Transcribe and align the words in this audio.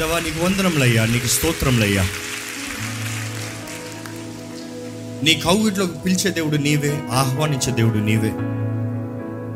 దేవా 0.00 0.18
నీకు 0.18 0.44
వందనములయ్యా 0.44 1.06
నీకు 1.06 1.26
స్తోత్రములయ్యా. 1.26 2.02
నీ 5.22 5.34
కౌగిట్లోకి 5.34 5.98
పిలిచే 5.98 6.30
దేవుడు 6.30 6.56
నీవే 6.56 7.02
ఆహ్వానించే 7.12 7.72
దేవుడు 7.72 7.98
నీవే. 7.98 8.30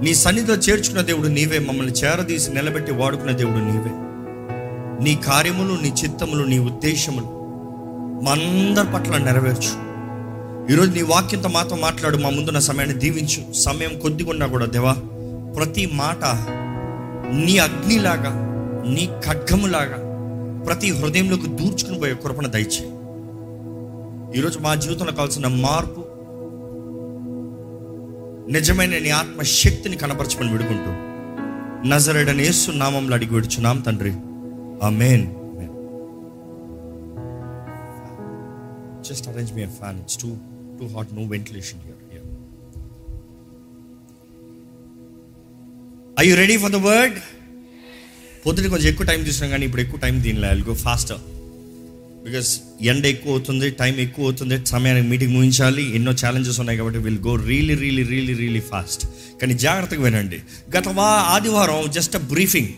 నీ 0.04 0.14
సన్నిధిలో 0.14 0.56
చేర్చుకున్న 0.56 1.00
దేవుడు 1.00 1.28
నీవే 1.28 1.58
మమ్మల్ని 1.58 1.92
చేరదీసి 1.92 2.50
నిలబెట్టి 2.50 2.92
వాడుకున్న 2.92 3.30
దేవుడు 3.30 3.58
నీవే. 3.58 3.90
నీ 5.04 5.22
కార్యములు 5.26 5.82
నీ 5.82 5.88
చిత్తములు 5.88 6.44
నీ 6.44 6.58
ఉద్దేశములు 6.58 7.26
మా 8.24 8.32
అందరి 8.32 8.92
పట్ల 8.92 9.16
నెరవేర్చు. 9.16 9.94
ఈరోజు 10.72 10.90
నీ 10.90 11.02
వాక్యంతో 11.02 11.48
మాతో 11.48 11.76
మాట్లాడు 11.76 12.16
మా 12.16 12.30
ముందున్న 12.30 12.58
సమయాన్ని 12.58 12.98
దీవించు. 12.98 13.52
సమయం 13.52 13.98
కొద్దిగా 13.98 14.46
కూడా 14.46 14.66
దేవా 14.66 14.92
ప్రతి 15.56 15.86
మాట 15.86 16.24
నీ 17.34 17.58
అగ్నిలాగా 17.58 18.40
నీ 18.86 19.08
ఖడ్గములాగా 19.26 20.03
ప్రతి 20.66 20.88
హృదయంలోకి 20.90 21.48
దూర్చుకుని 21.58 21.98
పోయే 22.00 22.14
కృపణ 22.14 22.46
దయచేయి. 22.54 22.90
ఈరోజు 24.38 24.58
మా 24.58 24.72
జీవితంలో 24.74 25.12
కావాల్సిన 25.12 25.48
మార్పు 25.64 26.02
నిజమైన 28.52 28.98
నీ 29.04 29.10
ఆత్మ 29.20 29.42
శక్తిని 29.42 29.96
కనపరచమని 29.96 30.52
విడుకుంటూ 30.52 30.92
నజరడని 31.88 32.42
యేసు 32.42 32.70
నామంలో 32.82 33.14
అడిగి 33.16 33.34
విడుచున్నాం 33.34 33.78
తండ్రి. 33.86 34.12
ఆ 34.86 34.88
main 35.02 35.26
just 39.08 39.28
arrange 39.28 39.52
me 39.52 39.66
fan 39.80 39.98
it's 40.00 40.18
too 40.22 40.30
too 40.80 40.86
hot 40.94 41.10
no 41.14 41.24
ventilation 41.34 41.80
here 41.86 42.00
I 46.22 46.24
you 46.30 46.34
ready 46.42 46.56
for 46.64 46.72
the 46.72 46.80
word 46.90 47.18
పొద్దున 48.46 48.66
కొంచెం 48.66 48.88
ఎక్కువ 48.88 49.06
టైం 49.06 49.22
తీసుకున్నాం 49.24 49.50
కానీ 49.50 49.66
ఇప్పుడు 49.66 49.82
ఎక్కువ 49.82 49.98
టైం 49.98 50.22
దీనిలో 50.22 50.48
ఐ 50.48 50.60
గో 50.60 50.74
ఫాస్టర్ 50.74 51.18
బికాస్ 52.24 52.60
ఎండ 52.82 53.06
ఎక్కువ 53.06 53.32
అవుతుంది 53.32 53.70
టైం 53.70 53.94
ఎక్కువ 54.00 54.24
అవుతుంది 54.24 54.66
సమయానికి 54.66 55.06
మీటింగ్ 55.08 55.34
ముగించాలి 55.34 55.96
ఎన్నో 55.96 56.12
ఛాలెంజెస్ 56.12 56.60
ఉన్నాయి 56.60 56.78
కాబట్టి 56.78 56.98
will 56.98 57.18
go 57.18 57.36
really 57.36 57.74
really 57.74 58.02
really 58.02 58.34
really 58.34 58.60
fast 58.60 59.06
కానీ 59.42 59.54
జాగ్రత్తగా 59.54 60.02
వినండి. 60.02 60.36
గత 60.76 60.88
వా 60.88 61.04
ఆదివారం 61.04 61.90
జస్ట్ 61.90 62.16
అ 62.16 62.18
బ్రీఫింగ్ 62.18 62.68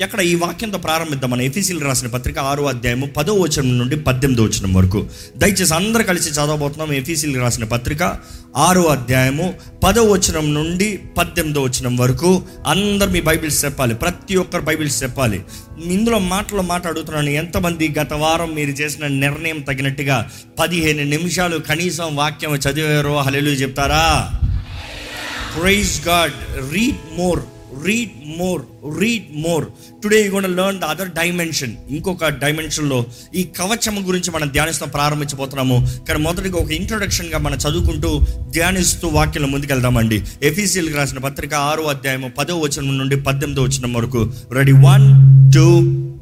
ఎక్కడ 0.00 0.20
ఈ 0.20 0.34
వాక్యంతో 0.34 0.78
ప్రారంభిద్దాం 0.78 1.30
మన 1.30 1.40
ఎఫీసీలు 1.40 1.80
రాసిన 1.84 2.08
పత్రిక 2.08 2.38
ఆరో 2.38 2.64
అధ్యాయము 2.64 3.06
పదో 3.06 3.34
వచనం 3.34 3.78
నుండి 3.78 3.96
పద్దెనిమిదో 3.96 4.42
వచనం 4.42 4.74
వరకు. 4.74 5.06
దయచేసి 5.36 5.74
అందరు 5.74 6.02
కలిసి 6.02 6.30
చదవబోతున్నాం 6.30 6.92
ఎఫీసీలు 6.92 7.40
రాసిన 7.40 7.64
పత్రిక 7.64 8.16
ఆరో 8.56 8.82
అధ్యాయము 8.82 9.54
పదో 9.84 10.02
వచనం 10.02 10.54
నుండి 10.54 11.00
పద్దెనిమిదో 11.18 11.62
వచనం 11.62 11.96
వరకు. 11.96 12.42
అందరు 12.66 13.10
మీ 13.10 13.20
బైబిల్స్ 13.20 13.64
చెప్పాలి 13.64 13.94
ప్రతి 13.94 14.36
ఒక్కరు 14.36 14.62
బైబిల్స్ 14.62 15.02
చెప్పాలి. 15.02 15.42
ఇందులో 15.84 16.18
మాటలు 16.18 16.62
మాట్లాడుతున్నాను. 16.62 17.30
ఎంతమంది 17.30 17.94
గత 17.98 18.12
వారం 18.12 18.54
మీరు 18.54 18.70
చేసిన 18.70 19.06
నిర్ణయం 19.06 19.60
తగినట్టుగా 19.60 20.30
పదిహేను 20.58 21.04
నిమిషాలు 21.04 21.58
కనీసం 21.58 22.16
వాక్యం 22.16 22.54
చదివారో 22.54 23.18
హలెలు 23.18 23.50
చెప్తారా? 23.50 24.30
Praise 25.60 26.08
God 26.08 26.72
read 26.72 27.18
more 27.18 27.40
read 27.86 28.10
more 28.38 28.62
read 29.00 29.28
more 29.36 29.64
today 30.02 30.24
you 30.24 30.32
gonna 30.32 30.56
learn 30.56 30.80
the 30.80 30.84
other 30.84 31.10
dimension 31.10 31.76
ఇంకొక 31.90 32.28
డైమెన్షన్లో 32.28 33.06
ఈ 33.34 33.42
కవచం 33.42 34.08
గురించి 34.08 34.30
మనం 34.30 34.48
ధ్యానిస్తాం 34.48 34.88
ప్రారంభించబోతున్నాము. 34.88 36.04
కానీ 36.08 36.20
మొదటిగా 36.22 36.58
ఒక 36.58 36.70
ఇంట్రొడక్షన్గా 36.70 37.38
మనం 37.38 37.58
చదువుకుంటూ 37.58 38.20
ధ్యానిస్తూ 38.50 39.08
వాక్యం 39.08 39.50
ముందుకెళ్దామండి. 39.52 40.22
ఎఫీసీలకు 40.42 40.96
రాసిన 40.96 41.18
పత్రిక 41.18 41.54
ఆరో 41.54 41.82
అధ్యాయము 41.82 42.28
పదో 42.28 42.58
వచనం 42.58 42.98
నుండి 42.98 43.16
పద్దెనిమిదో 43.20 43.62
వచనం 43.62 43.92
వరకు. 43.92 44.32
రెడీ 44.52 44.72
వన్ 44.72 45.06
టూ 45.56 45.66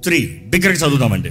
త్రీ 0.04 0.26
బిగ్గరగా 0.26 0.74
చదువుదామండి. 0.74 1.30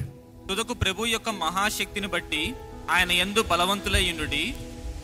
తుదకు 0.50 0.74
ప్రభు 0.74 1.06
యొక్క 1.06 1.30
మహాశక్తిని 1.30 2.08
బట్టి 2.08 2.54
ఆయన 2.92 3.12
ఎందు 3.12 3.42
బలవంతులయ్యుండుడి 3.52 4.54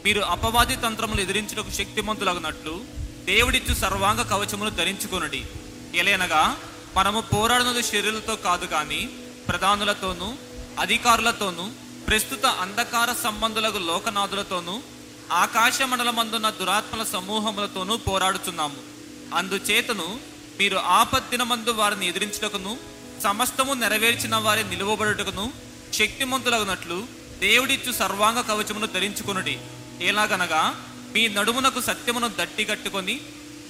మీరు 0.05 0.19
అపవాది 0.19 0.75
తంత్రములు 0.75 1.21
ఎదిరించుటకు 1.21 1.71
శక్తిమంతులగునట్లు 1.79 3.00
దేవుడిచ్చు 3.25 3.73
సర్వాంగ 3.73 4.21
కవచమును 4.21 4.69
ధరించుకొనుడి. 4.69 5.45
ఎలేనగా 5.95 6.57
మనము 6.97 7.21
పోరాడునది 7.21 7.83
శరీరులతో 7.83 8.35
కాదు 8.35 8.65
కానీ 8.65 9.09
ప్రధానులతోనూ 9.47 10.33
అధికారులతోనూ 10.79 11.69
ప్రస్తుత 12.07 12.45
అంధకార 12.45 13.15
సంబంధులకు 13.23 13.77
లోకనాథులతోనూ 13.77 14.81
ఆకాశ 15.31 15.81
మండలమందున్న 15.81 16.49
దురాత్మల 16.49 17.03
సమూహములతోనూ 17.03 17.97
పోరాడుచున్నాము. 17.97 18.75
అందుచేతను 19.35 20.19
మీరు 20.59 20.77
ఆపద్దినమందు 20.77 21.69
వారిని 21.69 22.07
ఎదిరించుటకును 22.07 22.77
సమస్తము 23.23 23.73
నెరవేర్చిన 23.73 24.35
వారి 24.35 24.63
నిలువబడుటకును 24.69 25.53
శక్తిమంతులగునట్లు 25.93 27.07
దేవుడిచ్చు 27.39 27.91
సర్వాంగ 27.91 28.41
కవచమును 28.41 28.85
ధరించుకునుడి. 28.85 29.59
ఎలాగనగా 30.01 30.61
మీ 31.13 31.27
నడుమునకు 31.27 31.81
సత్యమును 31.81 32.27
దట్టి 32.27 32.66
కట్టుకొని 32.66 33.22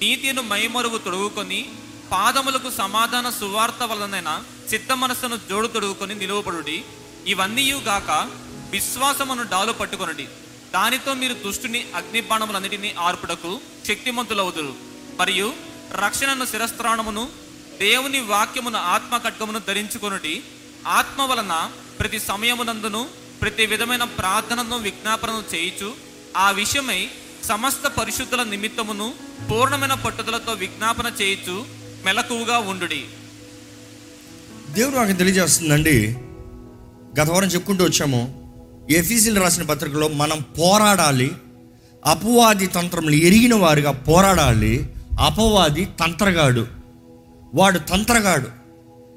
నీతిను 0.01 0.41
మైమరుగు 0.41 0.97
తొడుగుకొని 0.97 1.69
పాదములకు 2.11 2.71
సమాధాన 2.71 3.29
సువార్త 3.29 3.83
వలనైన 3.83 4.43
చిత్త 4.73 4.97
మనస్సును 4.97 5.39
జోడు 5.49 5.67
తొడుగుకొని 5.67 6.15
నిలువబడుడి. 6.15 6.83
ఇవన్నీయుగాక 7.27 8.09
గాక 8.09 8.29
విశ్వాసమును 8.71 9.43
డాలు 9.43 9.71
పట్టుకొనడి. 9.71 10.27
దానితో 10.73 11.13
మీరు 11.13 11.33
దుష్టుని 11.33 11.87
అగ్నిబాణములన్నిటినీ 11.95 12.95
ఆర్పుటకు 12.99 13.61
శక్తిమంతులవుదురు. 13.87 14.75
మరియు 15.19 15.53
రక్షణను 15.91 16.45
శిరస్త్రాణమును 16.45 17.29
దేవుని 17.79 18.19
వాక్యమును 18.19 18.77
ఆత్మ 18.77 19.17
ఖడ్గమును 19.17 19.59
ధరించుకొనుడి. 19.59 20.43
ఆత్మ 20.87 21.21
వలన 21.21 21.71
ప్రతి 21.99 22.19
సమయమునందును 22.19 23.09
ప్రతి 23.41 23.65
విధమైన 23.65 24.03
ప్రార్థనను 24.03 24.77
విజ్ఞాపనను 24.77 25.55
చేయుచు. 25.55 25.95
ఆ 26.37 26.51
విషయమై 26.51 27.11
సమస్త 27.51 27.87
పరిశుద్ధుల 27.99 28.43
నిమిత్తమును 28.43 29.13
పూర్ణమైన 29.51 29.93
పట్టుదలతో 29.93 30.53
విజ్ఞాపన 30.53 31.11
చేయుచు 31.21 31.65
మెలకువగా 32.05 32.57
ఉండుడి. 32.57 33.03
దేవుడు 34.73 34.95
నాకు 34.95 35.11
తెలియజేస్తుందండి. 35.11 36.17
గత 37.19 37.29
వారం 37.29 37.47
చెప్పుకుంటూ 37.47 37.83
వచ్చాము. 37.83 38.51
ఎఫీసీలు 38.89 39.41
రాసిన 39.41 39.63
పత్రికలో 39.63 40.07
మనం 40.07 40.39
పోరాడాలి 40.59 41.31
అపవాది 42.05 42.67
తంత్రములు 42.67 43.15
ఎరిగిన 43.15 43.55
వారిగా 43.55 43.91
పోరాడాలి 43.91 44.89
అపవాది 45.19 45.85
తంత్రగాడు 45.85 46.67
వాడు 47.55 47.79
తంత్రగాడు. 47.79 48.47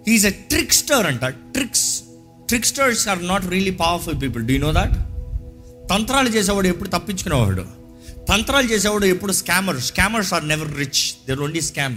హీఈస్ 0.09 0.27
ఎ 0.27 0.31
ట్రిక్స్టర్ 0.31 1.07
అంట. 1.07 1.25
Tricks 1.25 2.03
tricksters 2.49 3.09
are 3.09 3.27
not 3.27 3.47
really 3.47 3.71
powerful 3.71 4.23
people 4.23 4.45
do 4.45 4.59
know 4.59 4.73
that 4.73 4.95
తంత్రాలు 5.91 6.29
చేసేవాడు 6.29 6.67
ఎప్పుడు 6.67 6.89
తప్పించుకునేవాడు? 6.89 7.84
తంత్రాలు 8.29 8.67
చేసేవాడు 8.69 9.05
ఎప్పుడు 9.05 9.33
scammer. 9.33 9.81
Scammers 9.81 10.35
are 10.35 10.49
never 10.49 10.79
rich 10.79 11.27
there 11.29 11.41
only 11.41 11.61
scam 11.61 11.97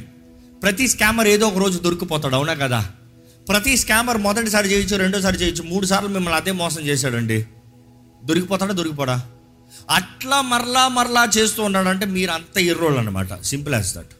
ప్రతి 0.63 0.87
స్కామర్ 0.87 1.27
ఏదో 1.27 1.47
ఒక 1.47 1.57
రోజు 1.57 1.79
దొరికిపోతాడు 1.79 2.35
అవునా 2.35 2.53
కదా? 2.53 2.89
ప్రతి 3.49 3.77
స్కామర్ 3.77 4.17
మొదటిసారి 4.17 4.67
చేయొచ్చు 4.71 4.97
రెండోసారి 4.97 5.37
చేయొచ్చు 5.37 5.63
మూడు 5.63 5.85
సార్లు 5.85 6.09
మిమ్మల్ని 6.09 6.41
అదే 6.41 6.51
మోసం 6.51 6.81
చేశాడండి. 6.81 7.45
దొరికిపోతాడా 8.23 8.73
దొరికిపోడా? 8.73 9.27
అట్లా 9.89 10.41
మరలా 10.41 10.87
మరలా 10.87 11.27
చేస్తూ 11.37 11.63
ఉన్నాడంటే 11.63 12.05
మీరు 12.05 12.31
అంత 12.31 12.57
ఎర్రోళ్ళు 12.57 12.99
అనమాట 12.99 13.41
సింపుల్ 13.41 13.73
యాజ్ 13.73 13.95
దట్ 13.95 14.13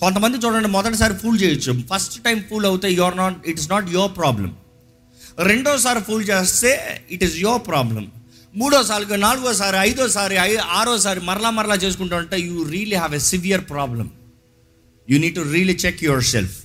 కొంతమంది 0.00 0.38
చూడండి 0.38 0.68
మొదటిసారి 0.68 1.14
ఫూల్ 1.14 1.42
చేయొచ్చు. 1.42 1.84
ఫస్ట్ 1.94 2.22
టైం 2.22 2.44
ఫూల్ 2.50 2.66
అవుతే 2.66 2.92
you're 2.92 3.16
not 3.16 3.48
it 3.48 3.58
is 3.58 3.70
not 3.70 3.90
your 3.90 4.16
problem 4.16 4.56
రెండోసారి 5.38 6.00
ఫూల్ 6.00 6.28
చేస్తే 6.28 7.02
ఇట్ 7.10 7.24
ఈస్ 7.24 7.36
యువర్ 7.36 7.66
ప్రాబ్లం 7.66 8.12
మూడోసారి 8.56 9.16
నాలుగోసారి 9.16 9.76
ఐదోసారి 9.80 10.34
ఐ 10.34 10.56
ఆరోసారి 10.56 11.20
మరలా 11.20 11.50
మరలా 11.50 11.74
చేసుకుంటూ 11.74 12.16
ఉంటే 12.16 12.40
you 12.40 12.62
really 12.62 12.96
have 12.96 13.14
a 13.14 13.18
severe 13.18 13.60
problem 13.60 14.10
you 15.10 15.18
need 15.18 15.34
to 15.34 15.40
really 15.40 15.72
check 15.72 16.04
yourself 16.24 16.58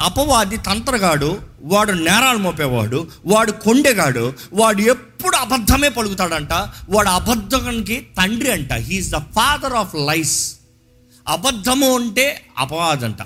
అపవాది 0.00 0.56
తంత్రగాడు 0.56 1.40
వాడు 1.62 1.92
నేరాలు 1.92 2.38
మోపేవాడు 2.38 3.08
వాడు 3.26 3.52
కొండెగాడు 3.52 4.32
వాడు 4.52 4.82
ఎప్పుడు 4.82 5.36
అబద్ధమే 5.36 5.88
పలుకుతాడంట 5.88 6.52
వాడు 6.88 7.08
అబద్ధానికి 7.08 8.06
తండ్రి 8.18 8.52
అంట. 8.52 8.72
He's 8.72 9.10
the 9.10 9.16
father 9.16 9.72
of 9.72 9.94
lies 9.94 10.56
అబద్ధము 11.28 11.98
అంటే 11.98 12.46
అపవాదంట. 12.58 13.22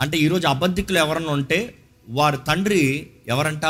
అంటే 0.00 0.18
ఈరోజు 0.18 0.46
అబద్ధికులు 0.46 0.98
ఎవరన్నా 0.98 1.32
ఉంటే 1.32 1.74
వారి 2.08 2.36
తండ్రి 2.46 3.06
ఎవరంట? 3.28 3.64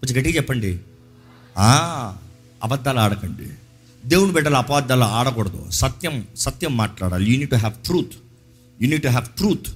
కొంచెం 0.00 0.18
గట్టిగా 0.18 0.36
చెప్పండి. 0.36 0.78
అబద్ధాలు 1.58 2.98
ఆడకండి. 2.98 3.48
దేవుని 4.08 4.32
బిడ్డలు 4.32 4.56
అబద్ధాలు 4.56 5.04
ఆడకూడదు. 5.04 5.66
సత్యం 5.70 6.26
సత్యం 6.36 6.76
మాట్లాడాలి. 6.76 7.32
You need 7.32 7.50
to 7.50 7.56
have 7.56 7.74
truth 7.84 8.12
you need 8.82 9.02
to 9.02 9.08
have 9.08 9.24
truth 9.24 9.66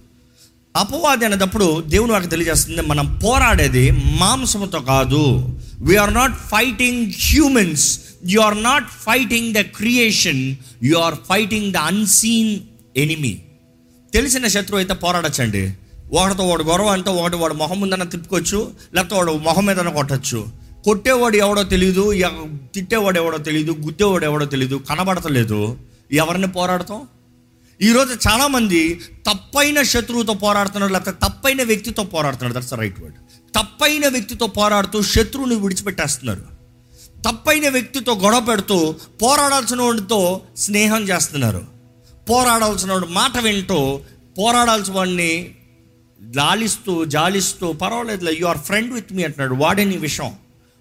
అపవాది 0.76 1.24
అనేటప్పుడు 1.24 1.80
దేవుని 1.80 2.12
వారికి 2.12 2.30
తెలియజేస్తుంది 2.30 2.80
మనం 2.80 3.20
పోరాడేది 3.24 3.90
మాంసముతో 3.90 4.80
కాదు. 4.80 5.48
We're 5.78 6.14
not 6.14 6.34
fighting 6.34 7.12
humans 7.20 8.00
you 8.26 8.40
are 8.40 8.62
not 8.62 8.88
fighting 8.88 9.54
the 9.54 9.60
creation 9.60 10.56
you 10.82 10.98
are 10.98 11.14
fighting 11.14 11.72
the 11.72 11.76
unseen 11.76 12.60
enemy 12.96 13.38
తెలిసిన 14.12 14.46
శత్రువు 14.46 14.76
అయితే 14.76 14.94
పోరాడచ్చండి. 14.94 15.74
ఒకటితో 16.12 16.46
వాడు 16.46 16.62
గొడవ 16.62 16.86
అంటే 16.86 17.10
ఒకటి 17.10 17.36
వాడు 17.36 17.54
మొహం 17.54 17.80
ముందన 17.80 18.02
తిప్పుకోవచ్చు 18.02 18.72
లేకపోతే 18.94 19.14
వాడు 19.14 19.32
మొహం 19.32 19.66
మీదన 19.66 19.88
కొట్టచ్చు. 19.88 20.65
కొట్టేవాడు 20.86 21.36
ఎవడో 21.36 21.62
తెలియదు 21.62 22.04
తిట్టేవాడు 22.74 23.18
ఎవడో 23.20 23.38
తెలియదు 23.38 23.72
గుద్దేవాడు 23.72 24.24
ఎవడో 24.24 24.46
తెలియదు 24.46 24.76
కనబడతలేదు. 24.90 25.78
ఎవరిని 26.12 26.48
పోరాడతాం? 26.48 27.00
ఈరోజు 27.82 28.12
చాలామంది 28.28 29.00
తప్పైన 29.26 29.82
శత్రువుతో 29.82 30.34
పోరాడుతున్నారు 30.34 30.92
లేకపోతే 30.92 31.16
తప్పైన 31.28 31.62
వ్యక్తితో 31.62 32.02
పోరాడుతున్నారు. 32.04 32.60
దట్స్ 32.60 32.74
రైట్ 32.74 33.00
వర్డ్ 33.00 33.16
తప్పైన 33.56 34.08
వ్యక్తితో 34.08 34.46
పోరాడుతూ 34.46 35.02
శత్రువుని 35.02 35.54
విడిచిపెట్టేస్తున్నారు. 35.54 36.44
తప్పైన 37.28 37.68
వ్యక్తితో 37.68 38.14
గొడవ 38.14 38.40
పెడుతూ 38.40 38.94
పోరాడాల్సిన 39.22 39.82
వాడితో 39.82 40.40
స్నేహం 40.56 41.02
చేస్తున్నారు. 41.02 41.64
పోరాడాల్సిన 42.30 42.92
వాడు 42.92 43.06
మాట 43.06 43.38
వింటూ 43.38 44.00
పోరాడాల్సిన 44.38 44.94
వాడిని 44.94 45.54
లాలిస్తూ 46.34 47.04
జాలిస్తూ 47.04 47.72
పర్వాలేదు 47.72 48.30
you 48.30 48.46
are 48.46 48.58
friend 48.58 48.92
with 48.92 49.12
me 49.12 49.22
అంటున్నాడు. 49.22 49.54
వాడే 49.54 49.84
నీ 49.84 49.96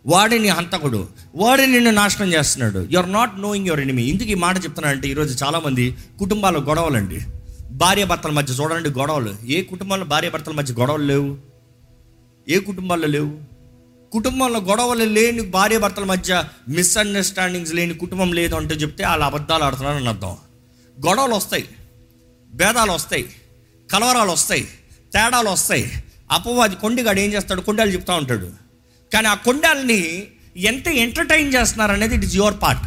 వాడే 0.07 0.37
నీ 0.37 0.47
హంతకుడు 0.47 1.07
వాడే 1.35 1.65
నిన్ను 1.65 1.91
నాశనం 1.91 2.33
చేస్తున్నాడు. 2.33 2.87
You 2.91 2.99
are 2.99 3.11
not 3.11 3.39
knowing 3.39 3.67
your 3.67 3.81
enemy 3.81 4.03
ఇందుకు 4.03 4.29
ఈ 4.29 4.33
మాట 4.33 4.63
చెప్తున్నానంటే 4.63 5.07
ఈరోజు 5.07 5.45
చాలామంది 5.45 5.95
కుటుంబాల 6.19 6.57
గొడవలండి. 6.57 7.21
భార్య 7.71 8.05
భర్తల 8.05 8.31
మధ్య 8.31 8.53
చూడండి 8.53 8.89
గొడవలు. 8.89 9.35
ఏ 9.45 9.61
కుటుంబంలో 9.61 10.05
భార్య 10.05 10.29
భర్తల 10.29 10.51
మధ్య 10.51 10.73
గొడవలు 10.73 11.03
లేవు? 11.03 11.37
ఏ 12.49 12.59
కుటుంబాల్లో 12.59 13.07
లేవు? 13.07 13.55
కుటుంబంలో 14.11 14.59
గొడవలు 14.59 15.03
లేని 15.03 15.41
భార్య 15.41 15.77
భర్తల 15.77 16.03
మధ్య 16.03 16.43
మిస్అండర్స్టాండింగ్స్ 16.69 17.73
లేని 17.73 17.93
కుటుంబం 17.93 18.33
లేదు 18.33 18.55
అంటే 18.55 18.75
చెప్తే 18.75 19.05
వాళ్ళు 19.05 19.25
అబద్ధాలు 19.25 19.63
ఆడుతున్నారని 19.63 20.07
అర్థం. 20.07 20.37
గొడవలు 21.07 21.35
వస్తాయి. 21.35 21.65
భేదాలు 22.53 22.91
వస్తాయి. 22.91 23.25
కలవరాలు 23.91 24.31
వస్తాయి. 24.31 24.67
తేడాలు 25.13 25.49
వస్తాయి. 25.49 25.91
అపవాది 26.31 26.75
కొండిగాడు 26.75 27.19
ఏం 27.19 27.33
చేస్తాడు? 27.33 27.61
కొండాలు 27.61 27.91
చెప్తా 27.91 28.15
ఉంటాడు. 28.15 28.64
కానీ 29.15 29.27
ఆ 29.27 29.33
కొండల్ని 29.33 30.01
ఎంత 30.57 30.87
ఎంటర్టైన్ 30.87 31.53
చేస్తున్నారు 31.53 31.91
అనేది 31.91 32.15
ఇట్ 32.15 32.25
ఇస్ 32.25 32.35
యువర్ 32.35 32.53
పార్ట్ 32.61 32.85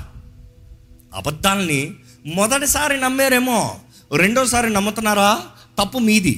అబద్ధాలని 1.14 1.90
మొదటిసారి 2.26 3.00
నమ్మారేమో 3.00 3.58
రెండోసారి 4.16 4.68
నమ్ముతున్నారా? 4.72 5.30
తప్పు 5.78 5.98
మీది. 5.98 6.34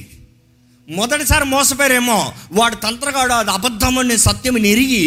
మొదటిసారి 0.89 1.45
మోసపోయారేమో 1.45 2.33
వాడు 2.51 2.75
తంత్రగాడు 2.75 3.33
అది 3.33 3.51
అబద్ధం 3.51 3.97
అని 3.97 4.17
సత్యం 4.17 4.57
ఎరిగి 4.57 5.05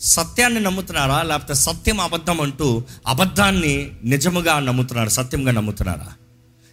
సత్యాన్ని 0.00 0.60
నమ్ముతున్నారా? 0.60 1.22
లేకపోతే 1.22 1.54
సత్యం 1.54 2.00
అబద్ధం 2.00 2.40
అంటూ 2.40 2.68
అబద్ధాన్ని 3.06 3.90
నిజముగా 4.04 4.60
నమ్ముతున్నారు? 4.60 5.08
సత్యంగా 5.08 5.52
నమ్ముతున్నారా? 5.52 6.08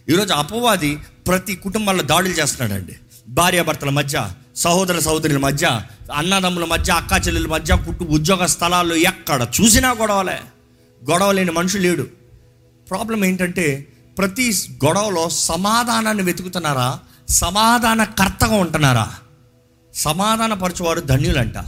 ఈరోజు 0.08 0.32
అపవాది 0.32 0.96
ప్రతి 1.26 1.54
కుటుంబాల్లో 1.54 2.02
దాడులు 2.02 2.32
చేస్తున్నాడండి. 2.32 2.92
భార్యాభర్తల 3.28 3.90
మధ్య 3.90 4.30
సహోదర 4.56 4.98
సహోదరుల 4.98 5.36
మధ్య 5.36 5.80
అన్నదమ్ముల 6.14 6.64
మధ్య 6.64 6.92
అక్కా 6.92 7.16
చెల్లెల 7.16 7.46
మధ్య 7.46 7.76
కుట్టు 7.76 8.04
ఉద్యోగ 8.04 8.46
స్థలాల్లో 8.46 8.96
ఎక్కడ 8.96 9.46
చూసినా 9.60 9.90
గొడవలే. 9.90 10.38
గొడవ 11.10 11.32
లేని 11.32 11.50
మనుషులు 11.50 11.82
లేడు. 11.82 12.06
ప్రాబ్లం 12.90 13.24
ఏంటంటే 13.24 13.86
ప్రతి 14.18 14.54
గొడవలో 14.84 15.28
సమాధానాన్ని 15.28 16.22
వెతుకుతున్నారా? 16.22 16.98
సమాధాన 17.28 18.04
కర్తగా 18.04 18.54
ఉంటున్నారా? 18.54 19.12
సమాధానపరచువారు 19.94 21.00
ధన్యులంట. 21.00 21.58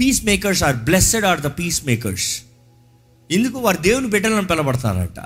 Peacemakers 0.24 0.62
are 0.62 0.76
blessed 0.76 1.24
are 1.24 1.40
the 1.40 1.46
peacemakers 1.86 2.42
ఎందుకు 3.30 3.58
వారు 3.58 3.76
దేవుని 3.76 4.06
బిడ్డలను 4.06 4.46
పిలబడతారంట. 4.46 5.20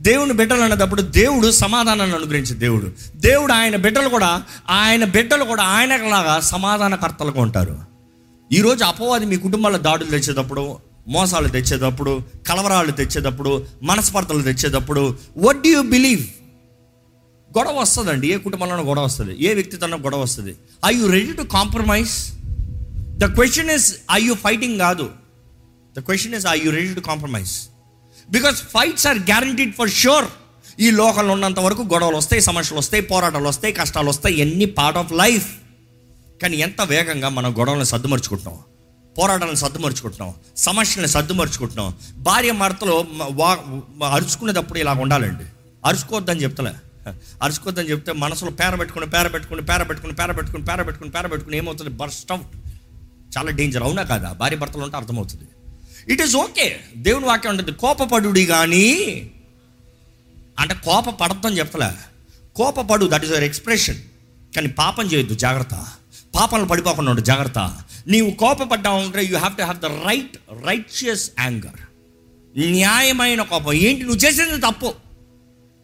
దేవుని 0.00 0.32
బిడ్డలు 0.32 0.60
అన్నప్పుడు 0.60 1.02
దేవుడు 1.02 1.50
సమాధానాన్ని 1.50 2.16
అనుగ్రహించే 2.16 2.54
దేవుడు. 2.54 2.92
దేవుడు 3.16 3.52
ఆయన 3.52 3.76
బిడ్డలు 3.76 4.08
కూడా 4.08 4.42
ఆయన 4.70 5.04
బిడ్డలు 5.04 5.44
కూడా 5.44 5.62
ఆయనలాగా 5.62 6.40
సమాధానకర్తలుగా 6.40 7.42
ఉంటారు. 7.42 7.89
ఈరోజు 8.56 8.84
అపవాది 8.84 9.26
మీ 9.26 9.36
కుటుంబాల 9.36 9.76
దాడులు 9.76 10.10
తెచ్చేటప్పుడు 10.10 10.62
మోసాలు 11.14 11.48
తెచ్చేటప్పుడు 11.48 12.12
కలవరాలు 12.48 12.92
తెచ్చేటప్పుడు 13.00 13.66
మనస్పర్ధలు 13.82 14.42
తెచ్చేటప్పుడు 14.42 15.02
వట్ 15.46 15.60
డూ 15.64 15.70
యూ 15.70 15.82
బిలీవ్ 15.92 16.24
గొడవ 17.56 17.76
వస్తుందండి. 17.80 18.26
ఏ 18.34 18.36
కుటుంబంలోనూ 18.46 18.82
గొడవ 18.82 19.04
వస్తుంది. 19.04 19.32
ఏ 19.46 19.54
వ్యక్తితోనో 19.54 19.96
గొడవ 20.06 20.20
వస్తుంది. 20.20 20.52
I 20.88 20.90
you 20.96 21.06
ready 21.06 21.32
to 21.32 21.42
compromise 21.42 22.14
the 23.22 23.28
question 23.38 23.70
is 23.76 23.88
I 24.18 24.20
you 24.26 24.34
fighting 24.46 24.76
కాదు. 24.84 25.06
The 25.96 26.00
question 26.08 26.34
is 26.40 26.46
I 26.54 26.56
you 26.64 26.72
ready 26.78 26.92
to 26.94 27.04
compromise 27.10 27.54
because 28.28 28.58
fights 28.74 29.06
are 29.12 29.18
guaranteed 29.32 29.74
for 29.78 29.90
sure 30.02 30.28
ఈ 30.80 30.90
లోకంలో 31.00 31.32
ఉన్నంత 31.38 31.60
వరకు 31.60 31.82
గొడవలు 31.94 32.16
వస్తాయి 32.16 32.42
సమస్యలు 32.50 32.78
వస్తాయి 32.78 33.02
పోరాటాలు 33.14 33.48
వస్తాయి 33.54 33.72
కష్టాలు 33.80 34.10
వస్తాయి 34.14 34.36
ఎన్ని 34.46 34.68
పార్ట్ 34.78 34.98
ఆఫ్ 34.98 35.12
లైఫ్ 35.12 35.48
కానీ 36.42 36.56
ఎంత 36.56 36.80
వేగంగా 36.80 37.28
మనం 37.28 37.58
గొడవలను 37.58 37.84
సర్దుమరుచుకుంటున్నాం? 37.84 38.58
పోరాటాలను 39.18 39.54
సర్దుమరుచుకుంటున్నాం? 39.54 40.34
సమస్యలను 40.56 41.06
సర్దుమరుచుకుంటున్నాం? 41.06 41.94
భార్య 42.16 42.52
మరతలో 42.52 43.06
వా 43.32 43.58
అరుచుకునేటప్పుడు 44.08 44.78
ఇలా 44.78 44.92
ఉండాలండి. 44.92 45.44
అరుచుకోవద్దని 45.84 46.42
చెప్తలే. 46.42 46.72
అరుచుకోవద్దని 47.42 47.90
చెప్తే 47.90 48.12
మనసులో 48.12 48.50
పేర 48.50 48.74
పెట్టుకుని 48.74 49.06
పేర 49.06 49.26
పెట్టుకుని 49.26 49.62
పేర 49.62 49.82
పెట్టుకుని 49.82 50.12
పేర 50.12 50.32
పెట్టుకుని 50.32 50.64
పేర 50.64 50.82
పెట్టుకుని 50.82 51.10
పేర 51.10 51.26
పెట్టుకుని 51.26 51.56
ఏమవుతుంది? 51.56 51.90
Burst 51.90 52.32
out. 52.32 52.56
చాలా 53.38 53.50
డేంజర్. 53.50 53.82
అవునా 53.82 54.02
కాదా? 54.02 54.32
భార్య 54.32 54.56
భర్తలు 54.56 54.82
ఉంటే 54.82 54.96
అర్థమవుతుంది. 54.96 55.44
ఇట్ 56.12 56.22
ఈస్ 56.22 56.36
ఓకే 56.36 56.80
దేవుని 56.96 57.26
వాక్యం 57.26 57.50
ఉంటుంది 57.50 57.72
కోపపడుడి 57.72 58.46
కానీ 58.46 58.94
అంటే 60.58 60.74
కోప 60.74 61.10
పడద్దని 61.10 61.58
చెప్పలే 61.58 61.90
కోపపడు 62.56 63.08
దట్ 63.12 63.24
ఈస్ 63.24 63.32
అవర్ 63.32 63.44
ఎక్స్ప్రెషన్ 63.44 63.98
కానీ 64.56 64.68
పాపం 64.68 65.06
చేయొద్దు 65.06 65.34
జాగ్రత్త. 65.34 65.86
పాపంలో 66.34 66.64
పడిపోకుండా 66.64 67.10
ఉండు 67.10 67.20
జాగ్రత్త. 67.20 67.58
నీవు 68.08 68.30
కోపపడ్డావు 68.30 68.98
అంటే 68.98 69.24
you 69.24 69.36
have 69.36 69.56
to 69.56 69.62
have 69.62 69.80
the 69.80 69.84
right 69.84 70.36
righteous 70.66 71.30
anger 71.40 71.80
న్యాయమైన 72.58 73.42
కోపం. 73.42 73.72
ఏంటి? 73.72 74.02
నువ్వు 74.02 74.18
చేసేది 74.18 74.60
తప్పు. 74.60 74.94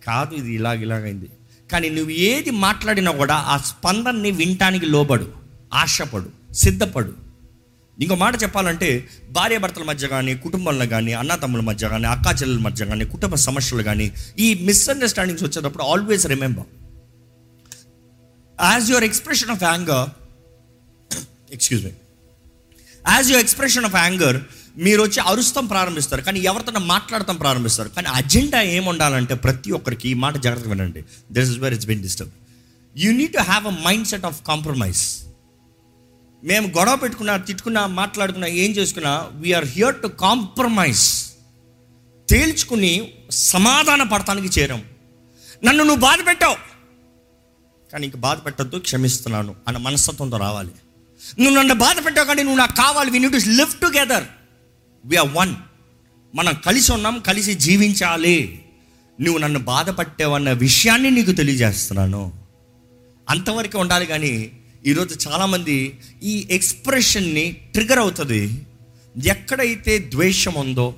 కాదు 0.06 0.34
ఇది 0.34 0.54
ఇలాగ 0.54 0.82
ఇలాగైంది. 0.82 1.28
కానీ 1.72 1.88
నువ్వు 1.88 2.10
ఏది 2.10 2.50
మాట్లాడినా 2.50 3.10
కూడా 3.10 3.34
ఆ 3.34 3.56
స్పందనని 3.56 4.30
వినటానికి 4.30 4.86
లోబడు 4.86 5.32
ఆశపడు 5.74 6.54
సిద్ధపడు. 6.54 7.12
ఇంకో 8.00 8.14
మాట 8.14 8.42
చెప్పాలంటే 8.42 9.08
భార్యాభర్తల 9.30 9.82
మధ్య 9.82 10.08
కానీ 10.08 10.34
కుటుంబంలో 10.34 10.86
కానీ 10.86 11.12
అన్నతమ్ముల 11.12 11.60
మధ్య 11.60 11.88
కానీ 11.88 12.04
అక్కా 12.04 12.30
చెల్లెల 12.30 12.58
మధ్య 12.58 12.86
కానీ 12.86 13.04
కుటుంబ 13.04 13.34
సమస్యలు 13.34 13.82
కానీ 13.82 14.12
ఈ 14.38 14.54
మిస్అండర్స్టాండింగ్స్ 14.54 15.44
వచ్చేటప్పుడు 15.44 15.82
always 15.82 16.26
remember 16.26 16.66
as 18.62 18.90
your 18.90 19.04
expression 19.04 19.50
of 19.50 19.64
anger 19.64 20.25
excuse 21.56 21.84
me 21.86 21.92
as 23.04 23.28
your 23.30 23.42
expression 23.44 23.86
of 23.88 23.96
anger 24.04 24.38
మీరు 24.86 25.00
వచ్చి 25.02 25.20
అరుస్తాం 25.30 25.66
ప్రారంభిస్తారు. 25.66 26.22
కానీ 26.22 26.38
ఎవరితో 26.40 26.80
మాట్లాడతాం 26.94 27.36
ప్రారంభిస్తారు. 27.42 27.90
కానీ 27.96 28.08
అజెండా 28.18 28.60
ఏముండాలంటే 28.76 29.34
ప్రతి 29.44 29.70
ఒక్కరికి 29.78 30.06
ఈ 30.10 30.14
మాట 30.24 30.34
జాగ్రత్తగా 30.46 30.72
వినండి. 30.74 31.02
This 31.36 31.50
is 31.50 31.58
very 31.64 31.74
it's 31.76 31.88
been 31.92 32.02
disturb 32.06 32.32
you 32.96 33.12
need 33.20 33.32
to 33.38 33.44
have 33.50 33.66
a 33.72 33.74
mindset 34.12 34.26
of 34.30 34.38
compromise 34.50 35.04
మేము 36.42 36.66
గొడవ 36.78 36.96
పెట్టుకున్నా 37.02 37.34
తిట్టుకున్నా 37.48 37.82
మాట్లాడుకున్నా 38.00 38.48
ఏం 38.62 38.70
చేసుకున్నా 38.78 39.12
we are 39.44 39.68
here 39.76 39.96
to 40.02 40.08
compromise 40.24 41.04
తేల్చుకుని 42.28 42.92
సమాధాన 43.30 44.02
పడటానికి 44.12 44.60
చేరాం. 44.60 44.82
నన్ను 45.64 45.82
నువ్వు 45.84 46.02
బాధ 46.08 46.18
పెట్టావు 46.28 46.56
కానీ 47.90 48.04
ఇంక 48.08 48.18
బాధ 48.26 48.36
పెట్టద్దు 48.46 48.76
క్షమిస్తున్నాను 48.88 49.52
అన్న 49.68 49.78
మనస్తత్వంతో 49.86 50.36
రావాలి. 50.36 50.72
నువ్వు 51.38 51.58
నన్ను 51.58 51.74
బాధ 51.74 51.96
పెట్టావు 52.04 52.26
కానీ 52.26 52.42
నువ్వు 52.42 52.58
నాకు 52.58 52.76
కావాలి. 52.76 53.10
We 53.10 53.18
need 53.18 53.32
to 53.32 53.48
live 53.48 53.72
together 53.82 54.24
we're 55.04 55.28
one 55.32 55.54
మనం 56.34 56.54
కలిసి 56.66 56.92
ఉన్నాం 56.92 57.18
కలిసి 57.18 57.54
జీవించాలి. 57.54 58.62
నువ్వు 59.20 59.38
నన్ను 59.38 59.60
బాధపట్టేవన్న 59.60 60.52
విషయాన్ని 60.52 61.10
నీకు 61.10 61.32
తెలియజేస్తున్నాను. 61.32 62.32
అంతవరకు 63.28 63.78
ఉండాలి 63.78 64.06
కానీ 64.06 64.50
ఈరోజు 64.86 65.28
చాలామంది 65.28 65.98
ఈ 66.22 66.48
ఎక్స్ప్రెషన్ని 66.50 67.56
ట్రిగర్ 67.72 67.98
అవుతుంది. 67.98 68.62
ఎక్కడైతే 69.24 69.98
ద్వేషం 69.98 70.54
ఉందో 70.54 70.94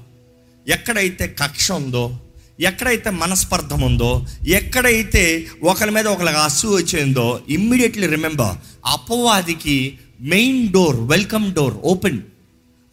ఎక్కడైతే 0.68 1.36
కక్ష 1.38 1.72
ఉందో 1.72 2.20
ఎక్కడైతే 2.60 3.10
మనస్పర్ధం 3.10 3.80
ఉందో 3.80 4.26
ఎక్కడైతే 4.48 5.48
ఒకరి 5.62 5.90
మీద 5.90 6.06
ఒకరికి 6.06 6.38
అసూ 6.38 6.76
వచ్చిందో 6.76 7.40
ఇమ్మీడియట్లీ 7.48 8.06
రిమెంబర్ 8.06 8.56
అపవాదికి 8.86 9.98
main 10.20 10.72
door 10.72 10.96
welcome 11.00 11.54
door 11.54 11.74
open 11.74 12.22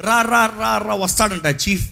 రా 0.01 0.22
రా 0.22 0.46
రా 0.46 0.77
రా 0.77 0.94
వస్తాడంట 0.94 1.70
చీఫ్ 1.70 1.89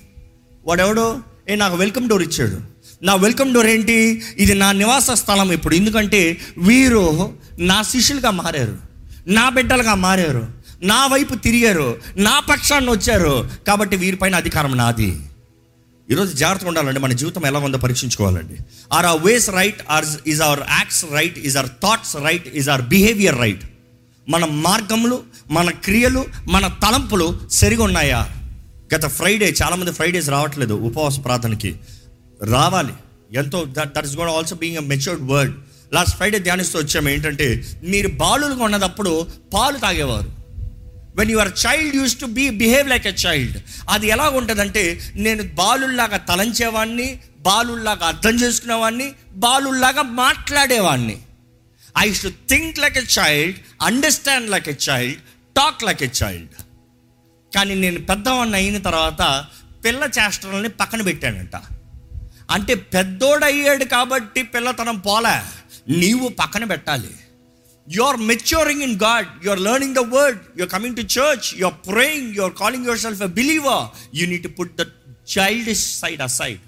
వాడెవడో? 0.65 1.19
ఏ 1.49 1.55
నాకు 1.55 1.75
వెల్కమ్ 1.75 2.09
డోర్ 2.09 2.23
ఇచ్చాడు. 2.23 2.61
నా 3.03 3.15
వెల్కమ్ 3.15 3.53
డోర్ 3.53 3.65
ఏంటి? 3.65 4.21
ఇది 4.37 4.53
నా 4.53 4.71
నివాస 4.71 5.11
స్థలం 5.11 5.51
ఇప్పుడు. 5.51 5.75
ఎందుకంటే 5.75 6.37
వీరు 6.57 7.33
నా 7.59 7.81
శిష్యులుగా 7.81 8.31
మారారు. 8.31 8.77
నా 9.27 9.49
బిడ్డలుగా 9.49 9.95
మారారు. 9.95 10.47
నా 10.83 11.07
వైపు 11.07 11.35
తిరిగారు. 11.35 11.99
నా 12.15 12.39
పక్షాన్ని 12.39 12.91
వచ్చారు. 12.91 13.49
కాబట్టి 13.67 13.95
వీరిపైన 13.95 14.35
అధికారం 14.35 14.77
నాది. 14.77 15.19
ఈరోజు 16.11 16.35
జాగ్రత్తగా 16.35 16.67
ఉండాలండి. 16.67 16.99
మన 16.99 17.13
జీవితం 17.13 17.45
ఎలా 17.45 17.59
ఉందో 17.59 17.77
పరీక్షించుకోవాలండి. 17.77 18.57
Our 18.93 19.05
uh 19.05 19.13
ways 19.13 19.49
right 19.49 19.81
are 19.89 20.05
is 20.27 20.41
our 20.41 20.59
acts 20.59 21.05
right 21.11 21.39
is 21.39 21.57
our 21.57 21.69
thoughts 21.69 22.15
right 22.15 22.47
is 22.47 22.69
our 22.69 22.81
behaviour 22.81 23.37
right 23.37 23.63
మన 24.29 24.45
మార్గములు 24.45 25.23
మన 25.51 25.71
క్రియలు 25.71 26.25
మన 26.51 26.67
తలంపులు 26.67 27.39
సరిగా 27.51 27.83
ఉన్నాయా? 27.83 28.29
గత 28.95 29.05
ఫ్రైడే 29.05 29.53
చాలామంది 29.63 29.91
ఫ్రైడేస్ 29.91 30.29
రావట్లేదు 30.29 30.73
ఉపవాస 30.73 31.19
ప్రార్థనకి. 31.25 31.75
రావాలి. 32.51 32.93
ఎంతో 33.33 33.65
that 33.69 33.95
that 33.95 34.05
is 34.05 34.17
God 34.17 34.29
also 34.29 34.55
being 34.55 34.77
a 34.77 34.81
matured 34.81 35.31
word 35.31 35.53
last 35.93 36.15
Friday 36.15 36.39
ధ్యానిస్తూ 36.39 36.79
వచ్చాము 36.79 37.09
ఏంటంటే 37.09 37.63
మీరు 37.83 38.07
బాలులుగా 38.07 38.63
ఉన్నదప్పుడు 38.63 39.27
పాలు 39.53 39.77
తాగేవారు. 39.77 40.31
When 41.15 41.31
your 41.31 41.51
child 41.67 41.95
use 41.95 42.19
to 42.19 42.25
be 42.25 42.49
behave 42.49 42.89
like 42.89 43.07
a 43.07 43.13
child 43.27 43.57
అది 43.89 44.07
ఎలా 44.07 44.29
ఉంటుందంటే 44.29 44.99
నేను 45.15 45.43
బాలుల్లాగా 45.43 46.17
తలంచేవాడిని 46.17 47.19
బాలుల్లాగా 47.39 48.05
అర్థం 48.07 48.35
చేసుకునేవాడిని 48.35 49.11
బాలుల్లాగా 49.33 50.01
మాట్లాడేవాడిని 50.01 51.17
I 51.97 52.13
should 52.13 52.49
think 52.49 52.79
like 52.79 52.97
a 52.97 53.05
child 53.19 53.59
understand 53.81 54.51
like 54.51 54.69
a 54.69 54.75
child 54.89 55.19
talk 55.55 55.83
like 55.83 56.03
a 56.03 56.09
child 56.23 56.49
కానీ 57.55 57.75
నేను 57.75 58.05
పెద్దవాడిని 58.05 58.55
అయిన 58.55 58.77
తర్వాత 58.77 59.45
పిల్ల 59.85 60.03
చేష్టలని 60.03 60.69
పక్కన 60.69 61.01
పెట్టానంట. 61.01 61.55
అంటే 62.51 62.73
పెద్దోడయ్యాడు 62.73 63.83
కాబట్టి 63.83 64.43
పిల్లతనం 64.43 64.99
పోలే. 64.99 65.37
నీవు 65.89 66.27
పక్కన 66.27 66.63
పెట్టాలి. 66.63 67.09
You 67.89 68.03
are 68.03 68.17
maturing 68.17 68.81
in 68.81 68.99
God 68.99 69.45
you 69.45 69.51
are 69.51 69.59
learning 69.59 69.95
the 69.95 69.99
word 69.99 70.39
you 70.57 70.63
are 70.63 70.71
coming 70.71 70.95
to 70.95 71.01
church 71.01 71.55
you 71.55 71.65
are 71.65 71.73
praying 71.73 72.35
you 72.35 72.43
are 72.43 72.53
calling 72.53 72.85
yourself 72.99 73.21
a 73.21 73.25
believer 73.25 74.15
you 74.15 74.27
need 74.27 74.59
put 74.59 74.77
the 74.77 74.81
child 75.37 75.77
side 75.77 76.21
aside 76.21 76.59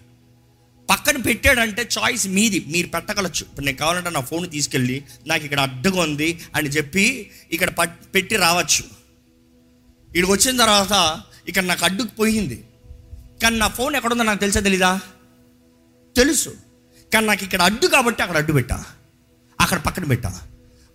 పక్కన 0.89 1.17
పెట్టాడంటే 1.17 1.89
choice 1.99 2.27
మీది. 2.27 2.65
మీరు 2.67 2.87
పెట్టగలచ్చు. 2.87 3.41
ఇప్పుడు 3.41 3.65
నేను 3.65 3.77
కావాలంటే 3.77 4.09
నా 4.09 4.19
phone 4.19 4.49
తీసుకెళ్ళి 4.49 5.03
నాకు 5.27 5.43
ఇక్కడ 5.43 5.59
అడ్డగా 5.59 6.01
ఉంది 6.01 6.39
అని 6.55 6.69
చెప్పి 6.69 7.31
ఇక్కడ 7.51 7.69
పెట్టి 8.15 8.35
రావచ్చు. 8.35 8.83
ఇక్కడికి 10.07 10.31
వచ్చిన 10.31 10.57
తర్వాత 10.57 11.21
ఇక్కడ 11.47 11.63
నాకు 11.63 11.85
అడ్డుకు 11.85 12.07
పోయింది. 12.07 12.63
కానీ 13.43 13.57
నా 13.57 13.67
ఫోన్ 13.67 13.95
ఎక్కడుందో 13.95 14.23
నాకు 14.23 14.39
తెలుసా 14.39 14.59
తెలీదా? 14.59 14.99
తెలుసు. 16.15 16.49
కానీ 17.13 17.27
నాకు 17.27 17.43
ఇక్కడ 17.43 17.61
అడ్డు 17.61 17.87
కాబట్టి 17.87 18.21
అక్కడ 18.21 18.37
అడ్డు 18.37 18.53
పెట్టా. 18.53 18.85
అక్కడ 19.61 19.77
పక్కన 19.79 20.03
పెట్టా. 20.03 20.41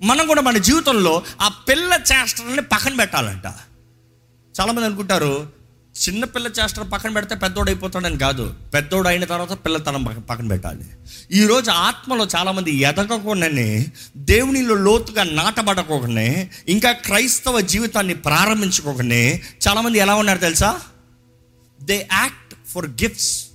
మనం 0.02 0.26
కూడా 0.26 0.40
మన 0.40 0.58
జీవితంలో 0.58 1.24
ఆ 1.40 1.48
పిల్ల 1.48 1.94
చేష్టలని 1.94 2.62
పక్కన 2.62 2.96
పెట్టాలంట. 2.96 3.46
చాలామంది 4.60 4.86
అనుకుంటారు 4.86 5.59
చిన్నపిల్ల 5.98 6.46
చేష్టలు 6.46 6.84
పక్కన 6.84 7.10
పెడితే 7.12 7.34
పెద్దోడు 7.34 7.70
అయిపోతాడని 7.70 8.18
కాదు. 8.18 8.54
పెద్దోడు 8.74 9.08
అయిన 9.08 9.24
తర్వాత 9.24 9.52
పిల్లతనం 9.64 10.04
పక్కన 10.30 10.48
పెట్టాలి. 10.48 10.84
ఈరోజు 11.32 11.70
ఆత్మలో 11.70 12.28
చాలామంది 12.36 12.70
ఎదగకుండానే 12.70 13.86
దేవునిలో 14.16 14.74
లోతుగా 14.74 15.22
నాటబడకోకనే 15.22 16.50
ఇంకా 16.68 16.92
క్రైస్తవ 16.92 17.60
జీవితాన్ని 17.60 18.14
ప్రారంభించుకోకనే 18.14 19.42
చాలామంది 19.68 19.98
ఎలా 19.98 20.14
ఉన్నారు 20.14 20.38
తెలుసా? 20.38 20.80
దే 21.82 22.08
యాక్ట్ 22.12 22.54
ఫర్ 22.68 22.86
గిఫ్ట్స్ 22.86 23.46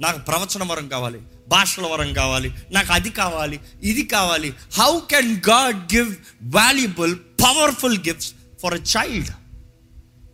నాకు 0.00 0.18
ప్రవచన 0.18 0.72
వరం 0.72 0.88
కావాలి 0.88 1.20
భాషల 1.48 1.86
వరం 1.86 2.12
కావాలి 2.12 2.54
నాకు 2.70 2.92
అది 2.92 3.10
కావాలి 3.10 3.60
ఇది 3.82 4.02
కావాలి. 4.02 4.54
How 4.72 4.98
can 5.10 5.40
God 5.50 5.94
give 5.94 6.16
valuable 6.42 7.16
powerful 7.16 7.98
gifts 7.98 8.32
for 8.62 8.74
a 8.74 8.82
child 8.96 9.28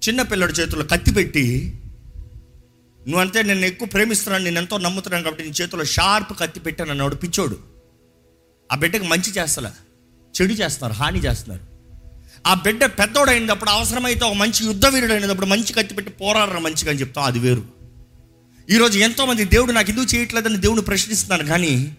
చిన్న 0.04 0.20
చేతిలో 0.20 0.46
చేతుల్లో 0.46 0.86
కత్తి 0.86 1.10
పెట్టి 1.10 1.78
నువ్వంటే 3.08 3.42
నేను 3.42 3.64
ఎక్కువ 3.64 3.88
ప్రేమిస్తున్నాను 3.88 4.44
నేను 4.44 4.58
ఎంతో 4.58 4.78
నమ్ముతున్నాను 4.78 5.24
కాబట్టి 5.24 5.44
నీ 5.44 5.50
చేతిలో 5.50 5.84
షార్ప్ 5.84 6.38
కత్తి 6.40 6.60
పెట్టాను 6.60 6.90
అన్నాడు 6.90 7.14
పిచ్చోడు. 7.14 7.58
ఆ 8.72 8.74
బిడ్డకు 8.74 9.04
మంచి 9.04 9.30
చేస్తలే 9.30 9.70
చెడు 10.40 10.52
చేస్తున్నారు 10.52 10.92
హాని 10.92 11.18
చేస్తున్నారు. 11.18 11.62
ఆ 12.46 12.54
బిడ్డ 12.54 12.84
పెద్దోడైనప్పుడు 12.84 13.70
అవసరమైతే 13.70 14.24
ఒక 14.24 14.32
మంచి 14.32 14.66
యుద్ధ 14.66 14.86
వీరుడైనప్పుడు 14.86 15.46
మంచి 15.46 15.72
కత్తి 15.72 15.94
పెట్టి 15.94 16.12
పోరాడరా 16.12 16.58
మంచిగా 16.58 16.90
అని 16.90 17.00
చెప్తాం 17.00 17.24
అది 17.24 17.38
వేరు. 17.38 17.64
ఈరోజు 18.70 18.98
ఎంతోమంది 18.98 19.44
దేవుడు 19.44 19.72
నాకు 19.72 19.90
ఎందుకు 19.90 20.14
చేయట్లేదని 20.14 20.56
దేవుని 20.56 20.82
ప్రశ్నిస్తున్నాను 20.82 21.44
కానీ 21.44 21.96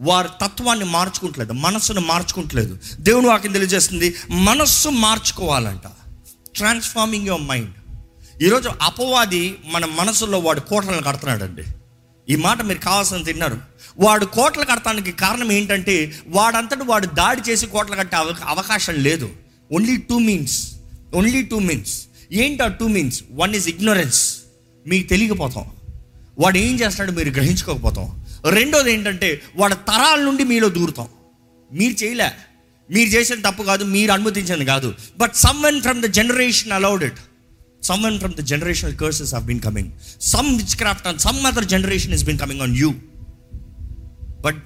వారి 0.00 0.28
తత్వాన్ని 0.44 0.84
మార్చుకుంటలేదు 0.84 1.52
మనస్సును 1.52 2.00
మార్చుకుంటలేదు. 2.00 2.78
దేవుడు 3.00 3.26
వాకి 3.26 3.48
తెలియజేస్తుంది 3.48 4.14
మనస్సు 4.30 4.88
మార్చుకోవాలంట. 4.88 6.07
ట్రాన్స్ఫార్మింగ్ 6.58 7.26
యువర్ 7.26 7.42
మైండ్ 7.42 7.70
ఈరోజు 8.42 8.70
అపవాది 8.82 9.56
మన 9.66 9.84
మనసులో 9.84 10.38
వాడు 10.38 10.60
కోటలను 10.60 11.02
కడుతున్నాడండి. 11.02 11.62
ఈ 12.32 12.36
మాట 12.36 12.62
మీరు 12.62 12.78
కావాల్సిన 12.78 13.22
తిన్నారు. 13.22 13.58
వాడు 13.98 14.24
కోటలు 14.24 14.64
కడతానికి 14.64 15.12
కారణం 15.12 15.52
ఏంటంటే 15.52 16.12
వాడంతటి 16.26 16.82
వాడు 16.82 17.06
దాడి 17.06 17.50
చేసి 17.50 17.66
కోటలు 17.66 17.96
కట్టే 17.96 18.16
అవ- 18.16 18.34
అవకాశం 18.46 18.94
లేదు. 18.94 19.30
Only 19.72 19.96
two 19.96 20.18
means 20.18 20.72
only 21.14 21.42
two 21.42 21.58
means 21.58 22.06
ఏంటి 22.32 22.62
ఆ 22.62 22.66
two 22.66 22.88
means 22.88 23.24
one 23.32 23.56
is 23.56 23.68
ignorance 23.68 24.36
మీకు 24.86 25.08
తెలియకపోతాం. 25.08 25.70
వాడు 26.38 26.58
ఏం 26.58 26.80
చేస్తాడో 26.80 27.12
మీరు 27.12 27.30
గ్రహించుకోకపోతాం. 27.30 28.26
రెండోది 28.50 28.92
ఏంటంటే 28.92 29.42
వాడు 29.56 29.74
తరాల 29.74 30.20
నుండి 30.20 30.44
మీలో 30.44 30.68
దూరుతాం. 30.68 31.08
మీరు 31.72 32.04
చేయలే. 32.04 32.28
మీరు 32.90 33.08
చేసిన 33.08 33.50
తప్పు 33.50 33.62
కాదు 33.62 33.84
మీరు 33.84 34.12
అనుమతించింది 34.12 34.64
కాదు. 34.64 34.94
But 35.18 35.34
someone 35.62 35.82
from 35.82 36.02
the 36.02 36.04
generation 36.04 36.72
allowed 36.72 37.04
it 37.04 37.18
someone 37.82 38.18
from 38.18 38.34
the 38.34 38.40
generational 38.40 38.96
curses 38.96 39.34
have 39.34 39.46
been 39.46 39.60
coming 39.60 39.92
some 40.20 40.56
witchcraft 40.76 41.06
and 41.06 41.20
some 41.20 41.46
other 41.46 41.64
generation 41.64 42.14
is 42.14 42.24
been 42.24 42.38
coming 42.38 42.60
on 42.60 42.76
you 42.76 42.94
but 44.40 44.62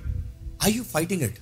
I 0.65 0.73
you 0.73 0.83
fighting 0.83 1.23
it 1.23 1.37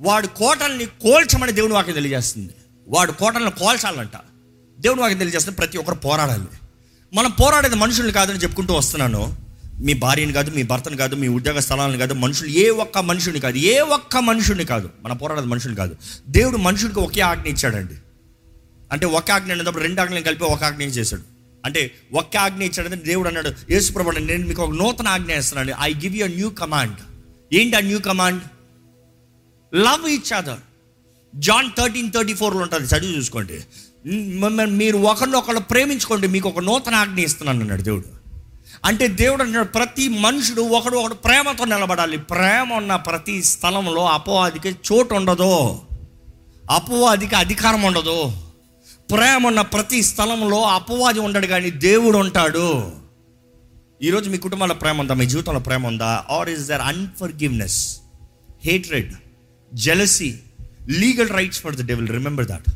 వాడు 0.00 0.26
కోటల్ని 0.26 0.86
కోల్చమని 0.86 1.52
దేవుని 1.52 1.74
వాక్యం 1.74 1.94
తెలియజేస్తుంది. 1.94 2.50
వాడు 2.88 3.12
కోటలను 3.12 3.50
కోల్చాలంట. 3.50 4.16
దేవుని 4.78 5.00
వాక్యం 5.00 5.18
తెలియజేస్తుంది 5.18 5.56
ప్రతి 5.56 5.78
ఒక్కరు 5.78 5.94
పోరాడాలి. 5.94 6.44
మనం 7.14 7.30
పోరాడేది 7.30 7.74
మనుషుల్ని 7.74 8.12
కాదని 8.12 8.38
చెప్పుకుంటూ 8.38 8.74
వస్తున్నాను. 8.74 9.49
మీ 9.80 9.92
భార్యని 9.94 10.32
కాదు 10.32 10.50
మీ 10.56 10.62
భర్తను 10.62 10.96
కాదు 10.96 11.14
మీ 11.14 11.28
ఉద్యోగ 11.28 11.58
స్థలాలను 11.58 11.98
కాదు 11.98 12.14
మనుషులు 12.14 12.48
ఏ 12.48 12.68
ఒక్క 12.68 12.98
మనుషుని 12.98 13.40
కాదు 13.40 13.56
ఏ 13.56 13.78
ఒక్క 13.78 14.16
మనుషుని 14.16 14.64
కాదు 14.64 14.90
మన 15.02 15.12
పోరాడదు 15.12 15.46
మనుషుని 15.46 15.74
కాదు. 15.74 15.96
దేవుడు 16.28 16.56
మనుషుడికి 16.56 17.00
ఒకే 17.00 17.20
ఆజ్ఞ 17.20 17.48
ఇచ్చాడండి. 17.48 17.94
అంటే 18.92 19.06
ఒక 19.06 19.30
ఆజ్ఞ 19.30 19.52
అనేటప్పుడు 19.52 19.82
రెండు 19.82 20.00
ఆజ్ఞలు 20.00 20.20
కలిపి 20.20 20.44
ఒక 20.44 20.64
ఆజ్ఞ 20.64 20.82
చేశాడు? 20.82 21.22
అంటే 21.64 21.90
ఒక్క 22.12 22.36
ఆజ్ఞ 22.36 22.62
ఇచ్చాడంటే 22.62 22.96
దేవుడు 22.96 23.28
అన్నాడు 23.28 23.52
యేసుప్రభు 23.70 24.10
నేను 24.10 24.48
మీకు 24.48 24.62
ఒక 24.62 24.70
నూతన 24.70 25.08
ఆజ్ఞ 25.08 25.32
ఇస్తున్నాను 25.32 25.74
I 25.80 25.94
give 25.94 26.16
you 26.16 26.26
new 26.26 26.50
command 26.50 26.96
ఏంటి 27.52 27.76
ఆ 27.76 27.80
new 27.80 27.98
command 27.98 28.42
love 29.74 30.08
each 30.08 30.32
other 30.32 30.58
John 31.34 31.68
thirteen 31.78 32.12
thirty 32.12 32.34
ఫోర్లో 32.34 32.60
ఉంటుంది 32.60 32.86
చదివి 32.86 33.16
చూసుకోండి. 33.16 33.60
మీరు 34.76 34.98
ఒకరినొకరు 34.98 35.58
ప్రేమించుకోండి 35.58 36.26
మీకు 36.28 36.48
ఒక 36.48 36.58
నూతన 36.58 36.94
ఆజ్ఞ 36.94 37.20
ఇస్తున్నాను 37.20 37.60
అన్నాడు 37.60 37.82
దేవుడు. 37.82 38.19
అంటే 38.84 39.08
దేవుడు 39.08 39.42
అంటున్నాడు 39.42 39.66
ప్రతి 39.66 40.08
మనుషుడు 40.08 40.62
ఒకడు 40.62 40.96
ఒకడు 40.96 41.14
ప్రేమతో 41.14 41.64
నిలబడాలి. 41.64 42.18
ప్రేమ 42.18 42.72
ఉన్న 42.72 42.96
ప్రతి 42.96 43.42
స్థలంలో 43.42 44.06
అపవాదికి 44.08 44.68
చోటు 44.68 45.14
ఉండదు. 45.14 45.78
అపవాదికి 46.70 47.36
అధికారం 47.36 47.82
ఉండదు. 47.82 48.32
ప్రేమ 49.10 49.46
ఉన్న 49.46 49.60
ప్రతి 49.60 50.02
స్థలంలో 50.02 50.62
అపవాది 50.62 51.20
ఉండడు 51.20 51.46
కానీ 51.46 51.70
దేవుడు 51.70 52.18
ఉంటాడు. 52.18 52.92
ఈరోజు 54.02 54.30
మీ 54.30 54.38
కుటుంబంలో 54.38 54.74
ప్రేమ 54.74 55.00
ఉందా? 55.00 55.14
మీ 55.14 55.26
జీవితంలో 55.26 55.60
ప్రేమ 55.60 55.86
ఉందా? 55.86 56.24
Or 56.30 56.48
is 56.48 56.68
there 56.68 56.80
unforgiveness 56.80 57.98
hatred 58.64 59.14
jealousy 59.74 60.38
legal 60.88 61.28
rights 61.28 61.60
for 61.60 61.76
the 61.76 61.86
devil 61.86 62.08
remember 62.08 62.46
that 62.46 62.70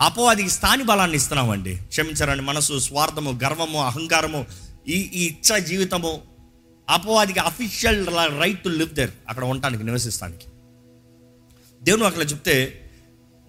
అపవాదికి 0.00 0.50
స్థాని 0.50 0.84
బలాన్ని 0.84 1.16
ఇస్తున్నామండి. 1.16 1.76
క్షమించారండి. 1.76 2.42
మనసు 2.42 2.78
స్వార్థము 2.78 3.40
గర్వము 3.44 3.84
అహంకారము 3.84 4.46
ఈ 4.88 4.94
ఈ 4.94 5.26
ఇచ్చ 5.26 5.58
జీవితము 5.58 6.22
అపవాదికి 6.90 7.38
official 7.38 8.06
right 8.40 8.62
to 8.64 8.68
live 8.68 8.90
there 8.90 9.10
అక్కడ 9.28 9.44
ఉండటానికి 9.44 9.84
నివసిస్తానికి. 9.84 10.46
దేవుని 11.82 12.06
అక్కడ 12.06 12.30
చెప్తే 12.30 12.56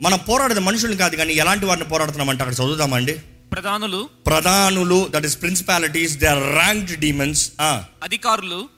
మనం 0.02 0.20
పోరాడేది 0.30 0.60
మనుషుల్ని 0.60 0.98
కాదు 0.98 1.16
కానీ 1.16 1.34
ఎలాంటి 1.34 1.66
వారిని 1.66 1.86
పోరాడుతున్నామంటే 1.86 2.44
అక్కడ 2.44 2.54
చదువుదామండి 2.54 3.14
ప్రధానులు. 3.52 4.10
ప్రధానులు 4.26 5.08
that 5.10 5.26
is 5.26 5.42
principalities 5.42 6.18
they 6.18 6.28
are 6.28 6.44
ranked 6.56 7.00
demons 7.00 7.52
అధికారులు. 8.04 8.70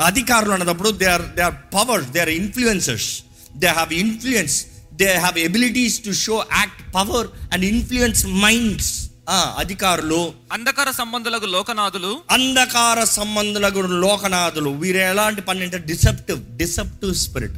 అధికారులు 0.00 0.52
అన్నప్పుడు 0.52 0.90
they 0.90 1.04
are 1.04 1.22
they 1.36 1.42
are 1.42 1.54
powers 1.74 2.08
they 2.10 2.20
are 2.20 2.28
influencers 2.28 3.22
they 3.56 3.66
have 3.66 3.92
influence 3.92 4.66
they 4.92 5.14
have 5.14 5.38
abilities 5.38 6.04
to 6.04 6.10
show 6.10 6.44
act 6.52 6.94
power 6.94 7.26
and 7.52 7.64
influence 7.64 8.26
minds 8.26 9.05
అధికారులు 9.30 10.32
అంధకార 10.52 10.90
సంబంధులకు 10.90 11.46
లోకనాథులు 11.46 12.20
అంధకార 12.30 13.04
సంబంధులకు 13.04 13.78
లోకనాథులు. 13.78 14.70
వీరు 14.70 14.96
ఎలాంటి 14.96 15.40
పని 15.40 15.62
అంటే 15.62 15.78
deceptive 15.78 16.56
deceptive 16.56 17.14
spirit 17.14 17.52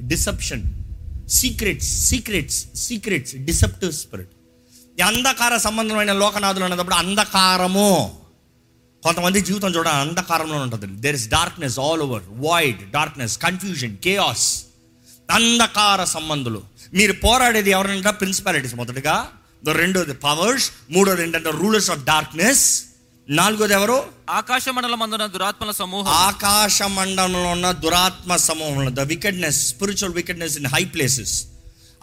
deception. 0.00 0.62
Secrets 1.28 1.88
secrets 1.88 2.74
secrets 2.74 3.36
deceptive 3.36 3.92
spirit. 3.92 4.30
ఈ 4.98 5.02
అంధకార 5.02 5.56
సంబంధమైన 5.56 6.12
లోకనాథులు 6.12 6.64
అన్నప్పుడు 6.64 6.94
అంధకారము. 6.94 8.18
కొంతమంది 9.02 9.40
జీవితం 9.40 9.70
చూడ 9.74 9.88
అంధకారంలో 9.88 10.56
ఉంటుంది. 10.56 10.86
There 10.86 11.14
is 11.14 11.28
darkness 11.28 11.78
all 11.78 12.00
over 12.00 12.22
void 12.30 12.90
darkness 12.90 13.38
confusion 13.38 13.96
chaos 13.96 14.64
అంధకార 15.30 16.04
సంబంధులు. 16.04 16.62
మీరు 16.94 17.12
పోరాడేది 17.12 17.70
ఎవరంటే? 17.70 18.10
ప్రిన్సిపాలిటీస్ 18.10 18.74
మొదటగా. 18.74 19.28
రెండోది 19.72 20.14
పవర్స్ 20.14 20.70
మూడోది 20.90 21.22
ఏంటంటే 21.22 21.50
రూలర్స్ 21.50 21.90
ఆఫ్ 21.90 22.04
డార్క్నెస్ 22.04 22.82
నాలుగోది 23.28 23.72
ఎవరు? 23.72 24.04
ఆకాశ 24.30 24.68
మండలం 24.68 25.02
అందున 25.02 25.26
దురాత్మల 25.26 25.70
సమూహం. 25.70 26.08
ఆకాశ 26.08 26.82
మండలంలో 26.82 27.42
ఉన్న 27.42 27.72
దురాత్మ 27.72 28.36
సమూహంలో 28.36 28.90
the 28.90 29.00
wickedness 29.00 29.68
spiritual 29.68 30.14
wickedness 30.14 30.58
in 30.58 30.66
high 30.66 30.84
places 30.84 31.44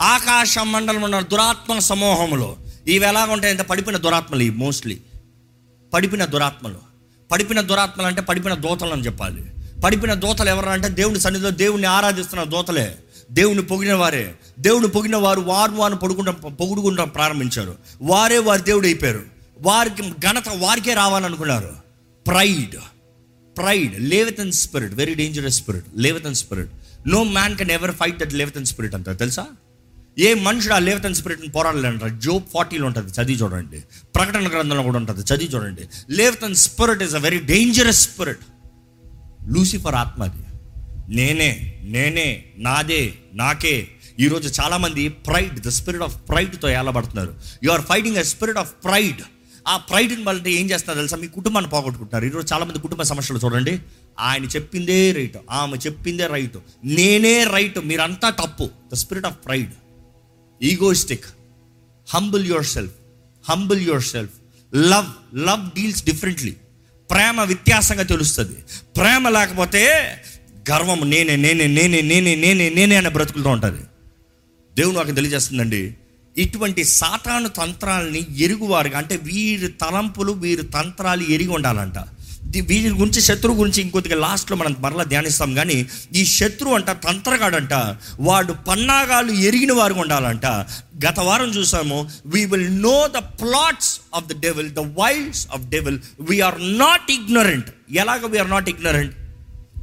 ఆకాశ 0.02 0.58
మండలంలో 0.58 1.06
ఉన్న 1.06 1.20
దురాత్మ 1.20 1.80
సమూహంలో 1.80 2.58
ఇవి 2.88 3.06
ఎలాగ 3.06 3.32
ఉంటాయంటే 3.32 3.64
పడిపోయిన 3.64 4.00
దురాత్మలు 4.00 4.42
ఇవి 4.42 4.58
మోస్ట్లీ 4.58 4.98
పడిపిన 5.94 6.26
దురాత్మలు. 6.26 6.78
పడిపిన 7.32 7.62
దురాత్మలు 7.62 8.08
అంటే 8.08 8.22
పడిపిన 8.22 8.54
దోతలు 8.54 8.94
అని 8.94 9.02
చెప్పాలి. 9.02 9.46
పడిపిన 9.86 10.14
దోతలు 10.14 10.50
ఎవరు 10.50 10.70
అంటే 10.70 10.90
దేవుని 10.90 11.20
సన్నిధిలో 11.20 11.50
దేవుణ్ణి 11.50 11.88
ఆరాధిస్తున్న 11.88 12.44
దోతలే. 12.44 12.96
దేవుని 13.32 13.62
పొగిన 13.62 13.94
వారే. 13.94 14.36
దేవుని 14.60 14.88
పొగిన 14.88 15.16
వారు 15.16 15.42
వారు 15.42 15.72
వారు 15.72 15.96
పొడుకుంటా 15.96 16.32
పొగుడుకుంటాం 16.32 17.10
ప్రారంభించారు. 17.10 17.76
వారే 18.02 18.38
వారు 18.38 18.62
దేవుడు 18.62 18.86
అయిపోయారు. 18.86 19.24
వారికి 19.62 20.02
ఘనత 20.02 20.44
వారికే 20.56 20.94
రావాలనుకున్నారు. 20.94 21.70
Pride 22.28 22.76
pride 23.58 24.00
Leviathan 24.00 24.52
spirit 24.52 24.94
very 24.94 25.16
dangerous 25.16 25.56
spirit 25.56 25.86
Leviathan 25.98 26.36
spirit 26.36 26.70
no 27.08 27.24
man 27.24 27.58
can 27.58 27.72
ever 27.72 27.92
fight 27.92 28.20
that 28.20 28.34
Leviathan 28.34 28.66
spirit 28.66 28.96
అంటారు 28.96 29.18
తెలుసా? 29.18 29.46
ఏ 30.20 30.34
మనుషుడు 30.34 30.74
ఆ 30.74 30.80
లేవతన్ 30.80 31.16
స్పిరిట్ని 31.16 31.48
పోరాడాలంటారు 31.48 32.18
జోబ్ 32.18 32.44
ఫార్టీలో 32.54 32.88
ఉంటుంది. 32.88 33.14
చదివి 33.22 33.44
చూడండి. 33.44 33.84
ప్రకటన 34.16 34.48
గ్రంథంలో 34.48 34.84
కూడా 34.84 34.98
ఉంటుంది. 34.98 35.22
చదివి 35.22 35.56
చూడండి. 35.56 35.82
Leviathan 36.10 36.56
spirit 36.56 37.04
is 37.04 37.16
a 37.16 37.18
very 37.18 37.40
dangerous 37.40 38.02
spirit 38.02 38.40
Lucifer 39.48 39.96
ఆత్మ 39.96 40.24
అది. 40.24 40.46
నేనే 41.12 41.78
నేనే 41.82 42.46
నాదే 42.58 43.14
నాకే. 43.34 43.88
ఈరోజు 44.20 44.62
చాలామంది 44.62 45.10
ప్రైడ్ 45.10 45.60
ద 45.60 45.70
స్పిరిట్ 45.70 46.04
ఆఫ్ 46.04 46.30
ప్రైడ్తో 46.30 46.70
ఏలబడుతున్నారు. 46.70 47.36
You 47.64 47.72
are 47.72 47.82
fighting 47.82 48.18
a 48.18 48.24
spirit 48.24 48.58
of 48.58 48.74
pride. 48.84 49.22
ఆ 49.68 49.78
ప్రైడ్ని 49.78 50.24
బట్టి 50.24 50.52
ఏం 50.52 50.70
చేస్తున్నారు 50.70 50.98
తెలుసా? 50.98 51.18
మీ 51.18 51.28
కుటుంబాన్ని 51.28 51.72
పోగొట్టుకుంటున్నారు. 51.72 52.26
ఈరోజు 52.26 52.54
చాలామంది 52.54 52.80
కుటుంబ 52.80 53.02
సమస్యలు 53.02 53.40
చూడండి. 53.46 53.80
ఆయన 54.20 54.44
చెప్పిందే 54.44 55.12
రైట్ 55.12 55.38
ఆమె 55.52 55.78
చెప్పిందే 55.78 56.28
రైట్. 56.28 56.58
నేనే 56.86 57.44
రైట్ 57.44 57.80
మీరంతా 57.80 58.30
తప్పు. 58.30 58.70
The 58.92 58.96
spirit 58.96 59.26
of 59.26 59.36
pride. 59.46 59.72
Egoistic. 60.62 61.26
Humble 62.10 62.48
yourself 62.66 62.94
humble 63.50 63.82
yourself 64.04 64.34
love 64.76 65.38
love 65.38 65.82
deals 65.82 66.04
differently. 66.04 66.52
ప్రేమ 67.12 67.42
వ్యత్యాసంగా 67.42 68.04
తెలుస్తుంది. 68.04 68.56
ప్రేమ 68.98 69.30
లేకపోతే 69.30 69.84
గర్వం 70.70 71.10
నేనే 71.10 71.36
నేనే 71.36 71.68
నేనే 71.68 72.02
నేనే 72.02 72.36
నేనే 72.36 72.70
నేనే 72.70 72.96
అనే 72.96 73.10
బ్రతుకులతో 73.10 73.50
ఉంటుంది. 73.50 73.82
దేవుడు 74.78 74.96
నాకు 74.96 75.12
తెలియజేస్తుందండి 75.12 75.96
ఇటువంటి 76.38 76.84
సాతాను 76.84 77.50
తంత్రాలని 77.50 78.22
ఎరుగువారుగా 78.40 78.98
అంటే 78.98 79.16
వీరి 79.24 79.68
తలంపులు 79.68 80.32
వీరి 80.32 80.64
తంత్రాలు 80.68 81.24
ఎరిగి 81.24 81.50
ఉండాలంట. 81.50 81.98
వీరి 82.70 82.90
గురించి 82.90 83.22
శత్రువు 83.22 83.58
గురించి 83.58 83.82
ఇంకొద్దిగా 83.82 84.16
లాస్ట్లో 84.16 84.58
మనం 84.58 84.76
మరలా 84.80 85.04
ధ్యానిస్తాం 85.04 85.56
కానీ 85.56 85.86
ఈ 86.16 86.26
శత్రువు 86.26 86.76
అంట 86.76 86.90
తంత్రగాడంట 86.90 87.74
వాడు 88.20 88.54
పన్నాగాలు 88.68 89.32
ఎరిగిన 89.32 89.74
వారు 89.74 89.94
ఉండాలంట. 89.94 90.46
గత 91.06 91.20
వారం 91.20 91.50
చూసాము 91.50 92.10
we 92.26 92.46
will 92.46 92.82
know 92.82 93.08
the 93.08 93.18
plots 93.42 94.00
of 94.16 94.26
the 94.26 94.40
devil 94.40 94.70
the 94.70 94.80
wiles 94.80 95.48
of 95.54 95.64
devil 95.70 96.00
we are 96.20 96.78
not 96.78 97.12
ignorant 97.12 97.70
ఎలాగ 97.92 98.26
వీఆర్ 98.26 98.50
నాట్ 98.50 98.70
ఇగ్నరెంట్ 98.70 99.14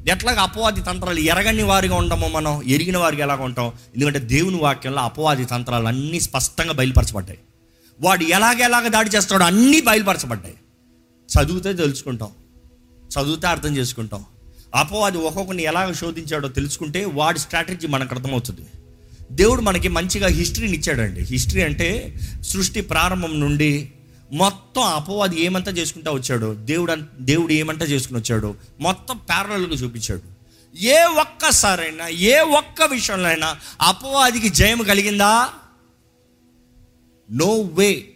ఎట్లాగ 0.06 0.38
అపవాది 0.38 0.82
తంత్రాలు 0.82 1.18
ఎరగని 1.18 1.62
వారిగా 1.62 1.94
ఉంటామో 1.94 2.28
మనం 2.28 2.62
ఎరిగిన 2.62 2.98
వారికి 2.98 3.22
ఎలాగ 3.22 3.42
ఉంటాం? 3.42 3.66
ఎందుకంటే 3.66 4.18
దేవుని 4.18 4.56
వాక్యంలో 4.56 4.98
అపవాది 4.98 5.44
తంత్రాలు 5.44 5.86
అన్నీ 5.86 6.20
స్పష్టంగా 6.20 6.72
బయలుపరచబడ్డాయి. 6.72 7.38
వాడు 8.00 8.24
ఎలాగెలాగ 8.24 8.88
దాడి 8.88 9.10
చేస్తాడో 9.10 9.44
అన్నీ 9.44 9.80
బయలుపరచబడ్డాయి. 9.80 10.54
చదివితే 11.38 11.72
తెలుసుకుంటాం. 11.72 12.28
చదివితే 13.08 13.46
అర్థం 13.46 13.76
చేసుకుంటాం. 13.76 14.24
అపవాది 14.74 15.18
ఒక్కొక్కరిని 15.18 15.62
ఎలాగ 15.62 15.92
శోధించాడో 15.92 16.48
తెలుసుకుంటే 16.48 17.04
వాడి 17.04 17.38
స్ట్రాటజీ 17.38 17.86
మనకు 17.86 18.14
అర్థమవుతుంది 18.14 18.60
దేవుడు 19.32 19.60
మనకి 19.60 19.88
మంచిగా 19.88 20.28
హిస్టరీని 20.28 20.76
ఇచ్చాడండి. 20.76 21.20
హిస్టరీ 21.20 21.62
అంటే 21.62 22.20
సృష్టి 22.40 22.80
ప్రారంభం 22.80 23.40
నుండి 23.40 23.92
మొత్తం 24.32 24.82
అపవాది 24.82 25.42
ఏమంతా 25.42 25.70
చేసుకుంటా 25.70 26.10
వచ్చాడు 26.10 26.54
దేవుడు 26.54 26.94
దేవుడు 27.20 27.52
ఏమంతా 27.52 27.84
చేసుకుని 27.84 28.18
వచ్చాడు 28.18 28.54
మొత్తం 28.80 29.16
ప్యారలల్గా 29.16 29.72
చూపించాడు. 29.72 30.38
ఏ 30.76 31.02
ఒక్కసారైనా 31.02 32.08
ఏ 32.08 32.40
ఒక్క 32.40 32.82
విషయంలో 32.82 33.28
అయినా 33.28 33.56
అపవాదికి 33.80 34.48
జయం 34.48 34.82
కలిగిందా? 34.82 35.48
నో 37.30 37.60
వే 37.60 38.08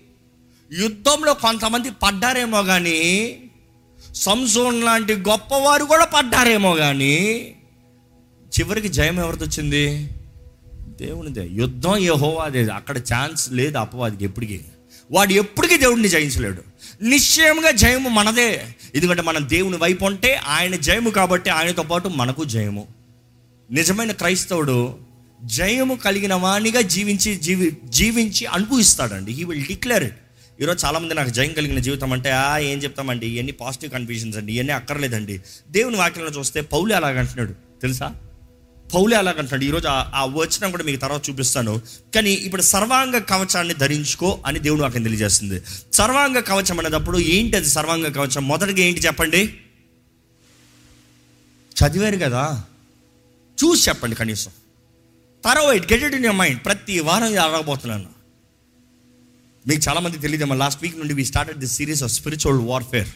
యుద్ధంలో 0.73 1.35
కొంతమంది 1.35 1.91
పడ్డారేమో 1.91 2.63
కానీ 2.63 3.39
సంసోన్ 4.15 4.85
లాంటి 4.85 5.15
గొప్పవారు 5.15 5.85
కూడా 5.85 6.05
పడ్డారేమో 6.05 6.75
కానీ 6.75 7.55
చివరికి 8.59 8.89
జయం 8.89 9.21
ఎవరిది 9.21 9.45
వచ్చింది 9.45 10.11
దేవునిదే. 11.01 11.49
యుద్ధం 11.53 11.97
యెహోవాదే 11.97 12.67
అక్కడ 12.67 12.99
ఛాన్స్ 12.99 13.53
లేదు 13.53 13.79
అపవాదికి 13.79 14.25
ఎప్పటికీ. 14.25 14.61
వాడు 15.13 15.33
ఎప్పటికీ 15.33 15.77
దేవుడిని 15.77 16.09
జయించలేడు. 16.09 16.63
నిశ్చయంగా 17.03 17.71
జయము 17.71 18.09
మనదే. 18.09 18.67
ఎందుకంటే 18.95 19.23
మనం 19.23 19.49
దేవుని 19.49 19.77
వైపు 19.77 20.05
ఉంటే 20.05 20.35
ఆయన 20.35 20.77
జయము 20.77 21.11
కాబట్టి 21.11 21.51
ఆయనతో 21.51 21.83
పాటు 21.83 22.09
మనకు 22.09 22.45
జయము. 22.45 22.87
నిజమైన 23.71 24.13
క్రైస్తవుడు 24.13 24.99
జయము 25.45 25.95
కలిగిన 25.95 26.35
వాణిగా 26.35 26.81
జీవించి 26.81 27.35
జీవి 27.35 27.77
జీవించి 27.85 28.47
అనుభవిస్తాడండి. 28.47 29.33
హీ 29.33 29.45
విల్ 29.45 29.67
డిక్లేర్ 29.67 30.05
ఇట్ 30.05 30.17
ఈరోజు 30.61 30.87
చాలామంది 30.87 31.15
నాకు 31.15 31.29
జయం 31.29 31.53
కలిగిన 31.53 31.79
జీవితం 31.79 32.13
అంటే 32.13 32.31
ఆ 32.31 32.59
ఏం 32.59 32.79
చెప్తామండి? 32.79 33.27
ఇవన్నీ 33.27 33.53
పాజిటివ్ 33.53 33.93
కన్ఫ్యూజన్స్ 33.93 34.39
అండి. 34.39 34.53
ఇవన్నీ 34.53 34.73
అక్కర్లేదండి. 34.73 35.41
దేవుని 35.71 35.97
వాక్యంలో 35.97 36.31
చూస్తే 36.31 36.61
పౌలు 36.61 36.95
అలాగంటున్నాడు 36.95 37.53
తెలుసా? 37.53 38.15
పౌలే 38.95 39.17
అలాగంటున్నాడు 39.17 39.65
ఈరోజు 39.65 39.89
ఆ- 39.89 40.25
వచనం 40.25 40.71
కూడా 40.71 40.85
మీకు 40.85 41.01
తర్వాత 41.01 41.31
చూపిస్తాను. 41.31 41.83
కానీ 42.15 42.33
ఇప్పుడు 42.33 42.63
సర్వాంగ 42.63 43.19
కవచాన్ని 43.19 43.75
ధరించుకో 43.75 44.43
అని 44.47 44.59
దేవుడు 44.59 44.83
నాకు 44.83 44.93
తెలియజేస్తుంది. 44.93 45.63
సర్వాంగ 45.93 46.39
కవచం 46.39 46.81
అనేటప్పుడు 46.81 47.19
ఏంటి 47.19 47.57
అది 47.57 47.67
సర్వాంగ 47.67 48.07
కవచం? 48.07 48.49
మొదటిగా 48.49 48.79
ఏంటి 48.79 49.01
చెప్పండి? 49.01 49.55
చదివారు 51.73 52.17
కదా. 52.17 52.65
చూసి 53.65 53.89
చెప్పండి 53.89 54.17
కనీసం. 54.17 54.51
తర్వాత 55.45 55.75
it 55.75 55.93
get 55.93 56.05
it 56.05 56.15
in 56.15 56.25
your 56.25 56.35
mind 56.35 56.65
ప్రతి 56.65 57.01
వారం 57.01 57.27
ఇది 57.27 57.37
అడగబోతున్నాను 57.37 58.07
మీకు 59.69 59.83
చాలామంది 59.89 60.19
తెలియదేమో 60.19 60.55
లాస్ట్ 60.55 60.83
వీక్ 60.83 60.99
నుండి 60.99 61.15
we 61.15 61.25
started 61.25 61.59
this 61.59 61.73
series 61.73 62.03
of 62.03 62.13
spiritual 62.13 62.69
warfare 62.69 63.09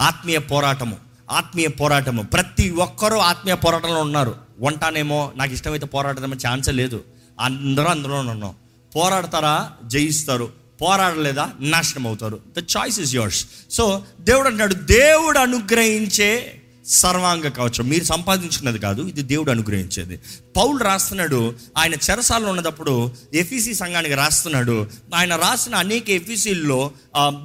ఆత్మీయ 0.00 0.38
పోరాటము. 0.38 1.07
ఆత్మీయ 1.30 1.68
పోరాటము. 1.68 2.22
ప్రతి 2.22 2.70
ఒక్కరూ 2.70 3.18
ఆత్మీయ 3.18 3.54
పోరాటంలో 3.54 4.00
ఉన్నారు. 4.00 4.34
వంటానేమో 4.60 5.32
నాకు 5.36 5.52
ఇష్టమైతే 5.52 5.86
పోరాడదామో 5.86 6.34
ఛాన్సే 6.34 6.72
లేదు. 6.72 7.04
అందరూ 7.40 7.84
అందులో 7.84 8.14
ఉన్నాం. 8.14 8.54
పోరాడతారా? 8.96 9.72
జయిస్తారు. 9.84 10.52
పోరాడలేదా? 10.82 11.50
నాశనం 11.60 12.06
అవుతారు 12.06 12.40
the 12.58 12.64
choice 12.76 13.00
is 13.00 13.14
yours 13.14 13.46
so 13.70 14.02
దేవుడు 14.20 14.48
అంటాడు 14.48 14.74
దేవుడు 14.74 15.38
అనుగ్రహించే 15.38 16.57
సర్వాంగ 16.88 17.48
కవచం. 17.48 17.88
మీరు 17.88 18.04
సంపాదించుకున్నది 18.04 18.78
కాదు 18.78 19.02
ఇది 19.02 19.22
దేవుడు 19.22 19.50
అనుగ్రహించేది. 19.50 20.20
పౌలు 20.56 20.78
రాస్తున్నాడు 20.78 21.54
ఆయన 21.78 21.94
చెరసాలలో 21.94 22.50
ఉన్నప్పుడు 22.50 23.12
ఎఫీసీ 23.34 23.74
సంఘానికి 23.74 24.14
రాస్తున్నాడు. 24.14 24.86
ఆయన 25.14 25.36
రాసిన 25.36 25.74
అనేక 25.74 26.10
ఎఫీసీల్లో 26.10 26.90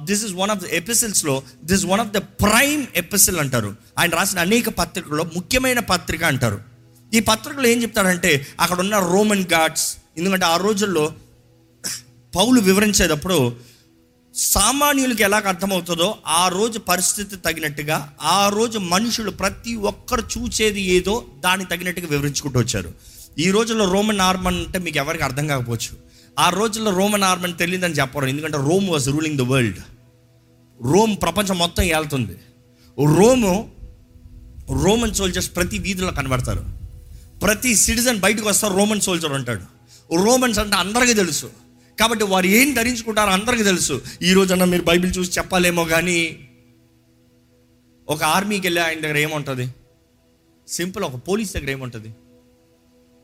this 0.04 0.24
is 0.24 0.32
one 0.32 0.50
of 0.50 0.58
the 0.58 0.66
ఎపిసిల్స్లో 0.70 1.42
this 1.64 1.84
one 1.84 2.00
of 2.00 2.08
the 2.08 2.16
prime 2.16 2.86
epistle 2.96 3.38
అంటారు. 3.38 3.76
ఆయన 3.98 4.10
రాసిన 4.10 4.38
అనేక 4.38 4.68
పత్రికల్లో 4.68 5.24
ముఖ్యమైన 5.34 5.78
పత్రిక 5.78 6.24
అంటారు. 6.24 6.60
ఈ 7.14 7.20
పత్రికలో 7.20 7.66
ఏం 7.68 7.82
చెప్తాడంటే 7.82 8.46
అక్కడ 8.60 8.80
ఉన్న 8.80 8.98
రోమన్ 8.98 9.44
గాడ్స్ 9.52 9.96
ఎందుకంటే 10.18 10.46
ఆ 10.46 10.56
రోజుల్లో 10.56 11.12
పౌలు 12.36 12.60
వివరించేటప్పుడు 12.60 13.56
సామాన్యులకి 14.34 15.22
ఎలాగ 15.22 15.48
అర్థమవుతుందో 15.48 16.18
ఆ 16.26 16.48
రోజు 16.48 16.78
పరిస్థితి 16.78 17.36
తగినట్టుగా 17.36 18.14
ఆ 18.22 18.48
రోజు 18.48 18.78
మనుషులు 18.78 19.30
ప్రతి 19.30 19.74
ఒక్కరు 19.74 20.22
చూసేది 20.22 20.80
ఏదో 20.80 21.24
దానికి 21.38 21.70
తగినట్టుగా 21.70 22.06
వివరించుకుంటూ 22.06 22.58
వచ్చారు. 22.60 22.94
ఈ 23.38 23.50
రోజుల్లో 23.50 23.92
రోమన్ 23.92 24.20
ఆర్మన్ 24.20 24.56
అంటే 24.56 24.78
మీకు 24.78 24.98
ఎవరికి 24.98 25.24
అర్థం 25.24 25.46
కాకపోవచ్చు. 25.46 25.96
ఆ 26.38 26.48
రోజుల్లో 26.48 26.90
రోమన్ 26.96 27.22
ఆర్మన్ 27.22 27.54
తెలియదని 27.54 27.94
చెప్పరు. 27.94 28.26
ఎందుకంటే 28.26 28.56
Rome 28.56 28.88
was 28.88 29.08
ruling 29.08 29.38
the 29.38 29.40
world 29.40 29.78
Rome 30.82 31.16
ప్రపంచం 31.22 31.58
మొత్తం 31.58 31.82
ఏళ్తుంది 31.82 32.36
రోము 33.18 33.70
రోమన్ 34.84 35.14
సోల్జర్స్ 35.14 35.56
ప్రతి 35.56 35.78
వీధిలో 35.78 36.12
కనబడతారు. 36.12 36.64
ప్రతి 37.40 37.74
సిటిజన్ 37.74 38.20
బయటకు 38.20 38.48
వస్తారు 38.48 38.74
రోమన్ 38.74 39.00
సోల్జర్ 39.00 39.32
ఉంటాడు 39.32 39.64
రోమన్స్ 40.24 40.58
అంటే 40.58 40.76
అందరికీ 40.76 41.14
తెలుసు. 41.14 41.63
కాబట్టి 42.00 42.24
వారు 42.24 42.46
ఏం 42.46 42.74
ధరించుకుంటారో 42.74 43.30
అందరికీ 43.30 43.62
తెలుసు. 43.62 44.02
ఈ 44.22 44.32
రోజన్నా 44.32 44.64
మీరు 44.64 44.82
బైబిల్ 44.82 45.18
చూసి 45.18 45.38
చెప్పాలేమో 45.38 45.84
కానీ 45.84 46.48
ఒక 48.08 48.22
ఆర్మీకి 48.22 48.66
వెళ్ళి 48.66 48.82
ఆయన 48.82 49.00
దగ్గర 49.00 49.16
ఏముంటుంది? 49.16 49.68
సింపుల్ 50.68 51.04
ఒక 51.04 51.28
పోలీస్ 51.28 51.54
దగ్గర 51.54 51.70
ఏముంటుంది? 51.70 52.14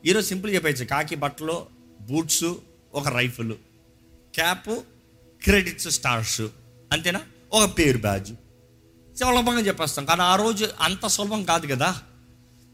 ఈరోజు 0.05 0.27
సింపుల్ 0.27 0.55
చెప్పచ్చు 0.55 0.85
కాకి 0.85 1.15
బట్టలు 1.15 1.65
బూట్స్ 2.01 2.43
ఒక 2.93 3.07
రైఫిల్. 3.07 3.53
Cap 4.35 4.69
credits 5.43 5.89
stars. 5.89 6.41
అంతేనా? 6.91 7.21
ఒక 7.53 7.77
పేరు 7.77 7.97
బ్యాజ్. 7.97 8.33
సులభంగా 9.19 9.59
చెప్పేస్తాం. 9.59 10.05
కానీ 10.05 10.21
ఆ 10.21 10.35
రోజు 10.35 10.69
అంత 10.81 11.07
సులభం 11.07 11.43
కాదు 11.43 11.67
కదా. 11.67 12.01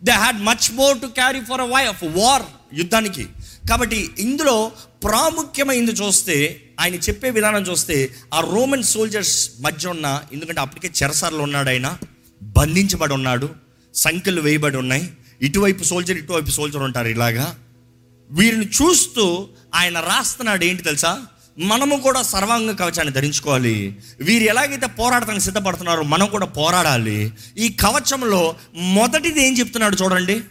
They 0.04 0.12
had 0.12 0.38
much 0.38 0.72
more 0.72 1.02
to 1.02 1.06
carry 1.06 1.42
for 1.42 1.62
a 1.62 1.64
way 1.64 1.86
of 1.86 2.04
war 2.04 2.44
యుద్ధానికి. 2.74 3.28
కాబట్టి 3.70 4.10
ఇందులో 4.20 4.72
ప్రాముఖ్యమైంది 5.04 5.92
చూస్తే 5.92 6.62
ఆయన 6.80 6.96
చెప్పే 6.96 7.30
విధానం 7.30 7.64
చూస్తే 7.64 8.16
ఆ 8.34 8.40
రోమన్ 8.40 8.84
సోల్జర్స్ 8.84 9.52
మధ్య 9.62 9.88
ఉన్న 9.88 10.22
ఎందుకంటే 10.34 10.62
అప్పటికే 10.62 11.04
చెరసార్లు 11.04 11.40
ఉన్నాడు 11.40 11.70
ఆయన 11.70 11.98
బంధించబడి 12.44 13.14
ఉన్నాడు 13.14 13.50
సంఖ్యలు 13.96 14.42
వేయబడి 14.42 14.78
ఉన్నాయి. 14.78 15.12
ఇటువైపు 15.42 15.84
సోల్జర్ 15.84 16.18
ఇటువైపు 16.18 16.50
సోల్జర్ 16.50 16.84
ఉంటారు 16.84 17.08
ఇలాగా. 17.08 17.56
వీరిని 18.30 18.66
చూస్తూ 18.66 19.48
ఆయన 19.76 20.00
రాస్తున్నాడు 20.00 20.66
ఏంటి 20.66 20.84
తెలుసా? 20.84 21.22
మనము 21.60 21.96
కూడా 21.96 22.22
సర్వాంగ 22.22 22.72
కవచాన్ని 22.72 23.14
ధరించుకోవాలి. 23.14 23.98
వీరు 24.22 24.44
ఎలాగైతే 24.44 24.88
పోరాడటానికి 24.88 25.44
సిద్ధపడుతున్నారో 25.44 26.04
మనం 26.04 26.28
కూడా 26.28 26.46
పోరాడాలి. 26.46 27.32
ఈ 27.58 27.70
కవచంలో 27.70 28.56
మొదటిది 28.76 29.48
ఏం 29.48 29.60
చెప్తున్నాడు 29.60 29.96
చూడండి. 29.96 30.42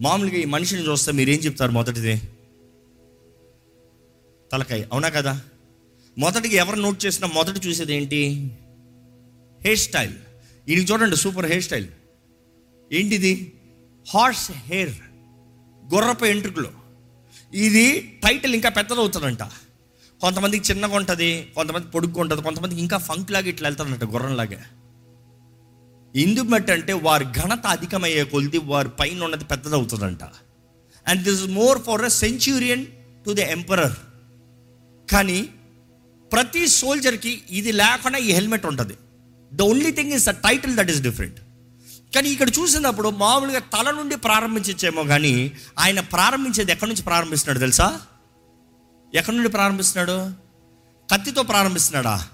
మామూలుగా 0.00 0.36
ఈ 0.36 0.44
మనిషిని 0.44 0.88
చూస్తే 0.88 1.12
మీరు 1.12 1.30
ఏం 1.30 1.38
చెప్తారు 1.38 1.72
మొదటిది? 1.72 2.22
తలకాయ. 4.52 4.82
అవునా 4.82 5.08
కదా? 5.08 5.40
మొదటికి 6.18 6.56
ఎవరు 6.56 6.80
నోట్ 6.80 7.06
చేసినా 7.06 7.26
మొదటి 7.26 7.68
చూసేది 7.68 7.94
ఏంటి? 7.94 8.28
Hair 9.62 9.78
style. 9.78 10.12
ఇది 10.68 10.80
చూడండి 10.80 11.16
సూపర్ 11.16 11.46
హెయిర్ 11.46 11.64
స్టైల్. 11.64 11.86
ఏంటిది? 12.92 13.52
Horse 14.08 14.52
hair. 14.52 14.92
గుర్రపు 15.94 16.24
ఎంట్రుకలు 16.24 16.70
ఇది 17.54 18.00
టైటిల్ 18.24 18.54
ఇంకా 18.54 18.68
పెద్దదవుతుందంట. 18.68 19.42
కొంతమందికి 20.20 20.72
చిన్నగా 20.72 20.96
ఉంటుంది 20.96 21.52
కొంతమంది 21.54 21.86
పొడుగ్గా 21.86 22.20
ఉంటుంది 22.20 22.42
కొంతమందికి 22.42 22.80
ఇంకా 22.80 22.96
ఫంక్ 22.96 23.30
లాగా 23.30 23.48
ఇట్లా 23.48 23.68
వెళ్తారంట 23.68 24.04
గుర్రంలాగా. 24.04 24.64
ఎందుకు 26.16 26.72
అంటే 26.72 26.92
వారి 26.92 27.24
ఘనత 27.24 27.66
అధికమయ్యే 27.66 28.24
కొలిది 28.24 28.58
వారి 28.58 28.88
పైన 28.88 29.24
ఉన్నది 29.24 29.44
పెద్దదవుతుందంట. 29.44 30.22
And 31.08 31.22
this 31.22 31.42
is 31.42 31.50
more 31.50 31.82
for 31.82 32.04
a 32.04 32.08
centurion 32.08 32.86
to 33.26 33.30
the 33.30 33.38
emperor 33.38 33.96
కానీ 35.10 35.48
ప్రతి 36.32 36.68
సోల్జర్కి 36.68 37.42
ఇది 37.50 37.72
లేకుండా 37.72 38.18
ఈ 38.18 38.32
హెల్మెట్ 38.32 38.66
ఉంటుంది. 38.66 38.94
The 39.52 39.62
only 39.62 39.92
thing 39.92 40.12
is 40.12 40.26
the 40.26 40.30
title 40.30 40.76
that 40.76 40.90
is 40.90 41.02
different 41.02 41.40
కానీ 42.14 42.28
ఇక్కడ 42.28 42.48
చూసినప్పుడు 42.48 43.08
మామూలుగా 43.08 43.58
తల 43.58 43.90
నుండి 43.90 44.16
ప్రారంభించేమో 44.16 45.04
కానీ 45.04 45.52
ఆయన 45.78 46.00
ప్రారంభించేది 46.00 46.72
ఎక్కడి 46.72 46.90
నుంచి 46.90 47.02
ప్రారంభిస్తున్నాడు 47.02 47.58
తెలుసా? 47.58 48.00
ఎక్కడి 49.14 49.36
నుండి 49.36 49.50
ప్రారంభిస్తున్నాడు? 49.50 50.30
కత్తితో 51.12 51.42
ప్రారంభిస్తున్నాడా? 51.42 52.28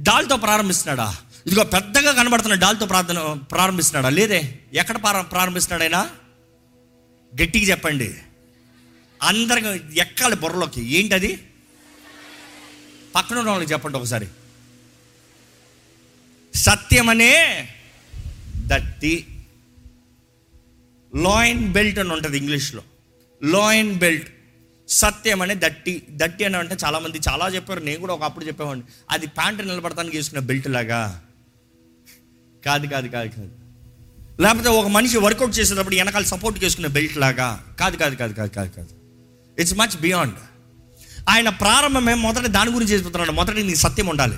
డాల్తో 0.00 0.36
ప్రారంభిస్తున్నాడా? 0.36 1.16
ఇదిగో 1.48 1.64
పెద్దగా 1.64 2.12
కనబడుతున్న 2.12 2.54
డాల్తో 2.54 2.86
ప్రార్థన 2.86 3.32
ప్రారంభిస్తున్నాడా? 3.50 4.08
లేదే. 4.08 4.58
ఎక్కడ 4.72 5.02
ప్రారం 5.02 5.24
ప్రారంభిస్తున్నాడు 5.24 5.94
ఆయన 5.94 6.10
గట్టిగా 7.42 7.64
చెప్పండి. 7.64 8.14
అందరికి 9.22 10.00
ఎక్కాలి 10.00 10.36
బుర్రలోకి. 10.36 10.94
ఏంటది? 10.94 11.42
పక్కన 13.14 13.38
ఉన్న 13.38 13.50
వాళ్ళకి 13.50 13.72
చెప్పండి 13.72 13.98
ఒకసారి. 13.98 14.26
సత్యమనే 16.54 17.68
దట్టి. 18.56 19.26
లాయిన్ 21.16 21.72
బెల్ట్ 21.72 21.98
అని 21.98 22.12
ఉంటుంది 22.12 22.38
ఇంగ్లీష్లో. 22.38 22.82
Lyon 23.42 23.98
belt. 23.98 24.28
సత్యం 24.88 25.42
అనే 25.42 25.54
దట్టి. 25.54 26.02
దట్టి 26.10 26.44
అని 26.44 26.56
అంటే 26.56 26.76
చాలామంది 26.84 27.18
చాలా 27.28 27.48
చెప్పారు. 27.48 27.80
నేను 27.80 28.00
కూడా 28.00 28.14
ఒకప్పుడు 28.14 28.44
చెప్పేవాడిని. 28.44 28.86
అది 29.10 29.26
ప్యాంటు 29.26 29.62
నిలబడటానికి 29.62 30.16
వేసుకున్న 30.16 30.46
బెల్ట్ 30.46 30.68
లాగా. 30.68 31.24
కాదు 32.64 32.86
కాదు 32.86 33.08
కాదు 33.08 33.28
కాదు. 33.28 33.50
లేకపోతే 34.42 34.68
ఒక 34.68 34.86
మనిషి 34.86 35.18
వర్కౌట్ 35.18 35.58
చేసేటప్పుడు 35.58 35.96
వెనకాల 35.96 36.24
సపోర్ట్ 36.24 36.64
చేసుకునే 36.64 36.88
బెల్ట్ 36.88 37.16
లాగా. 37.16 37.64
కాదు 37.80 37.96
కాదు 37.96 38.14
కాదు 38.14 38.32
కాదు 38.32 38.54
కాదు 38.54 38.70
కాదు. 38.70 38.88
ఇట్స్ 39.60 39.74
మచ్ 39.74 40.00
బియాండ్ 40.00 40.34
ఆయన 41.28 41.48
ప్రారంభమే 41.48 42.14
మొదట 42.14 42.46
దాని 42.46 42.70
గురించి 42.70 42.92
చేసిపోతున్నాడు 42.92 43.32
మొదట 43.32 43.50
నీ 43.50 43.74
సత్యం 43.74 44.06
ఉండాలి. 44.06 44.36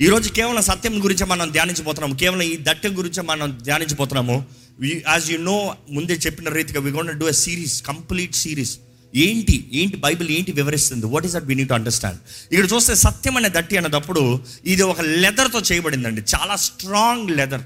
ఈరోజు 0.00 0.28
కేవలం 0.28 0.62
సత్యం 0.62 1.04
గురించి 1.04 1.26
మనం 1.26 1.50
ధ్యానించబోతున్నాము. 1.50 2.14
కేవలం 2.14 2.42
ఈ 2.42 2.58
దట్టం 2.62 2.98
గురించి 2.98 3.22
మనం 3.22 3.58
ధ్యానించబోతున్నాము. 3.62 4.46
యాజ్ 4.84 5.30
యు 5.30 5.38
నో 5.38 5.76
ముందే 5.90 6.14
చెప్పిన 6.14 6.48
రీతిగా 6.48 6.80
we 6.80 6.90
gonna 6.90 7.20
do 7.20 7.26
a 7.26 7.30
series 7.30 7.82
complete 7.82 8.34
series 8.34 8.78
ఏంటి 9.16 9.70
ఏంటి 9.72 9.96
బైబిల్ 9.96 10.30
ఏంటి 10.30 10.52
వివరిస్తుంది? 10.52 11.06
What 11.06 11.26
is 11.26 11.34
that 11.34 11.44
we 11.44 11.54
need 11.54 11.72
understand 11.72 12.18
ఇక్కడ 12.52 12.68
చూస్తే 12.74 12.94
సత్యం 12.94 13.36
అనే 13.36 13.48
దట్టి 13.48 13.76
అన్నప్పుడు 13.76 14.44
ఇది 14.64 14.82
ఒక 14.82 15.00
లెదర్తో 15.00 15.60
చేయబడిందండి. 15.60 16.20
చాలా 16.20 16.56
స్ట్రాంగ్ 16.56 17.30
లెదర్ 17.30 17.60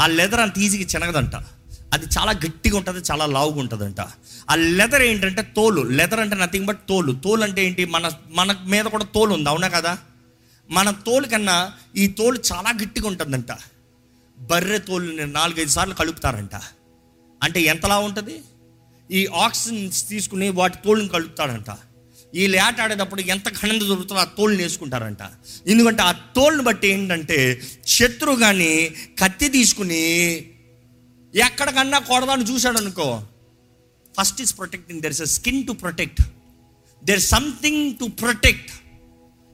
ఆ 0.00 0.06
లెదర్ 0.06 0.40
అంత 0.40 0.58
ఈజీగా 0.58 0.84
చినగదంట. 0.84 1.34
అది 1.92 2.06
చాలా 2.18 2.32
గట్టిగా 2.32 2.76
ఉంటుంది 2.76 3.00
చాలా 3.10 3.26
లావుగా 3.26 3.60
ఉంటుందంట. 3.60 4.00
ఆ 4.50 4.54
లెదర్ 4.54 5.02
ఏంటంటే 5.02 5.42
తోలు. 5.42 5.82
లెదర్ 5.82 6.20
అంటే 6.20 6.36
నథింగ్ 6.36 6.66
బట్ 6.66 6.78
తోలు. 6.88 7.12
తోలు 7.12 7.42
అంటే 7.42 7.66
ఏంటి? 7.66 7.84
మన 7.84 8.10
మన 8.30 8.56
మీద 8.66 8.84
కూడా 8.84 9.04
తోలు 9.04 9.34
ఉంది 9.34 9.48
అవునా 9.48 9.68
కదా? 9.68 9.98
మన 10.70 10.90
తోలు 10.90 11.26
కన్నా 11.26 11.72
ఈ 11.96 12.06
తోలు 12.06 12.40
చాలా 12.52 12.70
గట్టిగా 12.82 13.08
ఉంటుందంట. 13.08 13.46
బర్రె 14.38 14.78
తోలుని 14.78 15.32
నాలుగైదు 15.32 15.70
సార్లు 15.70 15.94
కలుపుతారంట. 15.94 16.54
అంటే 17.42 17.60
ఎంతలా 17.60 17.98
ఉంటుంది? 17.98 18.40
ఈ 19.12 19.26
ఆక్సిజన్ 19.26 20.08
తీసుకుని 20.08 20.48
వాటి 20.48 20.78
తోలుని 20.84 21.08
కలుపుతాడంట. 21.08 21.70
ఈ 22.34 22.46
లేట 22.46 22.80
ఆడేటప్పుడు 22.80 23.20
ఎంత 23.20 23.48
ఘనంగా 23.48 23.86
దొరుకుతుందో 23.88 24.20
ఆ 24.20 24.24
తోలుని 24.24 24.62
వేసుకుంటారంట. 24.62 25.22
ఎందుకంటే 25.66 26.02
ఆ 26.02 26.12
తోలుని 26.12 26.62
బట్టి 26.62 26.88
ఏంటంటే 26.88 27.62
శత్రువు 27.86 28.36
కానీ 28.36 28.94
కత్తి 29.18 29.48
తీసుకుని 29.48 30.02
ఎక్కడికన్నా 31.34 31.98
కొడదాన్ని 31.98 32.46
చూశాడు 32.50 32.78
అనుకో 32.78 33.22
first 34.20 34.42
is 34.42 34.58
protecting 34.58 35.00
there 35.00 35.12
is 35.12 35.22
a 35.22 35.24
skin 35.24 35.66
to 35.66 35.72
protect 35.72 36.22
there 37.04 37.20
something 37.20 37.96
to 37.96 38.04
protect 38.04 38.70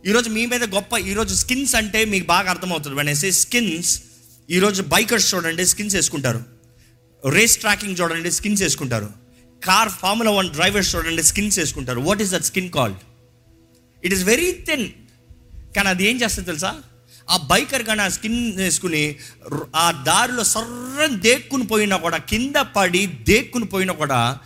ఈరోజు 0.06 0.30
మీ 0.30 0.46
మీద 0.46 0.74
గొప్ప 0.74 0.98
ఈరోజు 0.98 1.34
స్కిన్స్ 1.34 1.74
అంటే 1.74 2.04
మీకు 2.04 2.26
బాగా 2.26 2.50
అర్థమవుతుంది. 2.50 2.96
వెనసే 2.96 3.30
స్కిన్స్ 3.30 4.02
ఈరోజు 4.50 4.82
బైకర్స్ 4.82 5.34
చూడండి 5.34 5.66
స్కిన్స్ 5.66 5.94
వేసుకుంటారు. 5.94 6.44
రేస్ 7.28 7.58
ట్రాకింగ్ 7.58 7.96
చూడండి 8.00 8.30
స్కిన్స్ 8.32 8.62
వేసుకుంటారు. 8.62 9.17
కార్ 9.64 9.88
ఫార్ములా 9.88 10.30
వన్ 10.30 10.50
డ్రైవర్స్ 10.50 10.96
చూడండి 10.96 11.22
స్కిన్స్ 11.22 11.58
వేసుకుంటారు 11.58 12.00
what 12.00 12.22
is 12.22 12.32
that 12.32 12.44
skin 12.44 12.70
called 12.70 12.98
it 14.04 14.14
is 14.14 14.24
very 14.24 14.52
thin 14.52 14.88
కానీ 15.76 15.88
అది 15.88 16.04
ఏం 16.04 16.20
చేస్తుంది 16.20 16.46
తెలుసా? 16.46 16.82
ఆ 17.30 17.36
బైకర్ 17.36 17.82
కానీ 17.82 18.00
ఆ 18.00 18.08
స్కిన్ 18.08 18.56
వేసుకుని 18.56 19.16
ఆ 19.76 20.04
దారిలో 20.06 20.44
సర్రం 20.44 21.22
దేక్కుని 21.22 21.66
పోయినా 21.66 21.96
కూడా 21.96 22.16
కింద 22.16 22.56
పడి 22.56 23.06
దేక్కుని 23.06 23.64
పోయినా 23.64 23.92
కూడా 23.92 24.38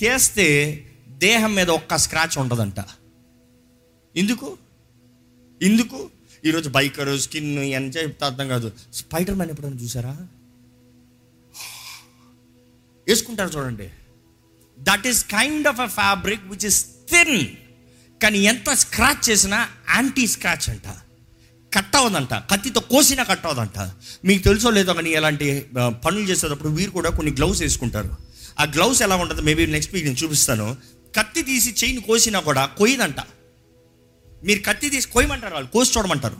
తీస్తే 0.00 0.46
దేహం 1.08 1.54
మీద 1.54 1.70
ఒక్క 1.70 1.96
స్క్రాచ్ 1.96 2.38
ఉండదంట. 2.38 2.74
ఎందుకు? 4.16 4.58
ఎందుకు? 5.62 6.10
ఈరోజు 6.44 6.68
బైకరు 6.68 7.18
స్కిన్ 7.18 7.58
అని 7.58 7.88
చెప్తే 7.88 8.24
అర్థం 8.24 8.48
కాదు. 8.48 8.72
స్పైడర్ 8.92 9.34
మ్యాన్ 9.34 9.50
ఎప్పుడైనా 9.50 9.76
చూసారా? 9.82 10.16
వేసుకుంటారు 13.08 13.58
చూడండి. 13.58 13.90
That 14.78 15.06
is 15.06 15.24
kind 15.24 15.66
of 15.68 15.80
a 15.80 15.86
fabric 15.86 16.44
which 16.50 16.66
is 16.66 16.84
thin 17.10 17.46
కానీ 18.22 18.38
ఎంత 18.38 18.70
స్క్రాచ్ 18.70 19.30
చేసినా 19.30 19.58
యాంటీ 19.94 20.26
స్క్రాచ్ 20.26 20.70
అంట. 20.70 20.88
కట్ 21.72 21.96
అవ్వదంట 21.96 22.34
కత్తితో 22.50 22.80
కోసినా 22.80 23.22
కట్ 23.22 23.46
అవ్వదంట 23.46 23.78
మీకు 24.24 24.42
తెలుసో 24.42 24.70
లేదో 24.70 24.94
కానీ 24.94 25.10
ఎలాంటి 25.10 25.46
పనులు 26.04 26.24
చేసేటప్పుడు 26.24 26.68
వీరు 26.68 26.90
కూడా 26.90 27.10
కొన్ని 27.10 27.32
గ్లౌస్ 27.32 27.60
వేసుకుంటారు. 27.62 28.10
ఆ 28.60 28.64
గ్లౌస్ 28.64 29.02
ఎలా 29.02 29.16
ఉంటుంది 29.16 29.42
మేబీ 29.42 29.66
నెక్స్ట్ 29.66 29.94
వీక్ 29.94 30.06
నేను 30.06 30.20
చూపిస్తాను. 30.24 30.76
కత్తి 31.16 31.42
తీసి 31.42 31.74
చైన్ 31.84 32.00
కోసినా 32.02 32.40
కూడా 32.40 32.66
కొయ్యదంట. 32.66 33.20
మీరు 34.44 34.60
కత్తి 34.66 34.90
తీసి 34.90 35.08
కొయ్యమంటారు 35.08 35.54
వాళ్ళు 35.54 35.70
కోసి 35.70 35.98
చూడమంటారు. 35.98 36.38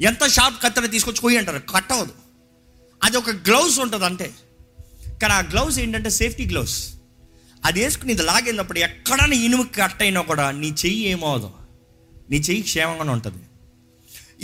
ఎంత 0.00 0.28
షార్ప్ 0.28 0.62
కత్తిని 0.62 0.88
తీసుకొచ్చి 0.88 1.20
కొయ్యి 1.20 1.38
అంటారు 1.38 1.58
కట్ 1.58 1.92
అవ్వదు 1.92 2.14
అది 3.04 3.16
ఒక 3.16 3.30
గ్లౌస్ 3.30 3.78
ఉంటుంది 3.80 4.04
అంతే 4.04 4.30
కానీ 5.22 5.34
ఆ 5.34 5.40
గ్లౌస్ 5.40 5.78
ఏంటంటే 5.78 6.10
సేఫ్టీ 6.10 6.46
గ్లౌస్ 6.46 6.76
అది 7.66 7.78
వేసుకుని 7.84 8.12
ఇది 8.16 8.24
లాగేటప్పుడు 8.30 8.78
ఎక్కడైనా 8.86 9.36
ఇనుము 9.46 9.64
కట్ 9.76 10.02
అయినా 10.06 10.20
కూడా 10.30 10.46
నీ 10.60 10.68
చెయ్యి 10.82 11.04
ఏమవదు 11.12 11.50
నీ 12.30 12.38
చెయ్యి 12.46 12.62
క్షేమంగానే 12.68 13.12
ఉంటుంది. 13.16 13.42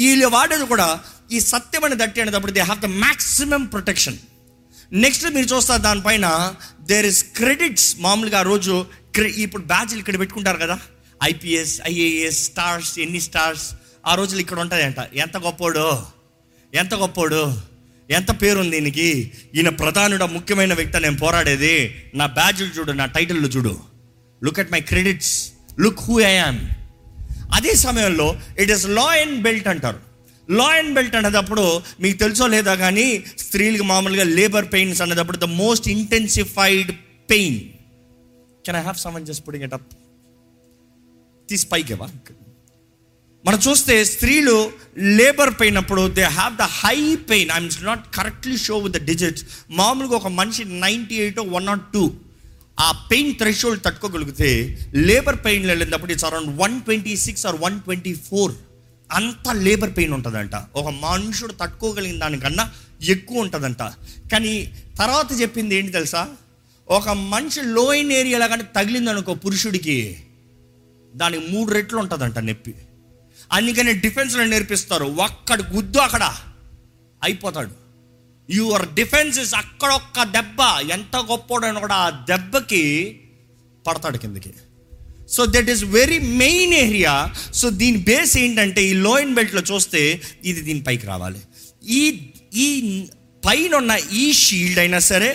వీళ్ళు 0.00 0.26
వాడేది 0.34 0.66
కూడా 0.72 0.86
ఈ 1.34 1.38
సత్యమైన 1.52 1.94
దట్టి 2.00 2.22
అనేటప్పుడు 2.22 2.54
they 2.56 2.62
have 2.68 2.80
the 2.86 2.90
maximum 3.04 3.62
protection 3.74 4.18
next 5.04 5.24
మీరు 5.36 5.48
చూస్తారు 5.52 5.82
దానిపైన 5.86 6.26
దేర్ 6.90 7.06
ఇస్ 7.10 7.22
క్రెడిట్స్ 7.38 7.88
మామూలుగా 8.04 8.38
ఆ 8.42 8.46
రోజు 8.52 8.74
ఇప్పుడు 9.44 9.64
బ్యాచ్లు 9.72 10.00
ఇక్కడ 10.02 10.18
పెట్టుకుంటారు 10.22 10.58
కదా 10.64 10.76
ఐపీఎస్ 11.30 11.74
ఐఏఎస్ 11.90 12.40
స్టార్స్ 12.50 12.92
ఎన్ని 13.04 13.20
స్టార్స్ 13.28 13.66
ఆ 14.10 14.14
రోజులు 14.20 14.40
ఇక్కడ 14.44 14.58
ఉంటాయంట. 14.64 15.00
ఎంత 15.24 15.36
గొప్పోడు? 15.44 15.84
ఎంత 16.72 16.94
గొప్పోడు? 16.94 17.42
ఎంత 18.08 18.30
పేరుంది 18.42 18.76
దీనికి 18.76 19.08
ఈయన 19.56 19.70
ప్రధానుడ 19.82 20.22
ముఖ్యమైన 20.36 20.72
వ్యక్తి 20.78 21.00
నేను 21.04 21.18
పోరాడేది. 21.24 21.74
నా 22.20 22.26
బ్యాడ్జ్లు 22.38 22.70
చూడు 22.76 22.92
నా 23.00 23.06
టైటిల్ 23.16 23.50
చూడు. 23.56 23.74
Look 24.42 24.58
at 24.62 24.72
my 24.74 24.80
credits 24.90 25.34
look 25.84 26.02
who 26.08 26.16
I 26.20 26.34
am 26.42 26.60
అదే 27.58 27.72
సమయంలో 27.86 28.28
it 28.62 28.72
is 28.76 28.84
law 28.98 29.06
and 29.22 29.38
belt 29.46 29.68
అంటారు. 29.72 30.00
లా 30.48 30.68
అండ్ 30.78 30.92
బెల్ట్ 30.96 31.16
అనేటప్పుడు 31.18 31.64
మీకు 32.02 32.16
తెలుసో 32.22 32.46
లేదా 32.54 32.74
కానీ 32.84 33.06
స్త్రీలకు 33.44 33.84
మామూలుగా 33.92 34.24
లేబర్ 34.38 34.66
పెయిన్స్ 34.74 35.00
అనేటప్పుడు 35.04 35.38
the 35.44 35.48
most 35.62 35.88
intensified 35.96 36.90
pain 37.28 37.58
can 38.64 38.78
I 38.80 38.82
have 38.88 38.98
some 39.04 39.24
just 39.30 39.44
putting 39.48 39.64
it 39.68 39.76
up 39.78 39.88
తీసి 41.48 41.66
పైకేవా 41.72 42.08
మనం 43.44 43.58
చూస్తే 43.58 44.04
స్త్రీలు 44.04 44.54
లేబర్ 44.98 45.50
పెయిన్ 45.60 45.76
అప్పుడు 45.76 46.08
they 46.08 46.22
have 46.22 46.56
the 46.56 46.62
high 46.62 47.16
pain 47.16 47.50
I'm 47.50 47.84
not 47.84 48.04
correctly 48.14 48.56
show 48.56 48.78
with 48.78 48.94
the 48.98 49.04
digits 49.04 49.44
మామూలుగా 49.70 50.16
ఒక 50.16 50.26
మనిషి 50.26 50.64
ninety 50.64 51.14
eight 51.14 51.38
one 51.38 51.66
not 51.66 51.92
two 51.92 52.04
ఆ 52.80 52.92
పెయిన్ 53.10 53.34
థ్రెషోల్డ్ 53.34 53.84
తట్టుకోగలిగితే 53.84 54.48
లేబర్ 54.94 55.36
పెయిన్ 55.44 55.66
వెళ్ళినప్పుడు 55.66 56.12
it's 56.12 56.24
around 56.24 56.50
one 56.62 56.82
twenty 56.82 57.16
six 57.16 57.46
or 57.46 57.56
one 57.60 57.80
twenty 57.80 58.14
four 58.14 58.54
అంత 59.10 59.48
labour 59.56 59.92
pain 59.96 60.12
ఉంటుందంట. 60.12 60.54
ఒక 60.76 60.88
మనుషుడు 60.88 61.52
తట్టుకోగలిగిన 61.52 62.18
దానికన్నా 62.18 62.64
ఎక్కువ 63.02 63.40
ఉంటుందంట. 63.40 63.82
కానీ 64.32 64.54
తర్వాత 64.98 65.40
చెప్పింది 65.40 65.74
ఏంటి 65.76 65.92
తెలుసా? 65.92 66.28
ఒక 66.88 67.08
మనిషి 67.08 67.60
లోయిన్ 67.62 68.12
ఏరియాలో 68.12 68.48
కానీ 68.48 68.62
తగిలిందనుకో 68.76 69.34
పురుషుడికి 69.34 70.18
దానికి 71.14 71.52
మూడు 71.52 71.72
రెట్లు 71.72 71.98
ఉంటుందంట 71.98 72.38
నొప్పి. 72.38 72.74
అందుకని 73.56 73.92
డిఫెన్స్లో 74.04 74.44
నేర్పిస్తారు. 74.44 75.04
ఒక్కడు 75.04 75.64
గుద్దు 75.72 75.98
అక్కడ 75.98 76.24
అయిపోతాడు. 77.22 77.72
యువర్ 78.50 78.86
డిఫెన్స్ 78.94 79.38
ఇస్ 79.38 79.54
అక్కడొక్క 79.54 80.22
దెబ్బ. 80.22 80.60
ఎంత 80.90 81.16
గొప్పోడని 81.30 81.80
కూడా 81.80 81.94
ఆ 81.94 82.10
దెబ్బకి 82.30 82.84
పడతాడు 83.86 84.18
కిందకి. 84.18 84.52
So 85.30 85.46
that 85.46 85.70
is 85.70 85.84
very 85.84 86.18
main 86.18 86.74
area 86.74 87.14
so 87.54 87.70
దీని 87.70 87.98
బేస్ 88.08 88.34
ఏంటంటే 88.38 88.80
ఈ 88.84 88.92
లోయన్ 89.06 89.34
బెల్ట్లో 89.34 89.62
చూస్తే 89.70 90.02
ఇది 90.44 90.60
దీని 90.60 90.82
పైకి 90.82 91.06
రావాలి. 91.06 91.40
ఈ 92.00 92.02
ఈ 92.54 92.68
పైన 93.46 93.74
ఉన్న 93.74 93.92
ఈ 94.12 94.32
షీల్డ్ 94.32 94.78
అయినా 94.78 94.98
సరే 94.98 95.30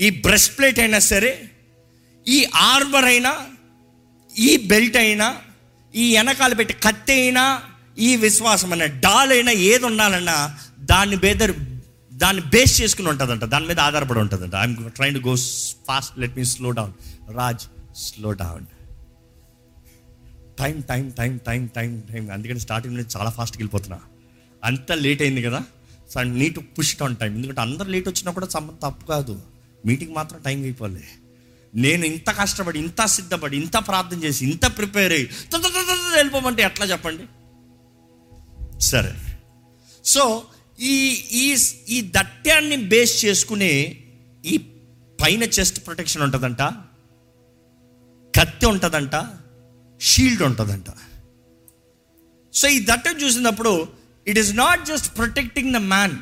ఈ 0.00 0.10
బ్రెస్ట్ 0.10 0.52
ప్లేట్ 0.58 0.78
అయినా 0.78 0.98
సరే 0.98 1.32
ఈ 2.28 2.38
ఆర్మర్ 2.54 3.04
అయినా 3.04 3.32
ఈ 4.38 4.56
బెల్ట్ 4.56 4.96
అయినా 4.96 5.26
ఈ 5.94 6.16
వెనకాల 6.16 6.52
పెట్టి 6.52 6.74
కత్తి 6.74 7.12
అయినా 7.12 7.62
ఈ 7.98 8.16
విశ్వాసం 8.16 8.72
అయినా 8.72 8.86
డాల్ 8.86 9.32
అయినా 9.32 9.52
ఏది 9.52 9.86
ఉండాలన్నా 9.86 10.58
దాన్ని 10.80 11.16
బేదర్ 11.16 11.52
దాన్ని 12.12 12.42
బేస్ 12.42 12.82
చేసుకుని 12.82 13.08
ఉంటుందంట. 13.08 13.44
దాని 13.44 13.66
మీద 13.66 13.80
ఆధారపడి 13.80 14.18
ఉంటుందంట. 14.18 14.54
I'm 14.54 14.90
train 14.90 15.22
to 15.22 15.28
go 15.28 15.36
fast 15.88 16.18
let 16.18 16.36
me 16.36 16.44
slow 16.44 16.70
down 16.70 16.92
Raj 17.34 17.62
slow 17.96 18.32
down 18.32 18.66
time 20.58 20.80
time 20.80 21.10
time 21.10 21.38
time 21.46 21.66
time 21.66 22.02
time 22.12 22.30
అందుకని 22.32 22.60
స్టార్టింగ్ 22.60 22.94
నుంచి 22.94 23.08
చాలా 23.16 23.30
ఫాస్ట్కి 23.30 23.62
వెళ్ళిపోతున్నా. 23.62 24.00
అంత 24.64 24.92
లేట్ 24.92 25.22
అయింది 25.22 25.42
కదా. 25.42 25.62
So 26.14 26.22
neat 26.22 26.58
push 26.78 27.02
on 27.02 27.16
time 27.16 27.34
ఎందుకంటే 27.34 27.60
అందరు 27.60 27.88
లేట్ 27.88 28.08
వచ్చినా 28.08 28.32
కూడా 28.32 28.46
సంబంధం 28.46 28.90
తప్పు 28.90 29.06
కాదు. 29.06 29.40
మీటింగ్ 29.86 30.14
మాత్రం 30.14 30.40
టైం 30.40 30.62
అయిపోలే 30.62 31.02
నేను 31.74 32.04
ఇంత 32.04 32.30
కష్టపడి 32.30 32.78
ఇంత 32.78 33.04
సిద్ధపడి 33.04 33.56
ఇంత 33.56 33.76
ప్రార్థన 33.76 34.24
చేసి 34.24 34.44
ఇంత 34.44 34.76
ప్రిపేర్ 34.76 35.12
అయ్యి 35.12 35.28
వెళ్ళిపోమంటే 36.16 36.62
ఎట్లా 36.62 36.86
చెప్పండి? 36.86 37.24
సరే. 38.78 39.14
సో 40.04 40.46
ఈ 40.80 40.94
ఈ 41.32 41.56
ఈ 41.88 42.12
దట్యాన్ని 42.16 42.76
బేస్ 42.76 43.24
చేసుకునే 43.24 43.96
ఈ 44.44 44.56
పైన 45.22 45.42
చెస్ట్ 45.42 45.86
ప్రొటెక్షన్ 45.86 46.22
ఉంటుందంట 46.22 46.62
కత్తి 48.38 48.66
ఉంటుందంట 48.66 49.26
షీల్డ్ 50.00 50.42
ఉంటుందంట. 50.42 50.84
సో 52.54 52.68
ఈ 52.68 52.86
దట్టం 52.86 53.20
చూసినప్పుడు 53.20 53.88
it 54.26 54.38
is 54.38 54.56
not 54.56 54.86
just 54.86 55.16
protecting 55.16 55.72
the 55.72 55.76
man 55.76 56.16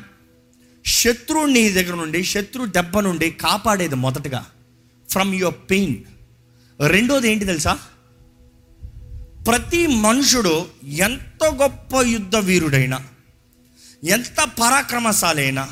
శత్రువు 0.85 1.45
నీ 1.45 1.69
దగ్గర 1.69 1.95
నుండి 1.95 2.23
శత్రు 2.23 2.65
దెబ్బ 2.65 2.99
నుండి 2.99 3.31
కాపాడేది 3.31 3.95
మొదటగా. 3.95 4.45
ఫ్రమ్ 5.09 5.35
యువర్ 5.35 5.55
పెయిన్ 5.69 6.03
రెండోది 6.87 7.31
ఏంటి 7.31 7.45
తెలుసా? 7.45 7.79
ప్రతి 9.47 9.87
మనుషుడు 9.87 10.67
ఎంత 10.83 11.45
గొప్ప 11.45 12.01
యుద్ధ 12.01 12.35
వీరుడైనా 12.35 13.05
ఎంత 14.03 14.49
పరాక్రమశాలైనా 14.61 15.69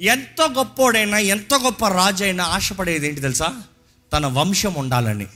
ఎంత 0.00 0.42
గొప్పోడైనా 0.42 1.18
ఎంత 1.18 1.54
గొప్ప 1.54 1.88
రాజు 1.88 2.24
అయినా 2.24 2.44
ఆశపడేది 2.44 3.08
ఏంటి 3.08 3.20
తెలుసా? 3.20 3.62
తన 4.12 4.26
వంశం 4.26 4.74
ఉండాలని. 4.74 5.26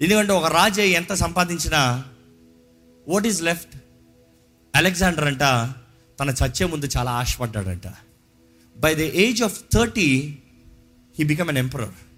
ఎందుకంటే 0.00 0.32
ఒక 0.32 0.44
రాజు 0.44 0.80
ఎంత 0.80 1.12
సంపాదించినా 1.12 2.04
వాట్ 3.08 3.26
ఈజ్ 3.26 3.42
లెఫ్ట్ 3.42 3.76
అలెగ్జాండర్ 4.74 5.24
అంట 5.24 5.40
తన 6.20 6.30
చచ్చే 6.30 6.66
ముందు 6.66 6.88
చాలా 6.96 7.10
ఆశపడ్డాడంట. 7.10 7.86
By 8.76 8.94
the 8.94 8.98
age 8.98 9.42
of 9.42 9.60
thirty 9.72 10.38
he 11.18 11.24
become 11.24 11.48
an 11.48 11.58
emperor 11.58 12.09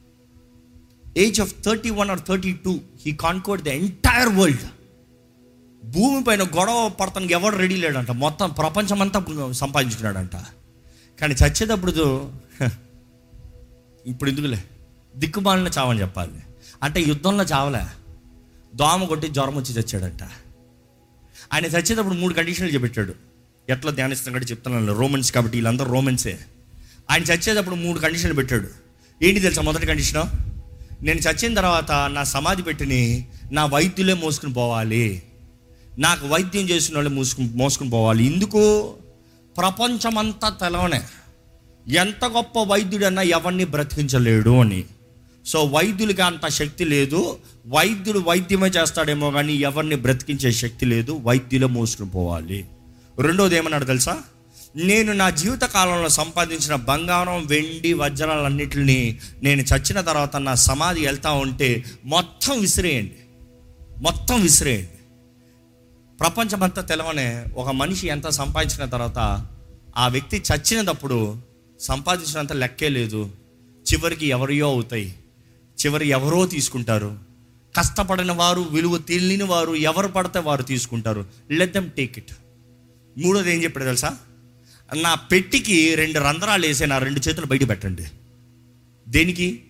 age 1.17 1.41
of 1.41 1.55
thirty 1.65 1.91
one 1.91 2.11
or 2.11 2.21
thirty 2.29 2.53
two 2.53 2.81
he 3.07 3.13
conquered 3.13 3.63
the 3.63 3.69
entire 3.69 4.29
world 4.29 4.61
భూమి 5.87 6.25
పైన 6.25 6.43
గొడవ 6.43 6.89
పడతానికి 7.01 7.33
ఎవరు 7.33 7.57
రెడీ 7.57 7.77
లేడంట. 7.77 8.11
మొత్తం 8.11 8.51
ప్రపంచం 8.51 9.03
అంతా 9.03 9.25
సంపాదించుకున్నాడంట. 9.53 10.37
కానీ 11.21 11.35
చచ్చేటప్పుడు 11.35 11.93
ఇప్పుడు 14.07 14.31
ఎందుకులే? 14.31 14.65
దిక్కుమాలిన 15.17 15.71
చావని 15.79 16.01
చెప్పాలి. 16.01 16.33
అంటే 16.83 17.01
యుద్ధంలో 17.01 17.45
చావలే. 17.45 17.83
దోమ 18.75 19.05
కొట్టి 19.05 19.29
జ్వరం 19.29 19.57
వచ్చి 19.57 19.75
చచ్చాడంట. 19.75 20.23
ఆయన 21.53 21.67
చచ్చేటప్పుడు 21.67 22.15
మూడు 22.15 22.35
కండిషన్లు 22.35 22.73
చెప్పాడు 22.73 23.15
ఎట్లా 23.69 23.91
ధ్యానిస్తాం 23.93 24.33
కూడా 24.33 24.45
చెప్తున్నాను 24.45 24.95
రోమన్స్ 24.99 25.33
కాబట్టి 25.33 25.57
వీళ్ళందరూ 25.57 25.93
రోమన్సే 25.93 26.39
ఆయన 27.11 27.23
చచ్చేటప్పుడు 27.23 27.75
మూడు 27.75 27.99
కండిషన్లు 27.99 28.35
పెట్టాడు. 28.35 28.69
ఏంటి 29.23 29.41
తెలుసా 29.41 29.63
మొదటి 29.63 29.87
కండిషను 29.87 30.52
నేను 31.03 31.19
చచ్చిన 31.19 31.55
తర్వాత 31.55 31.93
నా 31.93 32.25
సమాధి 32.25 32.63
పెట్టిని 32.63 33.27
నా 33.53 33.67
వైద్యులే 33.67 34.15
మోసుకుని 34.15 34.53
పోవాలి. 34.53 35.23
నాకు 35.99 36.27
వైద్యం 36.27 36.63
చేసిన 36.63 36.95
వాళ్ళు 36.95 37.11
మోసుకుని 37.11 37.51
మోసుకుని 37.55 37.91
పోవాలి. 37.91 38.25
ఎందుకు 38.25 38.93
ప్రపంచమంతా 39.57 40.49
తెలవనే. 40.49 41.03
ఎంత 41.89 42.25
గొప్ప 42.25 42.59
వైద్యుడన్నా 42.59 43.23
ఎవరిని 43.23 43.65
బ్రతికించలేడు 43.65 44.61
అని. 44.61 44.85
సో 45.47 45.65
వైద్యులకి 45.65 46.23
అంత 46.23 46.49
శక్తి 46.49 46.85
లేదు. 46.85 47.39
వైద్యుడు 47.67 48.19
వైద్యమే 48.19 48.69
చేస్తాడేమో 48.69 49.31
కానీ 49.31 49.55
ఎవరిని 49.55 49.97
బ్రతికించే 49.97 50.53
శక్తి 50.53 50.87
లేదు. 50.87 51.13
వైద్యులే 51.13 51.67
మోసుకుని 51.67 52.11
పోవాలి. 52.11 52.67
రెండోది 53.21 53.57
ఏమన్నాడు 53.57 53.85
తెలుసా? 53.85 54.19
నేను 54.77 55.13
నా 55.13 55.31
జీవిత 55.31 55.61
కాలంలో 55.61 56.09
సంపాదించిన 56.09 56.75
బంగారం 56.75 57.47
వెండి 57.47 57.93
వజ్రాలన్నిటిని 57.93 59.19
నేను 59.43 59.63
చచ్చిన 59.63 60.01
తర్వాత 60.01 60.37
నా 60.37 60.55
సమాధి 60.55 61.07
వెళ్తా 61.07 61.33
ఉంటే 61.33 61.85
మొత్తం 62.05 62.61
విసిరేయండి. 62.61 63.15
మొత్తం 64.01 64.43
విసిరేయండి. 64.43 64.89
ప్రపంచమంతా 66.21 66.83
తెలవనే 66.83 67.45
ఒక 67.57 67.69
మనిషి 67.69 68.07
ఎంత 68.07 68.29
సంపాదించిన 68.29 68.85
తర్వాత 68.85 69.47
ఆ 69.97 70.09
వ్యక్తి 70.09 70.43
చచ్చినప్పుడు 70.53 71.37
సంపాదించినంత 71.81 72.53
లెక్కే 72.53 72.89
లేదు. 72.89 73.31
చివరికి 73.93 74.27
ఎవరియో 74.27 74.67
అవుతాయి. 74.67 75.15
చివరి 75.87 76.09
ఎవరో 76.09 76.47
తీసుకుంటారు. 76.47 77.19
కష్టపడిన 77.79 78.33
వారు 78.33 78.61
విలువ 78.61 78.99
తెలియని 78.99 79.45
వారు 79.45 79.75
ఎవరు 79.75 80.09
పడితే 80.09 80.39
వారు 80.39 80.63
తీసుకుంటారు. 80.63 81.25
లెట్ 81.51 81.73
దెమ్ 81.73 81.91
టేక్ 81.91 82.19
ఇట్ 82.19 82.33
మూడోది 83.19 83.55
ఏం 83.55 83.65
చెప్పాడు 83.65 83.85
తెలుసా? 83.85 84.17
నా 85.01 85.15
పెట్టికి 85.15 85.95
రెండు 85.95 86.19
రంధ్రాలు 86.19 86.67
వేసే 86.67 86.87
నా 86.87 86.99
రెండు 86.99 87.29
చేతులు 87.29 87.47
బయట 87.47 87.69
పెట్టండి. 87.69 88.05
దేనికి? 89.09 89.65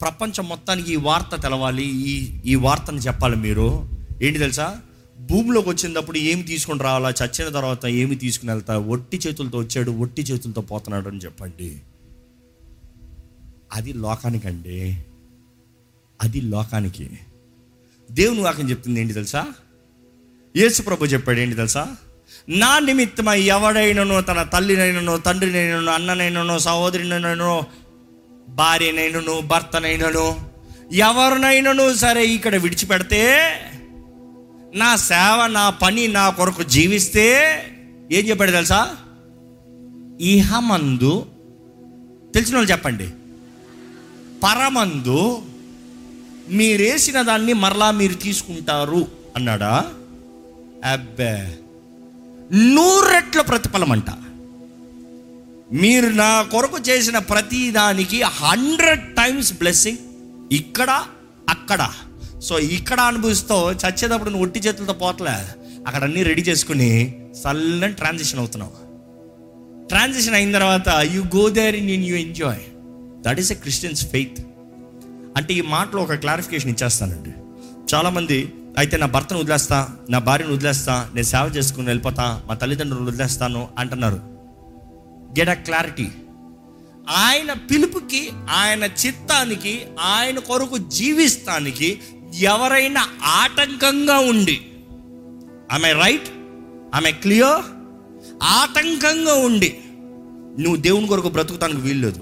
ప్రపంచం 0.00 0.48
మొత్తానికి 0.48 0.92
ఈ 0.92 0.96
వార్త 0.96 1.42
తెలవాలి 1.42 1.84
ఈ 1.84 2.40
ఈ 2.44 2.54
వార్తను 2.54 2.96
చెప్పాలి 2.96 3.36
మీరు. 3.36 3.88
ఏంటి 4.22 4.38
తెలుసా? 4.38 4.80
భూమిలోకి 5.20 5.68
వచ్చినప్పుడు 5.68 6.18
ఏమి 6.18 6.42
తీసుకొని 6.42 6.80
రావాలా? 6.80 7.10
చచ్చిన 7.10 7.48
తర్వాత 7.48 7.86
ఏమి 7.86 8.14
తీసుకుని 8.14 8.52
వెళ్తా? 8.52 8.78
ఒట్టి 8.78 9.20
చేతులతో 9.26 9.58
వచ్చాడు 9.58 9.90
ఒట్టి 9.90 10.22
చేతులతో 10.22 10.60
పోతున్నాడు 10.60 11.08
అని 11.08 11.18
చెప్పండి. 11.18 11.80
అది 13.72 13.92
లోకానికండి. 13.92 15.04
అది 16.22 16.40
లోకానికి. 16.40 17.10
దేవుని 18.10 18.40
వాక్యం 18.40 18.70
చెప్తుంది 18.70 19.00
ఏంటి 19.00 19.12
తెలుసా? 19.12 19.46
యేసు 20.56 20.82
ప్రభు 20.82 21.04
చెప్పాడు 21.04 21.40
ఏంటి 21.40 21.56
తెలుసా? 21.56 21.96
నా 22.48 22.78
నిమిత్తమై 22.78 23.40
ఎవడైనను 23.40 24.20
తన 24.20 24.42
తల్లినైనను 24.42 25.16
తండ్రినైనను 25.16 25.90
అన్ననైనను 25.90 26.58
సహోదరినైనను 26.58 27.66
భార్యనైనను 28.48 29.40
భర్తనైనను 29.40 30.36
ఎవరినైనను 30.92 31.94
సరే 31.94 32.26
ఇక్కడ 32.26 32.56
విడిచిపెడితే 32.56 33.38
నా 34.74 34.96
సేవ 34.96 35.46
నా 35.46 35.70
పని 35.70 36.06
నా 36.06 36.30
కొరకు 36.30 36.62
జీవిస్తే 36.62 37.26
ఏం 38.12 38.28
చెప్పాడు 38.28 38.50
తెలుసా? 38.50 38.96
ఇహమందు 40.20 41.26
తెలిసిన 42.34 42.56
వాళ్ళు 42.56 42.72
చెప్పండి. 42.72 43.08
పరమందు 44.42 45.42
మీరేసిన 46.48 47.22
దాన్ని 47.22 47.52
మరలా 47.52 47.90
మీరు 47.90 48.14
తీసుకుంటారు 48.14 49.08
అన్నాడా? 49.36 49.92
అబ్బే. 50.84 51.46
నూరెట్ల 52.52 53.40
ప్రతిఫలం 53.40 53.92
అంట 53.92 54.10
మీరు 55.72 56.06
నా 56.06 56.42
కొరకు 56.42 56.78
చేసిన 56.78 57.18
ప్రతి 57.18 57.70
దానికి 57.70 58.22
హండ్రెడ్ 58.22 59.16
టైమ్స్ 59.16 59.52
బ్లెస్సింగ్ 59.52 59.98
ఇక్కడ 60.52 60.90
అక్కడ. 61.48 61.90
సో 62.42 62.58
ఇక్కడ 62.58 63.00
అనుభవిస్తావు 63.00 63.70
చచ్చేటప్పుడు 63.70 64.30
నువ్వు 64.30 64.46
ఒట్టి 64.46 64.60
చేతులతో 64.60 64.92
పోతలే 64.92 65.36
అక్కడ 65.86 66.04
అన్నీ 66.04 66.22
రెడీ 66.22 66.42
చేసుకుని 66.42 67.16
సల్లని 67.42 67.92
ట్రాన్సిషన్ 67.92 68.38
అవుతున్నావు. 68.38 68.72
ట్రాన్సిషన్ 69.88 70.34
అయిన 70.34 70.52
తర్వాత 70.52 70.88
you 70.88 71.22
go 71.22 71.48
there 71.48 71.76
in 71.76 72.04
you 72.04 72.16
enjoy 72.16 72.60
that 73.22 73.40
is 73.40 73.52
a 73.52 73.54
Christians 73.54 74.06
faith 74.06 74.40
అంటే 75.36 75.54
ఈ 75.54 75.60
మాటలో 75.60 76.02
ఒక 76.02 76.14
క్లారిఫికేషన్ 76.14 76.70
ఇచ్చేస్తానండి. 76.70 77.30
చాలామంది 77.94 78.52
అయితే 78.78 78.96
నా 78.96 79.06
భర్తను 79.06 79.38
వదిలేస్తా 79.38 79.88
నా 80.10 80.18
భార్యను 80.18 80.52
వదిలేస్తా 80.52 81.10
నేను 81.14 81.26
సేవ 81.26 81.46
చేసుకుని 81.46 81.86
వెళ్ళిపోతా 81.86 82.42
మా 82.48 82.54
తల్లిదండ్రులు 82.54 83.04
వదిలేస్తాను 83.04 83.68
అంటున్నారు. 83.78 84.20
గెట్ 85.38 85.48
అ 85.48 85.54
క్లారిటీ 85.54 86.08
ఆయన 87.08 87.52
పిలుపుకి 87.52 88.30
ఆయన 88.50 88.84
చిత్తానికి 88.84 89.86
ఆయన 90.00 90.38
కొరకు 90.38 90.78
జీవిస్తానికి 90.78 92.00
ఎవరైనా 92.38 93.08
ఆటంకంగా 93.24 94.18
ఉండి 94.18 94.60
ఆమె 95.72 95.92
రైట్ 95.92 96.28
ఆమె 96.94 97.12
క్లియర్ 97.12 97.62
ఆటంకంగా 98.42 99.34
ఉండి 99.34 99.78
నువ్వు 100.58 100.76
దేవుని 100.76 101.06
కొరకు 101.06 101.28
బ్రతుకుతానికి 101.28 101.80
వీల్లేదు. 101.80 102.20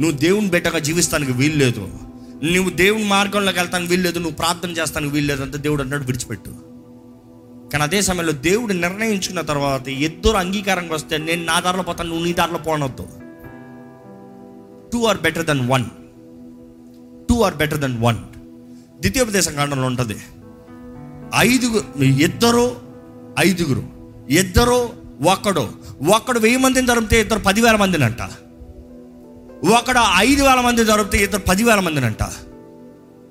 నువ్వు 0.00 0.18
దేవుని 0.18 0.48
బిడ్డగా 0.48 0.78
జీవిస్తానికి 0.78 1.32
వీల్లేదు. 1.32 2.11
నువ్వు 2.44 2.70
దేవుని 2.70 3.04
మార్గంలోకి 3.04 3.58
వెళ్తాను 3.58 3.86
వీల్లేదు 3.86 4.18
నువ్వు 4.18 4.36
ప్రార్థన 4.36 4.70
చేస్తాను 4.70 5.08
వీల్లేదు 5.08 5.42
అంత 5.42 5.56
దేవుడు 5.56 5.82
అన్నాడు 5.82 6.04
విడిచిపెట్టు. 6.04 6.50
కానీ 7.72 7.82
అదే 7.82 8.00
సమయంలో 8.00 8.32
దేవుడు 8.32 8.72
నిర్ణయించుకున్న 8.72 9.40
తర్వాత 9.40 9.88
ఇద్దరు 9.88 10.36
అంగీకారం 10.36 10.88
వస్తే 10.88 11.18
నేను 11.18 11.44
నా 11.44 11.60
దారిలో 11.60 11.82
పోతాను 11.82 12.08
నువ్వు 12.08 12.26
నీ 12.26 12.32
దారిలో 12.32 12.58
పోనొద్దు. 12.58 13.06
Two 14.92 15.04
are 15.04 15.20
better 15.20 15.46
than 15.46 15.70
one 15.70 15.84
two 17.28 17.42
are 17.42 17.54
better 17.54 17.80
than 17.80 18.02
one 18.02 18.16
ద్వితీయోపదేశ 19.00 19.48
కాండంలో 19.48 19.86
ఉంటుంది. 19.86 20.16
ఐదుగురు 21.36 22.04
ఇద్దరు 22.04 22.76
ఐదుగురు. 23.38 23.82
ఇద్దరు 24.28 24.88
ఒక్కడు 25.22 25.72
ఒక్కడు 26.08 26.38
వెయ్యి 26.38 26.58
మందిని 26.58 26.86
తరిమితే 26.86 27.20
ఇద్దరు 27.20 27.38
పదివేల 27.38 27.76
మందిని 27.76 28.04
అంట. 28.04 28.22
ఒకడు 29.62 30.00
ఐదు 30.16 30.42
వేల 30.42 30.60
మంది 30.60 30.84
దొరికితే 30.84 31.18
ఇద్దరు 31.18 31.40
పదివేల 31.40 31.80
మందిని 31.80 32.06
అంట 32.06 32.24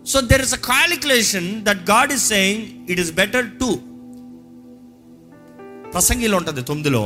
so 0.06 0.22
there 0.22 0.42
is 0.42 0.54
a 0.54 0.62
calculation 0.66 1.64
that 1.64 1.90
God 1.90 2.12
is 2.12 2.28
saying 2.28 2.90
it 2.90 3.00
is 3.00 3.12
better 3.12 3.48
to 3.60 3.70
ప్రసంగిలో 5.92 6.38
ఉంటుంది 6.38 6.64
తొమ్మిదిలో 6.64 7.04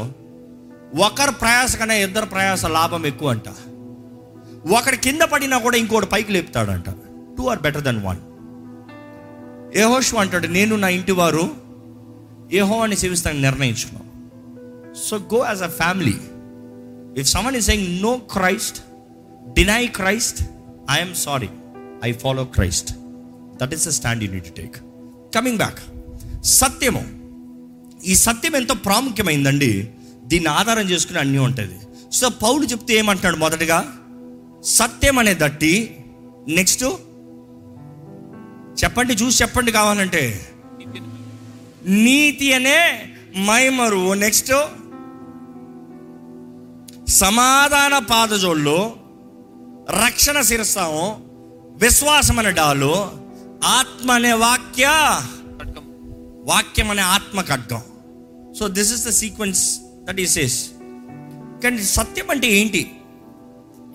ఒకరు 1.00 1.32
ప్రయాస 1.32 1.76
కన్నా 1.76 1.94
ఇద్దరు 1.96 2.26
ప్రయాస 2.26 2.66
లాభం 2.66 3.06
ఎక్కువ 3.06 3.30
అంట 3.30 3.48
ఒకటి 4.72 4.98
కింద 4.98 5.22
పడినా 5.22 5.58
కూడా 5.58 5.78
ఇంకోటి 5.78 6.06
పైకి 6.06 6.32
లేపుతాడంట. 6.34 6.90
Two 7.38 7.44
are 7.48 7.60
better 7.60 7.84
than 7.84 8.02
one 8.06 8.22
ఏహోష్ 9.76 10.16
అంటాడు 10.16 10.48
నేను 10.48 10.76
నా 10.76 10.88
ఇంటి 10.88 11.12
వారు 11.12 11.46
ఏహో 12.52 12.82
అని 12.82 12.96
సేవిస్తాను 12.96 13.40
నిర్ణయించుకున్నాం 13.40 14.02
so 15.10 15.18
go 15.18 15.46
as 15.46 15.62
a 15.62 15.68
family 15.68 16.16
if 17.20 17.28
someone 17.28 17.56
is 17.56 17.66
saying 17.66 18.02
no 18.02 18.18
Christ 18.18 18.80
deny 19.54 19.88
Christ 19.88 20.40
I'm 20.92 21.16
sorry 21.16 21.50
I 22.04 22.12
follow 22.12 22.46
Christ 22.46 22.92
that 23.62 23.74
is 23.74 23.88
the 23.88 23.92
stand 23.92 24.24
you 24.24 24.32
need 24.32 24.46
take 24.46 24.78
coming 25.36 25.58
back 25.58 25.80
సత్యము. 26.44 27.04
ఈ 28.06 28.16
సత్యం 28.16 28.56
ఎంతో 28.56 28.74
ప్రాముఖ్యమైందండి. 28.74 29.92
దీన్ని 30.24 30.50
ఆధారం 30.50 30.90
చేసుకుని 30.90 31.20
అన్నీ 31.20 31.38
ఉంటుంది 31.38 31.78
సో 32.12 32.30
పౌలు 32.30 32.66
చెప్తే 32.66 32.94
ఏమంటున్నాడు 32.94 33.38
మొదటగా? 33.38 33.80
సత్యం 34.64 35.20
అనే 35.20 35.34
దట్టి 35.34 35.74
నెక్స్ట్ 36.48 36.84
చెప్పండి 38.84 39.14
చూసి 39.14 39.44
చెప్పండి 39.44 39.72
కావాలంటే. 39.72 40.24
నీతి 41.88 42.54
అనే 42.54 42.80
మైమరు 43.40 44.14
నెక్స్ట్ 44.14 44.54
సమాధాన 47.10 47.98
పాదజోళ్ళు 47.98 49.05
రక్షణ 49.90 50.42
శిరస్సాము 50.42 51.24
విశ్వాసం 51.78 52.40
అనే 52.40 52.52
డాలు 52.52 53.08
ఆత్మ 53.64 54.12
అనే 54.12 54.34
వాక్య. 54.34 54.86
వాక్యం 56.46 56.92
అనే 56.92 57.02
ఆత్మ 57.02 57.42
ఖడ్గం. 57.42 57.82
So 58.60 58.68
this 58.68 58.94
is 58.94 59.08
the 59.08 59.10
sequence 59.10 59.80
that 60.04 60.20
he 60.20 60.28
says 60.28 60.70
కానీ 61.64 61.84
సత్యం 61.84 62.30
అంటే 62.30 62.48
ఏంటి? 62.48 62.92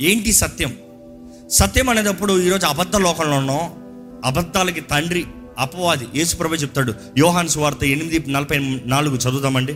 ఏంటి 0.01 0.33
సత్యం? 0.33 0.77
సత్యం 1.49 1.89
అనేటప్పుడు 1.89 2.43
ఈరోజు 2.43 2.67
అబద్ధ 2.67 2.97
లోకంలో 2.97 3.37
ఉన్నాం. 3.37 3.73
అబద్ధాలకి 4.25 4.81
తండ్రి 4.81 5.27
అపవాది 5.59 6.09
యేసు 6.15 6.37
ప్రభు 6.37 6.55
చెప్తాడు. 6.55 6.95
యోహాన్ 7.19 7.49
సువార్త 7.49 7.85
ఎనిమిది 7.85 8.33
నలభై 8.33 8.83
నాలుగు 8.85 9.17
చదువుదామండి. 9.17 9.73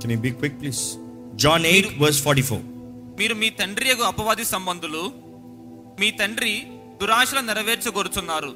Can 0.00 0.20
be 0.20 0.30
quick 0.30 0.60
please 0.60 1.09
John 1.40 1.66
eight 1.66 2.00
verse 2.00 2.22
forty 2.22 2.42
four 2.42 2.62
మీరు 3.18 3.34
మీ 3.34 3.50
తండ్రి 3.50 3.88
యొక్క 3.88 4.04
అపవాది 4.04 4.44
సంబంధులు 4.44 5.12
మీ 6.00 6.10
తండ్రి 6.10 6.66
దురాశలు 7.02 7.40
నెరవేర్చగోరుచున్నారు. 7.40 8.50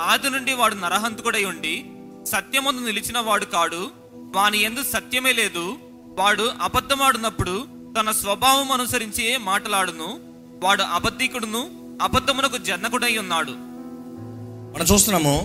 ఆది 0.00 0.30
నుండి 0.30 0.52
వాడు 0.52 0.74
నరహంతకుడై 0.74 1.44
ఉండి 1.44 1.84
సత్యమందు 2.24 2.80
నిలిచిన 2.80 3.18
వాడు 3.18 3.44
కాడు. 3.44 3.90
వాని 4.36 4.62
ఎందు 4.62 4.82
సత్యమే 4.82 5.32
లేదు. 5.32 5.74
వాడు 6.18 6.50
అబద్ధమాడునప్పుడు 6.62 7.64
తన 8.00 8.10
స్వభావం 8.10 8.72
అనుసరించి 8.72 9.36
మాటలాడును. 9.36 10.18
వాడు 10.64 10.82
అబద్ధికుడును 10.82 11.70
అబద్ధమునకు 12.02 12.56
జనకుడై 12.56 13.16
ఉన్నాడు. 13.18 13.50
మనం 14.74 14.86
చూస్తున్నాము 14.92 15.36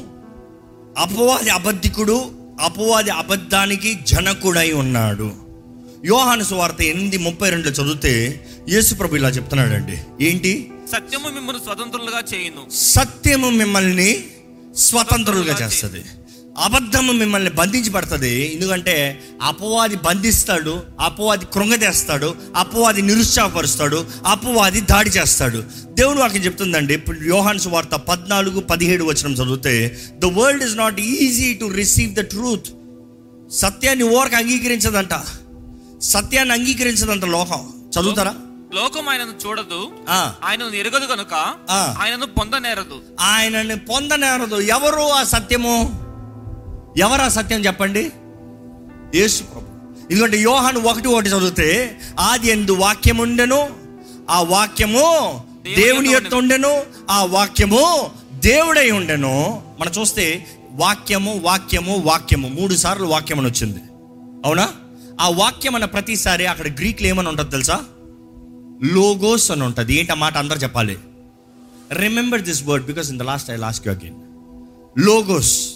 అపవాది 0.98 1.50
అబద్ధికుడు 1.50 2.32
అపవాది 2.62 3.10
అబద్ధానికి 3.10 3.94
జనకుడై 3.94 4.72
ఉన్నాడు. 4.72 5.45
యోహాను 6.06 6.44
సువార్త 6.44 6.82
ఎనిమిది 6.82 7.18
ముప్పై 7.18 7.50
రెండు 7.50 7.70
చదివితే 7.70 8.12
యేసు 8.70 8.96
ప్రభు 8.96 9.16
ఇలా 9.16 9.30
చెప్తున్నాడండి. 9.30 10.26
ఏంటి? 10.26 10.72
సత్యము 10.92 11.30
మిమ్మల్ని 11.30 11.62
స్వతంత్రులుగా 11.66 12.22
చేయును. 12.34 12.64
సత్యము 12.76 13.50
మిమ్మల్ని 13.50 14.24
స్వతంత్రులుగా 14.78 15.56
చేస్తుంది. 15.62 16.02
అబద్ధము 16.58 17.12
మిమ్మల్ని 17.12 17.50
బంధించి 17.50 17.90
పడుతుంది 17.90 18.54
ఎందుకంటే 18.54 19.22
అపవాది 19.42 19.96
బంధిస్తాడు 19.96 20.84
అపవాది 21.00 21.46
కృంగతేస్తాడు 21.46 22.36
అపవాది 22.56 23.02
నిరుత్సాహపరుస్తాడు 23.02 24.06
అపవాది 24.26 24.82
దాడి 24.82 25.10
చేస్తాడు. 25.10 25.64
దేవుడు 25.94 26.20
వాక్యం 26.20 26.46
చెప్తుందండి. 26.46 26.94
ఇప్పుడు 26.94 27.20
యోహాన్ 27.24 27.60
సువార్త 27.60 27.96
పద్నాలుగు 27.96 28.60
పదిహేడు 28.60 29.04
వచనం 29.04 29.34
చదివితే 29.34 29.98
the 30.20 30.26
world 30.26 30.64
is 30.64 30.78
not 30.78 31.00
easy 31.00 31.54
to 31.54 31.66
receive 31.66 32.14
the 32.14 32.20
truth 32.20 32.70
సత్యాన్ని 33.52 34.04
ఓరకు 34.04 34.36
అంగీకరించదంట. 34.36 35.14
సత్యాన్ని 36.02 36.54
అంగీకరించదంట 36.54 37.26
లోకం 37.26 37.74
చదువుతారా? 38.00 38.36
లోకం 38.74 39.10
ఆయనను 39.10 39.48
చూడదు. 39.48 39.88
ఆయనను 40.44 40.76
ఎరగదు 40.76 41.06
కనుక. 41.06 41.34
ఆయనను 41.72 42.26
పొందనేరదు. 42.26 43.02
ఆయనని 43.20 43.78
పొందనేరదు. 43.78 44.56
ఎవరు 44.56 45.02
ఆ 45.02 45.24
సత్యము? 45.24 46.06
ఎవరు 46.98 47.22
ఆ 47.22 47.28
సత్యం 47.28 47.66
చెప్పండి? 47.66 48.12
యేసు 49.16 49.44
ప్రభు. 49.44 49.76
ఎందుకంటే 50.12 50.38
యోహాను 50.38 50.80
ఒకటి 50.80 51.08
ఒకటి 51.08 51.30
చదివితే 51.30 52.00
ఆది 52.20 52.48
ఎందు 52.48 52.72
వాక్యం 52.72 53.18
ఉండెను 53.18 53.70
ఆ 54.30 54.42
వాక్యము 54.42 55.42
దేవుని 55.76 56.10
యొక్క 56.10 56.36
ఉండెను 56.36 56.84
ఆ 57.10 57.24
వాక్యము 57.24 58.12
దేవుడై 58.34 58.92
ఉండెను. 58.92 59.62
మనం 59.80 59.92
చూస్తే 60.02 60.48
వాక్యము 60.72 61.40
వాక్యము 61.44 61.98
వాక్యము 62.06 62.48
మూడు 62.48 62.76
సార్లు 62.76 63.06
వాక్యం 63.06 63.40
అని 63.40 63.48
వచ్చింది 63.48 63.80
అవునా? 64.46 64.70
ఆ 65.22 65.30
వాక్యం 65.30 65.76
అన్న 65.76 65.86
ప్రతిసారి 65.86 66.46
అక్కడ 66.46 66.68
గ్రీక్లో 66.68 67.08
ఏమని 67.08 67.28
ఉంటుంది 67.28 67.52
తెలుసా? 67.52 67.84
లోగోస్ 68.84 69.52
అని 69.52 69.64
ఉంటుంది. 69.64 69.96
ఏంటి 69.96 70.12
ఆ 70.12 70.16
మాట 70.16 70.38
అందరు 70.38 70.58
చెప్పాలి? 70.58 70.98
Remember 71.92 72.42
this 72.42 72.64
word 72.64 72.86
because 72.86 73.10
in 73.10 73.20
the 73.20 73.22
last 73.22 73.52
I 73.52 73.56
last 73.56 73.88
you 73.88 73.94
again 73.94 74.16
logos 75.06 75.70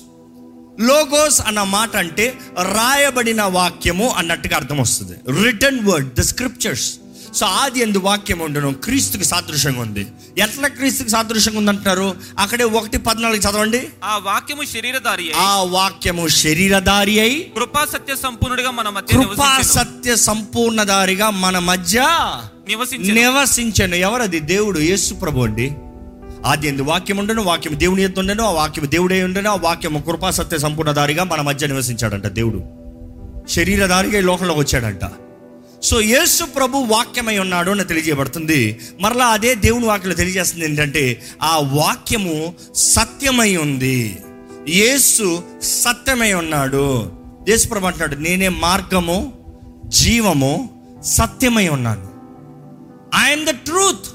logos 0.80 1.42
అన్న 1.42 1.64
మాట 1.64 1.96
అంటే 1.96 2.38
రాయబడిన 2.62 3.42
వాక్యము 3.42 4.10
అన్నట్టుగా 4.10 4.56
అర్థం 4.56 4.78
వస్తుంది. 4.78 5.44
Return 5.44 5.86
word 5.86 6.14
the 6.14 6.22
scriptures 6.22 6.94
so 7.34 7.46
ఆది 7.46 7.80
ఎందు 7.80 8.00
వాక్యం 8.00 8.40
ఉండను. 8.40 8.74
క్రీస్తుకి 8.74 9.26
సాదృశ్యంగా 9.26 9.82
ఉంది. 9.82 10.08
ఎట్లా 10.38 10.68
క్రీస్తుకి 10.68 11.10
సాదృశ్యంగా 11.10 11.58
ఉంది 11.58 11.70
అంటున్నారు 11.70 12.16
అక్కడే 12.40 12.64
ఒకటి 12.64 12.98
పద్నాలుగు 12.98 13.40
చదవండి. 13.40 13.88
ఆ 14.04 14.18
వాక్యము 14.18 14.64
శరీరధారి 14.64 15.32
ఆ 15.32 15.64
వాక్యము 15.64 16.28
శరీరధారి 16.28 17.20
అయి 17.20 17.52
కృపా 17.56 17.86
సత్య 17.94 18.16
సంపూర్ణుడిగా 18.16 18.72
మన 18.72 18.90
మధ్య 18.90 19.18
కృపా 19.18 19.58
నివసించెను. 19.58 19.86
సత్య 19.86 20.16
సంపూర్ణధారిగా 20.16 21.30
మన 21.30 21.60
మధ్య 21.60 22.00
నివసించెను. 23.08 23.96
ఎవరది? 23.96 24.40
దేవుడు 24.40 24.80
యేసు 24.80 25.14
ప్రభు 25.14 25.42
అండి. 25.42 25.72
ఆది 26.46 26.68
ఎందు 26.68 26.82
వాక్యం 26.82 27.18
ఉండను 27.18 27.44
వాక్యం 27.44 27.80
దేవుని 27.80 28.04
ఎద్దు 28.04 28.20
ఉండను 28.20 28.44
ఆ 28.44 28.52
వాక్యం 28.52 28.92
దేవుడే 28.92 29.24
ఉండను 29.24 29.52
ఆ 29.52 29.56
వాక్యము 29.56 30.00
కృపా 30.00 30.32
సత్య 30.32 30.58
సంపూర్ణధారిగా 30.58 31.24
మన 31.24 31.42
మధ్య 31.42 31.68
నివసించాడంట 31.68 32.28
దేవుడు. 32.28 32.64
శరీరధారిగా 33.50 34.20
ఈ 34.20 34.22
లోకంలోకి 34.22 34.60
వచ్చాడంట. 34.60 35.02
సో 35.84 36.02
యేసు 36.02 36.44
ప్రభు 36.44 36.78
వాక్యమై 36.78 37.38
ఉన్నాడు 37.38 37.72
అని 37.72 37.84
తెలియజేయబడుతుంది. 37.84 38.80
మరలా 39.00 39.28
అదే 39.28 39.56
దేవుని 39.56 39.86
వాక్యం 39.86 40.14
తెలియజేస్తుంది 40.14 40.66
ఏంటంటే 40.66 41.22
ఆ 41.42 41.58
వాక్యము 41.58 42.54
సత్యమై 42.76 43.56
ఉంది. 43.56 44.18
యేసు 44.70 45.44
సత్యమై 45.64 46.34
ఉన్నాడు. 46.34 47.12
యేసు 47.50 47.68
ప్రభు 47.68 47.86
అంటున్నాడు 47.86 48.16
నేనే 48.16 48.50
మార్గము 48.50 49.34
జీవము 49.86 50.70
సత్యమై 51.06 51.68
ఉన్నాను. 51.68 52.08
ఐఎమ్ 53.28 53.46
ద 53.46 53.50
ట్రూత్ 53.50 54.08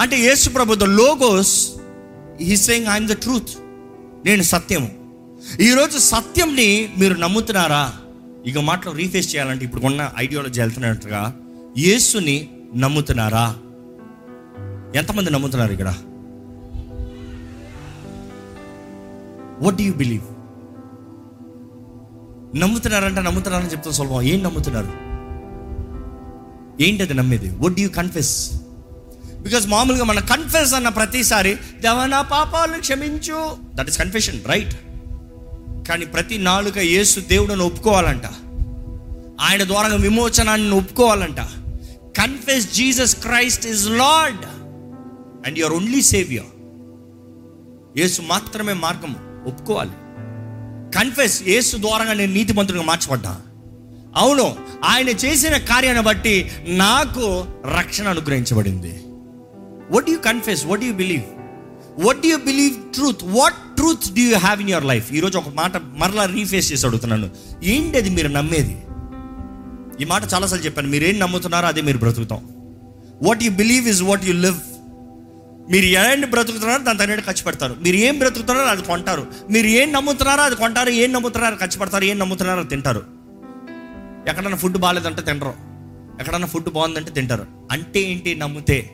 అంటే 0.00 0.16
యేసు 0.18 0.50
ప్రభు 0.50 0.74
the 0.74 0.82
logos 0.82 1.70
he 2.40 2.56
saying 2.56 2.86
I'm 2.86 3.08
the 3.08 3.12
truth 3.12 3.48
నేను 4.26 4.42
సత్యము. 4.42 4.90
ఈరోజు 5.60 5.98
సత్యంని 5.98 6.88
మీరు 6.98 7.14
నమ్ముతున్నారా? 7.14 7.92
ఇక 8.46 8.58
మాటలో 8.58 8.92
రీఫేస్ 8.92 9.28
చేయాలంటే 9.34 9.64
ఇప్పుడు 9.64 9.84
ఉన్న 9.84 10.12
ఐడియాలజీ 10.18 10.60
వెళ్తున్నట్టుగా 10.60 11.20
యేసుని 11.78 12.48
నమ్ముతున్నారా? 12.76 13.44
ఎంతమంది 14.98 15.30
నమ్ముతున్నారు 15.30 15.72
ఇక్కడ? 15.72 15.90
వాట్ 19.64 19.76
డూ 19.76 19.84
యూ 19.84 19.92
బిలీవ్ 19.92 20.26
నమ్ముతున్నారంటే 22.62 23.20
నమ్ముతున్నారని 23.20 23.72
చెప్తాను 23.72 23.96
సులభం 23.96 24.22
ఏం 24.22 24.42
నమ్ముతున్నారు? 24.42 24.92
ఏంటి 26.82 27.02
అది 27.02 27.14
నమ్మేది? 27.14 27.50
వడ్ 27.50 27.80
యూ 27.80 27.88
కన్ఫెస్ 27.88 28.34
బికాస్ 29.42 29.66
మామూలుగా 29.66 30.04
మన 30.04 30.20
కన్ఫెస్ 30.20 30.74
అన్న 30.74 30.88
ప్రతిసారి 30.88 31.54
దేవా 31.54 32.06
నా 32.06 32.22
పాపాలను 32.22 32.80
క్షమించు. 32.80 33.56
దట్ 33.74 33.88
ఇస్ 33.88 33.98
కన్ఫెషన్ 33.98 34.44
రైట్ 34.44 34.74
కానీ 35.88 36.04
ప్రతి 36.04 36.38
నాలుక 36.38 36.78
యేసు 36.78 37.20
దేవుడిని 37.20 37.62
ఒప్పుకోవాలంట. 37.62 38.22
ఆయన 39.40 39.64
ద్వారా 39.64 39.94
విమోచనాన్ని 39.94 40.70
ఒప్పుకోవాలంట. 40.70 41.40
Confess 42.18 42.74
Jesus 42.74 43.16
Christ 43.16 43.66
is 43.66 43.86
Lord 43.86 44.44
and 45.46 45.58
your 45.58 45.74
only 45.74 46.02
saviour 46.02 46.50
Yesu 47.98 48.22
మాత్రమే 48.22 48.72
మార్గం 48.72 49.16
ఒప్పుకోవాలి. 49.46 49.90
కన్ఫెస్ 50.98 51.42
యేసు 51.42 51.76
ద్వారా 51.76 52.12
నేను 52.12 52.32
నీతిమంతుడిగా 52.32 52.82
మార్చబడ్డా. 52.82 53.40
అవును 54.16 54.56
ఆయన 54.84 55.08
చేసిన 55.08 55.56
కార్యాన్ని 55.56 56.02
బట్టి 56.02 56.50
నాకు 56.66 57.46
రక్షణ 57.78 58.08
అనుగ్రహించబడింది. 58.08 59.04
What 59.90 60.10
you 60.10 60.18
confess 60.18 60.66
what 60.66 60.84
you 60.84 60.92
believe 60.92 61.22
what 62.06 62.26
you 62.26 62.36
believe 62.36 62.92
truth 62.94 63.24
what 63.24 63.73
truth 63.84 64.14
do 64.14 64.22
you 64.22 64.36
have 64.36 64.60
in 64.60 64.70
your 64.70 64.84
life 64.84 65.12
ఈరోజు 65.12 65.38
ఒక 65.38 65.48
మాట 65.48 65.72
మరలా 65.76 66.24
రీఫేస్ 66.24 66.72
చేసి 66.72 66.86
అడుగుతున్నాను. 66.86 67.30
ఏంటి 67.64 67.98
అది 67.98 68.10
మీరు 68.10 68.28
నమ్మేది? 68.28 68.78
ఈ 70.00 70.04
మాట 70.04 70.22
చాలాసార్లు 70.34 70.66
చెప్పాను. 70.66 70.88
మీరు 70.88 71.04
ఏం 71.04 71.18
నమ్ముతున్నారో 71.18 71.66
అదే 71.66 71.80
మీరు 71.80 71.98
బ్రతుకుతాం. 71.98 72.48
What 73.22 73.42
you 73.42 73.50
believe 73.50 73.88
is 73.88 74.02
what 74.02 74.24
you 74.24 74.32
live 74.32 74.56
మీరు 75.70 75.84
ఏంటి 75.84 76.26
బ్రతుకుతున్నారో 76.26 76.82
దాని 76.82 76.98
తగ్గట్టు 76.98 77.26
ఖర్చు 77.26 77.44
పెడతారు. 77.44 77.76
మీరు 77.82 77.96
ఏం 77.96 78.18
బ్రతుకుతున్నారో 78.18 78.68
అది 78.68 78.82
కొంటారు. 78.82 79.26
మీరు 79.50 79.66
ఏం 79.66 79.92
నమ్ముతున్నారో 79.92 80.42
అది 80.42 80.54
కొంటారు. 80.54 80.90
ఏం 80.90 81.12
నమ్ముతున్నారో 81.12 81.56
ఖర్చు 81.56 81.78
పెడతారు. 81.78 82.04
ఏం 82.04 82.18
నమ్ముతున్నారో 82.18 82.60
అది 82.60 82.68
తింటారు. 82.68 83.02
ఎక్కడన్నా 84.28 84.56
ఫుడ్ 84.56 84.78
బాగాలేదంటే 84.78 85.22
తినరు. 85.22 85.54
ఎక్కడన్నా 86.20 86.46
ఫుడ్ 86.46 86.70
బాగుందంటే 86.70 87.10
తింటారు. 87.10 87.46
అంటే 87.70 88.00
ఏంటి 88.00 88.34
నమ్మితే? 88.34 88.90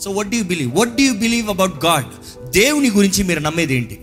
So 0.00 0.10
what 0.10 0.28
do 0.28 0.42
believe 0.42 0.76
what 0.76 0.88
do 0.88 1.14
believe 1.14 1.48
about 1.48 1.84
God 1.84 2.06
దేవుని 2.50 2.90
గురించి 2.90 3.22
మీరు 3.22 3.40
నమ్మేది 3.40 3.74
ఏంటి? 3.74 4.00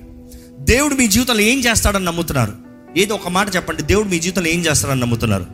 దేవుడు 0.60 0.96
మీ 0.96 1.08
జీవితంలో 1.08 1.42
ఏం 1.42 1.60
చేస్తాడని 1.60 2.06
నమ్ముతున్నారు? 2.06 2.54
ఏదో 2.98 3.16
ఒక 3.16 3.28
మాట 3.28 3.56
చెప్పండి. 3.56 3.82
దేవుడు 3.82 4.10
మీ 4.10 4.20
జీవితంలో 4.20 4.50
ఏం 4.50 4.60
చేస్తాడని 4.60 5.02
నమ్ముతున్నారు? 5.02 5.46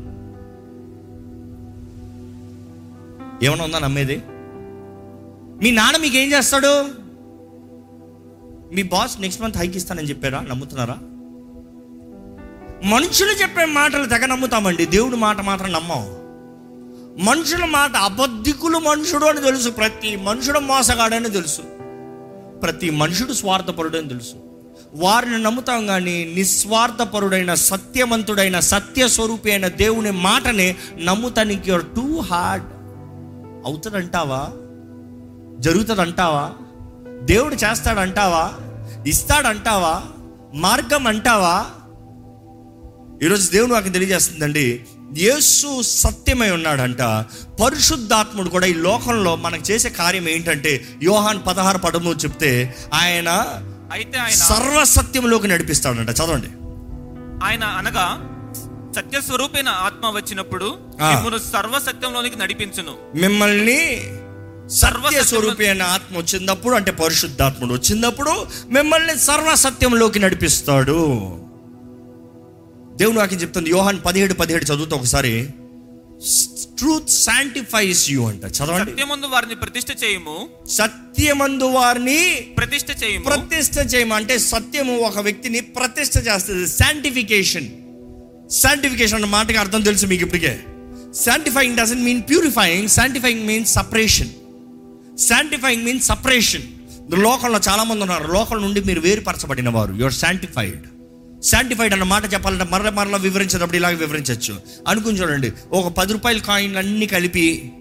ఏమైనా 3.46 3.64
ఉందా 3.64 3.80
నమ్మేది? 3.80 4.22
మీ 5.64 5.72
నాన్న 5.72 5.98
మీకు 5.98 6.16
ఏం 6.16 6.32
చేస్తాడు? 6.32 6.86
మీ 8.76 8.84
బాస్ 8.84 9.22
నెక్స్ట్ 9.22 9.42
మంత్ 9.42 9.58
హైక్ 9.58 9.78
ఇస్తానని 9.78 10.10
చెప్పారా? 10.10 10.40
నమ్ముతున్నారా? 10.40 10.98
మనుషులు 12.84 13.32
చెప్పే 13.32 13.66
మాటలు 13.66 14.06
తెగ 14.06 14.26
నమ్ముతామండి. 14.26 14.86
దేవుడి 14.86 15.16
మాట 15.16 15.42
మాత్రం 15.42 15.72
నమ్మం. 15.72 16.25
మనుషుల 17.20 17.66
మాట 17.66 17.96
అబద్ధికులు 17.96 18.78
మనుషుడు 18.78 19.26
అని 19.26 19.42
తెలుసు. 19.42 19.70
ప్రతి 19.70 20.16
మనుషుడు 20.16 20.60
మోసగాడని 20.60 21.30
తెలుసు. 21.30 21.62
ప్రతి 22.60 22.90
మనుషుడు 22.90 23.34
స్వార్థపరుడు 23.34 23.98
అని 23.98 24.08
తెలుసు. 24.08 24.34
వారిని 24.96 25.44
నమ్ముతాం 25.44 25.88
కానీ 25.88 26.34
నిస్వార్థపరుడైన 26.36 27.54
సత్యవంతుడైన 27.54 28.60
సత్య 28.60 29.08
స్వరూపి 29.08 29.52
అయిన 29.52 29.68
దేవుని 29.68 30.12
మాటనే 30.12 30.76
నమ్ముతానికి 31.04 31.72
యువర్ 31.72 31.86
టూ 31.86 32.20
హార్డ్ 32.20 32.66
అవుతుందంటావా? 33.66 34.50
జరుగుతుందంటావా? 35.60 36.52
దేవుడు 37.24 37.56
చేస్తాడంటావా? 37.56 38.54
ఇస్తాడంటావా? 39.08 40.04
మార్గం 40.54 41.08
అంటావా? 41.08 41.66
ఈరోజు 43.24 43.52
దేవుడు 43.52 43.74
నాకు 43.74 43.90
తెలియజేస్తుందండి 43.90 44.84
యేసు 45.18 45.82
సత్యమై 45.82 46.50
ఉన్నాడంట. 46.50 47.02
పరిశుద్ధాత్ముడు 47.62 48.50
కూడా 48.50 48.66
ఈ 48.66 48.74
లోకంలో 48.74 49.36
మనకు 49.36 49.72
చేసే 49.72 49.90
కార్యం 49.90 50.30
ఏంటంటే 50.30 50.86
యోహాన్ 51.04 51.40
పదహారు 51.48 51.78
పదము 51.78 52.14
చెప్తే 52.14 52.76
ఆయన 52.94 53.30
అయితే 53.92 54.20
ఆయన 54.20 54.34
సర్వసత్యంలోకి 54.34 55.48
నడిపిస్తాడంట. 55.48 56.10
చదవండి. 56.10 56.48
ఆయన 57.46 57.64
అనగా 57.64 58.32
సత్య 58.96 59.22
స్వరూపైన 59.22 59.70
ఆత్మ 59.70 60.12
వచ్చినప్పుడు. 60.16 60.66
మిమ్మల్ని 61.02 61.40
సర్వ 61.40 61.80
సత్యంలోనికి 61.80 62.40
నడిపించును. 62.40 63.18
మిమ్మల్ని 63.18 64.12
సర్వ 64.70 65.24
స్వరూపి 65.24 65.70
ఆత్మ 65.70 66.18
వచ్చినప్పుడు 66.18 66.76
అంటే 66.76 66.92
పరిశుద్ధాత్ముడు 66.92 67.74
వచ్చినప్పుడు 67.74 68.46
మిమ్మల్ని 68.70 69.20
సర్వసత్యంలోకి 69.20 70.20
నడిపిస్తాడు. 70.20 71.38
దేవుడు 72.96 73.18
నాకు 73.18 73.36
చెప్తుంది 73.36 73.70
యోహాన్ 73.70 74.00
పదిహేడు 74.06 74.34
పదిహేడు 74.34 74.66
చదువుతా 74.66 74.96
ఒకసారి. 74.96 75.48
ట్రూత్ 76.78 77.10
శాంటిఫైస్ 77.10 78.12
యూ 78.12 78.26
అంట. 78.26 78.44
చదవండి. 78.46 78.92
సత్యమందు 78.92 79.26
వారిని 79.26 79.56
ప్రతిష్ఠ 79.56 79.88
చేయము. 80.04 80.50
సత్యమందు 80.70 81.64
వారిని 81.64 82.48
ప్రతిష్ఠ 82.58 82.86
చేయము. 83.04 83.24
ప్రతిష్ట 83.24 83.96
చేయము. 83.96 84.14
అంటే 84.14 84.38
సత్యము 84.38 84.98
ఒక 84.98 85.20
వ్యక్తిని 85.20 85.62
ప్రతిష్ట 85.62 86.18
చేస్తుంది. 86.18 86.68
శాంటిఫికేషన్ 86.68 87.70
శాంటిఫికేషన్ 88.52 89.16
అన్న 89.16 89.26
మాటకి 89.26 89.58
అర్థం 89.58 89.82
తెలుసు 89.82 90.06
మీకు 90.06 90.24
ఇప్పటికే. 90.24 90.60
Sanctifying 91.24 91.78
doesn't 91.78 92.04
mean 92.04 92.22
purifying 92.22 92.90
sanctifying 92.90 93.48
means 93.48 93.74
separation 93.74 94.30
sanctifying 95.18 95.86
means 95.86 96.08
separation 96.08 96.64
లోకంలో 97.14 97.60
చాలా 97.70 97.84
మంది 97.84 98.02
ఉన్నారు. 98.02 98.32
లోకం 98.32 98.62
నుండి 98.62 98.82
మీరు 98.82 99.02
వేరుపరచబడిన 99.02 99.70
వారు. 99.70 99.94
యువర్ 99.94 100.14
శాంటిఫైడ్ 100.14 100.82
శాంటిఫైడ్ 101.44 101.94
అన్న 101.94 102.04
మాట 102.04 102.34
చెప్పాలంటే 102.34 102.64
మరల 102.64 102.90
మరల 102.90 103.18
వివరించేటప్పుడు 103.18 103.76
ఇలాగ 103.76 103.96
వివరించవచ్చు. 103.96 104.56
అనుకుని 104.88 105.22
చూడండి 105.22 105.52
ఒక 105.72 105.88
పది 105.88 106.14
రూపాయల 106.14 106.38
కాయిన్లు 106.38 106.80
అన్నీ 106.80 107.06
కలిపి 107.06 107.72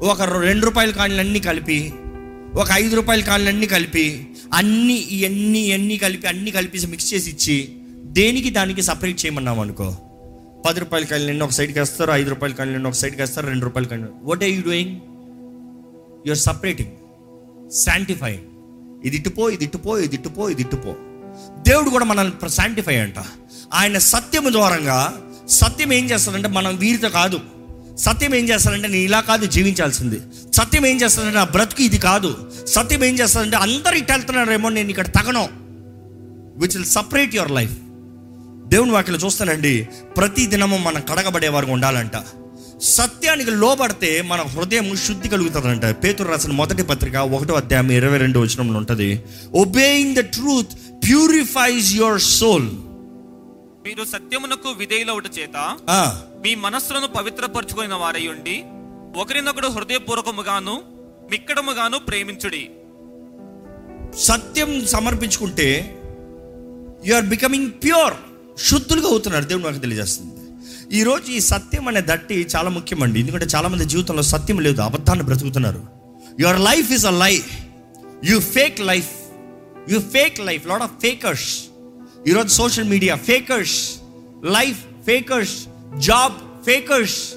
ఒక 0.00 0.22
రెండు 0.22 0.66
రూపాయల 0.66 0.90
కాయిన్లు 0.90 1.20
అన్నీ 1.20 1.40
కలిపి 1.40 1.92
ఒక 2.54 2.66
ఐదు 2.72 2.96
రూపాయల 2.96 3.20
కాయిన్లు 3.20 3.48
అన్నీ 3.50 3.66
కలిపి 3.66 4.26
అన్ని 4.54 4.94
ఇవన్నీ 4.94 5.72
అన్నీ 5.72 5.96
కలిపి 5.96 6.26
అన్నీ 6.26 6.50
కలిపి 6.50 6.86
మిక్స్ 6.86 7.14
చేసి 7.14 7.30
ఇచ్చి 7.30 7.72
దేనికి 8.04 8.50
దానికి 8.50 8.82
సపరేట్ 8.82 9.24
చేయమన్నాం 9.24 9.60
అనుకో? 9.60 9.96
పది 10.68 10.80
రూపాయల 10.80 11.04
కాయలు 11.04 11.26
నిన్న 11.26 11.42
ఒక 11.42 11.50
సైడ్కి 11.50 11.78
వేస్తారు 11.78 12.10
ఐదు 12.10 12.28
రూపాయల 12.30 12.52
కాయలు 12.52 12.72
నిన్న 12.72 12.86
ఒక 12.86 12.92
సైడ్కి 12.92 13.20
వేస్తారు 13.20 13.46
రెండు 13.46 13.64
రూపాయల 13.64 13.86
కాయలు 13.86 14.06
what 14.22 14.42
are 14.42 14.52
you 14.52 14.62
doing 14.62 15.00
you're 16.28 16.38
separating 16.38 16.90
sanctifying 17.70 18.44
ఇది 19.06 19.16
ఇటుపో 19.16 19.50
ఇది 19.50 19.64
ఇటుపో 19.64 19.98
ఇది 19.98 20.16
ఇటుపో 20.16 20.48
ఇది 20.48 20.62
ఇటుపో 20.62 20.94
దేవుడు 21.68 21.90
కూడా 21.90 22.04
మనల్ని 22.04 22.50
శాంటిఫై 22.50 22.96
అంట. 22.96 23.14
ఆయన 23.74 23.98
సత్యము 23.98 24.50
ద్వారంగా 24.50 25.18
సత్యం 25.48 25.92
ఏం 25.92 26.10
చేస్తాడంటే 26.10 26.48
మనం 26.48 26.76
వీరితో 26.76 27.08
కాదు. 27.08 27.40
సత్యం 27.98 28.34
ఏం 28.34 28.48
చేస్తాడంటే 28.48 28.88
నేను 28.88 29.02
ఇలా 29.02 29.20
కాదు 29.20 29.46
జీవించాల్సింది. 29.46 30.20
సత్యం 30.54 30.86
ఏం 30.86 31.00
చేస్తాడంటే 31.00 31.36
నా 31.36 31.44
బ్రతుకు 31.44 31.82
ఇది 31.82 31.98
కాదు. 31.98 32.50
సత్యం 32.66 33.04
ఏం 33.04 33.18
చేస్తాడంటే 33.18 33.56
అందరు 33.56 33.94
ఇటు 33.94 34.12
వెళ్తున్నారేమో 34.12 34.68
నేను 34.68 34.90
ఇక్కడ 34.90 35.06
తగను. 35.06 35.48
Which 36.58 36.76
will 36.76 36.84
separate 36.84 37.34
your 37.34 37.50
life 37.50 37.72
దేవుని 38.68 38.90
వాక్యలు 38.90 39.18
చూస్తానండి 39.18 39.88
ప్రతి 40.16 40.46
దినము 40.46 40.76
మనం 40.76 41.00
కడగబడేవారు 41.00 41.66
ఉండాలంట. 41.66 42.12
సత్యానికి 42.82 43.50
లోబడితే 43.50 44.22
మన 44.22 44.40
హృదయం 44.40 44.96
శుద్ధి 44.96 45.28
కలుగుతుందంట. 45.28 45.84
పేతురు 45.84 46.28
రాసిన 46.28 46.52
మొదటి 46.52 46.82
పత్రిక 46.82 47.14
ఒకటో 47.14 47.54
అధ్యాయం 47.54 47.92
ఇరవై 47.92 48.18
రెండు 48.18 48.38
వచనంలో 48.38 48.78
ఉంటుంది. 48.78 49.22
Obeying 49.54 50.16
the 50.16 50.18
truth 50.18 50.68
purifies 51.04 51.94
your 51.94 52.20
soul 52.20 52.68
మీరు 53.86 54.04
సత్యమునకు 54.04 54.68
విధేయులవుట 54.68 55.24
చేత 55.38 55.58
మీ 56.44 56.54
మనస్సులను 56.54 57.06
పవిత్రపరచుకున్న 57.06 57.94
వారై 57.94 58.26
ఉండి 58.26 58.56
ఒకరినొకడు 59.20 59.68
హృదయపూర్వకముగాను 59.68 60.74
మిక్కడముగాను 61.30 61.98
ప్రేమించుడి. 61.98 62.70
సత్యం 64.18 64.86
సమర్పించుకుంటే 64.86 65.68
యు 67.06 67.14
ఆర్ 67.14 67.24
బికమింగ్ 67.24 67.70
ప్యూర్ 67.70 68.14
శుద్ధులుగా 68.68 69.08
అవుతున్నారు. 69.08 69.44
దేవుడు 69.44 69.64
నాకు 69.64 69.78
తెలియజేస్తుంది. 69.78 70.32
ఈరోజు 70.98 71.30
ఈ 71.32 71.40
సత్యం 71.40 71.88
అనే 71.88 72.00
దట్టి 72.00 72.46
చాలా 72.56 72.70
ముఖ్యమండి. 72.70 73.20
ఎందుకంటే 73.20 73.46
చాలా 73.54 73.68
మంది 73.68 73.84
జీవితంలో 73.84 74.22
సత్యం 74.22 74.60
లేదు 74.60 74.80
అబద్ధాన్ని 74.80 75.24
బ్రతుకుతున్నారు. 75.24 75.82
Your 76.40 76.60
life 76.60 76.92
is 76.92 77.06
a 77.06 77.14
life 77.26 77.50
you 78.24 78.38
fake 78.56 78.80
life 78.80 79.10
you 79.88 80.00
fake 80.00 80.40
life 80.40 80.66
lot 80.66 80.82
of 80.82 80.92
fakers 81.02 81.64
ఈరోజు 82.26 82.48
social 82.48 82.88
media 82.88 83.14
fakers 83.14 84.00
life 84.44 84.84
fakers 85.06 85.66
job 85.98 86.64
fakers 86.64 87.34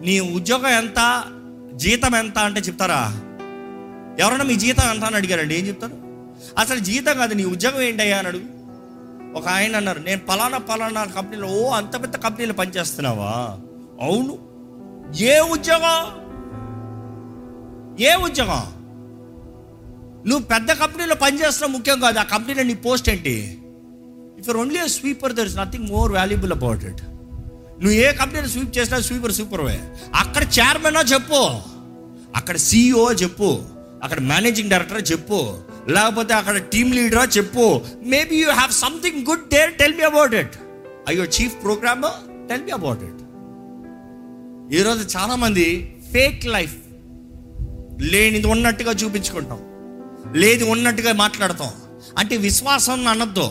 నీ 0.00 0.20
ఉద్యోగం 0.20 0.66
ఎంత? 0.66 1.24
జీతం 1.74 2.14
ఎంత 2.14 2.38
అంటే 2.38 2.60
చెప్తారా? 2.60 3.12
ఎవరైనా 4.18 4.44
మీ 4.44 4.56
జీతం 4.56 4.90
ఎంత 4.90 5.04
అని 5.04 5.16
అడిగారండి 5.16 5.58
ఏం 5.58 5.66
చెప్తారు? 5.66 5.92
అసలు 6.58 6.78
జీతం 6.78 7.16
కాదు 7.16 7.34
నీ 7.34 7.44
ఉద్యోగం 7.44 7.80
ఏంటయ్యా 7.80 8.18
అని 8.18 8.28
అడుగు. 8.28 8.44
ఒక 9.38 9.48
ఆయన 9.48 9.76
అన్నారు 9.76 9.98
నేను 9.98 10.20
పలానా 10.20 10.58
పలానా 10.58 11.04
కంపెనీలో 11.04 11.48
ఓ 11.48 11.70
అంత 11.70 12.02
పెద్ద 12.02 12.16
కంపెనీలో 12.16 12.54
పనిచేస్తున్నావా? 12.54 13.58
అవును. 14.00 14.38
ఏ 15.16 15.40
ఉద్యోగం? 15.40 16.26
ఏ 18.00 18.14
ఉద్యోగం? 18.14 18.75
నువ్వు 20.26 20.46
పెద్ద 20.46 20.72
కంపెనీలో 20.72 21.14
పనిచేస్తున్నావు 21.14 21.72
ముఖ్యం 21.72 22.00
కాదు. 22.00 22.18
ఆ 22.18 22.22
కంపెనీలో 22.22 22.62
నీ 22.62 22.74
పోస్ట్ 22.74 23.10
ఏంటి? 23.10 23.58
If 24.38 24.48
you're 24.48 24.56
only 24.56 24.88
sweeper 24.88 25.32
there 25.32 25.46
is 25.46 25.56
nothing 25.56 25.88
more 25.88 26.12
valuable 26.12 26.52
about 26.52 26.84
it 26.84 27.02
నువ్వు 27.82 27.90
ఏ 27.90 28.12
కంపెనీలో 28.12 28.48
స్వీప్ 28.48 28.78
చేసినా 28.78 29.00
స్వీపర్ 29.00 29.32
సూపర్వే 29.32 29.80
అక్కడ 30.14 30.42
చైర్మన్ 30.42 31.12
చెప్పు. 31.12 31.60
అక్కడ 32.36 32.56
సీఈఓ 32.56 33.12
చెప్పు. 33.12 33.62
అక్కడ 34.02 34.18
మేనేజింగ్ 34.18 34.70
డైరెక్టర్ 34.70 35.12
చెప్పు. 35.12 35.58
లేకపోతే 35.88 36.34
అక్కడ 36.34 36.56
టీమ్ 36.56 36.94
లీడరా 36.94 37.24
చెప్పు. 37.24 37.80
Maybe 38.02 38.36
you 38.36 38.50
have 38.50 38.72
something 38.72 39.26
good 39.26 39.48
there 39.52 39.74
tell 39.74 39.94
me 39.94 40.02
about 40.02 40.34
it 40.34 40.56
అయ్యో 41.08 41.24
chief 41.24 41.62
program 41.62 42.02
tell 42.48 42.62
me 42.62 42.70
about 42.70 43.02
it 43.02 43.22
ఈరోజు 44.74 45.18
చాలామంది 45.18 45.96
ఫేక్ 46.12 46.46
లైఫ్ 46.46 46.76
లేనిది 48.00 48.46
ఉన్నట్టుగా 48.46 48.92
చూపించుకుంటాం. 48.92 49.75
లేదు 50.32 50.64
ఉన్నట్టుగా 50.64 51.12
మాట్లాడతాం. 51.12 51.70
అంటే 52.18 52.36
విశ్వాసం 52.36 53.08
అనొద్దు. 53.08 53.50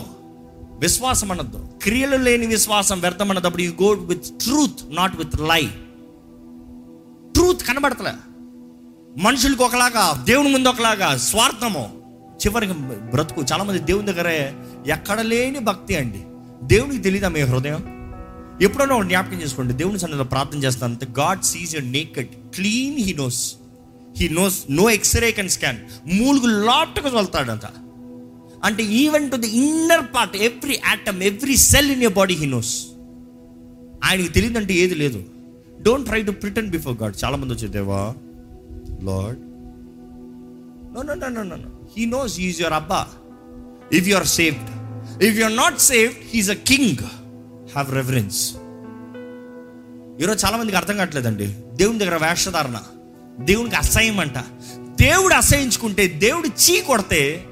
విశ్వాసం 0.78 1.32
అనొద్దు. 1.32 1.68
క్రియలు 1.82 2.16
లేని 2.16 2.46
విశ్వాసం 2.46 3.00
వ్యర్థం 3.00 3.30
అన్నప్పుడు 3.30 3.62
you 3.62 3.72
go 3.82 3.90
with 3.90 4.24
truth 4.24 4.94
not 4.94 5.16
with 5.16 5.40
lie 5.40 5.66
truth 7.32 7.62
కనబడతలే. 7.62 8.12
మనుషులకు 9.22 9.64
ఒకలాగా 9.64 10.22
దేవుని 10.24 10.48
ముందు 10.48 10.68
ఒకలాగా 10.68 11.16
స్వార్థము. 11.16 12.02
చివరికి 12.46 12.72
బ్రతుకు. 13.10 13.44
చాలామంది 13.52 13.78
దేవుని 13.78 14.06
దగ్గరే 14.06 14.54
ఎక్కడ 14.86 15.20
లేని 15.20 15.58
భక్తి 15.58 15.96
అండి. 15.96 16.22
దేవునికి 16.66 17.02
తెలియదా 17.02 17.28
మీ 17.28 17.40
హృదయం? 17.40 17.96
ఎప్పుడైనా 18.62 19.02
జ్ఞాపకం 19.02 19.42
చేసుకోండి. 19.42 19.74
దేవుని 19.74 19.98
సన్నిధిలో 19.98 20.24
ప్రార్థన 20.24 20.58
చేస్తాను. 20.58 20.98
God 21.18 21.42
sees 21.42 21.76
your 21.76 21.92
naked 21.92 22.28
clean 22.28 22.98
he 22.98 23.12
knows 23.12 23.54
he 24.18 24.26
knows 24.40 24.56
no 24.78 24.84
x-ray 24.96 25.30
can 25.38 25.52
scan 25.56 25.78
మూలుగు 26.18 26.48
లోపటకు 26.68 27.16
వెళ్తాడంట. 27.16 27.66
అంటే 28.66 28.82
even 29.00 29.26
to 29.30 29.36
the 29.44 29.50
inner 29.62 30.04
part 30.14 30.36
every 30.48 30.76
atom 30.86 31.18
every 31.30 31.56
cell 31.70 31.90
in 31.94 32.04
your 32.06 32.14
body 32.20 32.36
he 32.42 32.46
knows 32.56 32.74
ఆయనకి 34.04 34.30
తెలియదంటే 34.36 34.74
ఏది 34.84 34.94
లేదు. 34.94 35.20
Don't 35.86 36.06
try 36.06 36.20
to 36.22 36.32
pretend 36.42 36.70
before 36.76 36.96
God 37.02 37.16
చాలా 37.24 37.36
మంది 37.40 37.52
వచ్చే 37.54 37.68
దేవా 37.76 38.00
Lord 39.08 39.40
no 40.94 41.02
no 41.08 41.14
no 41.22 41.28
no 41.28 41.56
no 41.64 41.70
he 41.96 42.04
knows 42.16 42.34
is 42.40 42.60
your 42.62 42.76
అబ్బా 42.80 43.00
if 43.98 44.08
you 44.08 44.16
are 44.16 44.30
saved 44.38 44.68
if 45.26 45.34
you 45.38 45.44
are 45.44 45.56
not 45.56 45.78
saved 45.90 46.16
he's 46.32 46.50
a 46.50 46.58
king 46.70 47.02
have 47.74 47.90
reference 48.00 48.40
ఈరోజు 50.22 50.38
చాలా 50.46 50.56
మందికి 50.56 50.76
అర్థం 50.76 50.96
కావట్లేదండి. 50.96 51.46
దేవుని 51.80 51.98
దగ్గర 51.98 52.16
వేషధారణ. 52.26 52.76
దేవునికి 53.40 53.76
అసహ్యం 53.76 54.20
అంట 54.20 54.38
దేవుడు 55.00 55.34
అసహించుకుంటే 55.34 56.06
దేవుడు 56.06 56.46
చీ 56.46 56.80
కొడితే 56.80 57.44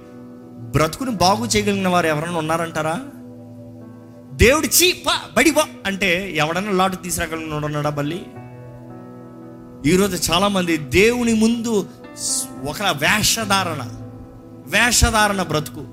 బ్రతుకుని 0.58 1.10
బాగు 1.10 1.46
చేయగలిగిన 1.46 1.88
వారు 1.88 2.06
ఎవరైనా 2.06 2.38
ఉన్నారంటారా? 2.38 3.00
దేవుడు 4.32 4.66
చీ 4.66 4.92
పా 4.92 5.20
బడి 5.36 5.50
పా 5.50 5.66
అంటే 5.86 6.32
ఎవడన్నా 6.36 6.72
లాటు 6.72 6.96
తీసుకురాగలిగిన 6.96 7.54
ఉన్నాడా 7.54 7.90
బల్లి? 7.90 8.26
ఈరోజు 9.86 10.32
చాలామంది 10.32 10.76
దేవుని 10.76 11.34
ముందు 11.34 11.88
ఒక 12.68 12.82
వేషధారణ 12.82 13.88
వేషధారణ 14.66 15.42
బ్రతుకు. 15.42 15.84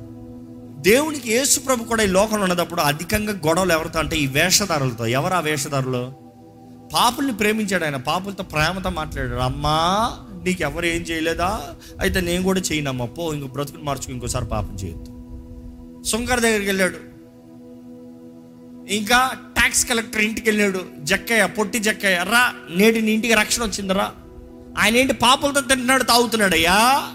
దేవునికి 0.82 1.32
యేసు 1.32 1.60
ప్రభు 1.60 1.84
కూడా 1.84 2.04
ఈ 2.04 2.08
లోకంలో 2.08 2.44
ఉన్నప్పుడు 2.44 2.82
అధికంగా 2.82 3.32
గొడవలు 3.32 3.74
ఎవరితో 3.74 4.00
అంటే 4.00 4.18
ఈ 4.18 4.28
వేషధారులతో. 4.28 5.06
ఎవరు 5.06 5.34
ఆ 5.34 5.40
వేషధారులు? 5.40 6.21
పాపుల్ని 6.94 7.34
ప్రేమించాడు 7.34 7.84
ఆయన. 7.84 7.96
పాపులతో 7.96 8.44
ప్రేమతో 8.44 8.90
మాట్లాడాడు. 8.90 9.40
అమ్మా 9.40 10.12
నీకు 10.44 10.62
ఎవరు 10.62 10.86
ఏం 10.86 11.02
చేయలేదా? 11.02 11.62
అయితే 12.00 12.22
నేను 12.22 12.44
కూడా 12.44 12.60
చేయనమ్మా. 12.60 13.06
పో 13.06 13.34
ఇంకో 13.34 13.48
బ్రతుకుని 13.48 13.84
మార్చుకు 13.84 14.12
ఇంకోసారి 14.12 14.46
పాపం 14.46 14.76
చేయొద్దు. 14.76 15.12
సుంకర్ 16.08 16.40
దగ్గరికి 16.40 16.66
వెళ్ళాడు. 16.66 17.12
ఇంకా 18.94 19.32
ట్యాక్స్ 19.56 19.86
కలెక్టర్ 19.86 20.22
ఇంటికి 20.22 20.50
వెళ్ళాడు. 20.50 20.80
జక్కయ్య 21.00 21.46
పొట్టి 21.46 21.80
జక్కయ్య 21.80 22.18
రా 22.18 22.54
నేటి 22.76 23.02
నీ 23.02 23.12
ఇంటికి 23.12 23.34
రక్షణ 23.34 23.64
వచ్చిందిరా 23.64 24.12
ఆయన 24.78 24.98
ఏంటి 24.98 25.14
పాపలతో 25.14 25.62
తింటున్నాడు 25.62 26.04
తాగుతున్నాడు 26.04 26.56
అయ్యా? 26.56 27.10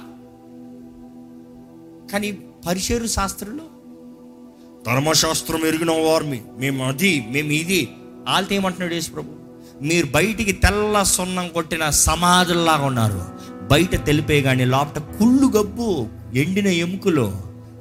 కానీ 2.13 2.39
పరిశేరు 2.67 3.07
శాస్త్రులు 3.07 3.63
ధర్మశాస్త్రం 4.87 5.67
ఎరిగిన 5.67 5.91
వారిని 5.91 6.43
మేము 6.59 6.89
అది 6.89 7.27
మేము 7.31 7.53
ఇది. 7.53 7.89
వాళ్ళతో 8.29 8.55
ఏమంటున్నాడు 8.55 8.95
యేసు 8.95 9.11
ప్రభు 9.11 9.36
మీరు 9.83 10.07
బయటికి 10.07 10.53
తెల్ల 10.53 11.03
సున్నం 11.03 11.49
కొట్టిన 11.49 11.91
సమాధుల్లాగా 11.91 12.85
ఉన్నారు. 12.85 13.25
బయట 13.71 14.07
తెలిపే 14.07 14.43
కానీ 14.43 14.65
లోపట 14.65 14.99
కుళ్ళు 14.99 15.47
గబ్బు 15.47 16.07
ఎండిన 16.35 16.67
ఎముకలు 16.67 17.37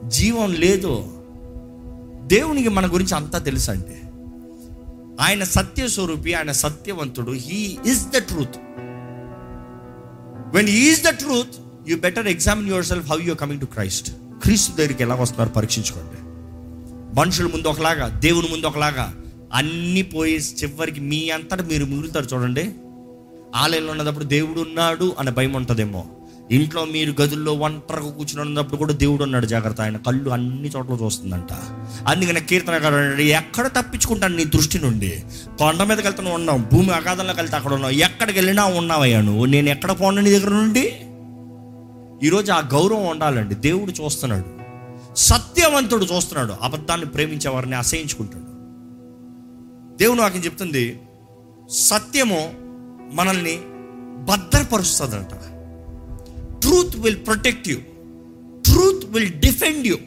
జీవం 0.07 0.53
లేదు. 0.53 1.07
దేవునికి 2.27 2.69
మన 2.69 2.93
గురించి 2.93 3.15
అంతా 3.15 3.39
తెలుసు 3.39 3.71
అంటే 3.71 4.01
ఆయన 5.21 5.43
సత్య 5.43 5.87
స్వరూపి 5.87 6.33
ఆయన 6.33 6.51
సత్యవంతుడు. 6.51 7.31
He 7.31 7.77
is 7.85 8.05
the 8.07 8.17
truth 8.17 8.57
when 10.55 10.69
is 10.69 11.03
the 11.03 11.09
truth 11.09 11.55
you 11.89 11.97
better 11.97 12.27
examine 12.27 12.69
yourself 12.85 13.11
how 13.11 13.17
you 13.21 13.35
coming 13.35 13.61
to 13.61 13.65
Christ 13.65 14.11
క్రీస్తు 14.43 14.77
దగ్గరికి 14.77 15.03
ఎలా 15.03 15.15
వస్తున్నారు 15.15 15.49
పరీక్షించుకోండి. 15.49 16.17
మనుషుల 17.19 17.45
ముందు 17.45 17.67
ఒకలాగా 17.67 18.07
దేవుని 18.07 18.47
ముందు 18.47 18.65
ఒకలాగా 18.65 19.13
అన్నీ 19.55 20.01
పోయి 20.01 20.35
చివరికి 20.35 20.99
మీ 20.99 21.29
అంతటా 21.29 21.63
మీరు 21.63 21.85
మిగులుతారు 21.85 22.25
చూడండి. 22.33 22.71
ఆలయంలో 23.55 23.91
ఉన్నప్పుడు 23.91 24.23
దేవుడు 24.23 24.59
ఉన్నాడు 24.59 25.15
అనే 25.19 25.31
భయం 25.31 25.53
ఉంటుందేమో. 25.53 26.05
ఇంట్లో 26.51 26.85
మీరు 26.85 27.21
గదుల్లో 27.21 27.53
ఒంటరిగా 27.53 28.09
కూర్చుని 28.09 28.41
ఉన్నప్పుడు 28.41 28.77
కూడా 28.77 28.93
దేవుడు 28.93 29.23
ఉన్నాడు 29.23 29.45
జాగ్రత్త 29.45 29.81
ఆయన. 29.81 29.97
కళ్ళు 29.97 30.29
అన్ని 30.29 30.69
చోట్ల 30.69 30.93
చూస్తుందంట. 30.93 31.53
అందుకని 32.07 32.41
కీర్తన 32.41 33.19
ఎక్కడ 33.19 33.67
తప్పించుకుంటాను 33.67 34.35
నీ 34.35 34.43
దృష్టి 34.43 34.79
నుండి? 34.79 35.23
కొండ 35.57 35.83
మీదకి 35.83 36.07
వెళ్తాను 36.07 36.33
ఉన్నావు 36.33 36.59
భూమి 36.59 36.89
అగాధంలోకి 36.89 37.39
వెళ్తే 37.39 37.55
అక్కడ 37.55 37.73
ఉన్నావు. 37.73 37.93
ఎక్కడికి 37.93 38.37
వెళ్ళినా 38.37 38.65
ఉన్నావయ్యా 38.65 39.21
నువ్వు? 39.21 39.45
నేను 39.45 39.69
ఎక్కడ 39.69 39.91
పోను 39.91 40.21
నీ 40.21 40.31
దగ్గర 40.31 40.49
నుండి? 40.49 40.93
ఈరోజు 42.27 42.51
ఆ 42.51 42.59
గౌరవం 42.59 43.07
ఉండాలండి. 43.07 43.55
దేవుడు 43.55 44.03
చూస్తున్నాడు. 44.03 44.45
సత్యవంతుడు 45.15 46.05
చూస్తున్నాడు. 46.05 46.53
అబద్ధాన్ని 46.61 47.05
ప్రేమించే 47.05 47.49
వారిని 47.49 47.75
అసహించుకుంటాడు. 47.75 48.44
దేవుడు 49.99 50.19
నాకు 50.19 50.37
చెప్తుంది? 50.37 50.85
సత్యము 51.69 52.41
మనల్ని 53.13 53.55
భద్రపరుస్తుందంట. 54.25 55.31
Truth 56.61 56.95
will 56.95 57.25
protect 57.25 57.69
you 57.69 57.77
truth 58.63 59.05
will 59.05 59.33
defend 59.39 59.87
you 59.87 59.97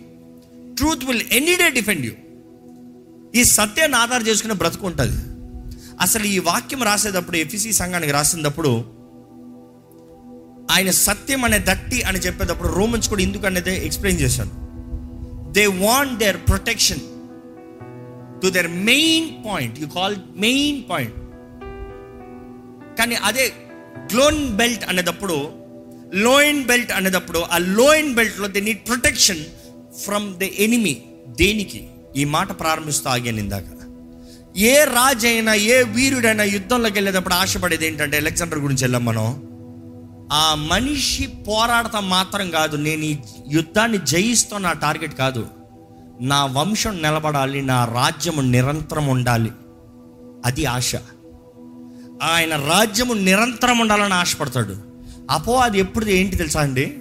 truth 0.76 1.04
will 1.04 1.22
any 1.32 1.54
day 1.56 1.70
defend 1.70 2.06
you 2.06 2.14
ఈ 3.34 3.44
సత్యాన్ని 3.44 3.96
ఆధారం 3.96 4.26
చేసుకుని 4.26 4.54
బ్రతుకుంటుంది 4.54 5.18
అసలు 6.00 6.24
ఈ 6.24 6.38
వాక్యం 6.38 6.82
రాసేటప్పుడు 6.82 7.36
ఎఫ్సి 7.36 7.72
సంఘానికి 7.72 8.12
రాసినప్పుడు 8.12 8.70
ఆయన 10.70 10.90
సత్యం 10.90 11.44
అనే 11.44 11.58
దట్టి 11.58 12.02
అని 12.02 12.18
చెప్పేటప్పుడు 12.18 12.68
రోమన్స్ 12.68 13.08
కూడా 13.08 13.22
ఎందుకు 13.22 13.46
అనేది 13.46 13.86
ఎక్స్ప్లెయిన్ 13.86 14.20
చేశాను 14.20 14.52
they 15.52 15.66
want 15.66 16.18
their 16.18 16.36
protection 16.48 17.02
to 18.42 18.48
their 18.48 18.68
main 18.68 19.46
point 19.46 19.78
you 19.78 19.86
call 19.86 20.16
main 20.36 20.82
point 20.90 21.14
కానీ 22.98 23.14
అదే 23.14 23.52
గ్లోన్ 24.14 24.56
బెల్ట్ 24.56 24.84
అనేటప్పుడు 24.88 25.58
లోయిన్ 26.14 26.64
బెల్ట్ 26.64 26.92
అనేటప్పుడు 26.92 27.38
ఆ 27.38 27.58
loin 27.58 28.14
బెల్ట్లో 28.14 28.48
they 28.48 28.60
need 28.60 28.86
protection 28.86 29.44
from 30.04 30.34
the 30.34 30.42
enemy 30.42 31.02
దేనికి? 31.28 31.88
ఈ 32.16 32.24
మాట 32.24 32.60
ప్రారంభిస్తూ 32.60 33.10
ఆగాను 33.10 33.38
ఇందాక. 33.38 33.64
ఏ 34.56 34.84
రాజైనా 34.84 35.54
ఏ 35.54 35.82
వీరుడైనా 35.82 36.44
యుద్ధంలోకి 36.44 36.94
వెళ్ళేటప్పుడు 36.94 37.34
ఆశపడేది 37.34 37.86
ఏంటంటే 37.86 38.16
అలెగ్జాండర్ 38.16 38.58
గురించి 38.58 38.84
వెళ్ళాం 38.84 39.04
మనం. 39.04 39.42
ఆ 40.32 40.54
మనిషి 40.54 41.26
పోరాడటం 41.26 42.10
మాత్రం 42.10 42.50
కాదు 42.50 42.76
నేను 42.76 43.02
ఈ 43.02 43.16
యుద్ధాన్ని 43.50 43.98
జయిస్తాను 44.06 44.62
నా 44.62 44.72
టార్గెట్ 44.72 45.14
కాదు. 45.14 45.46
నా 46.20 46.44
వంశం 46.44 46.96
నిలబడాలి 46.96 47.62
నా 47.62 47.84
రాజ్యము 47.84 48.40
నిరంతరం 48.40 49.06
ఉండాలి. 49.06 49.52
అది 50.44 50.64
ఆశ. 50.64 50.94
ఆయన 52.22 52.56
రాజ్యము 52.56 53.14
నిరంతరం 53.14 53.78
ఉండాలని 53.78 54.14
ఆశపడతాడు. 54.14 54.76
అపో 55.30 55.52
అది 55.52 55.78
ఎప్పుడు 55.78 56.06
ఏంటి 56.06 56.36
తెలుసా 56.36 56.60
అండి? 56.60 56.98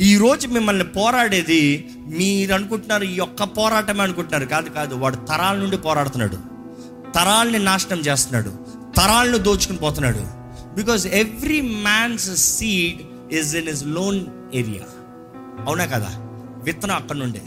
ఈరోజు 0.00 0.48
మిమ్మల్ని 0.48 0.84
పోరాడేది 0.84 1.88
మీరు 1.96 2.54
అనుకుంటున్నారు 2.54 3.04
ఈ 3.04 3.14
యొక్క 3.14 3.42
పోరాటమే 3.42 4.02
అనుకుంటున్నారు. 4.02 4.44
కాదు 4.44 4.68
కాదు 4.68 4.94
వాడు 4.94 5.16
తరాల 5.16 5.56
నుండి 5.56 5.76
పోరాడుతున్నాడు. 5.76 6.36
తరాల్ని 7.12 7.58
నాశనం 7.58 7.98
చేస్తున్నాడు. 7.98 8.50
తరాలను 8.96 9.38
దోచుకుని 9.38 9.78
పోతున్నాడు. 9.78 10.18
Because 10.74 11.06
every 11.06 11.60
man's 11.60 12.36
seed 12.36 13.34
is 13.34 13.54
in 13.54 13.68
is 13.68 13.84
loin 13.86 14.20
area 14.54 14.82
అవునా 15.66 15.84
కదా? 15.84 16.08
విత్తనం 16.64 16.94
అక్కడ 16.94 17.16
నుండే. 17.16 17.42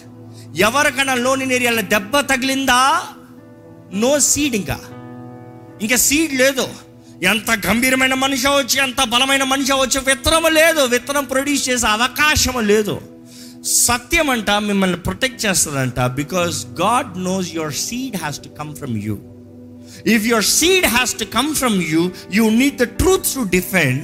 ఎవరికైనా 0.56 1.14
లోని 1.14 1.56
ఏరియాలో 1.56 1.82
దెబ్బ 1.82 2.20
తగిలిందా? 2.20 3.02
నో 3.94 4.20
సీడ్ 4.20 4.56
ఇంకా. 4.56 4.80
ఇంకా 5.82 5.96
సీడ్ 5.96 6.34
లేదు. 6.34 6.68
ఎంత 7.24 7.68
గంభీరమైన 7.68 8.14
మనిషి 8.14 8.48
అవ్వచ్చు 8.48 8.84
ఎంత 8.84 9.04
బలమైన 9.04 9.44
మనిషి 9.44 9.72
అవ్వచ్చు 9.72 10.00
విత్తనం 10.00 10.54
లేదు. 10.54 10.82
విత్తనం 10.82 11.26
ప్రొడ్యూస్ 11.26 11.70
చేసే 11.70 11.88
అవకాశం 11.88 12.68
లేదు. 12.68 13.02
సత్యం 13.66 14.30
అంట 14.30 14.52
మిమ్మల్ని 14.52 14.98
ప్రొటెక్ట్ 14.98 15.46
చేస్తుందంట 15.46 16.00
because 16.00 16.66
God 16.66 17.24
knows 17.24 17.56
your 17.56 17.74
seed 17.74 18.18
has 18.18 18.40
to 18.40 18.50
come 18.50 18.76
from 18.76 18.98
you 18.98 19.18
if 20.16 20.26
your 20.26 20.44
seed 20.44 20.86
has 20.86 21.14
to 21.14 21.24
come 21.24 21.56
from 21.56 21.84
you 21.84 22.12
you 22.34 22.50
need 22.50 22.78
the 22.78 22.84
truth 22.84 23.24
to 23.24 23.40
defend 23.40 24.04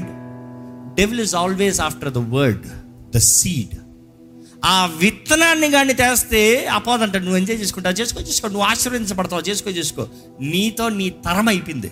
devil 0.96 1.20
is 1.20 1.36
always 1.36 1.82
after 1.82 2.14
the 2.14 2.18
word 2.18 2.68
the 3.16 3.18
seed 3.18 3.76
ఆ 4.66 4.86
విత్తనాన్ని 4.86 5.72
కానీ 5.72 5.94
తెస్తే 5.94 6.66
అపోదంట 6.66 7.18
నువ్వు 7.18 7.38
enjoy 7.38 7.60
చేసుకుంటావు 7.60 7.96
చేసుకో 7.96 8.22
చేసుకో 8.22 8.48
నువ్వు 8.48 8.64
ఆశీర్వదించబడతావు 8.64 9.42
చేసుకో 9.42 9.70
చేసుకో. 9.70 10.08
నీతో 10.42 10.90
నీ 10.90 11.10
తరం 11.10 11.50
అయిపోయింది. 11.50 11.92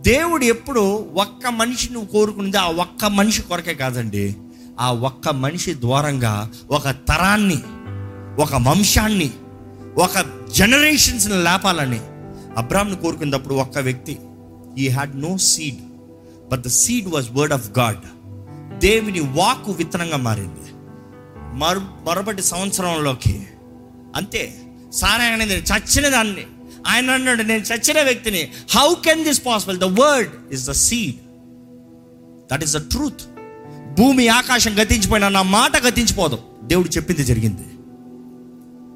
దేవుడు 0.00 0.44
ఎప్పుడు 0.44 0.80
ఒక్క 1.16 1.46
మనిషి 1.46 1.92
నువ్వు 1.92 2.08
కోరుకున్నది 2.08 2.56
ఆ 2.56 2.66
ఒక్క 2.66 3.04
మనిషి 3.04 3.42
కొరకే 3.42 3.74
కాదండి. 3.74 4.36
ఆ 4.80 4.92
ఒక్క 4.92 5.28
మనిషి 5.28 5.74
ద్వారంగా 5.74 6.50
ఒక 6.70 6.88
తరాన్ని 6.88 7.58
ఒక 8.42 8.54
వంశాన్ని 8.68 9.30
ఒక 9.98 10.24
జనరేషన్స్ని 10.54 11.42
లేపాలని 11.42 12.00
అబ్రామ్ను 12.56 12.96
కోరుకున్నప్పుడు 12.96 13.54
ఒక్క 13.54 13.78
వ్యక్తి 13.78 14.18
he 14.78 14.88
had 14.88 15.20
no 15.20 15.38
seed 15.38 15.80
but 16.50 16.60
the 16.60 16.68
seed 16.68 17.08
was 17.08 17.28
word 17.32 17.52
of 17.52 17.70
God 17.78 18.04
దేవుని 18.78 19.20
వాక్ 19.20 19.68
విత్తనంగా 19.68 20.16
మారింది. 20.16 20.69
మరు 21.52 21.80
మరొకటి 21.80 22.42
సంవత్సరంలోకి. 22.42 23.46
అంతే. 24.16 24.60
సారా 24.92 25.24
అనేది 25.24 25.54
చచ్చిన 25.54 26.08
దాన్ని. 26.08 26.46
ఆయన 26.86 27.10
అన్నాడు 27.10 27.42
నేను 27.42 27.62
చచ్చిన 27.62 28.02
వ్యక్తిని. 28.02 28.50
How 28.70 28.94
can 29.04 29.24
this 29.24 29.46
possible 29.46 29.78
the 29.78 29.84
word 29.84 30.30
is 30.52 30.68
the 30.68 30.70
seed 30.70 31.16
that 32.52 32.62
is 32.62 32.76
the 32.76 32.90
truth 32.90 33.22
భూమి 33.98 34.28
ఆకాశం 34.28 34.82
గతించిపోయినా 34.82 35.28
నా 35.28 35.42
మాట 35.42 35.82
గతించిపోదు. 35.82 36.38
దేవుడు 36.62 36.88
చెప్పింది 36.88 37.24
జరిగింది. 37.24 37.64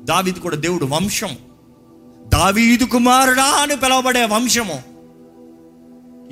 దావీది 0.04 0.40
కూడా 0.40 0.56
దేవుడు 0.56 0.84
వంశం. 0.84 1.36
దావీదు 2.28 2.84
కుమారుడా 2.84 3.44
అని 3.44 3.76
పిలువబడే 3.76 4.24
వంశము. 4.24 4.82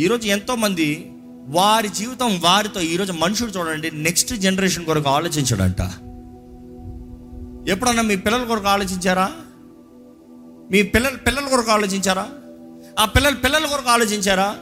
ఈరోజు 0.00 0.28
ఎంతో 0.28 0.54
మంది 0.54 1.12
వారి 1.46 1.88
జీవితం 1.88 2.40
వారితో 2.40 2.80
ఈరోజు 2.80 3.12
మనుషులు 3.12 3.50
చూడండి 3.50 3.90
నెక్స్ట్ 3.90 4.34
జనరేషన్ 4.34 4.84
కొరకు 4.84 5.08
ఆలోచించడంట. 5.10 6.11
ఎప్పుడన్నా 7.68 8.02
మీ 8.02 8.16
పిల్లల 8.16 8.44
కొరకు 8.44 8.66
ఆలోచించారా? 8.66 9.30
మీ 10.70 10.82
పిల్లల 10.82 11.16
పిల్లల 11.16 11.44
కొరకు 11.44 11.70
ఆలోచించారా? 11.70 12.28
ఆ 12.98 13.04
పిల్లల 13.04 13.34
పిల్లల 13.34 13.66
కొరకు 13.66 13.90
ఆలోచించారా? 13.90 14.56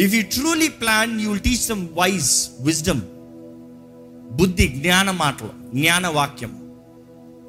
If 0.00 0.14
you 0.14 0.22
truly 0.22 0.68
plan 0.68 1.20
you 1.20 1.28
will 1.28 1.40
teach 1.40 1.68
them 1.68 1.88
wise 1.92 2.48
wisdom 2.60 3.00
బుద్ధి 4.36 4.66
జ్ఞాన 4.66 5.10
మాటలు 5.10 5.48
జ్ఞాన 5.74 6.06
వాక్యం. 6.06 6.70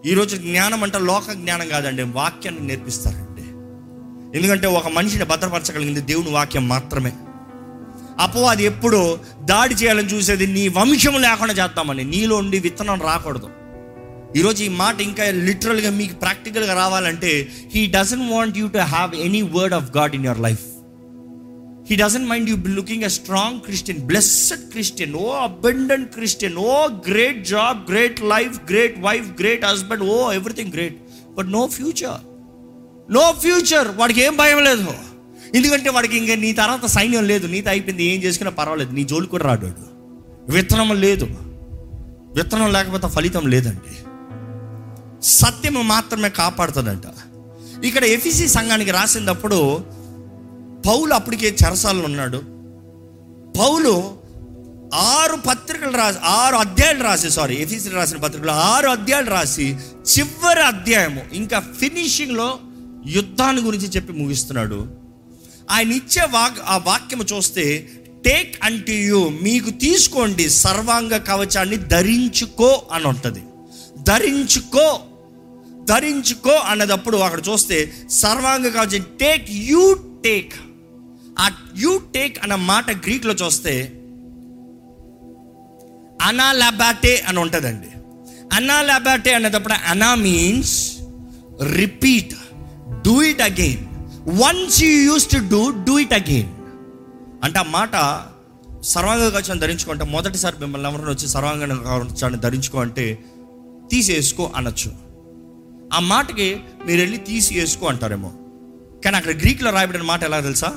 ఈరోజు 0.05 0.35
జ్ఞానం 0.35 0.83
అంటే 0.83 0.99
లోక 0.99 1.31
జ్ఞానం 1.31 1.67
కాదండి 1.67 2.03
వాక్యాన్ని 2.03 2.67
నేర్పిస్తారండి. 2.67 3.41
ఎందుకంటే 4.37 4.67
ఒక 4.67 4.87
మనిషిని 4.87 5.23
భద్రపరచగలిగింది 5.23 6.01
దేవుని 6.01 6.31
వాక్యం 6.31 6.67
మాత్రమే. 6.67 7.13
అపవాది 8.19 8.63
ఎప్పుడు 8.63 9.19
దాడి 9.43 9.73
చేయాలని 9.73 10.07
చూసేది 10.07 10.47
నీ 10.47 10.67
వంశం 10.67 11.21
లేకుండా 11.21 11.53
చేద్దామని 11.53 12.03
నీలో 12.03 12.35
ఉండి 12.35 12.59
విత్తనం 12.59 13.01
రాకూడదు. 13.01 13.49
ఈరోజు 14.33 14.63
ఈ 14.63 14.69
మాట 14.69 15.01
ఇంకా 15.01 15.25
లిటరల్గా 15.31 15.89
మీకు 15.89 16.15
ప్రాక్టికల్గా 16.15 16.73
రావాలంటే 16.73 17.49
he 17.75 17.87
doesn't 17.87 18.31
want 18.31 18.57
you 18.57 18.67
to 18.67 18.77
have 18.77 19.15
any 19.15 19.41
word 19.41 19.73
of 19.73 19.97
God 19.97 20.15
in 20.15 20.25
your 20.25 20.39
life 20.39 20.63
he 21.89 21.95
doesn't 21.95 22.27
mind 22.29 22.49
you 22.49 22.55
looking 22.79 23.03
a 23.03 23.07
strong 23.07 23.61
Christian 23.61 23.99
blessed 23.99 24.69
Christian 24.71 25.15
oh 25.15 25.31
abundant 25.31 26.11
Christian 26.11 26.57
oh 26.57 26.87
great 27.09 27.45
job 27.45 27.91
great 27.91 28.21
life 28.21 28.59
great 28.71 28.99
wife 28.99 29.41
great 29.41 29.65
husband 29.65 30.03
oh 30.03 30.31
everything 30.31 30.73
great 30.73 30.97
but 31.37 31.51
no 31.51 31.67
future 31.67 32.21
no 33.11 33.31
future 33.31 33.87
వాడికి 33.97 34.21
ఏం 34.21 34.37
భయం 34.37 34.63
లేదు. 34.63 34.93
ఎందుకంటే 35.55 35.89
వాడికి 35.89 36.17
ఇంకా 36.17 36.35
నీ 36.35 36.53
తర్వాత 36.53 36.85
సైన్యం 36.85 37.23
లేదు. 37.23 37.47
నీతో 37.47 37.69
అయిపోయింది 37.69 38.03
ఏం 38.03 38.23
చేసుకున్నా 38.23 38.51
పర్వాలేదు. 38.51 38.91
నీ 38.91 39.03
జోలు 39.03 39.25
కూడా 39.25 39.45
రాడు 39.45 39.67
విత్తనం 40.51 41.01
లేదు. 41.01 41.27
విత్తనం 42.35 42.73
లేకపోతే 42.73 43.07
ఫలితం 43.07 43.47
లేదండి. 43.47 44.04
సత్యము 45.25 45.81
మాత్రమే 45.81 46.29
కాపాడుతుందంట. 46.29 47.03
ఇక్కడ 47.85 48.03
ఎఫీసీ 48.03 48.47
సంఘానికి 48.47 48.91
రాసినప్పుడు 48.91 49.83
పౌలు 50.87 51.13
అప్పటికే 51.13 51.55
చెరసాలలో 51.65 52.03
ఉన్నాడు. 52.03 52.37
పౌలు 53.59 54.17
ఆరు 54.93 55.35
పత్రికలు 55.35 55.97
రాసి 55.97 56.17
ఆరు 56.23 56.55
అధ్యాయులు 56.55 57.03
రాసి 57.03 57.29
సారీ 57.29 57.55
ఎఫీసీ 57.55 57.89
రాసిన 57.89 58.17
పత్రికలు 58.17 58.51
ఆరు 58.51 58.87
అధ్యాయులు 58.87 59.29
రాసి 59.29 59.77
చివరి 60.17 60.63
అధ్యాయము 60.63 61.21
ఇంకా 61.33 61.59
ఫినిషింగ్లో 61.59 62.59
యుద్ధాన్ని 63.07 63.61
గురించి 63.61 63.87
చెప్పి 63.87 64.13
ముగిస్తున్నాడు. 64.13 64.87
ఆయన 65.71 65.91
ఇచ్చే 65.91 66.27
వాక్ 66.31 66.57
ఆ 66.67 66.77
వాక్యము 66.77 67.23
చూస్తే 67.23 67.89
టేక్ 68.25 68.59
అంటే 68.63 68.93
యూ 68.93 69.29
మీకు 69.41 69.69
తీసుకోండి 69.69 70.49
సర్వాంగ 70.49 71.17
కవచాన్ని 71.17 71.77
ధరించుకో 71.77 72.81
అని 72.91 73.07
ఉంటుంది. 73.07 73.43
ధరించుకో. 73.97 74.99
ధరించుకో 75.85 76.49
అన్నదప్పుడు 76.49 77.17
అక్కడ 77.17 77.41
చూస్తే 77.49 77.93
సర్వాంగ 78.09 78.67
కావచ్చు 78.69 78.97
take 78.97 79.45
you 79.49 79.93
take 80.25 80.53
uh 81.39 81.49
you 81.77 81.97
take 81.97 82.39
అన్న 82.39 82.55
మాట 82.55 82.91
గ్రీక్లో 82.91 83.33
చూస్తే 83.33 83.73
అనాలాబాటే 86.21 87.23
అని 87.27 87.39
ఉంటుందండి. 87.39 87.87
అనాలాబాటే 88.53 89.33
అనేటప్పుడు 89.33 89.73
అనా 89.73 90.15
means 90.15 90.97
repeat 91.61 92.33
do 93.05 93.21
it 93.21 93.41
again 93.41 93.81
once 94.27 94.83
you 94.83 95.01
use 95.01 95.27
to 95.27 95.37
do 95.37 95.69
do 95.83 95.99
it 95.99 96.13
again 96.13 96.51
అంటే 97.43 97.59
ఆ 97.59 97.63
మాట 97.63 97.91
సర్వాంగ 98.83 99.29
కవచాన్ని 99.29 99.61
ధరించుకుంటే 99.61 100.03
మొదటిసారి 100.05 100.55
మిమ్మల్ని 100.59 100.89
ఎవరైనా 100.89 101.09
వచ్చి 101.09 101.27
సర్వాంగ 101.27 101.63
కవచాన్ని 101.83 102.39
ధరించుకో 102.39 102.79
అంటే 102.79 103.23
తీసేసుకో 103.91 104.51
అనొచ్చు. 104.55 105.04
ఆ 105.93 105.99
మాటకి 106.03 106.47
మీరు 106.85 107.01
వెళ్ళి 107.01 107.17
తీసి 107.17 107.59
వేసుకో 107.59 107.85
అంటారేమో. 107.85 108.31
కానీ 109.03 109.17
అక్కడ 109.17 109.31
గ్రీక్లో 109.37 109.71
రాయబడిన 109.71 110.01
మాట 110.03 110.23
ఎలా 110.23 110.39
తెలుసా? 110.39 110.69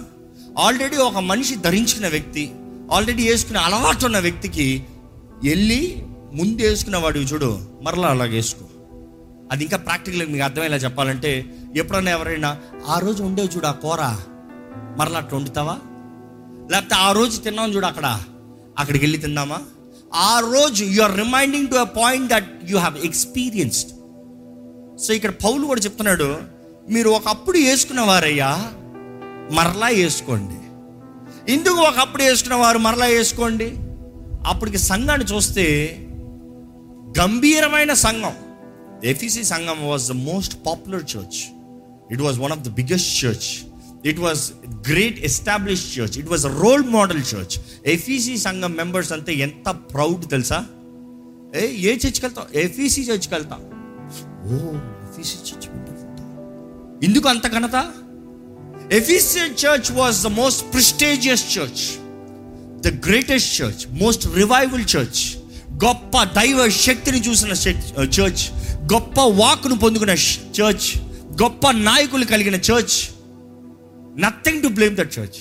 ఆల్రెడీ 0.58 0.96
ఒక 0.96 1.18
మనిషి 1.24 1.54
ధరించుకున్న 1.56 2.08
వ్యక్తి 2.08 2.44
ఆల్రెడీ 2.92 3.28
వేసుకునే 3.28 3.58
అలవాటు 3.58 4.06
ఉన్న 4.06 4.18
వ్యక్తికి 4.18 4.66
వెళ్ళి 5.44 5.80
ముందు 6.32 6.62
వేసుకున్న 6.62 6.96
వాడు 6.96 7.18
చూడు 7.22 7.50
మరలా 7.82 8.08
అలాగ 8.08 8.28
వేసుకో 8.30 8.64
అది 9.52 9.64
ఇంకా 9.64 9.76
ప్రాక్టికల్ 9.76 10.26
మీకు 10.28 10.44
అర్థమయ్యేలా 10.44 10.76
చెప్పాలంటే 10.76 11.30
ఎప్పుడన్నా 11.76 12.10
ఎవరైనా 12.10 12.50
ఆ 12.86 12.98
రోజు 12.98 13.22
ఉండేవి 13.22 13.48
చూడు 13.56 13.66
ఆ 13.66 13.72
కూర 13.72 14.02
మరలా 14.98 15.18
అట్లా 15.18 15.38
వండుతావా? 15.38 15.76
లేకపోతే 16.70 16.94
ఆ 16.94 17.12
రోజు 17.12 17.40
తిన్నాం 17.40 17.74
చూడు 17.74 17.86
అక్కడ 17.86 18.06
అక్కడికి 18.78 19.04
వెళ్ళి 19.04 19.18
తిందామా? 19.18 19.58
ఆ 20.22 20.40
రోజు 20.40 20.84
you 20.84 21.02
are 21.02 21.16
reminding 21.16 21.68
to 21.68 21.74
a 21.74 21.88
point 21.96 22.28
that 22.30 22.70
you 22.70 22.78
have 22.78 22.98
experienced 23.04 23.90
so 25.04 25.14
ఇక్కడ 25.14 25.30
పౌలు 25.30 25.66
కూడా 25.66 25.80
చెప్తున్నాడు 25.80 26.40
మీరు 26.90 27.08
ఒకప్పుడు 27.08 27.58
వేసుకున్నవారయ్యా 27.58 28.72
మరలా 29.52 29.86
వేసుకోండి. 29.86 30.58
ఇందుకు 31.52 31.80
ఒకప్పుడు 31.80 32.22
వేసుకున్న 32.22 32.54
వారు 32.54 32.78
మరలా 32.78 33.06
వేసుకోండి. 33.06 33.68
అప్పటికి 34.46 34.78
సంఘాన్ని 34.78 35.26
చూస్తే 35.26 35.66
గంభీరమైన 37.20 37.92
సంఘం. 37.92 38.34
ఎఫీసీ 39.04 39.44
సంఘం 39.44 39.88
was 39.88 40.08
the 40.08 40.12
most 40.12 40.66
popular 40.66 41.04
church 41.16 41.40
it 42.12 42.22
was 42.22 42.38
one 42.38 42.52
of 42.52 42.60
the 42.60 42.68
biggest 42.68 43.24
church 43.24 43.48
it 44.08 44.18
was 44.18 44.52
great 44.90 45.18
establish 45.24 45.98
church 45.98 46.18
it 46.18 46.28
was 46.28 46.44
role 46.44 46.84
model 46.84 47.22
church 47.34 47.56
ఎఫీసీ 47.86 48.36
సంఘం 48.36 48.72
మెంబర్స్ 48.72 49.12
అంతే 49.12 49.34
ఎంత 49.34 49.68
ప్రౌడ్ 49.68 50.30
తెలుసా? 50.30 50.66
ఏ 51.56 51.66
ఏ 51.90 51.94
చర్చ్కి 51.94 52.24
వెళ్తాం 52.26 52.46
ఎఫీసీ 52.54 53.02
చర్చ్కి 53.02 53.34
వెళ్తాం 53.34 53.60
ఓ 54.48 54.58
ఎఫీసియన్ 55.06 55.44
చర్చ్ 55.48 55.66
ఎందుకు 57.02 57.26
అంత 57.28 57.46
ఘనత 57.52 57.76
Ephesian 58.92 59.56
church 59.62 59.90
was 59.92 60.18
the 60.22 60.30
most 60.34 60.62
prestigious 60.72 61.44
church 61.54 61.84
the 62.82 62.92
greatest 63.06 63.50
church 63.58 63.82
most 64.02 64.24
revival 64.36 64.86
church 64.94 65.22
గొప్ప 65.84 66.22
దైవ 66.36 66.68
శక్తిని 66.78 67.20
చూసిన 67.26 67.52
చర్చ్ 68.16 68.44
గొప్ప 68.92 69.20
వాక్ను 69.36 69.76
పొందుకున్న 69.76 70.14
చర్చ్ 70.58 70.88
గొప్ప 71.42 71.70
నాయకులు 71.82 72.24
కలిగిన 72.24 72.56
church 72.68 72.96
nothing 74.18 74.62
to 74.62 74.68
blame 74.68 74.96
that 74.96 75.12
church 75.18 75.38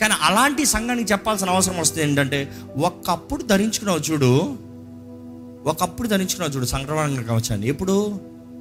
కానీ 0.00 0.14
అలాంటి 0.22 0.62
సంఘానికి 0.66 1.08
చెప్పాల్సిన 1.12 1.50
అవసరం 1.50 1.76
వస్తుంది 1.76 2.02
ఏంటంటే 2.02 2.38
ఒక్కప్పుడు 2.80 3.42
ధరించుకున్నావు 3.42 4.00
చూడు 4.00 4.30
ఒకప్పుడు 5.66 6.08
ధరించుకున్నావు 6.08 6.52
చూడు 6.52 6.66
సంక్రమణ 6.66 7.22
కవచాన్ని 7.22 7.68
ఎప్పుడు? 7.68 8.20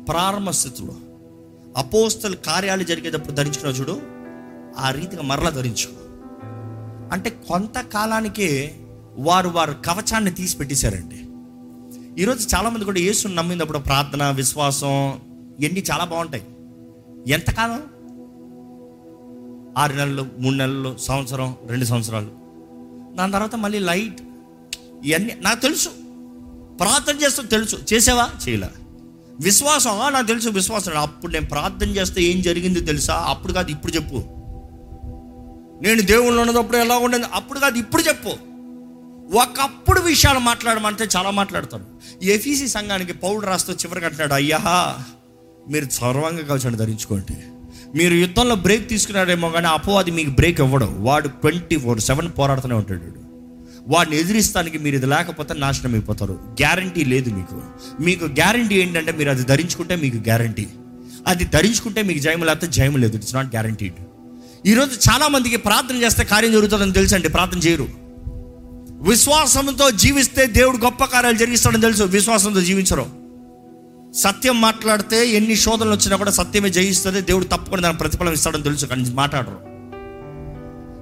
ప్రారంభ 0.09 0.49
స్థితిలో. 0.49 0.95
అపోస్తల 1.77 2.35
కార్యాలు 2.35 2.83
జరిగేటప్పుడు 2.83 3.33
ధరించుకున్నావు 3.33 3.75
చూడు 3.75 4.01
ఆ 4.77 4.91
రీతిగా 4.91 5.21
మరలా 5.21 5.49
ధరించుకో 5.49 5.93
అంటే 7.11 7.29
కొంతకాలానికే 7.29 8.75
వారు 9.17 9.49
వారు 9.49 9.75
కవచాన్ని 9.85 10.31
తీసి 10.31 10.57
పెట్టేశారండి. 10.57 11.25
ఈరోజు 12.21 12.55
చాలామంది 12.55 12.85
కూడా 12.85 12.99
యేసుని 12.99 13.35
నమ్మినప్పుడు 13.35 13.77
ప్రార్థన 13.77 14.29
విశ్వాసం 14.29 15.19
ఇవన్నీ 15.59 15.83
చాలా 15.91 16.03
బాగుంటాయి. 16.03 16.43
ఎంతకాలం? 17.27 17.81
ఆరు 19.77 19.93
నెలలు 19.93 20.25
మూడు 20.39 20.55
నెలలు 20.55 20.97
సంవత్సరం 20.97 21.55
రెండు 21.67 21.85
సంవత్సరాలు. 21.85 22.29
దాని 23.15 23.31
తర్వాత 23.31 23.55
మళ్ళీ 23.55 23.79
లైట్ 23.79 24.21
ఇవన్నీ 25.05 25.35
నాకు 25.41 25.61
తెలుసు. 25.61 25.89
ప్రార్థన 26.81 27.25
చేస్తా 27.25 27.43
తెలుసు. 27.43 27.77
చేసావా? 27.93 28.29
చేయలే. 28.49 28.67
విశ్వాసం 29.41 29.89
నాకు 30.13 30.27
తెలుసు 30.27 30.49
విశ్వాసం. 30.49 30.97
అప్పుడు 30.97 31.31
నేను 31.31 31.45
ప్రార్థన 31.45 31.89
చేస్తే 31.89 32.23
ఏం 32.23 32.41
జరిగింది 32.41 32.81
తెలుసా? 32.81 33.25
అప్పుడు 33.27 33.53
కాదు 33.53 33.71
ఇప్పుడు 33.71 33.91
చెప్పు. 33.91 34.15
నేను 35.81 36.01
దేవుళ్ళు 36.01 36.41
ఉన్నదప్పుడు 36.41 36.77
ఎలా 36.77 36.97
ఉండేది? 36.97 37.23
అప్పుడు 37.33 37.59
కాదు 37.59 37.77
ఇప్పుడు 37.77 38.01
చెప్పు. 38.01 38.29
ఒకప్పుడు 39.37 40.01
విషయాలు 40.01 40.39
మాట్లాడమంటే 40.39 41.07
చాలా 41.17 41.29
మాట్లాడతాను 41.29 41.85
ఎఫీసీ 42.23 42.67
సంఘానికి 42.67 43.13
పౌరుడు 43.13 43.45
రాస్తూ 43.45 43.73
చివరికి 43.73 44.05
అంటున్నాడు 44.05 44.33
అయ్యా 44.33 44.59
మీరు 45.69 45.89
సర్వంగా 45.89 46.43
కవచాన్ని 46.43 46.75
ధరించుకోండి. 46.75 47.37
మీరు 47.97 48.13
యుద్ధంలో 48.13 48.55
బ్రేక్ 48.55 48.89
తీసుకున్నాడేమో 48.89 49.49
కానీ 49.49 49.67
అపవాది 49.67 50.11
మీకు 50.11 50.29
బ్రేక్ 50.29 50.61
ఇవ్వడు. 50.61 50.85
వాడు 50.85 51.27
ట్వంటీ 51.27 51.77
ఫోర్ 51.77 51.99
సెవెన్ 51.99 52.31
పోరాడుతూనే 52.37 52.75
ఉంటాడు. 52.75 53.30
వాడిని 53.87 54.19
ఎదిరిస్తానికి 54.19 54.77
మీరు 54.77 54.95
ఇది 54.95 55.05
లేకపోతే 55.05 55.53
నాశనం 55.53 55.93
అయిపోతారు. 55.93 56.33
గ్యారంటీ 56.33 57.05
లేదు 57.05 57.29
మీకు. 57.29 57.61
మీకు 58.01 58.25
గ్యారంటీ 58.25 58.75
ఏంటంటే 58.75 59.11
మీరు 59.11 59.29
అది 59.29 59.43
ధరించుకుంటే 59.43 59.95
మీకు 59.95 60.15
గ్యారంటీ. 60.15 60.67
అది 61.27 61.43
ధరించుకుంటే 61.43 62.01
మీకు 62.01 62.19
జయం 62.19 62.43
లేకపోతే 62.43 62.67
జయం 62.67 62.97
లేదు. 62.97 63.15
ఇట్స్ 63.15 63.35
నాట్ 63.35 63.47
గ్యారంటీడ్ 63.47 63.93
ఈరోజు 64.65 64.91
చాలామందికి 64.91 65.57
ప్రార్థన 65.57 65.95
చేస్తే 65.95 66.23
కార్యం 66.23 66.51
జరుగుతుందని 66.51 66.91
తెలుసండి. 66.91 67.29
ప్రార్థన 67.29 67.57
చేయరు. 67.57 67.87
విశ్వాసంతో 69.01 69.91
జీవిస్తే 69.91 70.45
దేవుడు 70.45 70.77
గొప్ప 70.77 71.03
కార్యాలు 71.03 71.37
జరిగిస్తాడని 71.37 71.81
తెలుసు. 71.81 72.03
విశ్వాసంతో 72.03 72.61
జీవించరు. 72.61 73.05
సత్యం 74.15 74.61
మాట్లాడితే 74.61 75.29
ఎన్ని 75.29 75.55
శోధనలు 75.55 75.91
వచ్చినా 75.91 76.15
కూడా 76.15 76.31
సత్యమే 76.31 76.69
జయిస్తుంది. 76.69 77.21
దేవుడు 77.21 77.43
తప్పకుండా 77.43 77.81
దాని 77.81 77.97
ప్రతిఫలం 77.97 78.33
ఇస్తాడని 78.33 78.63
తెలుసు. 78.63 78.85
కానీ 78.85 79.11
మాట్లాడరు. 79.11 79.70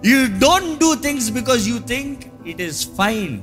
You 0.06 0.26
don't 0.26 0.80
do 0.80 0.96
things 0.96 1.32
because 1.32 1.68
you 1.68 1.80
think 1.80 2.48
it 2.48 2.62
is 2.62 2.88
fine 2.88 3.40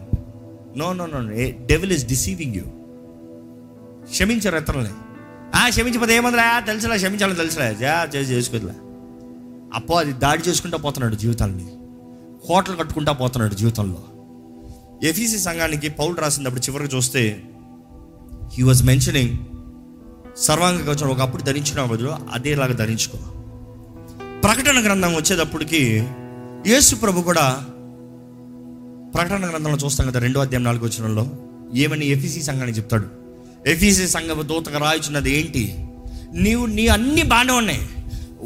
no 0.79 0.93
no 0.93 1.07
no 1.07 1.21
devil 1.67 1.93
is 1.93 2.07
deceiving 2.07 2.55
you 2.55 2.65
క్షమించరు 4.11 4.57
ఇతరులని 4.57 4.91
ఆ 5.55 5.69
క్షమించకపోతే 5.69 6.17
ఏమందిరా? 6.17 6.61
తెలుసులే 6.61 6.97
క్షమించాలని 6.97 7.37
తెలుసులే 7.37 7.75
జా 7.75 8.09
చేసి 8.15 8.33
చేసుకోదులే 8.33 8.73
అప్పో 9.75 9.95
అది 9.95 10.13
దాడి 10.13 10.43
చేసుకుంటా 10.43 10.79
పోతున్నాడు 10.79 11.15
జీవితాన్ని 11.15 11.67
హోటల్ 12.49 12.79
కట్టుకుంటా 12.79 13.13
పోతున్నాడు 13.13 13.55
జీవితంలో. 13.55 14.05
ఎఫీసీ 15.09 15.39
సంఘానికి 15.39 15.89
పౌలు 15.89 16.15
రాసినప్పుడు 16.15 16.61
చివరికి 16.61 16.97
చూస్తే 16.97 17.43
హీ 18.55 18.63
వాజ్ 18.63 18.85
మెన్షనింగ్ 18.85 19.39
సర్వాంగ 20.37 20.81
కవచం 20.81 21.09
ఒకప్పుడు 21.09 21.43
ధరించిన 21.43 21.85
బదులు 21.85 22.15
అదేలాగా 22.33 22.73
ధరించుకో. 22.73 23.19
ప్రకటన 24.43 24.85
గ్రంథం 24.85 25.15
వచ్చేటప్పటికి 25.15 26.07
యేసు 26.67 26.95
ప్రభు 26.95 27.21
కూడా 27.21 27.65
ప్రకటన 29.15 29.51
గ్రంథంలో 29.51 29.77
చూస్తాం 29.77 30.11
కదా 30.11 30.21
రెండో 30.21 30.41
అధ్యాయం 30.41 30.65
నాలుగు 30.65 30.85
వచ్చినంలో 30.85 31.27
ఏమని? 31.75 32.07
ఎఫీసీ 32.07 32.43
సంఘానికి 32.43 32.79
చెప్తాడు. 32.79 33.07
ఎఫీసీ 33.67 34.09
సంఘం 34.09 34.49
దూతగా 34.49 34.79
రాయిచున్నది 34.79 35.39
ఏంటి? 35.39 35.77
నీవు 36.33 36.67
నీ 36.67 36.89
అన్ని 36.89 37.23
బాగానే 37.23 37.53
ఉన్నాయి. 37.53 37.89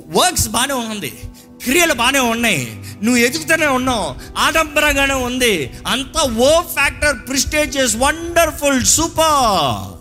వర్క్స్ 0.08 0.48
బాగానే 0.48 0.74
ఉంది. 0.74 1.12
క్రియలు 1.64 1.94
బాగానే 1.94 2.18
ఉన్నాయి. 2.18 2.82
నువ్వు 3.02 3.16
ఎదుగుతూనే 3.16 3.66
ఉన్నావు. 3.66 4.14
ఆడంబరంగానే 4.38 5.14
ఉంది. 5.14 5.70
అంతా 5.86 6.22
oh 6.22 6.60
factor 6.60 7.28
prestigious 7.28 7.96
wonderful 7.96 8.84
super. 8.84 9.98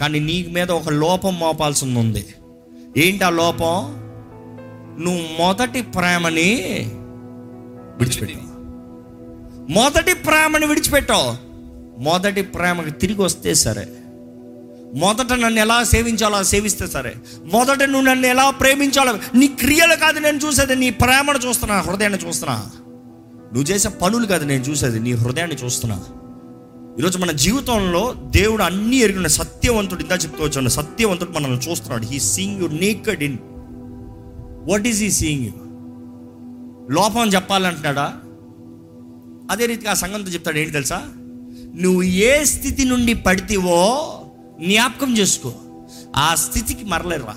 కానీ 0.00 0.18
నీ 0.18 0.46
మీద 0.52 0.70
ఒక 0.70 0.88
లోపం 0.88 1.38
మోపాల్సి 1.38 1.84
ఉంది. 1.84 2.26
ఏంటి 2.98 3.24
ఆ 3.24 3.30
లోపం? 3.30 3.94
నువ్వు 5.04 5.42
మొదటి 5.42 5.82
ప్రేమని 5.82 6.86
విడిచిపెట్టావు 7.98 8.52
మొదటి 9.72 10.14
ప్రేమని 10.14 10.66
విడిచిపెట్టావు. 10.66 11.52
మొదటి 12.02 12.42
ప్రేమకి 12.42 12.90
తిరిగి 12.90 13.22
వస్తే 13.22 13.54
సరే. 13.54 13.88
మొదట 14.94 15.32
నన్ను 15.32 15.60
ఎలా 15.60 15.84
సేవించాలో 15.84 16.34
అలా 16.34 16.42
సేవిస్తే 16.42 16.86
సరే. 16.86 17.14
మొదట 17.44 17.82
నువ్వు 17.82 18.00
నన్ను 18.00 18.26
ఎలా 18.26 18.50
ప్రేమించాలో 18.50 19.18
నీ 19.34 19.46
క్రియలు 19.46 19.94
కాదు 19.94 20.18
నేను 20.18 20.38
చూసేది 20.38 20.76
నీ 20.76 20.90
ప్రేమను 20.90 21.38
చూస్తున్నా 21.38 21.80
హృదయాన్ని 21.80 22.18
చూస్తున్నా. 22.26 22.66
నువ్వు 23.54 23.62
చేసే 23.62 23.88
పనులు 23.88 24.26
కాదు 24.26 24.44
నేను 24.44 24.64
చూసేది 24.64 25.00
నీ 25.00 25.12
హృదయాన్ని 25.12 25.56
చూస్తున్నా. 25.56 26.04
ఈరోజు 26.98 27.18
మన 27.18 27.30
జీవితంలో 27.30 28.14
దేవుడు 28.36 28.62
అన్ని 28.62 28.96
ఎరిగిన 28.96 29.26
సత్యవంతుడు 29.26 30.00
ఇందా 30.00 30.14
చెప్తూ 30.14 30.44
వచ్చాను 30.44 30.68
సత్యవంతుడు 30.68 31.30
మనల్ని 31.30 31.70
చూస్తున్నాడు. 31.70 32.04
He 32.04 32.18
seeing 32.18 32.62
you 32.62 32.66
naked 32.66 33.22
in 33.22 33.38
what 34.70 34.86
is 34.86 35.02
he 35.02 35.10
seeing 35.10 35.44
you 35.44 35.52
లోపం 36.90 37.28
చెప్పాలంటున్నాడా? 37.28 38.14
అదే 39.50 39.66
రీతిగా 39.66 39.90
ఆ 39.90 39.94
సంఘంతో 39.94 40.30
చెప్తాడు 40.30 40.58
ఏంటి 40.58 40.72
తెలుసా? 40.72 41.02
నువ్వు 41.74 42.02
ఏ 42.02 42.44
స్థితి 42.44 42.84
నుండి 42.84 43.14
పడితేవో 43.14 43.80
జ్ఞాపకం 44.60 45.16
చేసుకో. 45.16 45.54
ఆ 46.16 46.34
స్థితికి 46.34 46.84
మరలేరా 46.84 47.34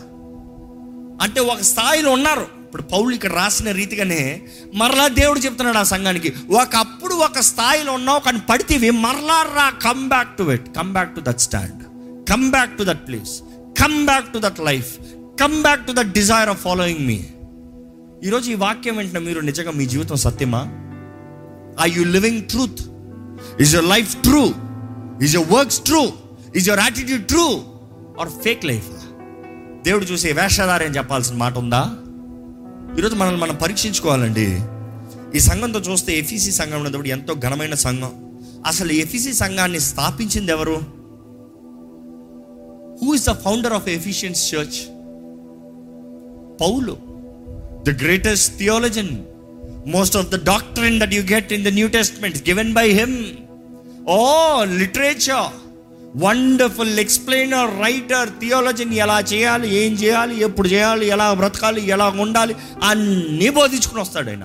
అంటే 1.21 1.39
ఒక 1.39 1.61
స్థాయిలో 1.61 2.11
ఉన్నారు. 2.11 2.65
ఇప్పుడు 2.65 2.83
పౌలు 2.83 3.13
ఇక్కడ 3.13 3.33
రాసిన 3.33 3.71
రీతిగానే 3.71 4.41
మరలా 4.73 5.07
దేవుడు 5.07 5.39
చెప్తున్నాడు 5.39 5.77
ఆ 5.77 5.83
సంఘానికి 5.83 6.33
ఒకప్పుడు 6.49 7.13
ఒక 7.13 7.39
స్థాయిలో 7.39 7.93
ఉన్నావు 7.93 8.19
కానీ 8.19 8.39
పడితేవి 8.49 8.89
మరలా 8.89 9.41
రా 9.55 9.69
come 9.69 10.09
back 10.09 10.37
to 10.37 10.43
it 10.43 10.75
come 10.75 10.93
back 10.93 11.15
to 11.15 11.19
that 11.19 11.39
stand 11.39 11.83
come 12.29 12.51
back 12.51 12.77
to 12.77 12.83
that 12.83 13.07
place 13.07 13.41
come 13.77 14.05
back 14.05 14.33
to 14.33 14.37
that 14.37 14.59
life 14.59 14.97
come 15.39 15.61
back 15.61 15.87
to 15.87 15.91
that 15.91 16.07
desire 16.07 16.49
of 16.49 16.61
following 16.61 16.99
మీ 16.99 17.25
ఈరోజు 18.23 18.51
ఈ 18.51 18.53
వాక్యం 18.53 18.97
వెంటనే 18.97 19.19
మీరు 19.19 19.39
నిజంగా 19.39 19.71
మీ 19.71 19.85
జీవితం 19.85 20.15
సత్యమా? 20.15 20.61
I 21.81 21.91
you 21.91 22.03
living 22.03 22.43
truth 22.43 22.81
is 23.61 23.75
your 23.75 23.89
life 23.89 24.21
true 24.21 24.45
is 25.21 25.35
your 25.35 25.53
works 25.53 25.79
true 25.79 26.09
is 26.55 26.69
your 26.69 26.81
attitude 26.81 27.25
true 27.25 27.61
or 28.19 28.29
fake 28.29 28.65
life 28.65 28.89
దేవుడు 29.83 30.05
చూసే 30.05 30.31
వేషధారి 30.31 30.85
అని 30.85 30.97
చెప్పాల్సిన 30.97 31.35
మాట 31.35 31.57
ఉందా? 31.57 31.95
ఈరోజు 32.97 33.15
మనల్ని 33.15 33.41
మనం 33.41 33.55
పరీక్షించుకోవాలండి. 33.55 34.59
ఈ 35.37 35.39
సంఘంతో 35.39 35.79
చూస్తే 35.79 36.17
ఎఫీసీ 36.17 36.51
సంఘం 36.51 36.77
ఉన్నప్పుడు 36.77 37.07
ఎంతో 37.07 37.33
ఘనమైన 37.33 37.73
సంఘం. 37.73 38.11
అసలు 38.65 38.91
ఎఫీసీ 38.91 39.33
సంఘాన్ని 39.33 39.79
స్థాపించింది 39.79 40.51
ఎవరు? 40.51 40.79
Who 43.01 43.13
is 43.13 43.27
the 43.27 43.31
founder 43.31 43.73
of 43.73 43.89
Ephesians 43.89 44.55
church 44.55 44.79
Paul. 46.61 47.04
The 47.91 48.01
greatest 48.01 48.57
theologian 48.57 49.09
most 49.87 50.17
of 50.17 50.27
the 50.27 50.43
doctrine 50.45 50.99
that 50.99 51.13
you 51.13 51.21
get 51.21 51.53
in 51.53 51.65
the 51.65 51.67
New 51.67 51.87
Testament 51.87 52.37
given 52.37 52.73
by 52.73 52.89
him 52.89 53.17
oh 54.07 54.63
literature 54.63 55.65
wonderful 56.17 56.99
explainer 56.99 57.69
writer 57.69 58.29
థియాలజీని 58.29 58.95
ఎలా 58.95 59.19
చేయాలి 59.19 59.75
ఏం 59.75 59.93
చేయాలి 59.93 60.39
ఎప్పుడు 60.39 60.67
చేయాలి 60.67 61.07
ఎలా 61.07 61.33
బ్రతకాలి 61.33 61.87
ఎలా 61.87 62.09
ఉండాలి 62.09 62.55
అన్నీ 62.83 63.49
బోధించుకుని 63.49 64.01
వస్తాడు 64.01 64.29
ఆయన. 64.29 64.43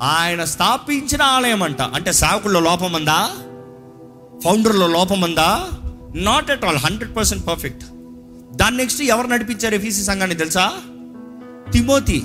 ఆయన 0.00 0.44
స్థాపించిన 0.44 1.22
ఆలయం 1.22 1.62
అంట. 1.62 1.82
అంటే 1.82 2.12
సేవకుల్లో 2.12 2.60
లోపం 2.60 2.92
ఉందా? 2.92 3.30
ఫౌండర్లో 4.44 4.86
లోపం 4.86 5.20
ఉందా? 5.20 5.68
Not 6.14 6.50
at 6.50 6.64
all 6.64 6.76
hundred 6.76 7.16
percent 7.16 7.46
perfect 7.46 7.84
దాని 8.56 8.76
నెక్స్ట్ 8.76 9.02
ఎవరు 9.02 9.26
నడిపించారు 9.26 9.74
ఎఫీసీ 9.74 10.04
సంఘాన్ని 10.04 10.36
తెలుసా? 10.36 10.72
Timothy. 11.72 12.22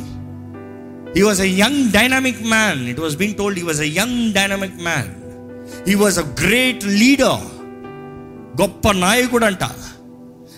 He 1.16 1.22
was 1.22 1.41
a 1.41 1.49
young 1.64 1.84
dynamic 1.91 2.41
man 2.41 2.82
it 2.88 2.99
was 2.99 3.16
been 3.16 3.36
told 3.36 3.60
he 3.60 3.66
was 3.66 3.82
a 3.82 3.89
young 4.01 4.34
dynamic 4.34 4.78
man 4.89 5.10
he 5.88 5.95
was 5.95 6.20
a 6.20 6.26
great 6.43 6.86
leader 6.86 7.45
గొప్ప 8.62 8.91
నాయకుడు 8.91 9.45
అంట. 9.45 9.64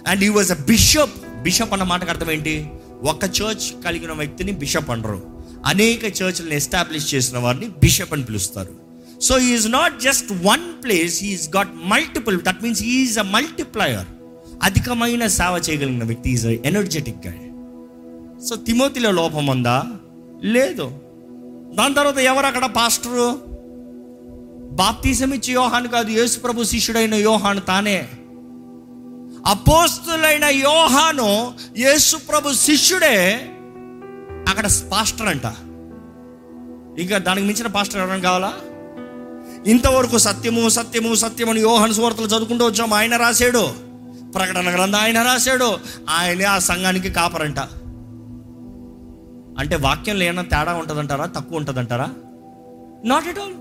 And 0.08 0.22
he 0.24 0.30
was 0.30 0.52
a 0.52 0.60
bishop 0.72 1.18
bishop 1.44 1.74
అన్న 1.74 1.84
మాటకు 1.84 2.10
అర్థం 2.10 2.32
ఏంటి? 2.32 2.66
ఒక 3.04 3.24
చర్చ్ 3.26 3.84
కలిగిన 3.86 4.12
వ్యక్తిని 4.12 4.52
బిషప్ 4.52 4.90
అనరు. 4.90 5.20
అనేక 5.66 6.04
చర్చ్లను 6.20 6.54
ఎస్టాబ్లిష్ 6.54 7.14
చేసిన 7.14 7.38
వారిని 7.38 7.68
బిషప్ 7.68 8.14
అని 8.14 8.24
పిలుస్తారు. 8.24 8.74
So 9.22 9.40
is 9.40 9.68
not 9.72 10.02
just 10.02 10.32
one 10.32 10.84
place 10.84 11.24
is 11.24 11.56
got 11.56 11.70
multiple 11.86 12.42
that 12.42 12.64
means 12.64 12.84
is 12.84 13.20
a 13.20 13.26
multiplier 13.36 14.10
అధికమైన 14.64 15.28
సేవ 15.28 15.62
చేయగలిగిన 15.70 16.04
వ్యక్తి. 16.04 16.30
ఈజ్ 16.30 16.46
ఎనర్జెటిక్గా 16.46 17.34
సో 18.50 18.56
తిమోతిలో 18.56 19.12
లోపం 19.12 19.48
ఉందా? 19.48 19.78
లేదు. 20.44 20.92
దాని 21.74 21.94
తర్వాత 21.94 22.18
ఎవరు 22.18 22.46
అక్కడ 22.46 22.66
పాస్టరు? 22.66 23.42
బాప్తీసం 24.72 25.34
ఇచ్చి 25.34 25.54
యోహాను 25.54 25.88
కాదు 25.88 26.10
యేసు 26.10 26.40
ప్రభు 26.40 26.64
శిష్యుడైన 26.64 27.14
యోహాను 27.14 27.60
తానే. 27.60 28.10
అపోస్తులైన 29.46 30.46
యోహాను 30.46 31.54
యేసు 31.78 32.18
ప్రభు 32.18 32.54
శిష్యుడే 32.54 33.50
అక్కడ 34.50 34.64
పాస్టర్ 34.64 35.28
అంట. 35.28 35.46
ఇంకా 37.00 37.18
దానికి 37.18 37.48
మించిన 37.48 37.68
పాస్టర్ 37.68 38.02
ఎవరైనా 38.02 38.24
కావాలా? 38.24 38.54
ఇంతవరకు 39.68 40.18
సత్యము 40.18 40.70
సత్యము 40.70 41.16
సత్యము 41.16 41.52
అని 41.52 41.62
యోహాను 41.62 41.94
సువార్తలు 41.94 42.26
చదువుకుంటూ 42.26 42.66
వచ్చాము 42.66 42.96
ఆయన 42.96 43.16
రాశాడు. 43.16 43.74
ప్రకటన 44.36 44.74
గ్రంథం 44.74 45.00
ఆయన 45.00 45.22
రాశాడు. 45.22 45.80
ఆయనే 46.10 46.44
ఆ 46.44 46.60
సంఘానికి 46.60 47.10
కాపరంట. 47.10 47.81
అంటే 49.62 49.76
వాక్యంలో 49.76 50.24
ఏమైనా 50.24 50.42
తేడా 50.42 50.74
ఉంటుందంటారా? 50.74 51.26
తక్కువ 51.26 51.58
ఉంటుందంటారా? 51.58 52.08
నాట్ 53.06 53.28
ఎట్ 53.28 53.40
ఆల్ 53.40 53.58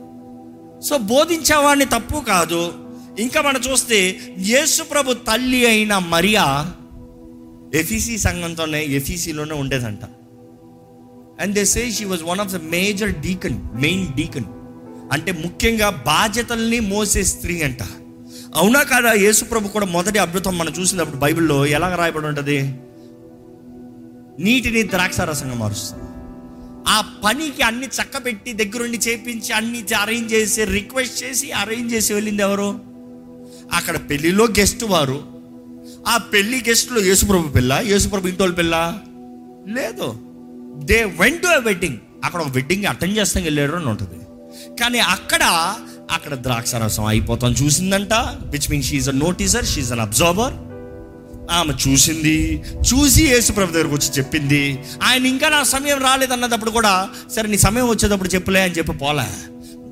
సో 0.82 0.98
బోధించేవాడిని 0.98 1.84
తప్పు 1.84 2.18
కాదు. 2.18 2.60
ఇంకా 3.18 3.42
మనం 3.42 3.60
చూస్తే 3.70 3.98
యేసుప్రభు 4.38 5.12
తల్లి 5.12 5.66
అయిన 5.66 5.98
మరియా 5.98 6.46
ఎఫీసీ 7.74 8.18
సంఘంతోనే 8.18 8.84
ఎఫీసీలోనే 8.84 9.54
ఉండేదంట. 9.54 10.04
And 11.40 11.54
they 11.54 11.64
say 11.64 11.90
she 11.90 12.04
was 12.04 12.22
one 12.22 12.40
of 12.40 12.52
the 12.52 12.56
major 12.70 13.12
deacon 13.20 13.58
main 13.74 14.06
deacon 14.16 14.44
అంటే 15.12 15.32
ముఖ్యంగా 15.32 15.90
బాధ్యతల్ని 15.90 16.80
మోసే 16.80 17.22
స్త్రీ 17.22 17.62
అంట. 17.62 17.82
అవునా 18.56 18.82
కాదా? 18.82 19.12
యేసుప్రభు 19.12 19.68
కూడా 19.68 19.86
మొదటి 19.86 20.18
అద్భుతం 20.18 20.58
మనం 20.58 20.72
చూసినప్పుడు 20.80 21.16
బైబిల్లో 21.16 21.66
ఎలా 21.66 21.88
రాయబడి 21.94 22.26
ఉంటుంది? 22.26 22.58
నీటిని 24.40 24.82
ద్రాక్షారసంగా 24.82 25.54
మారుస్తుంది. 25.54 26.04
ఆ 26.88 27.00
పనికి 27.24 27.62
అన్ని 27.62 27.86
చక్కబెట్టి 27.86 28.52
దగ్గరుండి 28.52 28.98
చేపించి 28.98 29.52
అన్ని 29.52 29.94
అరేంజ్ 29.94 30.32
చేసి 30.32 30.64
రిక్వెస్ట్ 30.64 31.24
చేసి 31.24 31.52
అరేంజ్ 31.52 31.94
చేసి 31.94 32.14
వెళ్ళింది 32.14 32.42
ఎవరు? 32.42 32.80
అక్కడ 33.72 33.96
పెళ్ళిలో 34.10 34.44
గెస్ట్ 34.44 34.84
వారు. 34.84 35.22
ఆ 36.06 36.16
పెళ్ళి 36.16 36.64
గెస్ట్లో 36.68 37.00
యేసుప్రభు 37.00 37.48
పిల్ల 37.48 37.82
యేసుప్రభు 37.86 38.28
ఇంటోళ్ళ 38.28 38.54
పిల్ల? 38.54 38.98
లేదు. 39.66 40.18
దే 40.84 41.04
వెంట్ 41.04 41.42
టు 41.42 41.46
వెడ్డింగ్ 41.46 41.98
అక్కడ 42.24 42.40
ఒక 42.40 42.48
వెడ్డింగ్ 42.48 42.84
అటెండ్ 42.84 43.18
చేస్తాం 43.18 43.44
వెళ్ళారు 43.44 43.76
అని 43.76 43.86
ఉంటుంది. 43.86 44.18
కానీ 44.80 44.98
అక్కడ 44.98 45.42
అక్కడ 46.10 46.34
ద్రాక్షరసం 46.34 47.04
అయిపోతాం 47.04 47.52
చూసిందంట 47.52 48.12
which 48.42 48.70
mean 48.70 48.82
she 48.82 49.08
a 49.08 49.12
noticer 49.12 49.66
she 49.66 49.92
an 49.92 50.00
observer 50.00 50.54
ఆమె 51.50 51.74
చూసింది. 51.88 52.62
చూసి 52.90 53.22
యేసుప్రభు 53.24 53.72
దగ్గరకు 53.72 53.94
వచ్చి 53.94 54.10
చెప్పింది 54.18 54.78
ఆయన 55.02 55.26
ఇంకా 55.26 55.48
నా 55.48 55.62
సమయం 55.62 55.98
రాలేదన్నప్పుడు 55.98 56.70
కూడా 56.70 57.08
సరే 57.36 57.48
నీ 57.48 57.58
సమయం 57.58 57.88
వచ్చేటప్పుడు 57.88 58.28
చెప్పులే 58.28 58.62
అని 58.62 58.74
చెప్పి 58.74 58.92
పోలే. 58.92 59.28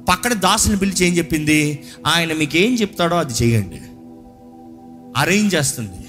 పక్కన 0.09 0.32
దాసుని 0.32 0.76
పిలిచి 0.76 1.06
ఏం 1.06 1.16
చెప్పింది 1.16 1.84
ఆయన 2.06 2.32
మీకు 2.32 2.56
ఏం 2.56 2.74
చెప్తాడో 2.74 3.16
అది 3.16 3.32
చేయండి. 3.32 3.80
అరేంజ్ 5.16 5.54
చేస్తుంది. 5.54 6.04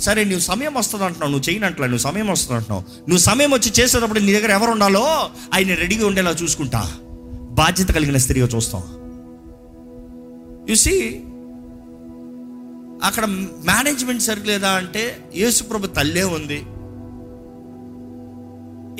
సరే 0.00 0.24
నువ్వు 0.24 0.40
సమయం 0.40 0.74
వస్తుంది 0.74 1.04
అంటున్నావు 1.04 1.32
నువ్వు 1.32 1.50
చేయనట్లే 1.50 1.86
నువ్వు 1.86 2.02
సమయం 2.02 2.28
వస్తుంది 2.28 2.56
అంటున్నావు. 2.56 2.82
నువ్వు 3.08 3.18
సమయం 3.18 3.50
వచ్చి 3.50 3.72
చేసేటప్పుడు 3.80 4.20
నీ 4.20 4.32
దగ్గర 4.32 4.50
ఎవరు 4.50 4.70
ఉండాలో 4.70 5.30
ఆయన 5.54 5.74
రెడీగా 5.74 6.06
ఉండేలా 6.06 6.30
చూసుకుంటా. 6.30 6.90
బాధ్యత 7.50 7.88
కలిగిన 7.88 8.16
స్త్రీగా 8.16 8.48
చూస్తాం. 8.54 8.82
సీ 10.74 11.20
అక్కడ 13.04 13.24
మేనేజ్మెంట్ 13.70 14.22
సరిగ్లేదా 14.22 14.70
అంటే 14.70 15.30
యేసుప్రభు 15.36 15.86
తల్లే 15.86 16.24
ఉంది. 16.24 16.58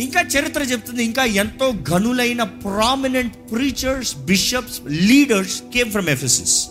ఇంకా 0.02 0.20
చరిత్ర 0.20 0.62
చెప్తుంది 0.62 1.04
ఇంకా 1.04 1.24
ఎంతో 1.24 1.74
గనులైన 1.92 2.42
prominent 2.42 3.34
preachers 3.52 4.16
bishops 4.16 4.80
leaders 4.86 5.62
came 5.74 5.90
from 5.90 6.08
Ephesus 6.08 6.68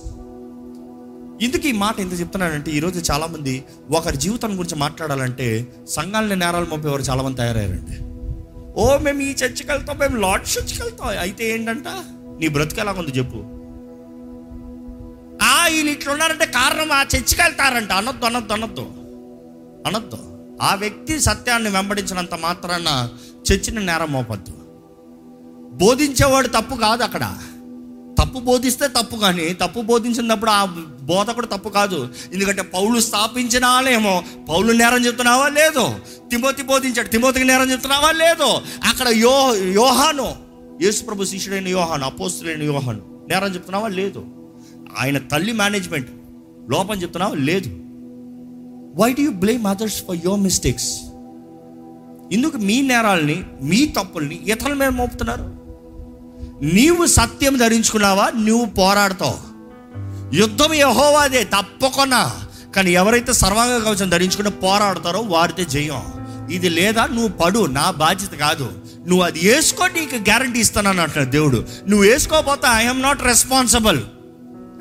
ఎందుకు 1.42 1.68
ఈ 1.68 1.72
మాట 1.72 2.00
ఎంత 2.00 2.20
చెప్తున్నానంటే 2.20 2.72
ఈరోజు 2.72 3.12
చాలామంది 3.12 3.64
ఒకరి 3.92 4.18
జీవితం 4.18 4.52
గురించి 4.58 4.76
మాట్లాడాలంటే 4.76 5.68
సంఘాలని 5.88 6.36
నేరాలు 6.36 6.66
మోపేవారు 6.66 7.02
చాలామంది 7.02 7.38
తయారయ్యారండి. 7.38 7.98
ఓ 8.82 8.98
మేము 8.98 9.22
ఈ 9.22 9.32
చర్చికి 9.32 9.72
వెళ్తాం 9.72 9.98
మేము 9.98 10.16
లార్డ్ 10.16 10.46
చర్చికి 10.46 10.82
వెళ్తాం. 10.84 11.08
అయితే 11.20 11.50
ఏంటంట? 11.54 11.88
నీ 12.40 12.48
బ్రతుకు 12.48 12.82
ఎలా 12.82 12.92
ఉంది 12.92 13.12
చెప్పు. 13.12 13.63
ఆ 15.44 15.68
వీళ్ళు 15.68 15.92
ఇట్లా 15.92 16.14
ఉన్నారంటే 16.14 16.46
కారణం 16.46 16.92
ఆ 16.92 17.02
చర్చికి 17.02 17.42
వెళ్తారంట. 17.42 17.92
అనొద్దు 17.92 18.26
అనొద్దు 18.26 18.54
అనొద్దు. 18.54 18.82
అనొద్దు. 19.88 20.18
ఆ 20.62 20.76
వ్యక్తి 20.76 21.20
సత్యాన్ని 21.20 21.70
వెంబడించినంత 21.70 22.36
మాత్రాన 22.36 23.10
చర్చిని 23.52 23.86
నేరం 23.86 24.12
మోపద్దు 24.12 24.52
బోధించేవాడు 25.78 26.48
తప్పు 26.48 26.76
కాదు 26.76 27.04
అక్కడ. 27.04 27.38
తప్పు 28.20 28.40
బోధిస్తే 28.40 28.88
తప్పు 28.88 29.16
కానీ 29.16 29.54
తప్పు 29.54 29.82
బోధించినప్పుడు 29.82 30.52
ఆ 30.52 30.66
బోధ 31.02 31.32
కూడా 31.32 31.48
తప్పు 31.48 31.70
కాదు. 31.70 32.10
ఎందుకంటే 32.34 32.62
పౌలు 32.62 33.00
స్థాపించిన 33.00 33.66
ఆలయమో 33.66 34.24
పౌలు 34.50 34.72
నేరం 34.72 35.06
చెప్తున్నావా? 35.06 35.48
లేదు. 35.48 35.96
తిమోతి 36.30 36.64
బోధించాడు. 36.64 37.08
తిమోతికి 37.08 37.46
నేరం 37.46 37.72
చెప్తున్నావా? 37.72 38.12
లేదు. 38.12 38.62
అక్కడ 38.90 39.08
యో 39.08 39.56
యోహాను 39.56 40.36
యేసుప్రభు 40.82 41.24
శిష్యుడైన 41.24 41.68
యోహాను 41.68 42.06
అపోస్తులైన 42.06 42.64
యోహాను 42.64 43.26
నేరం 43.30 43.54
చెప్తున్నావా? 43.54 43.88
లేదు. 43.88 44.43
ఆయన 44.98 45.18
తల్లి 45.18 45.52
మేనేజ్మెంట్ 45.52 46.10
లోపం 46.70 47.02
చెప్తున్నావా? 47.02 47.36
లేదు. 47.36 47.70
Why 49.02 49.14
do 49.14 49.22
you 49.24 49.32
blame 49.32 49.68
others 49.68 50.04
for 50.08 50.18
your 50.26 50.40
mistakes 50.40 51.00
ఎందుకు 52.32 52.58
మీ 52.58 52.82
నేరాలని 52.82 53.44
మీ 53.62 53.86
తప్పుల్ని 53.86 54.40
ఇతరుల 54.48 54.74
మీద 54.74 54.88
మోపుతున్నారు? 54.88 55.64
నీవు 56.66 57.06
సత్యం 57.06 57.58
ధరించుకున్నావా? 57.58 58.32
నువ్వు 58.40 58.66
పోరాడతావు. 58.66 59.54
యుద్ధం 60.36 60.74
యహోవాదే 60.74 61.44
తప్పకుండా. 61.44 62.32
కానీ 62.76 62.92
ఎవరైతే 62.92 63.34
సర్వాంగ 63.34 63.84
కవచం 63.84 64.10
ధరించుకుని 64.10 64.52
పోరాడతారో 64.52 65.20
వారితే 65.20 65.66
జయం. 65.66 66.02
ఇది 66.52 66.70
లేదా 66.70 67.06
నువ్వు 67.06 67.28
పడు 67.28 67.66
నా 67.66 67.92
బాధ్యత 67.92 68.40
కాదు. 68.40 68.72
నువ్వు 69.08 69.26
అది 69.26 69.40
వేసుకో 69.40 69.88
నీకు 69.88 70.16
గ్యారంటీ 70.16 70.60
ఇస్తానని 70.60 71.02
అంటున్నాడు 71.02 71.30
దేవుడు. 71.30 71.66
నువ్వు 71.88 72.08
వేసుకోకపోతే 72.08 72.68
ఐఎమ్ 72.74 73.02
నాట్ 73.02 73.24
రెస్పాన్సిబుల్ 73.24 74.00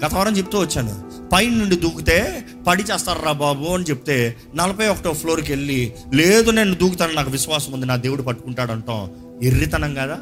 గత 0.05 0.15
వారం 0.15 0.37
చెప్తూ 0.37 0.59
వచ్చాను. 0.59 1.13
పైన 1.33 1.53
నుండి 1.53 1.77
దూకితే 1.77 2.45
పడి 2.67 2.83
చేస్తారా 2.83 3.33
బాబు 3.33 3.65
అని 3.65 3.85
చెప్తే 3.85 4.37
నలభై 4.55 4.89
ఒకటో 4.89 5.13
ఫ్లోర్కి 5.13 5.53
వెళ్ళి 5.53 5.93
లేదు 6.15 6.51
నేను 6.51 6.75
దూకుతాను 6.75 7.13
నాకు 7.13 7.31
విశ్వాసం 7.31 7.73
ఉంది 7.73 7.87
నా 7.87 7.97
దేవుడు 7.97 8.23
పట్టుకుంటాడు 8.23 8.73
అంటాం 8.73 9.11
ఎర్రితనం 9.43 9.95
కదా? 9.95 10.19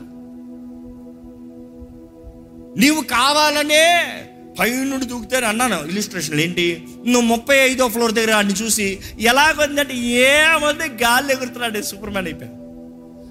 నీవు 2.78 3.00
కావాలనే 3.00 4.12
పైనుండి 4.60 5.06
దూకితే 5.06 5.36
అన్నాను. 5.36 5.88
ఇలిస్ట్రేషన్ 5.88 6.40
ఏంటి? 6.40 6.86
నువ్వు 7.06 7.20
ముప్పై 7.20 7.56
ఐదో 7.56 7.88
ఫ్లోర్ 7.88 8.12
దగ్గర 8.12 8.30
అన్ని 8.30 8.54
చూసి 8.54 8.98
ఎలాగొందంటే 9.20 9.94
ఏమంది? 9.96 11.04
గాలి 11.04 11.32
ఎగురుతున్నాడు 11.32 11.82
సూపర్ 11.82 12.10
మ్యాన్ 12.10 12.26
అయిపోయాను. 12.26 12.60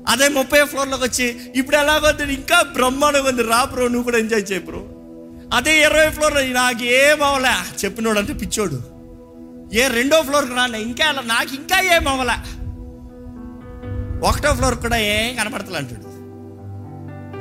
అదే 0.07 0.27
ముప్పై 0.27 0.65
ఫ్లోర్లోకి 0.65 1.03
వచ్చి 1.03 1.37
ఇప్పుడు 1.55 1.77
ఎలాగొద్దు 1.77 2.23
ఇంకా 2.23 2.61
బ్రహ్మాండంగా 2.61 3.29
ఉంది. 3.29 3.43
రా 3.43 3.63
బ్రో 3.63 3.87
నువ్వు 3.87 4.03
కూడా 4.03 4.17
ఎంజాయ్ 4.17 4.51
చేయ 4.51 4.59
బ్రో. 4.59 4.98
అదే 5.53 5.83
ఇరవై 5.83 6.09
ఫ్లోర్ 6.09 6.53
నాకు 6.53 6.83
ఏం 6.83 7.23
అవ్వలే 7.23 7.85
చెప్పినోడు 7.85 8.19
అంటే 8.19 8.33
పిచ్చోడు. 8.33 8.79
ఏ 9.75 9.87
రెండో 9.87 10.21
ఫ్లోర్కి 10.21 10.53
రాను 10.53 10.77
ఇంకా 10.77 11.11
నాకు 11.11 11.55
ఇంకా 11.55 11.95
ఏం 11.95 12.07
అవ్వలే 12.07 12.37
ఒకటో 14.27 14.53
ఫ్లోర్ 14.53 14.75
కూడా 14.75 14.97
ఏం 14.97 15.35
కనపడతలే 15.35 15.77
అంటాడు. 15.77 16.09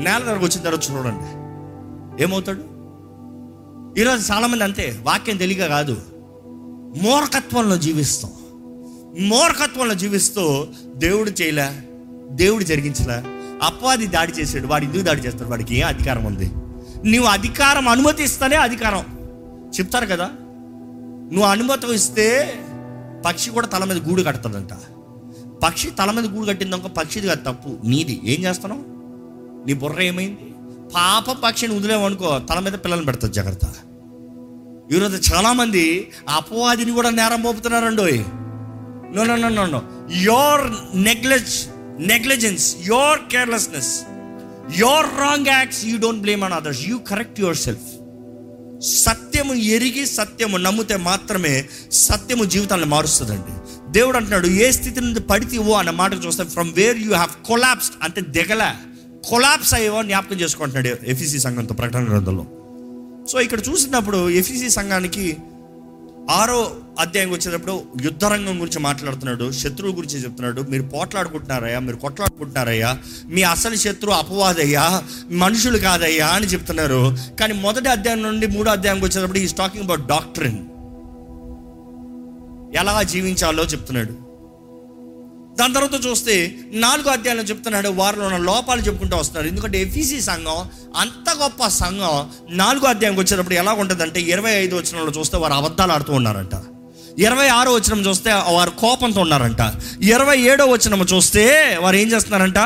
నేల 0.03 0.19
దగ్గరకు 0.19 0.45
వచ్చిన 0.45 0.65
తర్వాత 0.65 0.91
చూడండి. 0.91 1.27
ఏమవుతాడు? 2.23 2.79
ఈరోజు 4.01 4.33
చాలామంది 4.33 4.65
అంతే 4.65 4.99
వాక్యం 5.03 5.37
తెలియక 5.37 5.69
కాదు. 5.69 6.03
మూర్ఖత్వంలో 7.03 7.77
జీవిస్తాం. 7.77 8.33
మూర్ఖత్వంలో 9.29 9.95
జీవిస్తూ 9.95 10.67
దేవుడు 10.97 11.31
చేయలే 11.31 11.69
దేవుడు 12.31 12.65
జరిగించలే 12.65 13.23
అపవాది 13.63 14.07
దాడి 14.07 14.33
చేశాడు 14.33 14.67
వాడు 14.67 14.85
ఎందుకు 14.85 15.03
దాడి 15.03 15.21
చేస్తాడు 15.21 15.51
వాడికి 15.51 15.79
ఏం 15.79 15.87
అధికారం 15.87 16.25
ఉంది? 16.25 16.51
నువ్వు 17.07 17.25
అధికారం 17.25 17.89
అనుమతిస్తేనే 17.89 18.57
అధికారం. 18.57 19.05
చెప్తారు 19.79 20.07
కదా? 20.07 20.31
నువ్వు 21.33 21.47
అనుమతి 21.47 21.95
ఇస్తే 21.95 22.55
పక్షి 23.27 23.51
కూడా 23.51 23.67
తల 23.67 23.85
మీద 23.85 24.09
గూడు 24.09 24.23
కడుతుందంట. 24.23 24.69
పక్షి 25.65 25.91
తల 25.91 26.11
మీద 26.11 26.27
గూడు 26.27 26.47
కట్టిందనుకో 26.47 26.89
పక్షిది 26.89 27.27
కాదు 27.27 27.41
తప్పు. 27.41 27.79
నీది. 27.85 28.21
ఏం 28.25 28.45
చేస్తున్నావు? 28.45 28.83
నీ 29.67 29.73
బుర్ర 29.73 30.03
ఏమైంది? 30.03 30.55
పాప 30.95 31.31
పక్షిని 31.31 31.77
వదిలేమనుకో 31.77 32.39
తల 32.39 32.59
మీద 32.59 32.73
పిల్లలు 32.73 33.05
పెడతా 33.05 33.29
జాగ్రత్త. 33.29 33.65
ఈరోజు 34.93 35.35
చాలామంది 35.35 36.11
అపవాదిని 36.29 36.91
కూడా 36.91 37.11
నేరం 37.11 37.43
మోపుతున్నారండోయ్. 37.43 38.25
No 39.17 39.25
no 39.25 39.37
no 39.37 39.49
no 39.49 39.67
no 39.67 39.83
your 40.13 40.97
నెగ్లెజ్ 41.03 41.67
negligence 41.99 42.77
your 42.87 43.21
carelessness 43.33 44.01
your 44.77 45.21
wrong 45.21 45.47
acts 45.47 45.85
you 45.85 45.99
don't 45.99 46.21
blame 46.21 46.45
on 46.45 46.53
others 46.53 46.83
you 46.83 46.99
correct 46.99 47.41
your 47.41 47.57
self 47.57 47.87
సత్యము 48.81 49.55
ఎరిగి 49.55 50.07
సత్యము 50.07 50.57
నమ్మితే 50.57 50.97
మాత్రమే 50.97 51.69
సత్యము 51.93 52.45
జీవితాన్ని 52.45 52.87
మారుస్తుందండి. 52.87 53.53
దేవుడు 53.93 54.17
అంటున్నాడు 54.17 54.47
ఏ 54.47 54.71
స్థితి 54.71 55.01
నుండి 55.01 55.21
పడితేవో 55.21 55.73
అన్న 55.73 55.91
మాట 55.91 56.13
చూస్తే 56.27 56.45
from 56.45 56.75
where 56.75 56.99
you 56.99 57.13
have 57.13 57.47
collapsed 57.47 57.95
అంటే 58.03 58.21
దిగల 58.21 58.75
కొలాప్స్ 59.29 59.75
అయ్యేవో 59.75 60.03
జ్ఞాపకం 60.03 60.37
చేసుకుంటున్నాడు 60.37 60.97
ఎఫీసీ 61.07 61.39
సంఘంతో 61.39 61.75
ప్రకటన 61.75 62.05
గ్రంథంలో. 62.05 62.47
సో 63.33 63.41
ఇక్కడ 63.41 63.59
చూసినప్పుడు 63.69 64.31
ఎఫీసీ 64.31 64.71
సంఘానికి 64.71 65.37
ఆరో 66.31 66.77
అధ్యాయం 66.99 67.31
వచ్చేటప్పుడు 67.31 67.83
యుద్ధరంగం 68.03 68.61
గురించి 68.61 68.79
మాట్లాడుతున్నాడు 68.79 69.53
శత్రువు 69.53 69.93
గురించి 69.97 70.25
చెప్తున్నాడు. 70.25 70.61
మీరు 70.71 70.83
పోట్లాడుకుంటున్నారయ్యా 70.83 71.79
మీరు 71.79 71.97
కొట్లాడుకుంటున్నారయ్యా. 71.97 72.99
మీ 73.27 73.43
అసలు 73.43 73.75
శత్రువు 73.75 74.15
అపవాదయ్యా 74.15 75.03
మనుషులు 75.31 75.79
కాదయ్యా 75.79 76.27
అని 76.27 76.47
చెప్తున్నారు. 76.47 77.17
కానీ 77.41 77.55
మొదటి 77.55 77.89
అధ్యాయం 77.89 78.23
నుండి 78.23 78.47
మూడో 78.47 78.71
అధ్యాయంకి 78.71 79.05
వచ్చేటప్పుడు 79.05 79.39
ఈ 79.39 79.47
టాకింగ్ 79.47 79.85
అబౌట్ 79.85 80.07
డాక్టరిన్ 80.07 80.59
ఎలా 82.77 83.03
జీవించాలో 83.03 83.65
చెప్తున్నాడు. 83.65 84.29
దాని 85.59 85.75
తర్వాత 85.75 86.07
చూస్తే 86.07 86.55
నాలుగో 86.73 87.11
అధ్యాయంలో 87.11 87.45
చెప్తున్నాడు 87.45 87.89
వారిలో 87.89 88.25
ఉన్న 88.27 88.37
లోపాలు 88.37 88.81
చెప్పుకుంటూ 88.81 89.17
వస్తున్నారు. 89.17 89.47
ఎందుకంటే 89.49 89.83
ఎఫీసీ 89.83 90.21
సంఘం 90.21 90.69
అంత 90.97 91.31
గొప్ప 91.43 91.67
సంఘం 91.67 92.31
నాలుగో 92.51 92.87
అధ్యాయంకి 92.87 93.21
వచ్చేటప్పుడు 93.21 93.55
ఎలా 93.55 93.73
ఉంటుందంటే 93.73 94.21
ఇరవై 94.21 94.51
ఐదు 94.51 94.77
వచ్చిన 94.77 95.19
చూస్తే 95.19 95.37
వారు 95.37 95.53
అబద్ధాలు 95.53 95.93
ఆడుతూ 95.93 96.13
ఉన్నారంట. 96.13 96.55
ఇరవై 97.19 97.49
ఆరో 97.49 97.73
వచనం 97.73 98.01
చూస్తే 98.01 98.31
వారు 98.33 98.71
కోపంతో 98.71 99.21
ఉన్నారంట. 99.21 99.61
ఇరవై 100.03 100.39
ఏడో 100.41 100.67
వచనం 100.67 101.03
చూస్తే 101.03 101.77
వారు 101.81 101.97
ఏం 101.97 102.13
చేస్తున్నారంట? 102.13 102.59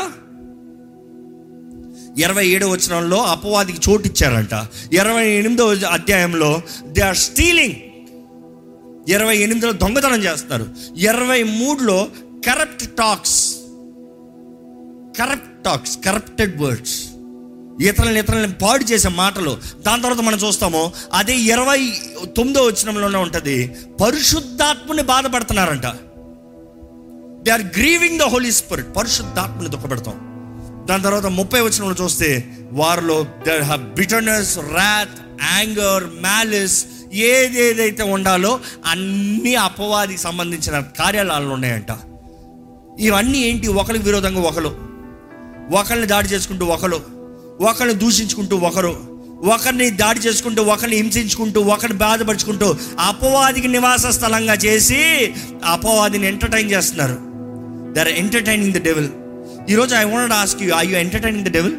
ఇరవై 2.19 2.47
ఏడో 2.47 2.69
వచనంలో 2.69 3.23
అపవాదికి 3.23 3.91
చోటు 3.91 4.07
ఇచ్చారంట. 4.07 4.67
ఇరవై 4.93 5.31
ఎనిమిదో 5.31 5.69
అధ్యాయంలో 5.69 6.63
దే 6.85 7.01
ఆర్ 7.01 7.17
స్టీలింగ్. 7.17 7.75
ఇరవై 9.09 9.37
ఎనిమిదిలో 9.37 9.73
దొంగతనం 9.73 10.21
చేస్తారు. 10.25 10.67
ఇరవై 10.97 11.43
మూడులో 11.43 12.09
corrupt 12.47 12.91
talks. 12.91 13.55
Corrupt 15.19 15.65
talks 15.65 15.99
corrupted 16.05 16.61
words. 16.61 17.12
ఇతరులను 17.83 18.19
ఇతరులను 18.19 18.53
పాడు 18.53 18.85
చేసే 18.85 19.09
మాటలు. 19.09 19.59
దాని 19.87 20.03
తర్వాత 20.03 20.21
మనం 20.21 20.39
చూస్తాము 20.39 20.93
అదే 21.13 21.37
ఇరవై 21.37 21.93
తొమ్మిదో 22.37 22.63
వచ్చినంలోనే 22.63 23.19
ఉంటుంది 23.19 23.77
పరిశుద్ధాత్మని 24.03 25.03
బాధపడుతున్నారంట. 25.03 25.87
They 27.43 27.51
are 27.51 27.63
grieving 27.63 28.19
the 28.19 28.23
holy 28.23 28.53
spirit 28.53 28.97
పరిశుద్ధాత్మని 28.97 29.69
దుఃఖపెడతాం. 29.69 30.29
దాని 30.89 31.03
తర్వాత 31.03 31.27
ముప్పై 31.27 31.61
వచ్చినంలో 31.61 32.05
చూస్తే 32.05 32.29
వారిలో 32.73 33.27
there 33.47 33.63
have 33.63 33.83
bitterness 33.83 34.59
wrath 34.59 35.43
anger 35.43 36.05
malice 36.05 36.87
ఏదేదైతే 37.13 38.03
ఉండాలో 38.03 38.61
అన్ని 38.87 39.55
అపవాదికి 39.55 40.21
సంబంధించిన 40.21 40.81
కార్యాలయాలు 40.99 41.49
ఉన్నాయంట. 41.49 41.93
ఇవన్నీ 43.01 43.39
ఏంటి? 43.39 43.69
ఒకరికి 43.69 44.05
విరోధంగా 44.05 44.41
ఒకరు 44.41 44.77
ఒకరిని 45.73 46.07
దాడి 46.07 46.29
చేసుకుంటూ 46.29 46.67
ఒకరు 46.67 47.22
ఒకరిని 47.61 47.95
దూషించుకుంటూ 47.95 48.57
ఒకరు 48.57 49.13
ఒకరిని 49.45 49.91
దాడి 49.91 50.21
చేసుకుంటూ 50.21 50.63
ఒకరిని 50.63 50.97
హింసించుకుంటూ 50.97 51.61
ఒకరిని 51.61 51.99
బాధపరుచుకుంటూ 51.99 52.75
అపవాదికి 52.99 53.69
నివాస 53.69 54.07
స్థలంగా 54.07 54.55
చేసి 54.55 55.35
అపవాదిని 55.65 56.27
ఎంటర్టైన్ 56.27 56.71
చేస్తున్నారు. 56.71 57.19
They 57.93 58.01
are 58.01 58.09
entertaining 58.09 58.73
the 58.73 58.83
devil 58.83 59.09
ఈరోజు 59.71 59.95
I 59.95 60.05
want 60.05 60.33
ask 60.33 60.63
you 60.63 60.75
I 60.79 60.87
you 60.87 60.97
entertaining 60.97 61.45
the 61.45 61.51
devil 61.51 61.75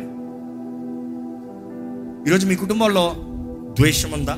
ఈరోజు 2.28 2.48
మీ 2.48 2.56
కుటుంబంలో 2.56 3.14
ద్వేషం 3.80 4.12
ఉందా? 4.12 4.38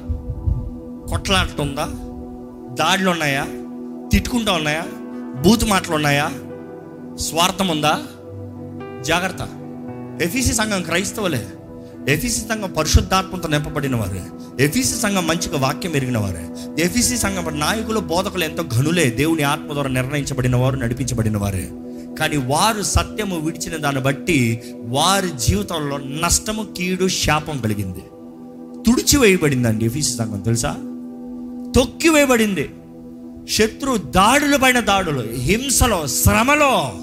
కొట్లాట 1.10 1.62
ఉందా? 1.62 1.90
దాడులు 2.86 3.10
ఉన్నాయా? 3.10 3.46
తిట్టుకుంటా 4.12 4.52
ఉన్నాయా? 4.52 4.84
బూతు 5.42 5.66
మాటలు 5.66 5.96
ఉన్నాయా? 5.96 6.32
స్వార్థం 7.16 7.68
ఉందా? 7.68 8.02
జాగ్రత్త. 9.02 9.42
ఎఫీసీ 10.22 10.54
సంఘం 10.54 10.82
క్రైస్తవులే. 10.82 11.48
ఎఫీసీ 12.10 12.42
సంఘం 12.42 12.72
పరిశుద్ధాత్మతో 12.72 13.48
నింపబడిన 13.48 13.96
వారే 13.96 14.24
ఎఫీసీ 14.60 14.96
సంఘం 14.96 15.28
మంచిగా 15.28 15.60
వాక్యం 15.60 15.96
ఎరిగిన 15.96 16.18
వారే 16.18 16.48
ఎఫీసీ 16.80 17.18
సంఘం 17.18 17.60
నాయకులు 17.60 18.00
బోధకులు 18.00 18.44
ఎంతో 18.44 18.64
ఘనులే. 18.64 19.10
దేవుని 19.10 19.44
ఆత్మ 19.44 19.74
ద్వారా 19.74 19.90
నిర్ణయించబడిన 19.90 20.56
వారు 20.56 20.76
నడిపించబడిన 20.76 21.38
వారే 21.38 21.70
కానీ 22.20 22.38
వారు 22.38 22.82
సత్యము 22.82 23.40
విడిచిన 23.40 23.78
దాన్ని 23.78 24.02
బట్టి 24.02 24.64
వారి 24.82 25.30
జీవితంలో 25.48 25.98
నష్టము 25.98 26.68
కీడు 26.78 27.08
శాపం 27.08 27.58
కలిగింది. 27.58 28.00
తుడిచివేయబడిందండి 28.88 29.86
ఎఫీసీ 29.86 30.16
సంఘం 30.16 30.40
తెలుసా? 30.40 30.72
తొక్కివేయబడింది 31.76 32.70
శత్రు 33.50 33.98
దాడుల 33.98 34.56
పైన 34.56 34.80
దాడులు 34.80 35.24
హింసలో 35.34 36.08
శ్రమలో 36.08 36.94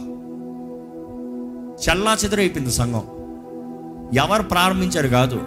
చల్లా 1.89 2.19
చెదరైపోయింది 2.25 2.75
సంఘం. 2.75 3.03
ఎవరు 4.17 4.43
ప్రారంభించారు 4.43 5.09
కాదు. 5.09 5.41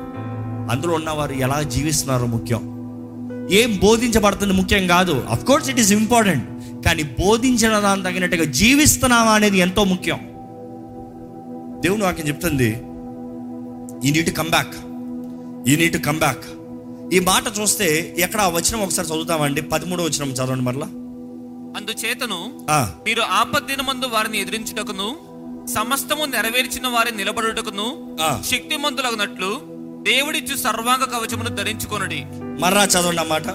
అందులో 0.72 0.94
ఉన్నవారు 0.94 1.34
ఎలా 1.34 1.62
జీవిస్తున్నారో 1.62 2.26
ముఖ్యం. 2.26 2.76
ఏం 3.52 3.80
బోధించబడుతుంది 3.84 4.54
ముఖ్యం 4.54 4.88
కాదు. 4.88 5.26
Of 5.30 5.46
course 5.46 5.70
it 5.70 5.80
is 5.80 5.92
important 5.92 6.50
కానీ 6.86 7.04
బోధించిన 7.04 7.80
దాని 7.80 8.04
తగినట్టుగా 8.04 8.44
జీవిస్తున్నావా 8.44 9.32
అనేది 9.32 9.58
ఎంతో 9.58 9.84
ముఖ్యం. 9.84 10.20
దేవుని 11.82 12.04
వాక్యం 12.04 12.28
చెప్తుంది 12.28 12.70
ఈ 14.08 14.12
నీటి 14.12 14.32
కమ్ 14.32 14.50
బ్యాక్ 14.50 14.76
ఈ 15.70 15.76
నీటి 15.76 15.98
కమ్ 15.98 16.20
బ్యాక్ 16.20 16.46
ఈ 17.14 17.20
మాట 17.20 17.44
చూస్తే 17.62 18.16
ఎక్కడ 18.18 18.40
ఆ 18.40 18.48
వచనం 18.48 18.80
ఒకసారి 18.80 19.08
చదువుతామండి? 19.08 19.62
పదమూడో 19.62 20.04
వచనం 20.04 20.30
చదవండి 20.30 20.64
మరలా. 20.64 20.86
అందుచేతను 21.78 22.52
ఆ, 22.70 22.90
మీరు 23.06 23.22
ఆపద్దినమందు 23.22 24.06
వారిని 24.06 24.42
ఎదిరించుటకును 24.42 25.16
సమస్తము 25.74 26.26
నెరవేర్చిన 26.26 26.88
వారి 26.88 27.18
నిలబడుటకును. 27.18 27.88
శక్తిమంతులగినట్లు 28.52 29.50
దేవుడిచ్చు 30.04 30.56
సర్వాంగ 30.56 31.04
కవచమును 31.04 31.50
ధరించుకొనుడి. 31.56 32.26
మర్రా 32.62 32.84
చదవండి 32.84 33.22
అన్నమాట 33.22 33.48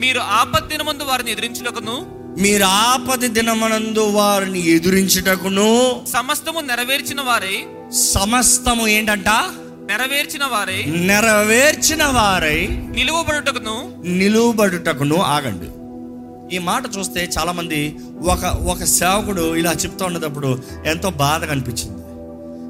మీరు 0.00 0.18
ఆపద్దినమందు 0.18 1.04
వారిని 1.04 1.30
ఎదిరించుటకును 1.30 1.96
మీరు 2.38 2.64
ఆపద 2.64 3.24
దినమనందు 3.24 4.00
వారిని 4.00 4.70
ఎదురించుటకును 4.70 5.68
సమస్తము 6.12 6.60
నెరవేర్చిన 6.60 7.20
వారే 7.20 7.54
సమస్తము 7.90 8.88
ఏంటంట? 8.88 9.28
నెరవేర్చిన 9.90 10.44
వారే 10.44 10.82
నెరవేర్చిన 10.82 12.04
వారై 12.04 12.66
నిలువబడుటకును 12.68 13.76
నిలువబడుటకును 14.04 15.16
ఆగండి. 15.16 15.68
ఈ 16.52 16.58
మాట 16.58 16.82
చూస్తే 16.98 17.30
చాలామంది 17.38 17.96
ఒక 18.20 18.44
ఒక 18.44 18.84
సేవకుడు 18.84 19.56
ఇలా 19.56 19.72
చెప్తా 19.72 20.06
ఉన్నప్పుడు 20.06 20.62
ఎంతో 20.86 21.10
బాధగా 21.10 21.52
అనిపించింది. 21.52 22.02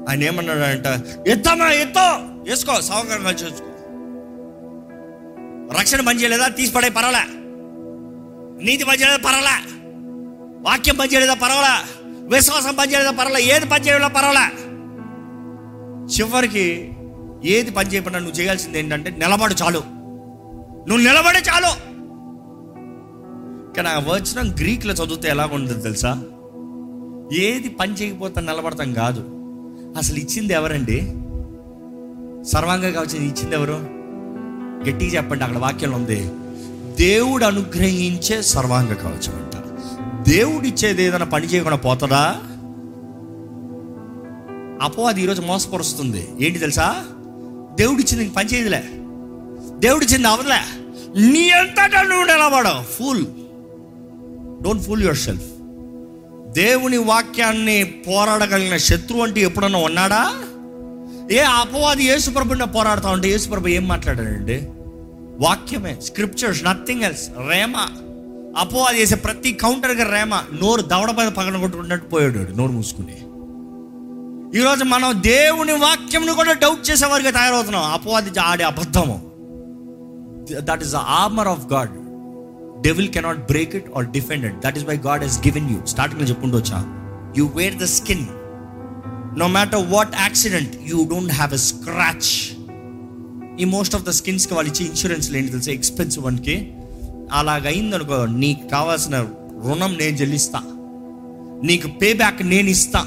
ఆయన 0.09 0.23
ఏమన్నాడంట 0.23 0.87
ఎత్తమా 1.27 1.71
ఎత్తో 1.71 2.05
వేసుకో 2.47 2.81
సౌకర్యంగా 2.81 3.31
చేసుకో 3.31 3.69
రక్షణ 5.79 6.01
పని 6.01 6.21
చేయలేదా 6.21 6.47
తీసి 6.47 6.71
పడే 6.73 6.89
పర్వాలే. 6.89 7.23
నీతి 8.65 8.83
పని 8.83 9.01
చేయలేదా 9.01 9.17
పర్వాలే. 9.17 9.57
వాక్యం 10.61 10.95
పని 10.95 11.13
చేయలేదా 11.13 11.33
పర్వాలే. 11.33 12.03
విశ్వాసం 12.35 12.75
పని 12.75 12.91
చేయలేదా 12.91 13.11
పర్వాలే. 13.11 13.43
ఏది 13.43 13.65
పని 13.65 13.85
చేయలేదా 13.85 14.07
పర్వాలే. 14.07 14.47
చివరికి 16.15 16.93
ఏది 17.45 17.71
పని 17.71 17.89
చేయకుండా 17.89 18.19
నువ్వు 18.19 18.39
చేయాల్సింది 18.39 18.79
ఏంటంటే 18.79 19.11
నిలబడు 19.11 19.53
చాలు. 19.53 19.83
నువ్వు 20.87 20.97
నిలబడే 20.97 21.39
చాలు. 21.39 21.92
కానీ 23.77 23.89
ఆ 23.89 23.99
వచనం 23.99 24.55
గ్రీక్లో 24.55 24.93
చదివితే 24.93 25.29
ఎలా 25.29 25.49
ఉంటుంది 25.53 25.81
తెలుసా? 25.81 26.23
ఏది 27.33 27.69
పని 27.69 27.93
చేయకపోతే 27.93 28.41
నిలబడతాం 28.41 28.93
కాదు. 28.93 29.19
అసలు 29.97 30.17
ఇచ్చింది 30.17 30.53
ఎవరండి? 30.53 31.01
సర్వాంగ 32.49 32.89
కావచ్చు 32.89 33.17
ఇచ్చింది 33.17 33.55
ఎవరు? 33.55 33.73
గట్టిగా 34.89 35.15
చెప్పండి 35.15 35.43
అక్కడ 35.43 35.57
వాక్యంలో 35.57 35.97
ఉంది. 35.97 36.31
దేవుడు 36.99 37.45
అనుగ్రహించే 37.45 38.41
సర్వాంగ 38.41 38.93
కవచం 38.93 39.35
అంట. 39.35 39.53
దేవుడు 40.29 40.65
ఇచ్చేది 40.65 41.03
ఏదైనా 41.03 41.25
పని 41.25 41.45
చేయకుండా 41.45 41.77
పోతుందా? 41.77 42.41
అపవాది 44.81 45.21
ఈరోజు 45.21 45.41
మోసపరుస్తుంది. 45.41 46.27
ఏంటి 46.41 46.59
తెలుసా? 46.59 47.05
దేవుడిచ్చింది 47.75 48.23
నీకు 48.23 48.33
పని 48.33 48.49
చేయదులే. 48.49 48.83
దేవుడిచ్చింది 49.79 50.27
అవదులే. 50.27 50.61
నీ 51.31 51.49
అంతటా 51.49 52.01
నువ్వు 52.01 52.25
నిలబడవు. 52.25 52.83
Fool 52.83 53.25
don't 54.63 54.83
fool 54.83 55.01
your 55.01 55.17
self 55.17 55.43
దేవుని 56.51 56.97
వాక్యాన్ని 56.97 57.83
పోరాడగలిగిన 57.83 58.77
శత్రువు 58.77 59.23
అంటే 59.23 59.41
ఎప్పుడన్నా 59.41 59.79
ఉన్నాడా? 59.79 60.33
ఏ 61.31 61.39
అపవాది 61.39 62.03
యేసుప్రభుని 62.03 62.65
పోరాడుతా 62.65 63.09
ఉంటే 63.09 63.27
యేసుప్రభు 63.29 63.67
ఏం 63.67 63.87
మాట్లాడాడండి? 63.87 64.67
వాక్యమే 65.39 65.97
స్క్రిప్చర్స్ 66.01 66.63
నథింగ్ 66.63 67.03
ఎల్స్ 67.03 67.29
రేమ. 67.49 67.75
అపవాది 68.57 69.01
చేసే 69.01 69.15
ప్రతి 69.15 69.51
కౌంటర్గా 69.51 70.15
రేమ. 70.15 70.35
నోరు 70.35 70.81
దవడ 70.81 71.11
మీద 71.11 71.27
పగన 71.27 71.59
కొట్టుకున్నట్టు 71.59 72.09
పోయాడు 72.09 72.37
వాడు, 72.37 72.51
నోరు 72.51 72.71
మూసుకుని. 72.71 73.17
ఈరోజు 74.59 74.83
మనం 74.83 75.13
దేవుని 75.15 75.73
వాక్యంను 75.73 76.33
కూడా 76.33 76.53
డౌట్ 76.53 76.91
చేసేవారిగా 76.91 77.31
తయారవుతున్నాం. 77.31 77.83
అపవాది 77.83 78.39
ఆడే 78.39 78.63
అబద్ధము. 78.63 79.31
That 80.59 80.83
is 80.83 80.91
the 80.91 80.95
armour 80.95 81.47
of 81.47 81.73
God 81.73 82.02
devil 82.87 83.09
cannot 83.09 83.39
break 83.39 83.75
it 83.75 83.85
or 83.95 84.05
defend 84.05 84.45
it 84.45 84.57
that 84.65 84.77
is 84.77 84.85
why 84.85 84.97
God 84.97 85.23
he's 85.23 85.39
given 85.47 85.69
you 85.69 85.85
స్టార్టింగ్లో 85.85 86.27
చెప్పుండొచ్చా 86.27 86.79
you 87.37 87.45
wear 87.47 87.75
the 87.77 87.83
skin 87.83 88.25
no 89.39 89.47
matter 89.47 89.85
what 89.89 90.15
accident 90.15 90.75
you 90.87 91.07
don't 91.11 91.33
have 91.33 91.53
a 91.53 91.57
scratch 91.57 92.33
ఈ 93.59 93.65
most 93.65 93.95
of 93.95 94.03
the 94.03 94.09
స్కిన్స్కి 94.09 94.53
వాళ్ళు 94.53 94.71
ఇచ్చే 94.71 94.85
insurance 94.85 95.31
ఏంటి 95.31 95.51
తెలుసు? 95.51 95.69
Expensive 95.69 96.25
వన్కి 96.25 96.73
అలాగైందనుకో 97.31 98.25
నీకు 98.25 98.67
కావాల్సిన 98.67 99.17
రుణం 99.65 99.91
నేను 99.93 100.15
చెల్లిస్తా. 100.15 100.59
నీకు 101.63 101.87
పే 101.87 102.13
బ్యాక్ 102.13 102.43
నేను 102.43 102.69
ఇస్తా. 102.69 103.01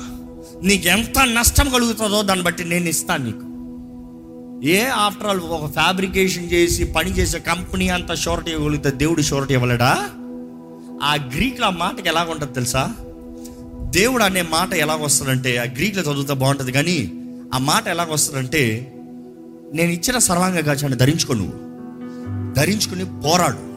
నీకు 0.62 0.88
ఎంత 0.88 1.18
నష్టం 1.18 1.70
కలుగుతుందో 1.70 2.22
దాన్ని 2.22 2.44
బట్టి 2.44 2.64
నేను 2.64 2.88
ఇస్తాను 2.88 3.24
నీకు. 3.24 3.55
ఏ 4.64 4.86
ఆఫ్టర్ 4.86 5.26
ఆల్ 5.26 5.40
ఒక 5.40 5.72
ఫ్యాబ్రికేషన్ 5.72 6.52
చేసి 6.52 6.84
పని 6.84 7.10
చేసే 7.10 7.38
కంపెనీ 7.38 7.88
అంత 7.88 8.14
షోర్ట్ 8.14 8.48
ఇవ్వగలిగితే 8.48 8.90
దేవుడు 8.90 9.22
షోర్ట్ 9.22 9.52
ఇవ్వలేడా? 9.52 10.10
ఆ 11.02 11.14
గ్రీక్లో 11.14 11.66
ఆ 11.66 11.70
మాటకి 11.70 12.08
ఎలాగుంటుంది 12.08 12.52
తెలుసా? 12.52 12.94
దేవుడు 13.90 14.22
అనే 14.22 14.42
మాట 14.42 14.74
ఎలాగొస్తుందంటే 14.74 15.56
ఆ 15.56 15.62
గ్రీకులో 15.62 16.02
చదువుతా 16.02 16.34
బాగుంటుంది 16.34 16.72
కానీ 16.72 17.12
ఆ 17.54 17.58
మాట 17.58 17.88
ఎలాగొస్తుందంటే 17.88 18.92
నేను 19.74 19.90
ఇచ్చిన 19.90 20.18
సర్వాంగ 20.18 20.54
గాచాన్ని 20.54 20.98
ధరించుకో 20.98 21.34
నువ్వు. 21.34 21.66
ధరించుకుని 22.54 23.04
పోరాడు. 23.04 23.76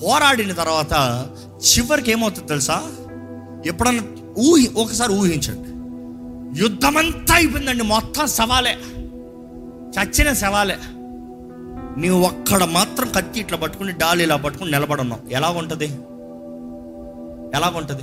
పోరాడిన 0.00 0.52
తర్వాత 0.52 1.26
చివరికి 1.78 2.10
ఏమవుతుంది 2.10 2.48
తెలుసా? 2.48 2.82
ఎప్పుడన్నా 3.66 4.02
ఊహి 4.38 4.70
ఒకసారి 4.76 5.12
ఊహించండి. 5.12 5.68
యుద్ధమంతా 6.62 7.34
అయిపోయిందండి 7.34 7.82
మొత్తం 7.82 8.26
సవాలే. 8.26 8.78
చచ్చిన 9.94 10.32
శవాలే. 10.32 10.76
నీవు 11.96 12.20
ఒక్కడ 12.20 12.64
మాత్రం 12.64 13.08
కత్తి 13.16 13.40
ఇట్లా 13.40 13.58
పట్టుకుని 13.58 13.92
డాలు 13.92 14.22
ఇలా 14.22 14.36
పట్టుకుని 14.36 14.70
నిలబడున్నావు. 14.70 15.32
ఎలా 15.32 15.48
ఉంటుంది 15.48 15.86
ఎలా 17.56 17.72
ఉంటుంది 17.76 18.02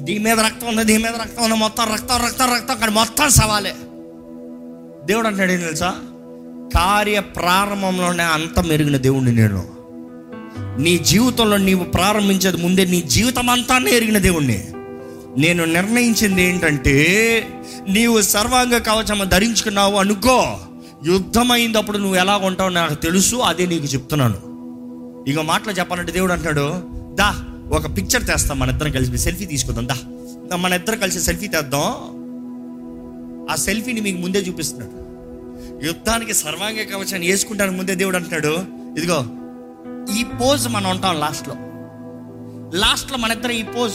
దీని 0.00 0.24
మీద 0.24 0.40
రక్తం 0.40 0.66
ఉంది 0.66 0.84
దీని 0.84 1.02
మీద 1.02 1.12
రక్తం 1.12 1.44
ఉంది. 1.44 1.56
మొత్తం 1.56 1.84
రక్తం 1.92 2.16
రక్తం 2.26 2.54
రక్తం 2.54 2.76
కానీ 2.76 2.92
మొత్తం 2.92 3.28
సవాలే 3.28 3.74
దేవుడు 5.04 5.26
అంటాడు 5.26 5.52
ఏం 5.52 5.60
తెలుసా? 5.60 5.94
కార్య 6.74 7.20
ప్రారంభంలోనే 7.20 8.22
అంత 8.22 8.60
మెరిగిన 8.60 8.96
దేవుడిని 8.96 9.32
నేను. 9.34 9.68
నీ 10.78 10.98
జీవితంలో 10.98 11.56
నీవు 11.56 11.84
ప్రారంభించేది 11.84 12.56
ముందే 12.56 12.84
నీ 12.84 13.02
జీవితం 13.02 13.50
అంతా 13.50 13.78
ఎరిగిన 13.78 14.18
దేవుణ్ణి. 14.18 14.68
నేను 15.38 15.64
నిర్ణయించింది 15.64 16.42
ఏంటంటే 16.42 16.96
నీవు 17.88 18.20
సర్వాంగ 18.22 18.78
కవచం 18.78 19.28
ధరించుకున్నావు 19.28 19.96
అనుకో 19.96 20.58
యుద్ధం 21.06 21.48
నువ్వు 21.92 22.14
ఎలా 22.14 22.36
ఉంటావు 22.36 22.70
నాకు 22.70 22.94
తెలుసు 22.94 23.36
అదే 23.36 23.66
నీకు 23.66 23.84
చెప్తున్నాను. 23.84 24.38
ఇక 25.30 25.38
మాటలు 25.38 25.72
చెప్పాలంటే 25.72 26.12
దేవుడు 26.12 26.32
అంటాడు 26.32 26.82
దా 27.14 27.34
ఒక 27.72 27.96
పిక్చర్ 27.96 28.24
తెస్తాం 28.24 28.58
మన 28.58 28.70
ఇద్దరం 28.70 28.92
కలిసి 28.92 29.18
సెల్ఫీ 29.18 29.46
తీసుకుందాం 29.46 29.86
దా. 29.86 30.56
మన 30.56 30.72
ఇద్దరం 30.72 30.98
కలిసి 30.98 31.20
సెల్ఫీ 31.20 31.46
తెద్దాం. 31.48 32.18
ఆ 33.50 33.54
సెల్ఫీని 33.56 34.00
మీకు 34.00 34.18
ముందే 34.18 34.38
చూపిస్తున్నాడు. 34.38 35.02
యుద్ధానికి 35.86 36.34
సర్వాంగ 36.34 36.82
కవచాన్ని 36.82 37.26
వేసుకుంటానికి 37.30 37.76
ముందే 37.76 37.94
దేవుడు 37.94 38.16
అంటున్నాడు 38.16 38.64
ఇదిగో 38.98 39.24
ఈ 40.18 40.24
పోజ్ 40.24 40.68
మనం 40.68 40.90
ఉంటాం 40.90 41.20
లాస్ట్లో 41.20 41.54
లాస్ట్లో 42.78 43.18
మన 43.18 43.30
ఇద్దరం 43.30 43.50
ఈ 43.50 43.62
పోజ్ 43.62 43.94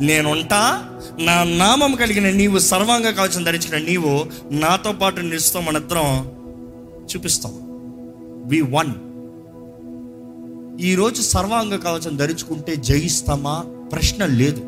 నేను 0.00 0.30
ఉంటా 0.30 0.90
నా 1.18 1.44
నామం 1.44 1.94
కలిగిన 1.94 2.30
నీవు 2.30 2.58
సర్వాంగ 2.58 3.10
కవచం 3.10 3.44
ధరించిన 3.44 3.84
నీవు 3.84 4.26
నాతో 4.50 4.92
పాటు 4.92 5.20
నిలుస్తాం 5.20 5.64
మనద్దరం 5.64 6.30
చూపిస్తాం. 7.14 7.52
వి 8.48 8.60
వన్ 8.60 8.94
ఈరోజు 10.80 11.22
సర్వాంగ 11.22 11.76
కవచం 11.76 12.16
ధరించుకుంటే 12.16 12.76
జయిస్తామా? 12.76 13.64
ప్రశ్న 13.92 14.26
లేదు. 14.26 14.60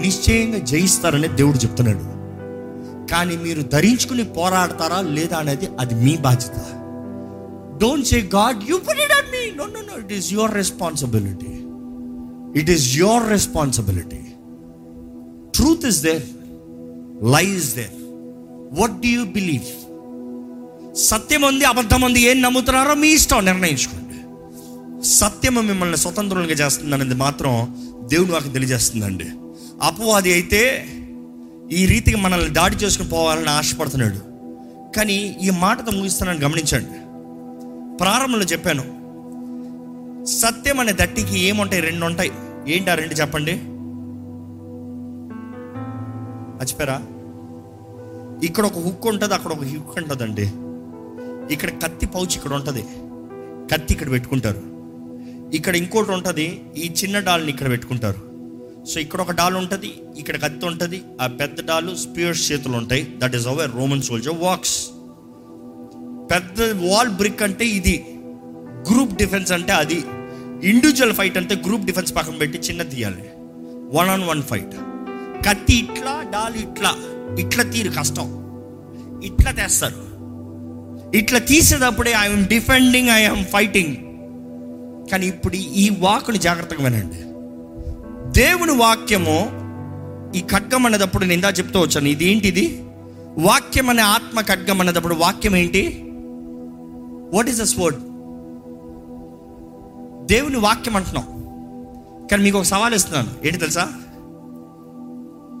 నిశ్చయంగా 0.00 0.58
జయిస్తారని 0.58 1.28
దేవుడు 1.28 1.56
చెప్తున్నాడు. 1.56 2.22
కానీ 3.06 3.36
మీరు 3.36 3.62
ధరించుకుని 3.62 4.24
పోరాడతారా 4.24 5.00
లేదా 5.00 5.36
అనేది 5.36 5.68
అది 5.80 5.94
మీ 5.94 6.16
బాధ్యత. 6.16 6.56
Don't 7.80 8.06
say 8.06 8.20
God 8.20 8.70
you 8.70 8.78
put 8.78 9.00
it 9.00 9.12
on 9.12 9.26
me 9.26 9.56
no 9.56 9.66
no 9.66 9.80
no 9.80 10.04
it 10.04 10.12
is 10.12 10.32
your 10.32 10.54
responsibility 10.54 11.61
it 12.56 12.70
is 12.70 12.96
your 12.96 13.30
responsibility 13.30 14.22
truth 15.56 15.86
is 15.86 16.02
there 16.02 16.22
lie 17.24 17.46
is 17.46 17.74
there 17.74 17.96
what 18.80 18.92
do 18.92 19.08
you 19.08 19.24
believe 19.24 19.68
సత్యం 20.96 21.42
ఉంది 21.42 21.64
అబద్ధం 21.64 22.02
ఉంది 22.02 22.20
ఏం 22.20 22.42
నమ్ముతున్నారో 22.42 22.94
మీ 22.94 23.08
ఇష్టం 23.08 23.44
నిర్ణయించుకోండి. 23.44 24.18
సత్యము 25.06 25.60
మిమ్మల్ని 25.60 25.96
స్వతంత్రులుగా 25.96 26.52
చేస్తుంది 26.52 26.94
అనేది 26.94 27.14
మాత్రం 27.14 27.52
దేవుడు 28.10 28.32
నాకు 28.32 28.48
తెలియజేస్తుందండి. 28.48 29.24
అపవాది 29.82 30.32
అయితే 30.32 30.86
ఈ 31.72 31.86
రీతికి 31.86 32.16
మనల్ని 32.16 32.50
దాడి 32.50 32.76
చేసుకుని 32.76 33.08
పోవాలని 33.08 33.50
ఆశపడుతున్నాడు. 33.50 34.18
కానీ 34.96 35.36
ఈ 35.42 35.50
మాటతో 35.50 35.90
ముగిస్తానని 35.92 36.38
గమనించండి. 36.38 36.98
ప్రారంభంలో 37.96 38.44
చెప్పాను 38.44 39.01
సత్యం 40.26 40.80
అనే 40.80 40.92
దట్టికి 40.92 41.38
ఏముంటాయి? 41.38 41.82
రెండు 41.82 42.04
ఉంటాయి 42.04 42.30
ఏంటి 42.68 42.90
ఆ 42.90 42.94
రెండు 42.94 43.14
చెప్పండి? 43.14 43.52
మర్చిపోయారా? 46.58 47.02
ఇక్కడ 48.46 48.64
ఒక 48.66 48.78
హుక్ 48.78 49.06
ఉంటుంది 49.06 49.34
అక్కడ 49.34 49.52
ఒక 49.52 49.64
హుక్ 49.64 49.98
ఉంటుందండి. 49.98 50.42
ఇక్కడ 51.54 51.68
కత్తి 51.68 52.06
పౌచ్ 52.06 52.34
ఇక్కడ 52.34 52.52
ఉంటుంది. 52.52 52.82
కత్తి 53.72 53.94
ఇక్కడ 53.94 54.10
పెట్టుకుంటారు. 54.10 54.62
ఇక్కడ 55.56 55.76
ఇంకోటి 55.76 56.10
ఉంటుంది 56.10 56.62
ఈ 56.76 56.94
చిన్న 57.04 57.18
డాల్ని 57.18 57.48
ఇక్కడ 57.48 57.68
పెట్టుకుంటారు. 57.70 58.32
సో 58.84 59.00
ఇక్కడ 59.00 59.20
ఒక 59.20 59.30
డాల్ 59.30 59.56
ఉంటుంది 59.56 59.92
ఇక్కడ 60.18 60.36
కత్తి 60.42 60.66
ఉంటుంది 60.66 61.02
ఆ 61.20 61.26
పెద్ద 61.26 61.66
డాలు 61.66 61.94
స్పియర్స్ 61.94 62.52
చేతులు 62.52 62.76
ఉంటాయి. 62.76 63.14
That 63.18 63.36
is 63.36 63.46
our 63.46 63.76
Roman 63.76 64.02
soldier 64.02 64.34
walks 64.34 64.88
పెద్ద 66.32 66.62
వాల్ 66.62 67.08
బ్రిక్ 67.08 67.42
అంటే 67.42 67.64
ఇది. 67.64 68.06
గ్రూప్ 68.90 69.14
డిఫెన్స్ 69.14 69.52
అంటే 69.52 69.72
అది. 69.72 70.04
ఇండివిజువల్ 70.64 71.12
ఫైట్ 71.12 71.36
అంటే 71.36 71.54
గ్రూప్ 71.54 71.84
డిఫెన్స్ 71.84 72.14
పక్కన 72.16 72.34
పెట్టి 72.34 72.58
చిన్న 72.58 72.82
తీయాలి. 72.82 73.22
వన్ 73.98 74.08
ఆన్ 74.08 74.24
వన్ 74.24 74.42
ఫైట్ 74.42 74.74
కత్తి 75.48 75.74
ఇట్లా 75.74 76.24
డాల్ 76.32 76.54
ఇట్లా. 76.54 76.94
ఇట్లా 77.46 77.64
తీరు 77.64 77.90
కష్టం. 77.90 78.26
ఇట్లా 79.24 79.50
తెస్తారు. 79.52 80.12
ఇట్లా 81.16 81.38
తీసేటప్పుడే 81.38 82.12
ఐఎమ్ 82.12 82.46
డిఫెండింగ్ 82.46 83.08
ఐఎమ్ 83.08 83.44
ఫైటింగ్ 83.44 83.96
కానీ 85.10 85.26
ఇప్పుడు 85.26 85.56
ఈ 85.56 85.90
వాకుని 85.98 86.38
జాగ్రత్తగా 86.38 86.84
వినండి. 86.84 87.20
దేవుని 88.40 88.72
వాక్యము 88.72 89.62
ఈ 90.36 90.40
ఖడ్గం 90.40 90.86
అనేటప్పుడు 90.86 91.22
నేను 91.22 91.32
ఇందా 91.32 91.50
చెప్తూ 91.50 91.80
వచ్చాను. 91.80 92.08
ఇది 92.08 92.24
ఏంటిది 92.24 92.84
వాక్యం 93.38 93.90
అనే 93.90 94.02
ఆత్మ 94.02 94.40
ఖడ్గం 94.40 94.80
అనేటప్పుడు 94.80 95.14
వాక్యం 95.14 95.56
ఏంటి? 95.56 96.02
వాట్ 97.36 97.48
ఈస్ 97.48 97.76
ద 97.76 97.80
వర్డ్ 97.80 97.98
దేవుని 100.32 100.56
వాక్యం 100.56 100.96
అంటున్నాం. 100.96 101.26
కానీ 102.28 102.42
మీకు 102.42 102.58
ఒక 102.58 102.64
సవాల్ 102.64 102.94
ఇస్తున్నాను 102.94 103.30
ఏంటి 103.44 103.58
తెలుసా? 103.58 103.88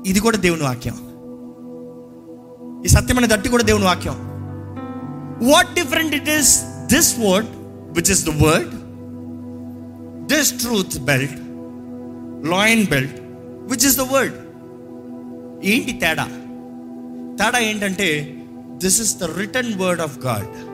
ఇది 0.06 0.20
కూడా 0.20 0.36
దేవుని 0.36 0.62
వాక్యం. 0.62 0.94
ఈ 2.84 2.88
సత్యమైన 2.88 3.26
దట్టి 3.26 3.48
కూడా 3.48 3.62
దేవుని 3.62 3.84
వాక్యం. 3.84 4.14
What 5.50 5.74
different 5.74 6.14
it 6.14 6.30
is 6.30 6.62
this 6.64 7.18
word 7.18 7.48
which 7.98 8.10
is 8.10 8.26
the 8.26 8.28
word 8.28 8.70
this 10.26 10.52
truth 10.52 10.98
belt 10.98 11.36
loin 12.50 12.86
belt 12.86 13.16
which 13.70 13.86
is 13.86 13.96
the 13.96 14.00
word 14.00 14.34
ఏంటి 15.64 15.92
తేడా? 15.92 16.24
తేడా 17.44 17.58
ఏంటంటే 17.58 18.36
this 18.68 19.00
is 19.00 19.16
the 19.16 19.24
written 19.24 19.74
word 19.74 20.00
of 20.00 20.18
God 20.18 20.71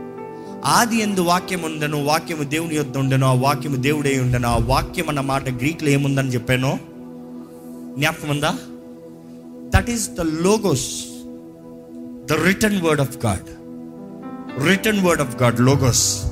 ఆది 0.65 0.97
ఎందు 0.97 1.21
వాక్యం 1.21 1.63
ఉండను 1.63 2.05
వాక్యము 2.05 2.43
దేవుని 2.43 2.75
యొద్ 2.75 2.97
ఉండను 2.97 3.27
ఆ 3.27 3.33
వాక్యము 3.33 3.77
దేవుడే 3.77 4.21
ఉండను 4.21 4.49
ఆ 4.49 4.57
వాక్యం 4.57 5.09
అన్న 5.09 5.21
మాట 5.21 5.49
గ్రీక్లో 5.49 5.89
ఏముందని 5.89 6.29
చెప్పాను? 6.29 6.79
జ్ఞాపకం 7.99 8.29
ఉందా 8.29 8.59
that 9.75 9.91
is 9.91 10.11
the 10.11 10.21
logos 10.21 11.05
the 12.27 12.33
written 12.33 12.83
word 12.83 13.01
of 13.01 13.27
God 13.27 13.47
written 14.69 15.07
word 15.07 15.23
of 15.23 15.43
God 15.43 15.61
logos 15.61 16.25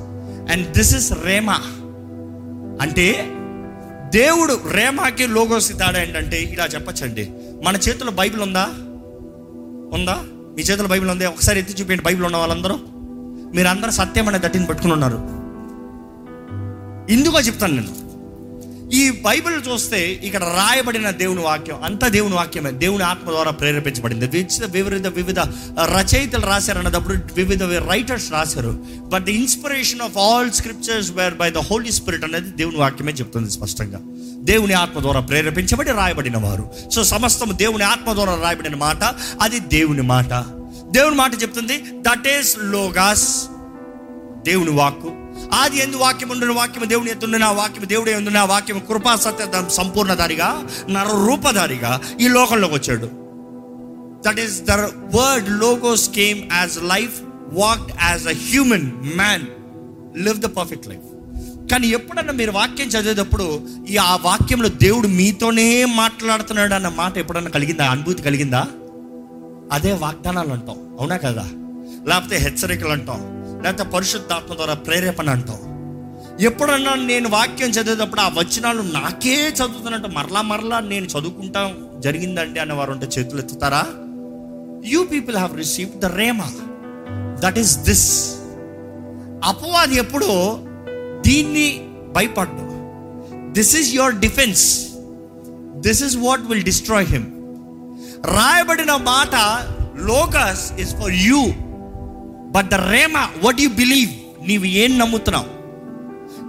and 0.53 0.73
this 0.73 0.97
is 0.97 1.12
rhema 1.24 1.61
అంటే 2.82 3.32
దేవుడు 4.15 4.61
రేమాకి 4.70 5.27
లోగోస్ 5.27 5.69
తేడా 5.69 6.03
ఏంటంటే 6.03 6.43
ఇలా 6.43 6.65
చెప్పచ్చండి. 6.65 7.31
మన 7.65 7.77
చేతిలో 7.77 8.11
బైబిల్ 8.11 8.43
ఉందా? 8.43 8.65
ఉందా? 9.93 10.19
మీ 10.57 10.62
చేతిలో 10.62 10.89
బైబిల్ 10.89 11.11
ఉందా? 11.11 11.28
ఒకసారి 11.28 11.59
ఎత్తి 11.59 11.74
చూపించండి 11.74 12.03
బైబిల్ 12.03 12.24
ఉన్న 12.24 12.36
వాళ్ళందరూ. 12.36 12.78
మీరు 13.56 13.68
అందరూ 13.68 13.90
సత్యం 13.90 14.28
అనే 14.28 14.38
దట్టిని 14.38 14.66
పట్టుకుని 14.66 14.92
ఉన్నారు. 14.92 15.16
ఇందుకో 17.12 17.40
చెప్తాను 17.40 17.74
నేను. 17.74 18.06
ఈ 18.92 19.10
బైబిల్ 19.10 19.62
చూస్తే 19.68 20.12
ఇక్కడ 20.12 20.42
రాయబడిన 20.42 21.10
దేవుని 21.10 21.40
వాక్యం 21.40 21.82
అంతా 21.82 22.08
దేవుని 22.08 22.34
వాక్యమే. 22.34 22.70
దేవుని 22.70 23.04
ఆత్మ 23.04 23.30
ద్వారా 23.30 23.50
ప్రేరేపించబడింది. 23.50 24.26
వివిధ 24.26 24.64
వివిధ 24.64 25.06
వివిధ 25.06 25.38
రచయితలు 25.80 26.46
రాశారు 26.46 26.78
అన్నప్పుడు 26.78 27.16
వివిధ 27.34 27.62
రైటర్స్ 27.62 28.32
రాశారు. 28.32 28.78
But 29.08 29.24
the 29.24 29.28
inspiration 29.28 30.00
of 30.00 30.18
all 30.18 30.50
scriptures 30.50 31.12
were 31.12 31.34
by 31.34 31.50
the 31.50 31.58
holy 31.58 31.92
spirit 31.92 32.24
అనేది 32.24 32.50
దేవుని 32.50 32.76
వాక్యమే 32.76 33.12
చెప్తుంది 33.12 33.50
స్పష్టంగా. 33.50 34.00
దేవుని 34.44 34.72
ఆత్మ 34.72 35.00
ద్వారా 35.00 35.20
ప్రేరేపించబడి 35.20 35.90
రాయబడిన 35.90 36.36
వారు. 36.36 36.70
సో 36.90 37.04
సమస్తం 37.04 37.52
దేవుని 37.52 37.84
ఆత్మ 37.84 38.12
ద్వారా 38.12 38.38
రాయబడిన 38.42 38.74
మాట 38.74 39.02
అది 39.40 39.60
దేవుని 39.60 40.02
మాట. 40.02 40.44
దేవుని 40.97 41.16
మాట 41.16 41.43
చెప్తుంది 41.43 41.77
దట్ 41.78 42.28
ఈస్ 42.28 42.56
లోగాస్ 42.59 43.27
దేవుని 44.44 44.70
వాక్కు. 44.70 45.10
ఆది 45.52 45.78
ఎందు 45.78 45.97
వాక్యం 45.97 46.28
ఉండిన 46.28 46.52
వాక్యం 46.52 46.89
దేవుని 46.89 47.10
ఎత్తుండిన 47.10 47.44
వాక్యం 47.44 47.89
దేవుడే 47.89 48.14
ఉండిన 48.14 48.40
వాక్యం 48.40 48.78
కృపా 48.78 49.16
సత్య 49.16 49.68
సంపూర్ణధారిగా 49.70 50.68
నర 50.89 51.06
రూపధారిగా 51.27 52.01
ఈ 52.20 52.28
లోకంలోకి 52.28 52.74
వచ్చాడు. 52.74 53.10
That 54.27 54.40
is 54.40 54.62
the 54.62 54.70
word 55.16 55.51
logos 55.51 56.10
came 56.10 56.40
as 56.52 56.78
life 56.82 57.20
walked 57.52 57.93
as 58.02 58.27
a 58.27 58.32
human 58.32 58.90
man 59.16 59.44
live 60.24 60.39
the 60.39 60.47
perfect 60.47 60.89
life 60.89 61.06
కానీ 61.70 61.86
ఎప్పుడన్నా 61.89 62.32
మీరు 62.32 62.51
వాక్యం 62.51 62.89
చదివేటప్పుడు 62.89 63.66
ఈ 63.89 63.97
ఆ 63.97 64.16
వాక్యంలో 64.16 64.68
దేవుడు 64.68 65.09
మీతోనే 65.09 65.85
మాట్లాడుతున్నాడు 65.85 66.74
అన్న 66.74 66.89
మాట 66.89 67.18
ఎప్పుడన్నా 67.18 67.51
కలిగిందా? 67.51 67.90
అనుభూతి 67.90 68.23
కలిగిందా? 68.23 68.66
అదే 69.72 69.93
వాగ్దానాలు 69.93 70.48
అంటాం. 70.48 70.97
అవునా 71.01 71.16
కదా? 71.16 71.44
లేకపోతే 72.09 72.36
హెచ్చరికలు 72.36 72.88
అంటాం. 72.88 73.20
లేకపోతే 73.62 73.90
పరిశుద్ధాత్మ 73.90 74.55
ద్వారా 74.55 74.74
ప్రేరేపణ 74.74 75.30
అంటాం. 75.30 75.56
ఎప్పుడన్నా 76.40 76.94
నేను 76.94 77.28
వాక్యం 77.28 77.70
చదివేటప్పుడు 77.70 78.20
ఆ 78.20 78.28
వచనాలు 78.28 78.82
నాకే 78.82 79.48
చదువుతున్నట్టు 79.48 80.09
మరలా 80.09 80.43
మరలా 80.43 80.80
నేను 80.80 81.06
చదువుకుంటాం 81.06 82.01
జరిగిందండి 82.01 82.60
అన్న 82.60 82.72
వారు 82.72 82.90
ఉంటే 82.90 83.06
చేతులు 83.06 83.40
ఎత్తుతారా? 83.40 83.86
You 84.84 85.05
people 85.05 85.36
have 85.36 85.56
receive 85.56 85.90
the 85.90 86.05
rhema 86.05 86.51
that 87.40 87.59
is 87.59 87.78
this 87.78 88.34
అపవాది 89.44 89.97
ఎప్పుడు 89.97 90.26
దీన్ని 91.20 91.88
భయపడ్డు 92.12 92.66
this 93.52 93.76
is 93.76 93.94
your 93.94 94.14
defence 94.14 94.86
this 95.76 96.02
is 96.02 96.16
what 96.16 96.40
will 96.40 96.62
destroy 96.62 97.06
him 97.06 97.35
రాయబడిన 98.24 98.94
మాట 98.94 99.34
logos 99.97 100.80
is 100.80 100.94
for 100.94 101.12
you 101.12 101.44
but 102.51 102.68
the 102.68 102.74
rhema 102.74 103.28
what 103.44 103.60
you 103.60 103.68
believe 103.68 104.10
నీవు 104.48 104.64
ఏం 104.64 104.98
నమ్ముతున్నావు? 104.98 105.56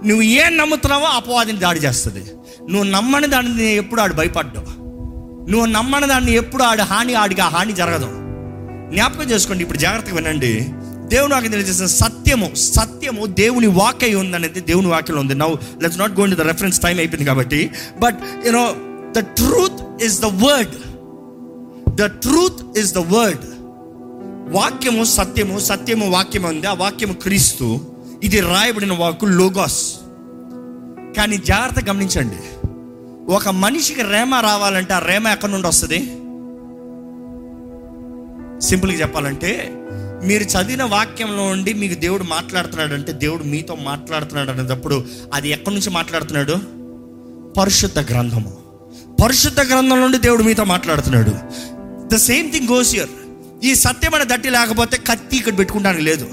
నువ్వు 0.06 0.22
ఏం 0.22 0.56
నమ్ముతున్నావో 0.56 1.04
అపవాదిని 1.04 1.58
దాడి 1.58 1.80
చేస్తుంది. 1.80 2.24
నువ్వు 2.70 2.90
నమ్మని 2.90 3.26
దాన్ని 3.26 3.74
ఎప్పుడు 3.74 4.00
ఆడు 4.00 4.14
భయపడ్డావు. 4.14 4.66
నువ్వు 5.50 5.66
నమ్మని 5.66 6.06
దాన్ని 6.06 6.32
ఎప్పుడు 6.32 6.62
ఆడు 6.62 6.82
హాని 6.82 7.14
ఆడికి 7.14 7.40
ఆ 7.40 7.48
హాని 7.48 7.72
జరగదు. 7.72 8.06
జ్ఞాపకం 8.92 9.30
చేసుకోండి 9.30 9.62
ఇప్పుడు 9.62 9.78
జాగ్రత్తగా 9.78 10.16
వినండి. 10.16 10.68
దేవుడు 11.08 11.32
నాకు 11.32 11.48
తెలియజేసిన 11.48 11.86
సత్యము 11.86 12.54
సత్యము 12.54 13.26
దేవుని 13.26 13.66
వాక్య 13.66 14.14
ఉందనేది 14.14 14.60
దేవుని 14.60 14.88
వాక్యంలో 14.88 15.20
ఉంది. 15.20 15.34
Now 15.34 15.54
let's 15.82 15.98
not 15.98 16.12
gone 16.12 16.36
the 16.36 16.40
reference 16.40 16.80
time 16.80 16.98
అయిపోయింది 16.98 17.28
కాబట్టి. 17.28 17.70
But 17.98 18.18
you know 18.46 18.76
the 19.12 19.18
truth 19.18 20.02
is 20.02 20.20
the 20.20 20.24
word 20.24 20.70
the 22.00 22.06
truth 22.06 22.78
is 22.78 22.94
the 22.94 22.98
word 22.98 23.40
వాక్యము 24.54 25.04
సత్యము 25.04 25.58
సత్యము 25.58 26.10
వాక్యం 26.10 26.42
ఉంది. 26.42 26.66
ఆ 26.66 26.74
వాక్యము 26.74 27.12
క్రీస్తు. 27.12 27.80
ఇది 28.22 28.40
రాయబడిన 28.40 28.92
వాకు 28.92 29.26
లోగాస్. 29.26 29.94
కానీ 31.16 31.36
జాగ్రత్త 31.36 31.88
గమనించండి. 31.88 32.68
ఒక 33.32 33.48
మనిషికి 33.48 34.02
రేమ 34.02 34.34
రావాలంటే 34.34 34.94
ఆ 34.94 34.98
రేమ 34.98 35.28
ఎక్కడి 35.28 35.52
నుండి 35.52 35.68
వస్తుంది? 35.68 35.98
సింపుల్గా 38.62 39.00
చెప్పాలంటే 39.00 39.74
మీరు 40.24 40.42
చదివిన 40.42 40.82
వాక్యంలో 40.82 41.42
ఉండి 41.42 41.74
మీకు 41.74 42.00
దేవుడు 42.00 42.22
మాట్లాడుతున్నాడు 42.22 42.94
అంటే 42.94 43.12
దేవుడు 43.12 43.44
మీతో 43.44 43.74
మాట్లాడుతున్నాడు 43.74 44.50
అనేటప్పుడు 44.50 45.04
అది 45.34 45.50
ఎక్కడి 45.50 45.74
నుంచి 45.74 45.90
మాట్లాడుతున్నాడు? 45.90 46.56
పరిశుద్ధ 47.58 47.98
గ్రంథము. 47.98 48.56
పరిశుద్ధ 49.22 49.60
గ్రంథం 49.60 50.00
నుండి 50.00 50.18
దేవుడు 50.18 50.42
మీతో 50.42 50.64
మాట్లాడుతున్నాడు. 50.64 51.30
The 52.12 52.16
same 52.16 52.52
thing 52.52 52.68
goes 52.68 52.94
here 52.94 53.08
ఈ 53.64 53.74
సత్యమైన 53.74 54.22
దట్టి 54.22 54.50
లేకపోతే 54.50 54.96
కత్తి 54.96 55.36
ఇక్కడ 55.36 55.58
పెట్టుకుంటానికి 55.58 56.04
లేదు. 56.04 56.26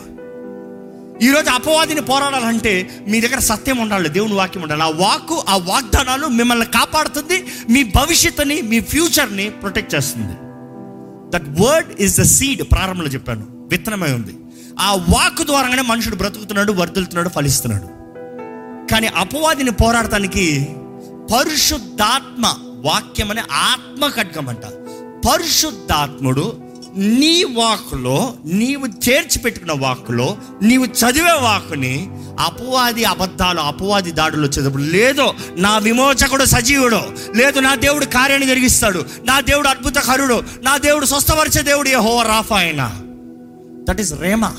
ఈరోజు 1.21 1.49
అపవాదిని 1.49 2.01
పోరాడాలంటే 2.01 3.03
మీ 3.07 3.21
దగ్గర 3.21 3.39
సత్యం 3.39 3.77
ఉండాలి 3.77 4.09
దేవుని 4.09 4.33
వాక్యం 4.33 4.63
ఉండాలి. 4.63 4.83
ఆ 4.83 4.89
వాక్కు 4.89 5.43
ఆ 5.49 5.57
వాగ్దానాలు 5.57 6.27
మిమ్మల్ని 6.27 6.65
కాపాడుతుంది 6.65 7.45
మీ 7.69 7.83
భవిష్యత్తుని 7.83 8.61
మీ 8.61 8.79
ఫ్యూచర్ని 8.79 9.49
ప్రొటెక్ట్ 9.49 9.95
చేస్తుంది. 9.95 10.33
That 11.33 11.61
word 11.61 12.01
is 12.01 12.19
the 12.19 12.23
seed 12.23 12.61
ప్రారంభంలో 12.61 13.11
చెప్పాను. 13.11 13.45
విత్తనమై 13.71 14.11
ఉంది. 14.11 14.35
ఆ 14.79 14.93
వాక్ 14.93 15.43
ద్వారానే 15.43 15.81
మనుషుడు 15.81 16.15
బ్రతుకుతున్నాడు 16.15 16.71
వర్దులుతున్నాడు 16.71 17.29
ఫలిస్తున్నాడు. 17.29 17.87
కానీ 18.91 19.07
అపవాదిని 19.07 19.71
పోరాడటానికి 19.71 20.67
పరిశుద్ధాత్మ 21.33 22.53
వాక్యం 22.85 23.31
అనే 23.31 23.41
ఆత్మ 23.51 24.07
ఖడ్గం 24.07 24.47
పరిశుద్ధాత్ముడు 25.25 26.53
నీ 26.97 27.43
వాక్కులో 27.43 28.33
నీవు 28.45 29.09
చేర్చి 29.09 29.39
పెట్టుకున్న 29.39 29.73
వాక్కులో 29.77 30.37
నీవు 30.61 30.85
చదివే 30.85 31.31
వాక్కుని 31.31 32.09
అపవాది 32.39 33.03
అబద్ధాలు 33.03 33.59
అపవాది 33.59 34.11
దాడులు 34.11 34.47
వచ్చేటప్పుడు 34.47 34.83
లేదో 34.83 35.33
నా 35.57 35.77
విమోచకుడు 35.77 36.45
సజీవుడు. 36.45 36.99
లేదు 37.35 37.59
నా 37.59 37.75
దేవుడు 37.75 38.05
కార్యాన్ని 38.05 38.47
జరిగిస్తాడు. 38.47 39.05
నా 39.25 39.39
దేవుడు 39.39 39.67
అద్భుతకరుడు. 39.67 40.43
నా 40.63 40.77
దేవుడు 40.77 41.05
స్వస్థపరిచే 41.05 41.61
దేవుడు 41.61 41.89
ఏ 41.89 41.95
హోవ 41.95 42.21
రాఫా 42.21 42.57
ఆయన 42.57 43.01
దట్ 43.89 44.01
ఈస్ 44.01 44.13
రేమా 44.13 44.55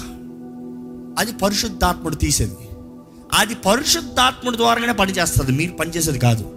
అది 1.18 1.32
పరిశుద్ధాత్ముడు 1.32 2.14
తీసేది. 2.14 2.56
అది 3.32 3.54
పరిశుద్ధాత్ముడు 3.54 4.56
ద్వారానే 4.56 4.92
పనిచేస్తుంది. 4.92 5.52
మీరు 5.52 5.72
పనిచేసేది 5.72 6.18
కాదు. 6.18 6.50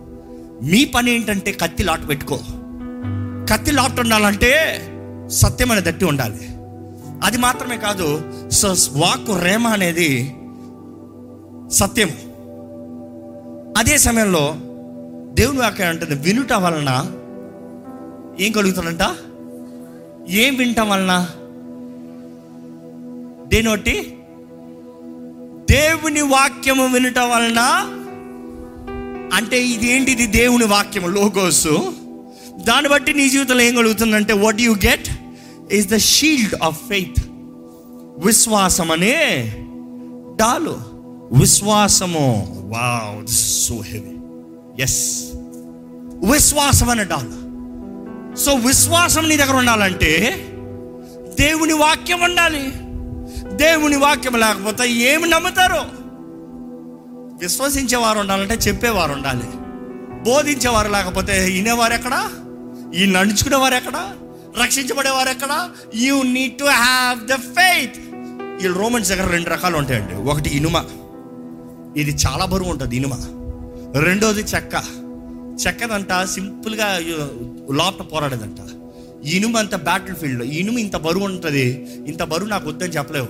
మీ 0.63 0.85
పని 0.85 1.11
ఏంటంటే 1.11 1.51
కత్తి 1.51 1.83
లాట్ 1.83 2.09
పెట్టుకో. 2.09 2.39
కత్తి 3.49 3.71
లాట్ 3.71 3.99
ఉండాలంటే 3.99 4.81
సత్యమైన 5.27 5.79
దట్టి 5.79 6.05
ఉండాలి. 6.05 6.49
అది 7.23 7.37
మాత్రమే 7.37 7.77
కాదు 7.77 8.31
సో 8.49 8.75
వాక్కు 8.91 9.39
రేమ 9.39 9.67
అనేది 9.67 10.35
సత్యం 11.71 12.09
అదే 13.77 13.97
సమయంలో 13.97 14.55
దేవుని 15.33 15.59
వాక్యం 15.59 15.87
అంటుంది 15.87 16.15
వినుట 16.15 16.53
వలన 16.53 17.11
ఏం 18.39 18.51
కలుగుతుందంట? 18.51 19.15
ఏం 20.29 20.55
వినటం 20.55 20.89
వలన? 20.89 21.29
దేనోటి 23.47 24.17
దేవుని 25.71 26.21
వాక్యము 26.21 26.87
వినటం 26.87 27.29
వలన? 27.29 27.59
అంటే 29.33 29.65
ఇదేంటిది 29.65 30.27
దేవుని 30.27 30.65
వాక్యం 30.65 31.13
లోగోసు. 31.13 31.93
దాన్ని 32.63 32.89
బట్టి 32.89 33.13
నీ 33.13 33.29
జీవితంలో 33.29 33.61
ఏం 33.61 33.75
కలుగుతుందంటే 33.75 34.33
what 34.33 34.61
you 34.61 34.71
get 34.71 35.07
is 35.73 35.87
the 35.87 35.97
shield 35.97 36.55
of 36.63 36.77
faith 36.89 37.23
విశ్వాసం 38.25 38.91
అనే 38.91 39.53
డాలు. 40.35 40.79
విశ్వాసము. 41.39 42.47
వావ్ 42.75 43.27
సో 43.27 43.81
హెవీ 43.81 44.17
ఎస్ 44.83 45.23
విశ్వాసం 46.31 46.89
అనే 46.89 47.03
డాలు. 47.03 47.49
సో 48.35 48.53
విశ్వాసం 48.53 49.29
నీ 49.29 49.37
దగ్గర 49.37 49.55
ఉండాలంటే 49.55 50.35
దేవుని 51.39 51.73
వాక్యం 51.73 52.21
ఉండాలి. 52.21 52.71
దేవుని 53.55 53.97
వాక్యం 53.97 54.39
లేకపోతే 54.39 54.91
ఏమి 54.91 55.29
నమ్ముతారు? 55.29 55.99
విశ్వసించేవారు 57.41 58.19
ఉండాలంటే 58.19 58.53
చెప్పేవారు 58.53 59.11
ఉండాలి. 59.11 59.43
బోధించేవారు 60.31 60.91
లేకపోతే 60.91 61.45
వినేవారు 61.45 61.93
ఎక్కడ? 61.93 62.29
ఈ 62.95 63.05
నడుచుకునేవారు 63.05 63.75
ఎక్కడ? 63.75 64.13
రక్షించబడేవారు 64.61 65.29
ఎక్కడ? 65.29 65.69
You 65.95 66.23
need 66.23 66.57
to 66.57 66.63
have 66.63 67.27
the 67.27 67.33
faith 67.33 67.97
ఈ 68.63 68.67
రోమన్స్ 68.67 69.09
దగ్గర 69.09 69.31
రెండు 69.31 69.49
రకాలు 69.49 69.77
ఉంటాయండి. 69.77 70.15
ఒకటి 70.15 70.49
ఇనుమ. 70.49 70.85
ఇది 71.97 72.17
చాలా 72.27 72.45
బరువు 72.45 72.69
ఉంటుంది 72.69 72.95
ఇనుమ. 72.95 73.13
రెండోది 74.01 74.41
చెక్క. 74.41 74.75
చెక్కదంట 75.67 76.25
సింపుల్గా 76.25 76.99
లోపల 77.71 78.03
పోరాడేదంట. 78.03 78.57
ఇనుము 79.25 79.57
అంత 79.57 79.75
బ్యాటిల్ 79.75 80.15
ఫీల్డ్లో 80.15 80.45
ఇనుము 80.45 80.79
ఇంత 80.79 80.95
బరువు 80.95 81.25
ఉంటుంది 81.25 81.87
ఇంత 82.07 82.23
బరువు 82.23 82.49
నాకు 82.49 82.69
వద్దని 82.69 82.91
చెప్పలేవు. 82.91 83.27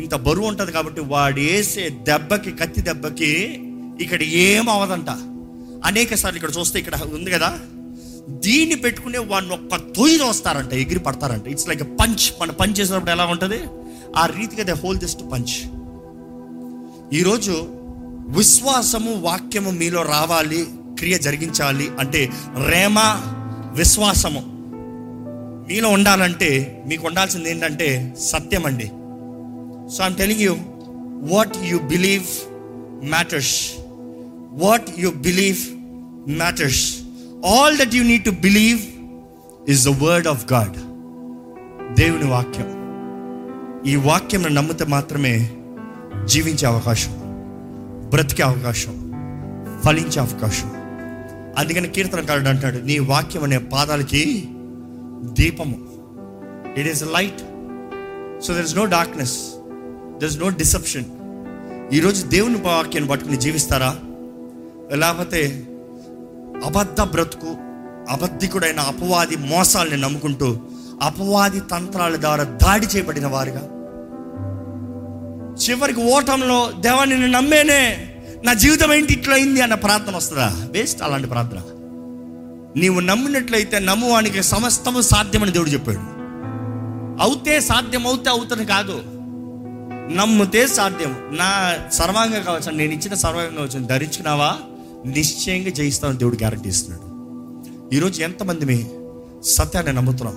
ఇంత 0.00 0.14
బరువు 0.14 0.46
ఉంటుంది 0.46 0.72
కాబట్టి 0.72 1.00
వాడు 1.00 1.40
వేసే 1.40 1.88
దెబ్బకి 1.88 2.52
కత్తి 2.52 2.80
దెబ్బకి 2.80 3.60
ఇక్కడ 4.00 4.22
ఏం 4.22 4.68
అవ్వదంట. 4.68 5.10
అనేక 5.84 6.14
సార్లు 6.14 6.36
ఇక్కడ 6.36 6.60
చూస్తే 6.60 6.78
ఇక్కడ 6.78 6.94
ఉంది 7.14 7.30
కదా 7.30 7.58
దీన్ని 8.28 8.74
పెట్టుకునే 8.74 9.18
వాడిని 9.18 9.52
ఒక్క 9.52 9.76
తొయ్యి 9.76 10.22
వస్తారంట 10.22 10.72
ఎగిరి 10.72 10.98
పడతారంట. 10.98 11.46
ఇట్స్ 11.46 11.68
లైక్ 11.68 11.82
పంచ్ 11.82 12.42
మన 12.42 12.50
పంచ్ 12.50 12.80
చేసినప్పుడు 12.80 13.10
ఎలా 13.10 13.26
ఉంటుంది? 13.26 13.60
ఆ 14.16 14.26
రీతిగా 14.26 14.74
the 14.74 14.78
whole 14.78 14.98
this 14.98 15.14
to 15.14 15.24
punch 15.24 15.54
ఈరోజు 17.14 17.68
విశ్వాసము 18.28 19.20
వాక్యము 19.20 19.70
మీలో 19.70 20.02
రావాలి 20.02 20.66
క్రియ 20.98 21.18
జరిగించాలి 21.18 21.90
అంటే 22.00 22.30
రేమ 22.68 22.98
విశ్వాసము. 23.76 24.42
మీలో 25.72 25.88
ఉండాలంటే 25.88 26.82
మీకు 26.86 27.06
ఉండాల్సింది 27.06 27.50
ఏంటంటే 27.50 28.14
సత్యం 28.20 28.66
అండి. 28.66 28.86
So 29.96 30.04
I'm 30.04 30.16
telling 30.16 30.40
you 30.40 30.56
what 31.34 31.56
you 31.64 31.78
believe 31.78 32.24
matters 33.04 33.72
what 34.52 34.86
you 34.98 35.10
believe 35.10 35.58
matters 36.32 37.01
all 37.46 37.78
that 37.78 37.94
you 37.94 38.02
need 38.02 38.24
to 38.24 38.30
believe 38.30 38.80
is 39.70 39.84
the 39.88 39.88
word 39.88 40.28
of 40.28 40.52
God 40.52 40.76
దేవుని 41.94 42.28
వాక్యం. 42.30 42.68
ఈ 43.86 43.96
వాక్యం 43.96 44.42
నమ్మితే 44.54 44.84
మాత్రమే 44.84 45.50
జీవించే 46.24 46.66
అవకాశం 46.66 47.12
బ్రతికే 48.10 48.42
అవకాశం 48.42 48.94
ఫలించే 49.84 50.20
అవకాశం. 50.20 50.70
అందుకని 51.58 51.88
కీర్తనకారుడు 51.88 52.48
అంటాడు 52.48 52.76
నీ 52.76 52.98
వాక్యం 52.98 53.42
అనే 53.42 53.58
పాదాలకి 53.58 54.44
దీపము. 55.22 55.78
It 56.76 56.88
is 56.88 57.02
light 57.02 57.42
so 58.44 58.54
there 58.54 58.64
is 58.64 58.76
no 58.76 58.84
darkness 58.84 59.36
there 60.18 60.30
is 60.30 60.38
no 60.38 60.48
deception 60.48 61.04
ఈరోజు 61.92 62.26
దేవుని 62.26 62.54
వాక్యాన్ని 62.54 63.10
పట్టుకుని 63.10 63.36
జీవిస్తారా? 63.36 63.96
లేకపోతే 64.94 65.68
అబద్ధ 66.64 67.00
బ్రతుకు 67.00 67.56
అబద్ధికుడైన 68.10 68.80
అపవాది 68.80 69.36
మోసాలని 69.36 69.96
నమ్ముకుంటూ 69.96 70.58
అపవాది 71.02 71.60
తంత్రాల 71.60 72.16
ద్వారా 72.16 72.44
దాడి 72.44 72.86
చేయబడిన 72.86 73.26
వారుగా. 73.26 73.60
చివరికి 75.54 76.00
ఓటంలో 76.00 76.72
దేవా 76.80 77.04
నిన్ను 77.04 77.28
నమ్మేనే 77.28 78.08
నా 78.44 78.52
జీవితం 78.52 78.92
ఏంటి 78.92 79.12
ఇట్లా 79.12 79.34
అయింది 79.34 79.60
అన్న 79.60 79.74
ప్రార్థన 79.74 80.16
వస్తుందా? 80.16 80.52
వేస్ట్ 80.70 81.02
అలాంటి 81.02 81.28
ప్రార్థన. 81.28 81.58
నీవు 82.76 83.00
నమ్మినట్లయితే 83.00 83.78
నమ్మువానికి 83.78 84.42
సమస్తము 84.42 85.00
సాధ్యమని 85.00 85.50
దేవుడు 85.50 85.70
చెప్పాడు. 85.70 85.98
అవుతే 87.22 87.60
సాధ్యం 87.60 88.06
అవుతే 88.06 88.30
అవుతుంది 88.30 88.64
కాదు. 88.64 89.02
నమ్ముతే 90.14 90.66
సాధ్యం. 90.66 91.16
నా 91.32 91.76
సర్వాంగ 91.92 92.42
కావచ్చు 92.42 92.70
నేను 92.70 92.92
ఇచ్చిన 92.92 93.14
సర్వాంగ 93.14 93.56
కావచ్చు 93.56 93.86
ధరించినావా 93.86 94.56
నిశ్చయంగా 95.06 95.70
జయిస్తామని 95.70 96.18
దేవుడు 96.18 96.36
గ్యారంటీ 96.36 96.68
ఇస్తున్నాడు. 96.68 97.06
ఈరోజు 97.94 98.22
ఎంతమంది 98.22 98.64
మీ 98.64 98.86
సత్యాన్ని 99.44 99.92
నమ్ముతున్నాం? 99.92 100.36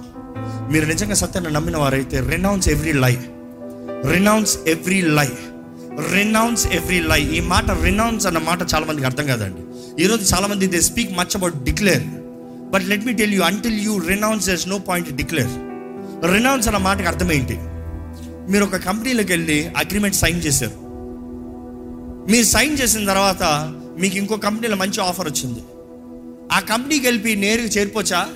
మీరు 0.72 0.86
నిజంగా 0.86 1.14
సత్యాన్ని 1.14 1.54
నమ్మిన 1.54 1.78
వారైతే 1.78 2.20
renounce 2.20 2.70
every 2.70 2.94
lie 2.94 3.18
renounce 4.12 4.58
every 4.68 5.02
lie 5.02 5.28
renounce 6.14 6.68
every 6.68 7.00
lie 7.00 7.22
ఈ 7.22 7.40
మాట 7.40 7.72
రినౌన్స్ 7.72 8.28
అన్న 8.28 8.38
మాట 8.38 8.62
చాలా 8.74 8.86
మందికి 8.86 9.06
అర్థం 9.06 9.28
కాదండి. 9.28 9.62
ఈరోజు 10.04 10.36
చాలా 10.36 10.48
మంది 10.48 10.68
they 10.68 10.82
speak 10.82 11.12
much 11.12 11.36
about 11.36 11.64
declare 11.64 12.04
but 12.72 12.84
let 12.84 13.06
me 13.06 13.14
tell 13.14 13.34
you 13.34 13.42
until 13.42 13.80
you 13.80 14.00
renounce 14.00 14.46
these 14.46 14.68
no 14.68 14.78
point 14.78 15.16
declare 15.16 15.54
renounce 16.34 16.68
అన్న 16.68 16.78
మాటకి 16.78 17.08
అర్థం 17.08 17.32
ఏంటి? 17.32 17.58
మీరు 18.52 18.64
ఒక 18.64 18.76
కంపెనీలోకి 18.76 19.32
వెళ్ళి 19.32 19.68
అగ్రిమెంట్ 19.78 20.16
సైన్ 20.16 20.40
చేశారు. 20.40 20.86
మీరు 22.32 22.46
సైన్ 22.46 22.78
చేసిన 22.80 23.06
తర్వాత 23.06 23.44
మీకు 24.00 24.16
ఇంకో 24.16 24.38
కంపెనీలో 24.38 24.76
మంచి 24.76 25.02
ఆఫర్ 25.02 25.28
వచ్చింది. 25.28 25.60
ఆ 26.52 26.60
కంపెనీకి 26.60 27.08
వెళ్ళి 27.08 27.36
నేరుగా 27.36 27.68
చేరిపోచా 27.68 28.28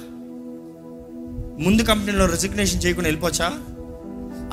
ముందు 1.64 1.82
కంపెనీలో 1.82 2.26
రెసిగ్నేషన్ 2.26 2.82
చేయకుండా 2.86 3.08
వెళ్ళిపోచా 3.08 3.60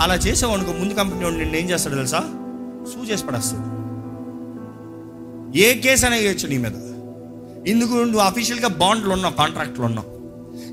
అలా 0.01 0.15
చేసావు 0.15 0.53
అనుకో 0.53 0.73
ముందు 0.73 0.95
కంపెనీ 0.95 1.25
వాడు 1.25 1.35
నిన్ను 1.35 1.57
ఏం 1.57 1.71
చేస్తాడు 1.71 1.95
తెలుసా? 1.95 2.19
సూ 2.95 3.05
చేసి 3.05 3.27
పడేస్తాడు. 3.27 3.87
ఏ 5.59 5.75
కేసు 5.75 6.07
అనేది 6.07 6.27
వేయచ్చు 6.27 6.49
నీ 6.49 6.59
మీద. 6.59 6.73
ఇందుకు 7.69 7.95
నువ్వు 7.95 8.21
అఫీషియల్గా 8.21 8.69
బాండ్లు 8.69 9.11
ఉన్నావు 9.11 9.35
కాంట్రాక్ట్లు 9.35 9.85
ఉన్నావు. 9.85 10.16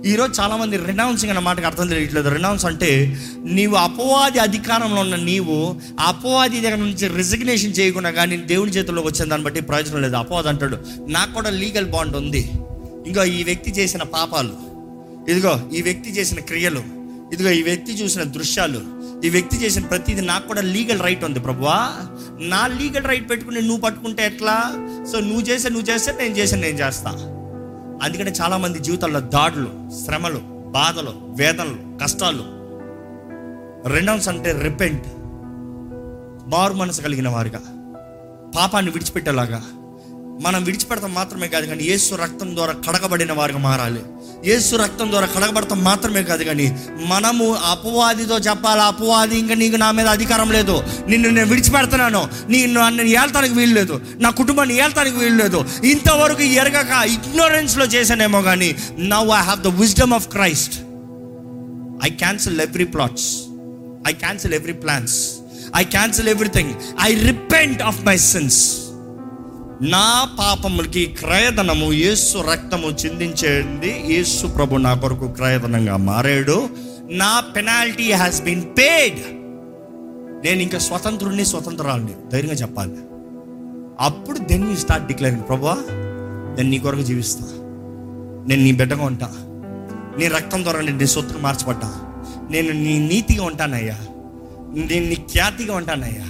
ఈరోజు 0.06 0.42
చాలామంది 0.42 0.78
రినౌన్సింగ్ 0.78 1.32
అన్న 1.32 1.42
మాటకు 1.42 1.66
అర్థం 1.66 1.88
తెలియట్లేదు. 1.88 2.30
రినౌన్స్ 2.30 2.66
అంటే 2.66 3.18
నీవు 3.46 3.76
అపవాది 3.76 4.40
అధికారంలో 4.40 5.02
ఉన్న 5.02 5.16
నీవు 5.16 5.76
అపవాది 6.00 6.62
దగ్గర 6.62 6.76
నుంచి 6.76 7.08
రిజిగ్నేషన్ 7.08 7.74
చేయకుండా 7.80 8.12
కానీ 8.12 8.38
దేవుని 8.38 8.72
చేతుల్లోకి 8.72 9.08
వచ్చిన 9.08 9.30
దాన్ని 9.30 9.46
బట్టి 9.46 9.62
ప్రయోజనం 9.62 10.02
లేదు. 10.02 10.16
అపవాది 10.16 10.48
అంటాడు 10.48 10.78
నాకు 11.08 11.34
కూడా 11.34 11.50
లీగల్ 11.50 11.86
బాండ్ 11.86 12.16
ఉంది. 12.16 12.52
ఇంకో 13.08 13.24
ఈ 13.24 13.44
వ్యక్తి 13.44 13.72
చేసిన 13.72 14.04
పాపాలు. 14.04 14.74
ఇదిగో 15.32 15.70
ఈ 15.74 15.82
వ్యక్తి 15.82 16.12
చేసిన 16.12 16.40
క్రియలు. 16.40 16.84
ఇదిగో 17.34 17.50
ఈ 17.50 17.64
వ్యక్తి 17.64 17.92
చూసిన 17.92 18.24
దృశ్యాలు. 18.24 19.04
ఈ 19.26 19.30
వ్యక్తి 19.30 19.58
చేసిన 19.58 19.84
ప్రతిదీ 19.84 20.22
నాకు 20.22 20.48
కూడా 20.48 20.62
లీగల్ 20.62 21.02
రైట్ 21.02 21.24
ఉంది 21.24 21.40
ప్రభువా. 21.40 21.92
నా 22.40 22.68
లీగల్ 22.68 23.06
రైట్ 23.06 23.30
పెట్టుకుని 23.30 23.62
నువ్వు 23.62 23.82
పట్టుకుంటే 23.82 24.26
ఎట్లా? 24.26 24.74
సో 25.12 25.20
నువ్వు 25.20 25.42
చేసే 25.42 25.70
నువ్వు 25.70 25.90
చేస్తే 25.90 26.12
నేను 26.12 26.36
చేసే 26.36 26.56
నేను 26.56 26.78
చేస్తాను 26.80 27.43
అందుకని 28.02 28.32
చాలా 28.32 28.58
మంది 28.58 28.80
జీవితాల్లో 28.80 29.20
దాడులు 29.20 29.92
శ్రమలు 30.06 30.42
బాధలు 30.72 31.10
వేదనలు 31.10 31.98
కష్టాలు. 31.98 32.44
రెండవన్స్ 33.90 34.30
అంటే 34.30 34.52
రిపెంట్. 34.52 35.08
మారు 36.48 36.74
మనసు 36.74 37.02
కలిగిన 37.02 37.30
వారుగా. 37.30 37.60
పాపాన్ని 38.58 38.92
విడిచిపెట్టేలాగా. 38.92 39.64
మనం 40.42 40.64
విడిచిపెడతాం 40.64 41.14
మాత్రమే 41.14 41.48
కాదు 41.48 41.66
కానీ 41.66 41.84
యేసు 41.84 42.16
రక్తం 42.16 42.56
ద్వారా 42.56 42.74
కడగబడిన 42.74 43.34
వారుగా 43.34 43.58
మారాలి. 43.58 44.04
యేసు 44.46 44.76
రక్తం 44.76 45.10
ద్వారా 45.10 45.26
కడగబడతాం 45.26 45.84
మాత్రమే 45.84 46.24
కాదు 46.24 46.44
కానీ 46.44 46.76
మనము 47.08 47.54
అపవాదితో 47.54 48.38
చెప్పాలి? 48.38 48.82
అపవాది 48.82 49.40
ఇంకా 49.40 49.56
నీకు 49.56 49.76
నా 49.76 49.92
మీద 49.92 50.08
అధికారం 50.08 50.52
లేదు. 50.52 50.84
నిన్ను 51.08 51.30
నేను 51.30 51.50
విడిచిపెడుతున్నాను. 51.50 52.30
నేను 52.50 52.82
నన్ను 52.82 53.02
ఏళ్తానికి 53.02 53.54
వీలు 53.54 53.74
లేదు. 53.74 54.02
నా 54.20 54.30
కుటుంబాన్ని 54.30 54.76
ఏళ్తానికి 54.76 55.18
వీలు 55.18 55.36
లేదు. 55.36 55.66
ఇంతవరకు 55.84 56.42
ఎరగక 56.42 57.08
ఇగ్నోరెన్స్లో 57.08 57.86
చేశానేమో 57.86 58.42
కానీ 58.42 58.76
now 59.00 59.30
I 59.30 59.42
have 59.42 59.62
the 59.62 59.68
wisdom 59.68 60.14
of 60.14 60.28
Christ 60.28 60.76
I 62.06 62.10
cancel 62.10 62.62
every 62.62 62.86
plots 62.86 63.30
I 64.08 64.14
cancel 64.14 64.54
every 64.54 64.74
plans 64.74 65.30
I 65.76 65.84
cancel 65.84 66.28
everything 66.28 66.74
I 67.02 67.14
repent 67.14 67.82
of 67.82 68.02
my 68.06 68.18
sins 68.18 68.83
నా 69.84 70.30
పాపములకి 70.40 71.06
క్రయధనము 71.06 71.94
యేసు 71.94 72.38
రక్తము 72.38 72.88
చిందించేది 72.88 74.14
యేసు 74.14 74.48
ప్రభు 74.48 74.76
నా 74.76 74.94
కొరకు 74.94 75.28
క్రయధనంగా 75.28 75.98
మారాడు. 75.98 76.70
నా 77.10 77.40
పెనాల్టీ 77.40 78.12
హ్యాస్ 78.12 78.42
బీన్ 78.42 78.64
పేడ్ 78.64 79.20
నేను 80.46 80.62
ఇంకా 80.62 80.78
స్వతంత్రుడిని 80.78 81.46
స్వతంత్రాలని 81.46 82.14
ధైర్యంగా 82.32 82.56
చెప్పాలి. 82.56 82.96
అప్పుడు 84.00 84.38
దెన్ 84.38 84.70
యూ 84.70 84.76
స్టార్ట్ 84.76 85.08
డిక్లేరింగ్ 85.08 85.44
ప్రభా 85.48 85.78
నేను 86.58 86.70
నీ 86.70 86.80
కొరకు 86.80 87.02
జీవిస్తా. 87.02 87.46
నేను 88.48 88.64
నీ 88.64 88.72
బిడ్డగా 88.72 89.06
ఉంటా. 89.06 89.30
నీ 90.20 90.28
రక్తం 90.28 90.64
ద్వారా 90.64 90.82
నేను 90.82 90.98
నీ 90.98 91.06
సొత్తును 91.06 91.40
మార్చబడ్డా. 91.40 91.94
నేను 92.52 92.72
నీ 92.72 93.00
నీతిగా 93.00 93.44
ఉంటానయ్యా. 93.44 93.98
నేను 94.74 95.10
నీ 95.10 95.16
ఖ్యాతిగా 95.16 95.76
ఉంటానయ్యా. 95.76 96.26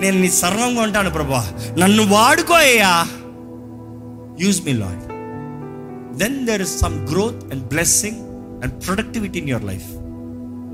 నేను 0.00 0.20
నీ 0.20 0.30
సర్వంగా 0.30 0.82
ఉంటాను 0.82 1.10
ప్రభా. 1.10 1.52
నన్ను 1.78 2.06
వాడుకో 2.08 2.54
అయ్యా. 2.54 3.06
Use 4.40 4.64
me 4.66 4.72
Lord 4.72 5.00
then 6.18 6.46
there 6.46 6.62
is 6.62 6.78
some 6.78 7.08
growth 7.08 7.52
and 7.52 7.64
blessing 7.68 8.16
and 8.62 8.86
productivity 8.86 9.38
in 9.38 9.48
your 9.48 9.64
life 9.64 9.90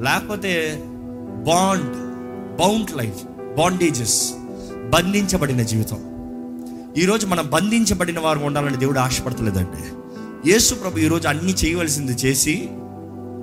లేకపోతే 0.05 0.81
బాండ్ 1.47 1.93
బౌండ్ 2.57 2.97
లైఫ్ 2.97 3.25
బాండేజెస్ 3.59 4.33
బంధించబడిన 4.91 5.63
జీవితం. 5.63 5.99
ఈరోజు 6.97 7.27
మనం 7.27 7.51
బంధించబడిన 7.51 8.19
వారు 8.19 8.39
ఉండాలని 8.39 8.77
దేవుడు 8.77 8.99
ఆశపడతలేదండి. 8.99 9.83
యేసు 10.51 10.75
ప్రభు 10.75 10.99
ఈరోజు 10.99 11.29
అన్ని 11.29 11.53
చేయవలసింది 11.53 12.13
చేసి 12.13 12.69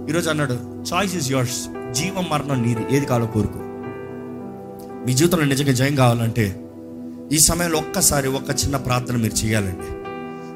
ఈరోజు 0.10 0.30
అన్నాడు 0.30 0.54
చాయిస్ 0.94 1.16
ఇస్ 1.16 1.32
యువర్స్ 1.32 1.68
జీవం 1.92 2.26
మరణం 2.30 2.62
నీది. 2.62 2.86
ఏది 2.92 3.06
కాలో 3.06 3.26
కోరుకో. 3.26 3.61
మీ 5.06 5.14
జీవితంలో 5.14 5.46
నిజంగా 5.46 5.72
జయం 5.72 5.96
కావాలంటే 5.96 6.60
ఈ 7.32 7.38
సమయంలో 7.40 7.80
ఒక్కసారి 7.80 8.28
ఒక్క 8.28 8.50
చిన్న 8.50 8.78
ప్రార్థన 8.78 9.16
మీరు 9.16 9.46
చేయాలండి. 9.46 9.88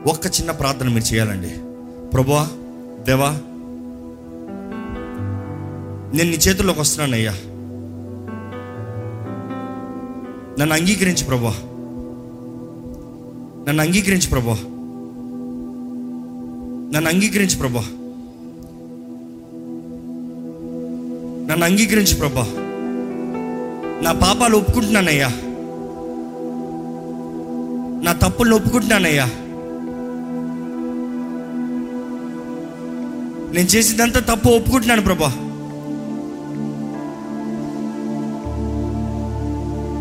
ఒక్క 0.10 0.28
చిన్న 0.28 0.52
ప్రార్థన 0.52 0.90
మీరు 0.90 1.14
చేయాలండి. 1.14 1.50
ప్రభువా 2.10 2.48
దేవా 3.04 3.30
నేను 6.18 6.30
నీ 6.30 6.36
చేతుల్లోకి 6.36 6.80
వస్తున్నానయ్యా. 6.80 7.32
నన్ను 10.60 10.76
అంగీకరించి 10.76 11.26
ప్రభా 11.26 11.56
నన్ను 13.68 13.84
అంగీకరించి 13.84 14.28
ప్రభా 14.28 14.58
నన్ను 16.94 17.10
అంగీకరించి 17.10 17.56
ప్రభా 17.56 17.84
నన్ను 21.50 21.66
అంగీకరించు 21.66 22.16
ప్రభా 22.16 22.65
నా 24.02 24.12
పాపాలు 24.12 24.58
ఒప్పుకుంటున్నానయ్యా. 24.58 25.28
నా 28.04 28.12
తప్పులను 28.14 28.56
ఒప్పుకుంటున్నానయ్యా. 28.56 29.26
నేను 33.54 33.68
చేసిందంతా 33.68 34.20
తప్పు 34.20 34.50
ఒప్పుకుంటున్నాను 34.50 35.02
ప్రభా. 35.02 35.28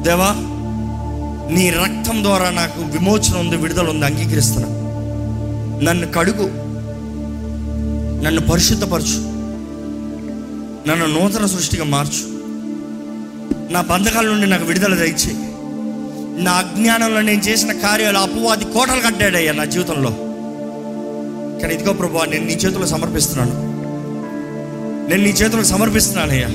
దేవా 0.03 0.35
నీ 1.55 1.71
రక్తం 1.71 2.25
ద్వారా 2.25 2.51
నాకు 2.51 2.83
విమోచన 2.83 3.37
ఉంది 3.37 3.57
విడుదల 3.57 3.91
ఉంది 3.91 4.07
అంగీకరిస్తున్నా. 4.07 4.69
నన్ను 5.83 6.07
కడుగు. 6.07 6.49
నన్ను 8.23 8.41
పరిశుద్ధపరచు. 8.41 9.19
నన్ను 10.89 11.07
నూతన 11.07 11.47
సృష్టిగా 11.47 11.85
మార్చు. 11.85 12.34
నా 13.75 13.81
బంధకాల 13.81 14.25
నుండి 14.25 14.47
నాకు 14.47 14.65
విడుదల 14.65 14.95
దయచేయి. 14.95 15.37
నా 16.45 16.53
అజ్ఞానంలో 16.53 17.21
నేను 17.21 17.43
చేసిన 17.43 17.73
కార్యాలు 17.73 18.19
అపవాది 18.19 18.65
కోటలు 18.65 19.01
కట్టాడయ్యా 19.01 19.53
నా 19.53 19.65
జీవితంలో. 19.65 20.11
కానీ 21.63 21.75
ఇదిగో 21.75 21.93
ప్రభు 21.93 22.19
నేను 22.19 22.47
నీ 22.47 22.53
చేతుల్లో 22.53 22.87
సమర్పిస్తున్నాను. 22.87 23.53
నేను 25.11 25.23
నీ 25.23 25.31
చేతులకు 25.31 25.67
సమర్పిస్తున్నానయ్యా. 25.67 26.47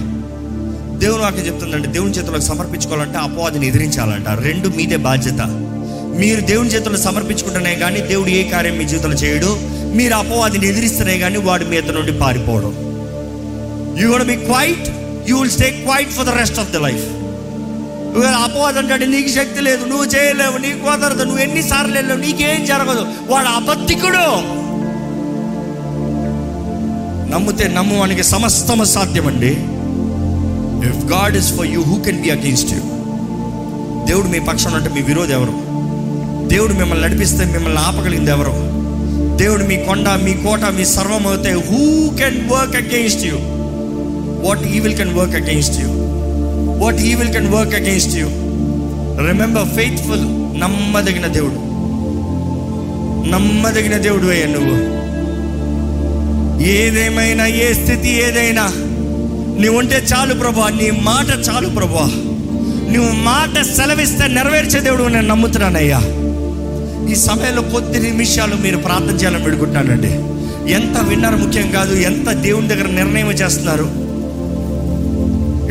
దేవుని 0.98 1.24
వాక్యం 1.24 1.46
చెప్తుందంటే 1.46 1.88
దేవుని 1.88 2.14
చేతులకు 2.14 2.42
సమర్పించుకోవాలంటే 2.42 3.18
అపవాదిని 3.18 3.68
ఎదిరించాలంట. 3.68 4.30
రెండు 4.30 4.68
మీదే 4.68 4.96
బాధ్యత. 4.96 5.42
మీరు 6.20 6.42
దేవుని 6.42 6.70
చేతుల్లో 6.70 7.00
సమర్పించుకుంటేనే 7.00 7.76
కానీ 7.76 8.02
దేవుడు 8.02 8.30
ఏ 8.30 8.50
కార్యం 8.50 8.78
మీ 8.78 8.86
జీవితంలో 8.86 9.16
చేయడు. 9.16 9.58
మీరు 9.96 10.14
అపవాదిని 10.14 10.68
ఎదిరిస్తేనే 10.68 11.18
కానీ 11.18 11.38
వాడి 11.38 11.66
మీద 11.66 11.90
నుండి 11.90 12.12
పారిపోవడం. 12.12 12.74
You 14.00 14.10
gonna 14.10 14.24
be 14.24 14.36
quiet 14.36 14.90
you 15.30 15.38
will 15.38 15.52
stay 15.52 15.70
quiet 15.70 16.10
for 16.10 16.26
the 16.26 16.30
rest 16.30 16.60
of 16.60 16.72
the 16.72 16.76
life 16.76 17.06
నువ్వు 18.14 18.28
అపవాదం 18.28 18.78
అంటాడు 18.78 19.06
నీకు 19.06 19.30
శక్తి 19.30 19.62
లేదు 19.62 19.86
నువ్వు 19.86 20.06
చేయలేవు 20.06 20.58
నీకు 20.58 20.80
కుదరదు 20.80 21.24
నువ్వు 21.24 21.40
ఎన్నిసార్లు 21.40 21.94
వెళ్ళావు 21.94 22.20
నీకేం 22.20 22.66
జరగదు. 22.66 23.06
వాడు 23.28 23.48
అబద్ధికుడు. 23.48 24.24
నమ్మితే 27.34 27.68
నమ్మువానికి 27.68 28.24
సమస్తము 28.24 28.84
సాధ్యమండి. 28.84 29.52
If 30.90 31.06
God 31.06 31.38
is 31.38 31.54
for 31.58 31.68
you 31.68 31.82
who 31.82 32.04
can 32.04 32.22
be 32.22 32.30
against 32.30 32.74
you 32.74 32.82
దేవుడు 34.06 34.28
మీ 34.28 34.40
పక్షం 34.40 34.76
అంటే 34.76 34.90
మీ 34.90 35.02
విరోధి 35.02 35.34
ఎవరు? 35.34 35.56
దేవుడు 36.48 36.74
మిమ్మల్ని 36.74 37.08
నడిపిస్తే 37.08 37.46
మిమ్మల్ని 37.46 37.80
ఆపగలిగింది 37.80 38.32
ఎవరు? 38.32 38.56
దేవుడు 39.38 39.64
మీ 39.64 39.78
కొండ 39.78 40.10
మీ 40.10 40.34
కోట 40.34 40.60
మీ 40.60 40.86
సర్వం 40.86 41.28
అవుతే 41.28 41.52
who 41.54 41.82
can 42.18 42.50
work 42.50 42.76
against 42.76 43.26
you 43.26 43.38
what 44.44 44.64
evil 44.76 44.98
can 44.98 45.14
work 45.14 45.36
against 45.36 45.82
you 45.82 45.90
what 46.80 46.96
evil 46.96 47.32
can 47.32 47.54
work 47.54 47.76
against 47.76 48.16
you 48.18 48.28
remember 49.28 49.68
faithful 49.68 50.26
నమ్మదగిన 50.60 51.28
దేవుడు. 51.28 51.60
నమ్మదగిన 53.30 53.98
దేవుడు 53.98 54.28
అయ్యా 54.28 54.46
నువ్వు. 54.46 54.76
ఏదేమైనా 56.64 57.46
ఏ 57.46 57.74
స్థితి 57.74 58.10
ఏదైనా 58.10 58.64
నీవు 59.60 59.78
ఉంటే 59.78 59.96
చాలు 59.96 60.34
ప్రభా 60.34 60.70
నీ 60.70 60.92
మాట 60.92 61.50
చాలు 61.50 61.70
ప్రభా. 61.70 62.06
నువ్వు 62.94 63.12
మాట 63.12 63.62
సెలవిస్తే 63.62 64.28
నెరవేర్చే 64.28 64.80
దేవుడు 64.80 65.04
నేను 65.04 65.28
నమ్ముతున్నానయ్యా. 65.28 66.00
ఈ 67.12 67.16
సమయంలో 67.16 67.62
కొద్ది 67.62 68.00
నిమిషాలు 68.00 68.56
మీరు 68.56 68.78
ప్రార్థన 68.78 69.16
చేయాలని 69.16 69.44
పెడుకుంటానండి 69.44 70.12
ఎంత 70.74 71.10
విన్నారు 71.10 71.38
ముఖ్యం 71.38 71.72
కాదు 71.72 71.96
ఎంత 71.96 72.30
దేవుని 72.30 72.68
దగ్గర 72.68 72.88
నిర్ణయం 72.88 73.32
చేస్తున్నారు 73.32 74.09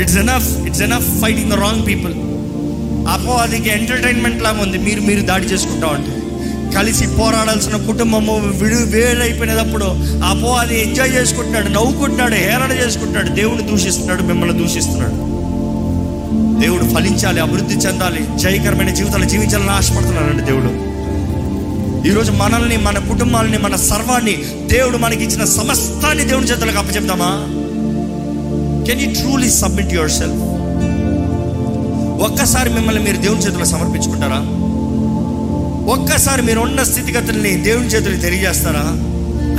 it's 0.00 0.18
enough 0.18 0.66
it's 0.66 0.82
enough 0.82 1.22
fighting 1.22 1.50
the 1.50 1.54
wrong 1.54 1.86
people 1.86 2.14
అపవాదికి 3.08 3.68
ఎంటర్టైన్మెంట్ 3.70 4.42
లాగా 4.42 4.62
ఉంది. 4.62 4.78
మీరు 4.78 5.00
మీరు 5.00 5.20
దాడి 5.20 5.46
చేసుకుంటా 5.46 5.86
ఉంటే. 5.86 6.14
కలిసి 6.76 7.06
పోరాడాల్సిన 7.06 7.76
కుటుంబము 7.76 8.36
విడు 8.38 8.74
వేడైపోయినప్పుడు 8.74 9.84
అపవాది 10.24 10.82
ఎంజాయ్ 10.82 11.12
చేసుకుంటున్నాడు 11.12 11.68
నవ్వుకుంటున్నాడు 11.68 12.34
హేరణ 12.34 12.72
చేసుకుంటున్నాడు. 12.86 13.28
దేవుడు 13.28 13.62
దూషిస్తున్నాడు 13.62 14.22
మిమ్మల్ని 14.22 14.58
దూషిస్తున్నాడు. 14.58 15.38
దేవుడు 16.60 16.94
ఫలించాలి 16.94 17.40
అభివృద్ధి 17.40 17.74
చెందాలి 17.74 18.26
జయకరమైన 18.36 18.94
జీవితాలు 18.94 19.24
జీవించాలని 19.24 19.70
ఆశపడుతున్నాడండి 19.70 20.42
దేవుడు. 20.42 20.88
ఈరోజు 22.08 22.32
మనల్ని 22.32 22.76
మన 22.76 22.98
కుటుంబాలని 22.98 23.58
మన 23.58 23.76
సర్వాన్ని 23.76 24.38
దేవుడు 24.66 24.98
మనకి 24.98 25.24
ఇచ్చిన 25.24 25.44
సమస్తాన్ని 25.44 26.24
దేవుని 26.24 26.46
చేతులకు 26.46 26.78
అప్పచెప్తామా? 26.78 27.57
Can 28.88 29.00
you 29.00 29.12
truly 29.12 29.50
submit 29.50 29.92
your 29.92 30.10
self 30.10 30.44
ఒక్కసారి 32.20 32.70
మిమ్మల్ని 32.70 33.02
మీరు 33.02 33.16
దేవుని 33.16 33.42
చేతుల్లో 33.42 33.64
సమర్పించుకుంటారా? 33.64 34.38
ఒక్కసారి 35.86 36.42
మీరు 36.42 36.60
ఉన్న 36.60 36.82
స్థితిగతుల్ని 36.82 37.56
దేవుని 37.56 37.86
చేతులు 37.86 38.16
తెలియజేస్తారా? 38.16 38.84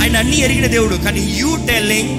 ఆయన 0.02 0.16
అన్ని 0.16 0.38
ఎరిగిన 0.38 0.66
దేవుడు 0.66 0.94
కానీ 1.04 1.20
you 1.38 1.56
telling 1.68 2.12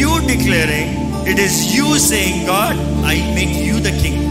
you 0.00 0.18
declaring 0.26 0.92
it 1.30 1.40
is 1.40 1.76
you 1.76 1.98
saying 2.08 2.44
God 2.48 2.78
I 3.10 3.16
make 3.34 3.68
you 3.68 3.76
the 3.78 4.02
king 4.02 4.22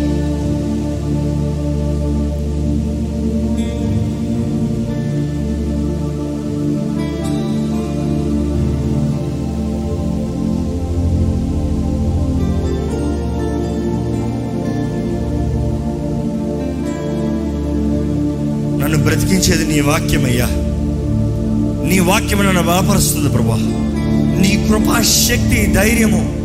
బ్రతికించేది 19.27 19.73
నీ 19.73 19.79
వాక్యమయ్యా. 19.79 20.47
నీ 21.89 21.99
వాక్యం 21.99 22.45
నన్ను 22.45 22.63
బలపరుస్తుంది 22.63 23.29
ప్రభా. 23.29 23.55
నీ 24.39 24.67
కృపా 24.67 25.01
శక్తి 25.01 25.73
ధైర్యము. 25.75 26.35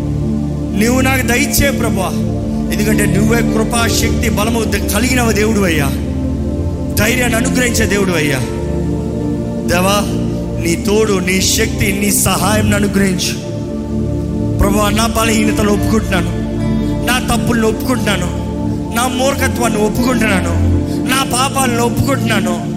నువ్వు 0.80 1.00
నాకు 1.00 1.26
దయచే 1.26 1.70
ప్రభా. 1.70 2.10
ఎందుకంటే 2.72 3.06
నువ్వే 3.06 3.38
కృపా 3.52 3.86
శక్తి 3.86 4.30
బలము 4.30 4.88
కలిగిన 4.94 5.30
దేవుడు 5.30 5.60
అయ్యా 5.60 5.86
ధైర్యాన్ని 6.94 7.38
అనుగ్రహించే 7.38 7.86
దేవుడు 7.86 8.12
అయ్యా 8.12 8.38
దేవా 9.68 9.96
నీ 10.64 10.76
తోడు 10.76 11.12
నీ 11.12 11.40
శక్తి 11.40 11.92
నీ 11.92 12.12
సహాయం 12.12 12.74
అనుగ్రహించు. 12.74 13.34
ప్రభా 14.58 14.90
నా 14.90 15.06
బలహీనతలు 15.06 15.70
ఒప్పుకుంటున్నాను. 15.70 16.32
నా 17.06 17.36
తప్పులను 17.36 17.68
ఒప్పుకుంటున్నాను. 17.68 18.42
నా 18.96 19.06
మూర్ఖత్వాన్ని 19.06 19.78
ఒప్పుకుంటున్నాను. 19.78 20.72
నా 21.08 21.22
పాపాలను 21.22 21.82
ఒప్పుకుంటున్నాను. 21.82 22.71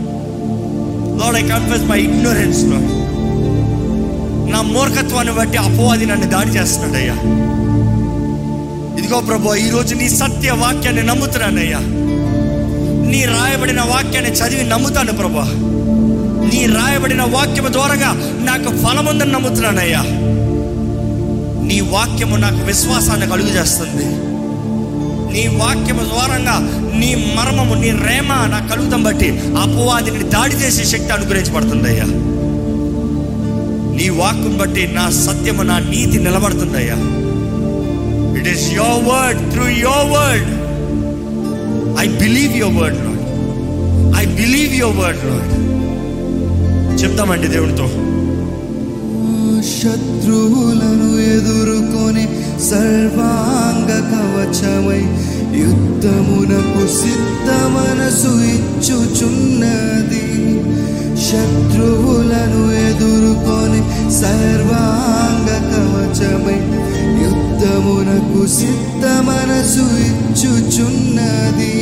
Lord 1.19 1.37
I 1.37 1.43
confess 1.47 1.85
my 1.89 1.99
ignorance 1.99 2.61
Lord 2.63 2.91
నా 4.51 4.61
మూర్ఖత్వాన్ని 4.67 5.31
బట్టి 5.31 5.57
అపవాది 5.57 6.05
నన్ను 6.05 6.27
దాడి 6.29 6.49
చేస్తున్నాడయ్యా 6.49 7.15
ఇదిగో 8.97 9.19
ప్రభు 9.21 9.55
ఈరోజు 9.57 9.93
నీ 9.95 10.09
సత్య 10.15 10.51
వాక్యాన్ని 10.61 11.03
నమ్ముతున్నానయ్యా 11.03 11.81
నీ 13.11 13.25
రాయబడిన 13.25 13.81
వాక్యాన్ని 13.89 14.31
చదివి 14.31 14.63
నమ్ముతాను 14.63 15.13
ప్రభా. 15.13 15.45
నీ 16.49 16.65
రాయబడిన 16.67 17.23
వాక్యము 17.33 17.69
ద్వారాగా 17.69 18.09
నాకు 18.41 18.69
ఫలముందని 18.83 19.31
నమ్ముతున్నానయ్యా 19.31 20.01
నీ 21.67 21.79
వాక్యము 21.91 22.37
నాకు 22.37 22.61
విశ్వాసాన్ని 22.65 23.27
కలుగు 23.27 23.51
చేస్తుంది 23.57 24.07
నీ 25.35 25.47
వాక్యము 25.57 26.03
ద్వారంగా 26.03 26.55
నీ 26.99 27.09
మర్మము 27.37 27.75
నీ 27.75 27.89
రేమ 28.05 28.29
నా 28.45 28.59
కలుగుతం 28.69 29.03
బట్టి 29.03 29.29
అపవాదిని 29.63 30.23
దాడి 30.29 30.55
చేసే 30.55 30.83
శక్తి 30.85 31.11
అనుగ్రహించబడుతుంది 31.13 31.87
అయ్యా 31.87 32.07
నీ 33.97 34.09
వాక్యం 34.19 34.57
బట్టి 34.57 34.87
నా 34.93 35.09
సత్యము 35.19 35.63
నా 35.63 35.79
నీతి 35.85 36.17
నిలబడుతుందయ్యా. 36.17 36.97
It 38.39 38.47
is 38.47 38.65
your 38.73 39.03
word 39.05 39.41
through 39.51 39.67
your 39.81 40.09
word 40.11 40.49
I 41.99 42.07
believe 42.19 42.55
your 42.57 42.77
word 42.79 42.99
Lord 43.05 43.21
I 44.17 44.25
believe 44.35 44.75
your 44.75 44.97
word 44.97 45.23
Lord 45.25 45.51
చెప్తామండి 47.01 47.47
దేవునితో. 47.47 47.87
శత్రువులను 49.75 51.07
ఎదుర్కొని 51.29 52.25
సర్వాంగ 52.60 53.90
కవచమై 54.11 55.03
యుద్ధమునకు 55.60 56.84
సిద్ధ 56.99 57.49
మనసు 57.76 58.32
ఇచ్చుచున్నది. 58.53 60.26
శత్రువులను 61.27 62.64
ఎదుర్కొని 62.88 63.82
సర్వాంగ 64.11 65.49
కవచమై 65.72 66.60
యుద్ధమునకు 67.23 68.41
సిద్ధ 68.48 69.06
మనసు 69.30 69.86
ఇచ్చుచున్నది. 70.10 71.76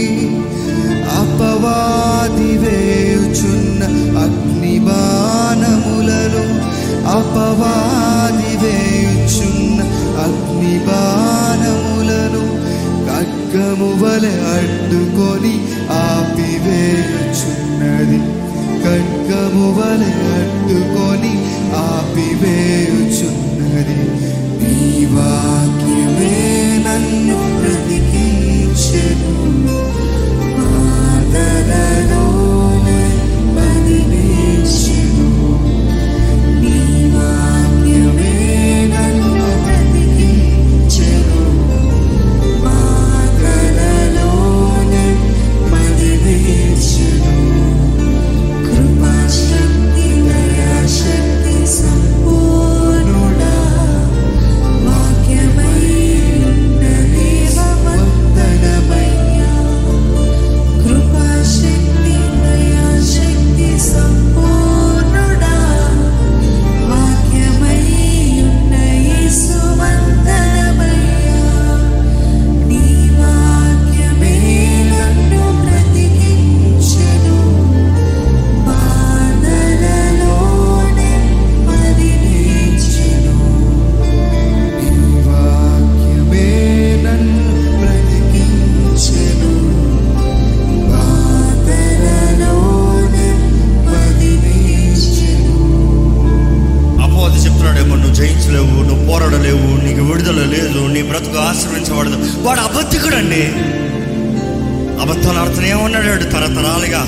అపవాది 1.20 2.52
వేయుచున్న 2.58 3.82
అగ్నిబాణములలో 4.18 5.04
అపవాది 7.18 8.54
వేయుచున్న 8.64 9.63
അഗ്നിപാനമുലനു 10.24 12.44
കക്കമുവല 13.08 14.26
അടുകൊലി 14.54 15.56
ആപ്പിവേയുന്നതി 15.90 18.20
കക്കമുവല 18.86 20.02
അടുകൊലി 20.38 21.34
ആപ്പിവേയുന്നതി 21.76 24.00
ീശ്വരം 28.74 29.22
ആദരോ 30.66 32.26
മതിവേശ്വര 33.56 35.03
జయించలేవు 98.24 98.84
నువ్వు 98.84 99.12
పోరాడలేవు 99.12 99.86
నీకు 99.86 100.02
విడుదల 100.02 100.36
లేదు 100.36 100.88
నీ 100.94 101.02
బ్రతుకు 101.02 101.38
ఆశ్రయించబడదు. 101.38 102.42
వాడు 102.42 102.60
అబద్ధికుడండి. 102.60 103.42
అబద్ధాలు 105.02 105.40
ఆడుతూనే 105.40 105.74
ఉన్నాడు 105.74 106.24
తరతరాలుగా. 106.24 107.00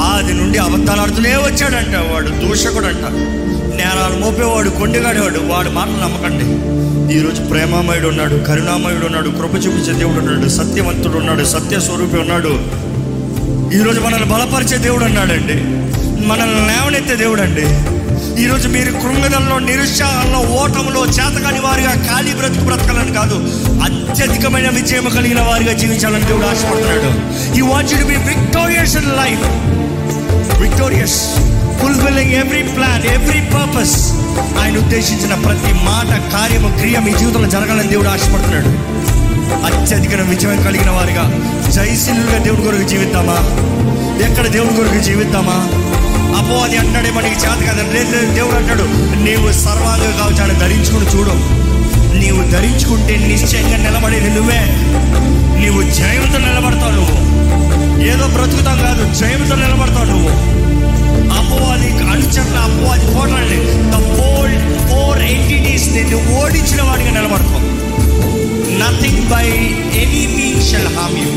ఆది 0.00 0.32
నుండి 0.32 0.58
అబద్ధాలు 0.58 1.00
ఆడుతూనే 1.00 1.30
వచ్చాడంట 1.30 1.96
వాడు 1.96 2.28
దూషకుడు 2.28 2.86
అంట 2.86 3.04
నేరాలు 3.76 4.20
మోపేవాడు 4.20 4.70
కొండిగాడేవాడు 4.70 5.38
వాడు 5.38 5.70
మాటలు 5.70 5.92
నమ్మకండి. 5.92 6.44
ఈరోజు 7.18 7.42
ప్రేమామయుడు 7.42 8.08
ఉన్నాడు 8.08 8.36
కరుణామయుడు 8.36 9.06
ఉన్నాడు 9.06 9.28
కృప 9.28 9.54
చూపించే 9.54 9.98
దేవుడు 9.98 10.18
ఉన్నాడు 10.18 10.48
సత్యవంతుడు 10.48 11.16
ఉన్నాడు 11.16 11.44
సత్య 11.44 11.80
స్వరూపి 11.80 12.16
ఉన్నాడు. 12.16 12.48
ఈరోజు 13.76 14.00
మనల్ని 14.00 14.26
బలపరిచే 14.26 14.76
దేవుడు 14.76 15.04
అన్నాడండి. 15.04 15.54
మనల్ని 16.26 16.66
లేవనెత్తే 16.66 17.14
దేవుడు 17.14 17.42
అండి 17.42 17.99
ఈరోజు 18.40 18.68
మీరు 18.68 18.92
కృంగదల్లో 18.92 19.58
నిరుత్సాహంలో 19.58 20.38
ఓటంలో 20.38 21.06
చేతకాని 21.06 21.60
వారిగా 21.60 21.94
ఖాళీ 21.94 22.32
బ్రతుకు 22.32 22.64
బ్రతకాలని 22.64 23.14
కాదు 23.14 23.34
అత్యధికమైన 23.82 24.68
విజయం 24.68 25.04
కలిగిన 25.04 25.40
వారిగా 25.40 25.72
జీవించాలని 25.72 26.24
దేవుడు 26.24 26.46
ఆశపడుతున్నాడు. 26.46 27.56
I 27.56 27.60
want 27.60 27.90
to 27.90 28.04
be 28.04 28.14
victorious 28.14 28.96
in 28.96 29.06
life 29.06 29.44
victorious 30.62 31.34
fulfilling 31.80 32.32
every 32.32 32.62
plan 32.62 33.02
every 33.06 33.40
purpose 33.40 34.12
ఆయన 34.62 34.76
ఉద్దేశించిన 34.76 35.34
ప్రతి 35.34 35.72
మాట 35.72 36.32
కార్యము 36.32 36.78
క్రియ 36.78 36.98
మీ 36.98 37.12
జీవితంలో 37.18 37.48
జరగాలని 37.48 37.88
దేవుడు 37.88 38.08
ఆశపడుతున్నాడు. 38.08 38.68
అత్యధిక 39.66 40.14
విజయం 40.14 40.62
కలిగిన 40.62 40.90
వారిగా. 40.90 41.32
జయశీలుగా 41.70 42.38
దేవుడి 42.38 42.62
కొరకు 42.62 42.82
జీవిద్దామా? 42.82 43.36
ఎక్కడ 44.30 44.46
దేవుడి 44.46 44.74
కొరకు 44.74 44.98
జీవిద్దామా? 44.98 45.89
అపోవాది 46.36 46.76
అది 46.76 46.88
అంటాడే 46.88 47.10
మనకి 47.10 47.34
చేత 47.34 47.72
కదండి 47.72 47.92
లేదు 47.92 48.34
దేవుడు 48.34 48.56
అంటాడు 48.56 48.82
నీవు 49.24 49.52
సర్వాంగ 49.52 50.02
కవచాన్ని 50.02 50.60
ధరించుకుని 50.60 51.06
చూడు. 51.06 51.60
నీవు 52.16 52.50
ధరించుకుంటే 52.50 53.16
నిశ్చయంగా 53.16 53.76
నిలబడేది 53.76 54.30
నువ్వే. 54.30 54.60
నీవు 55.60 55.82
జయంతో 55.82 56.38
నిలబడతావు 56.38 56.92
నువ్వు. 56.92 57.30
ఏదో 58.02 58.26
బ్రతుకుతాం 58.26 58.78
కాదు 58.78 59.14
జయంతో 59.14 59.54
నిలబడతావు 59.54 60.04
నువ్వు. 60.04 60.60
అపోవాది 61.30 61.90
అనుచరుల 61.92 62.58
అపోవాది 62.58 63.14
పోరాడి 63.14 63.58
ద 63.90 63.92
ఫోర్ 63.92 64.52
ఫోర్ 64.88 65.22
ఎంటిటీస్ 65.22 65.88
నిన్ను 65.88 66.40
ఓడించిన 66.40 66.82
వాడిగా 66.82 67.10
నిలబడతావు. 67.10 67.60
Nothing 68.78 69.28
by 69.28 69.46
any 70.00 70.26
mean 70.26 70.70
shall 70.70 70.96
harm 70.96 71.18
you 71.18 71.32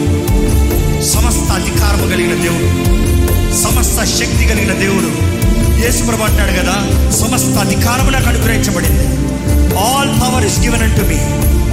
సమస్త 1.02 1.52
అధికారము 1.52 2.12
కలిగిన 2.12 2.42
దేవుడు. 2.42 2.94
సమస్త 3.62 4.04
శక్తి 4.18 4.44
కలిగిన 4.50 4.74
దేవుడు. 4.84 5.10
యేసుప్రభు 5.82 6.24
అంటాడు 6.28 6.54
కదా 6.60 6.76
సమస్త 7.22 7.56
అధికారము 7.66 8.10
నాకు 8.16 8.28
అనుగ్రహించబడింది. 8.32 9.06
All 9.88 10.12
power 10.22 10.46
is 10.50 10.60
given 10.64 10.84
unto 10.88 11.04
me 11.10 11.20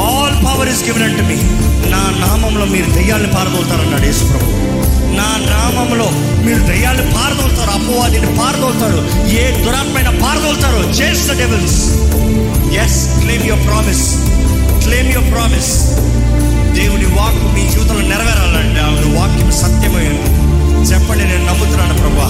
all 0.08 0.36
power 0.46 0.70
is 0.72 0.82
given 0.86 1.04
unto 1.08 1.22
me 1.30 1.38
నా 1.92 2.02
నామంలో 2.24 2.64
మీరు 2.74 2.88
దయ్యాన్ని 2.96 3.30
పారదోలుతారన్నాడు 3.36 4.06
యేసుప్రభు. 4.10 4.48
నా 5.20 5.28
నామంలో 5.52 6.08
మీరు 6.46 6.62
దయ్యాన్ని 6.70 7.06
పారదోలుతారు 7.16 7.72
అపవాదిని 7.78 8.28
పారదోలుతారు 8.40 9.00
ఏ 9.42 9.44
దురాత్మైన 9.64 10.10
పారదోలుతారో 10.24 10.82
chase 11.00 11.24
the 11.30 11.38
devils 11.42 11.80
yes 12.84 12.98
claim 13.22 13.46
your 13.50 13.64
promise 13.68 14.04
claim 14.84 15.12
your 15.16 15.30
promise 15.34 15.72
దేవుని 16.78 17.08
వాక్కు 17.18 17.48
మీ 17.56 17.64
జీవితంలో 17.72 18.04
నెరవేరాలంటే 18.12 18.80
ఆవిడ 18.88 19.06
వాక్యం 19.18 19.50
సత్యమైంది 19.62 20.30
చెప్పండి 20.78 21.24
నేను 21.24 21.46
నమ్ముతున్నాను 21.46 21.94
ప్రభా. 21.94 22.28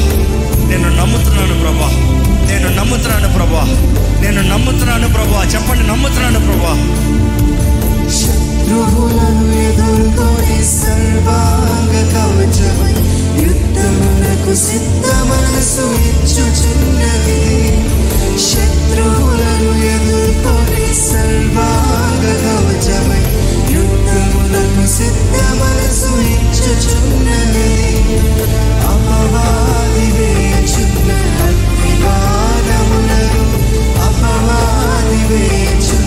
నేను 0.68 0.88
నమ్ముతున్నాను 0.96 1.60
ప్రభా. 1.60 1.88
నేను 2.48 2.68
నమ్ముతున్నాను 2.68 3.28
ప్రభా. 3.34 3.64
నేను 4.20 4.40
నమ్ముతున్నాను 4.42 5.08
ప్రభా. 5.08 5.44
చెప్పండి 5.54 5.86
నమ్ముతున్నాను 5.86 6.40
ప్రభా. 6.40 6.72
శత్రువులను 8.10 9.52
ఎదుర్కొని 9.62 10.64
సర్వాంగ 10.64 11.92
కవచం 12.12 12.78
యుద్ధమునకు 13.42 14.54
సిద్ధ 14.54 15.06
మనసు 15.30 15.86
ఇచ్చుచున్నది. 16.08 17.40
శత్రువులను 18.40 19.70
ఎదుర్కొని 19.94 20.94
సర్వాంగ 20.94 22.24
కవచమై 22.44 23.22
యుద్ధమునకు 23.74 24.86
సిద్ధ 24.96 25.36
మనసు 25.60 26.08
ఇచ్చుచున్నది 26.08 26.30
వేచున్న 30.18 31.09
అగ్నిబాణములను 31.47 33.44
అపవాది 34.06 35.20
వేచున్న 35.30 35.99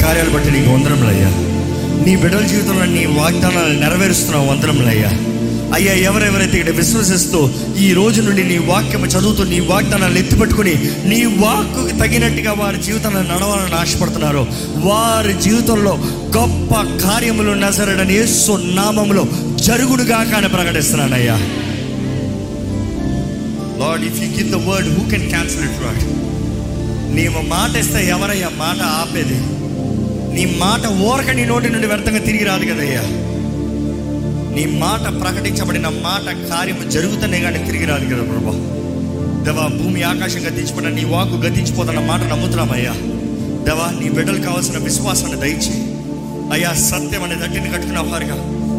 కార్యాలు 0.00 0.30
బట్టి 0.30 0.50
నీకు 0.50 0.70
వందరములయ్యా 0.72 1.30
నీ 2.04 2.16
బిడ్డల 2.16 2.44
జీవితంలో 2.46 2.84
నీ 2.92 3.04
వాగ్దానాలు 3.16 3.74
నెరవేరుస్తున్నావు 3.80 4.46
వందరములయ్యా 4.46 5.10
అయ్యా 5.74 5.92
ఎవరెవరైతే 6.02 6.56
ఇక్కడ 6.58 6.72
విశ్వసిస్తూ 6.76 7.40
ఈ 7.78 7.92
రోజు 7.92 8.20
నుండి 8.20 8.42
నీ 8.42 8.56
వాక్యము 8.68 9.06
చదువుతూ 9.06 9.44
నీ 9.44 9.60
వాగ్దానాలు 9.68 10.18
ఎత్తిపెట్టుకుని 10.18 10.72
నీ 11.04 11.20
వాక్కు 11.42 11.82
తగినట్టుగా 11.98 12.52
వారి 12.52 12.78
జీవితంలో 12.78 13.22
నడవాలని 13.22 13.74
ఆశపడుతున్నారో 13.74 14.42
వారి 14.84 15.34
జీవితంలో 15.42 15.92
గొప్ప 16.36 16.72
కార్యములు 17.02 17.54
నజరడని 17.60 18.14
యేసు 18.14 18.52
నామములో 18.74 19.24
జరుగుడుగా 19.62 20.24
కానీ 20.24 20.48
ప్రకటిస్తున్నానయ్యా. 20.48 21.36
Lord 23.80 24.04
if 24.04 24.20
you 24.22 24.28
give 24.36 24.50
the 24.50 24.60
word 24.66 24.90
who 24.96 25.04
can 25.10 25.28
cancel 25.30 25.64
it 25.64 25.80
Lord 25.84 26.04
నీవు 27.14 27.40
మాట 27.48 27.76
ఇస్తే 27.76 28.00
ఎవరయ్యా? 28.08 28.48
మాట 28.58 28.80
ఆపేది. 28.96 29.38
నీ 30.34 30.56
మాట 30.58 30.86
ఓరక 30.86 31.30
నీ 31.30 31.44
నోటి 31.44 31.70
నుండి 31.70 31.86
వ్యర్థంగా 31.86 32.18
తిరిగి 32.18 32.44
రాదు 32.44 32.64
కదయ్యా. 32.64 33.02
నీ 34.54 34.78
మాట 34.78 35.20
ప్రకటించబడిన 35.20 35.88
మాట 35.88 36.48
కార్యము 36.48 36.90
జరుగుతూనే 36.90 37.40
కానీ 37.40 37.58
తిరిగి 37.66 37.84
రాదు 37.84 38.04
కదా 38.04 38.22
ప్రభా. 38.22 38.54
దేవా 39.44 39.66
భూమి 39.66 40.02
ఆకాశం 40.02 40.46
గతించిపోయిన 40.46 40.88
నీ 40.88 41.04
వాకు 41.04 41.36
గతించిపోతున్న 41.36 42.00
మాట 42.00 42.20
నమ్ముతున్నామయ్యా. 42.22 42.94
దేవా 43.64 43.90
నీ 44.00 44.10
బిడ్డలు 44.10 44.40
కావాల్సిన 44.40 44.78
విశ్వాసాన్ని 44.78 45.40
దయచి 45.40 45.74
అయ్యా 46.52 46.72
సత్యం 46.72 47.22
అనే 47.22 47.34
దట్టిని 47.34 47.70
కట్టుకున్న 47.70 47.98
వారుగా 48.00 48.36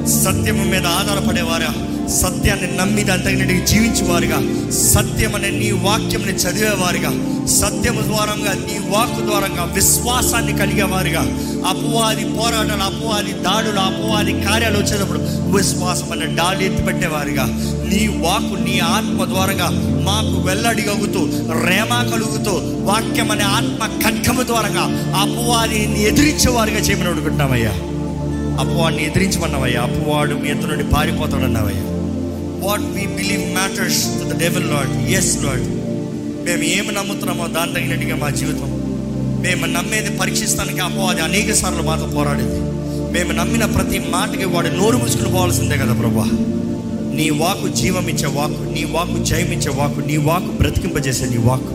సత్యము 0.07 0.63
మీద 0.63 0.85
ఆధారపడేవారా? 0.87 1.71
సత్యాన్ని 2.11 2.77
నమ్మి 2.77 3.03
దాని 3.03 3.23
తగినట్టుగా 3.23 3.65
జీవించేవారుగా. 3.65 4.71
సత్యం 4.71 5.35
అనే 5.35 5.49
నీ 5.49 5.71
వాక్యంని 5.71 6.33
చదివేవారుగా. 6.33 7.09
సత్యము 7.45 8.01
ద్వారంగా 8.01 8.53
నీ 8.53 8.89
వాక్కు 8.89 9.21
ద్వారంగా 9.21 9.63
విశ్వాసాన్ని 9.73 10.57
కలిగేవారుగా. 10.57 11.21
అపవాది 11.67 12.25
పోరాటాలు 12.25 12.83
అపవాది 12.83 13.31
దాడులు 13.31 13.79
అపవాది 13.79 14.41
కార్యాలు 14.41 14.77
వచ్చేటప్పుడు 14.77 15.19
విశ్వాసం 15.55 16.11
అనే 16.11 16.25
డాలి 16.25 16.65
ఎత్తిపెట్టేవారుగా 16.65 17.45
నీ 17.89 18.07
వాక్కు 18.07 18.63
నీ 18.63 18.79
ఆత్మ 18.79 19.25
ద్వారంగా 19.25 19.69
మాకు 20.03 20.47
వెల్లడిగలుగుతూ 20.47 21.19
రేమ 21.67 22.09
కలుగుతూ 22.13 22.51
వాక్యం 22.85 23.31
అనే 23.31 23.43
ఆత్మ 23.43 23.99
ఖడ్గము 24.03 24.43
ద్వారంగా 24.43 24.83
అపవాదిని 25.19 26.03
ఎదిరించేవారుగా 26.03 26.77
చేయమని 26.77 27.09
అడుగుతున్నామయ్యా 27.09 27.71
అపవాడిని 28.51 29.05
ఎదిరించమన్నావయ్యా. 29.05 29.81
అపవాడు 29.81 30.35
మీ 30.35 30.49
ఎత్తు 30.49 30.67
నుండి 30.67 30.83
పారిపోతాడన్నావయ్యా. 30.83 31.90
What 32.61 32.81
we 32.81 33.05
believe 33.07 33.53
matters 33.53 34.05
to 34.05 34.33
the 34.33 34.39
devil 34.39 34.69
Lord 34.69 35.11
yes 35.11 35.43
Lord 35.43 35.65
మేము 36.45 36.63
ఏమి 36.63 36.91
నమ్ముతున్నామో 36.91 37.47
దాని 37.47 37.73
తగినట్టుగా 37.73 38.15
మా 38.15 38.29
జీవితం. 38.29 38.69
మేము 39.41 39.65
నమ్మేది 39.65 40.17
పరీక్షిస్తానికి 40.17 40.79
అపవాది 40.79 41.21
అనేక 41.21 41.53
సార్లు 41.53 41.83
మాతో 41.83 42.05
పోరాడేది. 42.05 42.59
మేము 43.11 43.31
నమ్మిన 43.31 43.65
ప్రతి 43.65 43.99
మాటకి 43.99 44.45
వాడు 44.45 44.67
నోరు 44.67 44.97
మూసుకుని 44.97 45.29
పోవాల్సిందే 45.29 45.77
కదా 45.77 45.93
ప్రభా. 45.93 46.25
నీ 47.13 47.29
వాకు 47.29 47.67
జీవం 47.67 48.07
ఇచ్చే 48.07 48.27
వాకు 48.27 48.73
నీ 48.73 48.83
వాకు 48.83 49.23
జయమిచ్చే 49.23 49.71
వాకు 49.71 49.99
నీ 49.99 50.17
వాకు 50.17 50.51
బ్రతికింపజేసే 50.51 51.25
నీ 51.25 51.37
వాకు. 51.37 51.73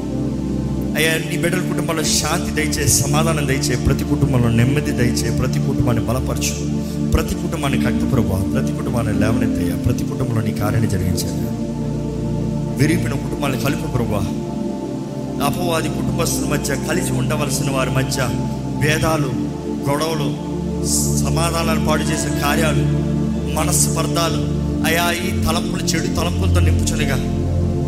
అయ్యా 0.97 1.13
నీ 1.31 1.37
బిడ్డల 1.37 1.59
కుటుంబంలో 1.59 2.05
శాంతి 2.05 2.51
దయచే 2.51 2.89
సమాధానం 2.89 3.49
దయచే 3.49 3.77
ప్రతి 3.77 4.05
కుటుంబంలో 4.05 4.49
నెమ్మది 4.49 4.91
దయచే 4.91 5.39
ప్రతి 5.39 5.59
కుటుంబాన్ని 5.59 6.05
బలపరచు. 6.05 6.76
ప్రతి 7.17 7.35
కుటుంబాన్ని 7.35 7.85
కట్టు 7.85 8.05
ప్రభా 8.05 8.53
ప్రతి 8.55 8.73
కుటుంబాన్ని 8.73 9.21
లేవనెత్తయ్యా 9.21 9.77
ప్రతి 9.77 10.05
కుటుంబంలో 10.05 10.43
నీ 10.43 10.53
కార్యాన్ని 10.53 10.91
జరిగించాను. 10.91 11.43
విరిగిపోయిన 12.77 13.15
కుటుంబాన్ని 13.15 13.63
కలుపు 13.63 13.87
ప్రభా 13.87 14.21
అపవాది 15.47 15.89
కుటుంబస్తుల 15.89 16.49
మధ్య 16.49 16.77
కలిసి 16.89 17.13
ఉండవలసిన 17.13 17.71
వారి 17.71 17.91
మధ్య 17.91 18.29
భేదాలు 18.83 19.31
గొడవలు 19.89 20.29
సమాధానాలు 21.27 21.87
పాడు 21.87 22.03
చేసే 22.03 22.41
కార్యాలు 22.41 22.85
మనస్పర్ధాలు 23.55 24.41
అయా 24.87 25.13
ఈ 25.13 25.31
తలంపులు 25.45 25.83
చెడు 25.83 26.15
తలంపులతో 26.15 26.61
నింపుచునిగా 26.61 27.17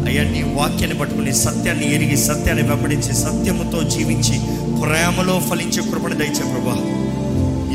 అయ్యా 0.06 0.24
నీ 0.24 0.42
వాక్యాన్ని 0.56 0.98
పట్టుకుని 0.98 1.34
సత్యాన్ని 1.34 1.94
ఎరిగి 1.94 2.16
సత్యాన్ని 2.16 2.68
వెంబడించి 2.68 3.14
సత్యముతో 3.14 3.82
జీవించి 3.82 4.36
ప్రేమలో 4.82 5.40
ఫలించే 5.50 5.82
కృపణ 5.90 6.12
దయచే 6.14 6.44
ప్రభా. 6.52 6.76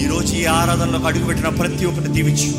ఈరోజు 0.01 0.35
ఈ 0.35 0.45
ఆరాధనలోకి 0.45 1.05
అడుగుపెట్టిన 1.05 1.49
ప్రతి 1.49 1.85
ఒక్కరిని 1.85 2.13
దీవించు. 2.13 2.51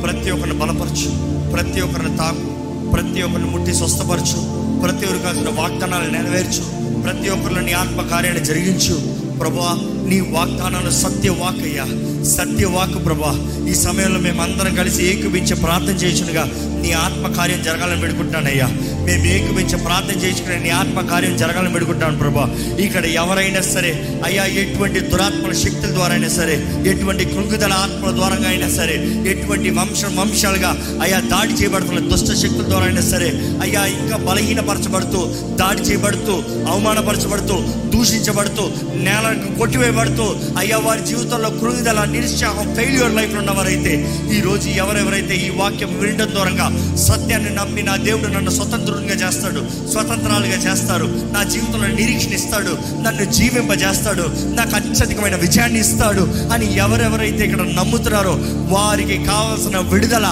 ప్రతి 0.00 0.30
ఒక్కరిని 0.30 0.58
బలపరచు. 0.58 1.32
ప్రతి 1.50 1.80
ఒక్కరిని 1.80 2.16
తాకు. 2.16 2.52
ప్రతి 2.90 3.22
ఒక్కరిని 3.22 3.50
ముట్టి 3.50 3.74
స్వస్థపరచు. 3.74 4.62
ప్రతి 4.80 4.96
ఒక్కరికి 4.96 5.22
కావాల్సిన 5.22 5.48
వాగ్దానాలు 5.48 6.10
నెరవేర్చు. 6.10 6.82
ప్రతి 7.02 7.28
ఒక్కరిలో 7.28 7.60
నీ 7.60 7.72
ఆత్మకార్యాన్ని 7.72 8.44
జరిగించు. 8.44 9.22
ప్రభా 9.38 9.78
నీ 10.08 10.20
వాగ్దానాలు 10.20 10.90
సత్య 10.90 11.30
అయ్యా. 11.30 11.84
సత్య 12.24 12.66
వాక్ 12.66 13.04
ప్రభా. 13.04 13.48
ఈ 13.68 13.74
సమయంలో 13.74 14.20
మేము 14.20 14.42
అందరం 14.42 14.74
కలిసి 14.74 15.06
ఏకపించి 15.06 15.54
ప్రార్థన 15.54 15.90
చేయించునుగా 15.90 16.44
నీ 16.82 16.92
ఆత్మకార్యం 16.92 17.62
జరగాలని 17.62 18.00
పెడుకుంటానయ్యా 18.00 18.66
మేము 19.04 19.24
ఏకమించి 19.32 19.76
ప్రార్థన 19.84 20.16
చేసుకునే 20.22 20.56
నీ 20.58 20.70
ఆత్మ 20.72 21.00
కార్యం 21.08 21.34
జరగాలని 21.36 21.72
పెడుకుంటాను 21.74 22.18
ప్రభా. 22.18 22.44
ఇక్కడ 22.84 23.04
ఎవరైనా 23.16 23.62
సరే 23.68 23.90
అయ్యా 24.26 24.44
ఎటువంటి 24.62 25.00
దురాత్మల 25.08 25.54
శక్తుల 25.62 25.90
ద్వారా 25.92 26.14
అయినా 26.14 26.30
సరే 26.36 26.54
ఎటువంటి 26.90 27.24
కృంగుదల 27.32 27.72
ఆత్మల 27.84 28.10
ద్వారా 28.18 28.36
అయినా 28.50 28.68
సరే 28.76 28.96
ఎటువంటి 29.32 29.70
వంశం 29.78 30.12
వంశాలుగా 30.18 30.70
అయ్యా 31.04 31.18
దాడి 31.32 31.54
చేయబడుతున్న 31.60 32.02
దుష్ట 32.10 32.28
శక్తుల 32.42 32.66
ద్వారా 32.68 32.86
అయినా 32.86 33.04
సరే 33.08 33.28
అయ్యా 33.64 33.82
ఇంకా 33.96 34.18
బలహీనపరచబడుతూ 34.26 35.22
దాడి 35.60 35.82
చేయబడుతూ 35.82 36.36
అవమానపరచబడుతూ 36.72 37.56
దూషించబడుతూ 37.92 38.64
నేలకు 39.02 39.48
కొట్టివేయబడుతూ 39.58 40.26
అయ్యా 40.60 40.78
వారి 40.84 41.02
జీవితంలో 41.08 41.50
కృంగుదల 41.58 42.00
నిరుత్సాహం 42.12 42.68
ఫెయిల్యూర్ 42.76 43.14
లైఫ్లో 43.14 43.40
ఉన్నవారైతే 43.40 43.94
ఈ 44.32 44.40
రోజు 44.42 44.68
ఎవరెవరైతే 44.80 45.34
ఈ 45.42 45.50
వాక్యం 45.58 45.92
వినడం 46.00 46.30
దూరంగా 46.34 46.66
సత్యాన్ని 47.04 47.52
నమ్మి 47.54 47.82
నా 47.82 47.96
దేవుడు 48.04 48.30
నన్ను 48.32 48.52
స్వతంత్రునిగా 48.92 49.26
చేస్తాడు 49.26 49.60
స్వతంత్రాలుగా 49.92 50.56
చేస్తారు. 50.56 51.06
నా 51.32 51.42
జీవితంలో 51.42 51.86
నిరీక్షణ 51.88 52.32
ఇస్తాడు 52.32 52.72
నన్ను 53.02 53.24
జీవింపజేస్తాడు 53.32 54.24
నాకు 54.54 54.76
అత్యధికమైన 54.76 55.36
విజయాన్ని 55.36 55.80
ఇస్తాడు 55.80 56.24
అని 56.52 56.76
ఎవరెవరైతే 56.76 57.44
ఇక్కడ 57.44 57.62
నమ్ముతున్నారో 57.72 58.34
వారికి 58.74 59.24
కావలసిన 59.24 59.78
విడుదల 59.92 60.26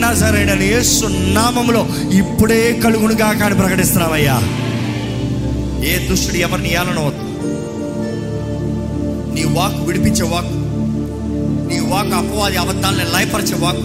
నజరైన 0.00 0.62
యేసు 0.62 1.06
నామంలో 1.34 1.82
ఇప్పుడే 2.12 2.80
కలుగునుగా 2.84 3.32
కానీ 3.32 3.54
ప్రకటిస్తున్నామయ్యా. 3.54 4.36
ఏ 5.86 6.08
దుష్టుడు 6.08 6.36
ఎవరిని 6.36 6.72
ఏలనవద్దు. 6.72 7.24
నీ 9.34 9.44
వాక్ 9.56 9.86
విడిపించే 9.86 10.24
వాక్ 10.24 10.52
నీ 11.68 11.78
వాక్ 11.92 12.12
అపవాది 12.14 12.56
అబద్ధాలని 12.56 13.06
లయపరిచే 13.14 13.54
వాక్ 13.54 13.82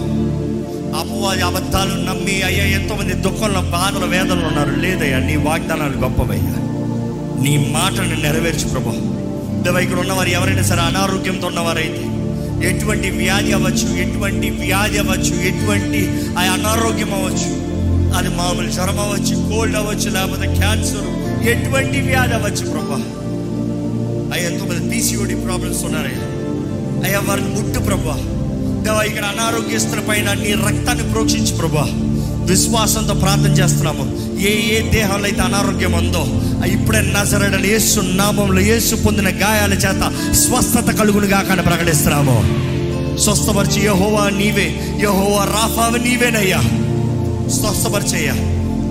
అపవాది 0.94 1.40
అబద్ధాలు 1.40 1.94
నమ్మి 2.04 2.42
అయ్యా 2.42 2.64
ఎంతోమంది 2.64 3.14
దుఃఖంలో 3.14 3.60
బాధలు 3.60 4.06
వేదనలు 4.06 4.46
ఉన్నారు. 4.46 4.80
లేదయ్యా 4.80 5.18
నీ 5.18 5.36
వాగ్దానాలు 5.36 5.96
గొప్పవయ్యా. 5.96 6.54
నీ 7.42 7.70
మాటను 7.72 8.22
నెరవేర్చు 8.22 8.68
ప్రభా. 8.68 8.92
దేవా 9.62 9.80
ఇక్కడ 9.80 9.98
ఉన్నవారు 9.98 10.28
ఎవరైనా 10.28 10.62
సరే 10.62 10.80
అనారోగ్యంతో 10.80 11.46
ఉన్నవారైతే 11.46 12.04
ఎటువంటి 12.68 13.10
వ్యాధి 13.10 13.52
అవ్వచ్చు 13.52 13.96
ఎటువంటి 13.96 14.50
వ్యాధి 14.50 14.98
అవ్వచ్చు 14.98 15.34
ఎటువంటి 15.40 16.32
ఆ 16.38 16.40
అనారోగ్యం 16.40 17.14
అవ్వచ్చు 17.14 17.74
అది 18.16 18.28
మామూలు 18.28 18.70
జ్వరం 18.70 19.00
అవ్వచ్చు 19.00 19.54
కోల్డ్ 19.54 19.76
అవ్వచ్చు 19.76 20.10
లేకపోతే 20.10 20.54
క్యాన్సర్ 20.54 21.08
ఎటువంటి 21.48 22.00
వ్యాధి 22.00 22.34
అవ్వచ్చు 22.34 22.70
ప్రభా. 22.70 23.00
అయ్యా 24.34 24.50
ఎంతోమంది 24.50 24.96
పీసీఓడి 24.96 25.34
ప్రాబ్లమ్స్ 25.34 25.84
ఉన్నారయ్యా. 25.84 26.24
అయ్యా 27.04 27.20
వారిని 27.20 27.48
ముట్టు 27.48 27.80
ప్రభా. 27.80 28.33
దేవా 28.84 29.02
ఇక్కడ 29.02 29.24
అనారోగ్యస్తుల 29.24 30.00
పైన 30.00 30.32
నీ 30.32 30.52
రక్తాన్ని 30.52 31.12
ప్రోక్షించి 31.12 31.56
ప్రభా. 31.56 31.86
విశ్వాసంతో 32.44 33.14
ప్రార్థన 33.14 33.50
చేస్తున్నాము. 33.50 34.38
ఏ 34.40 34.78
ఏ 34.78 34.90
దేహంలో 34.90 35.24
అయితే 35.24 35.40
అనారోగ్యం 35.40 35.92
ఉందో 35.92 36.26
ఆ 36.62 36.64
ఇప్పుడే 36.64 37.00
నజరడని 37.00 37.68
యేసు 37.68 38.00
నామంలో 38.00 38.60
యేసు 38.60 38.96
పొందిన 38.96 39.28
గాయాల 39.28 39.72
చేత 39.72 40.32
స్వస్థత 40.34 40.98
కలుగును 40.98 41.26
కాకని 41.26 41.62
ప్రకటిస్తున్నాము. 41.62 42.64
స్వస్థపరిచి 43.18 43.86
యహోవా 43.86 44.28
నీవే 44.28 44.96
యహోవా 45.00 45.44
రాఫావ 45.44 45.96
నీవేనయ్యా. 45.96 46.60
స్వస్థపరిచయ్యా. 47.48 48.34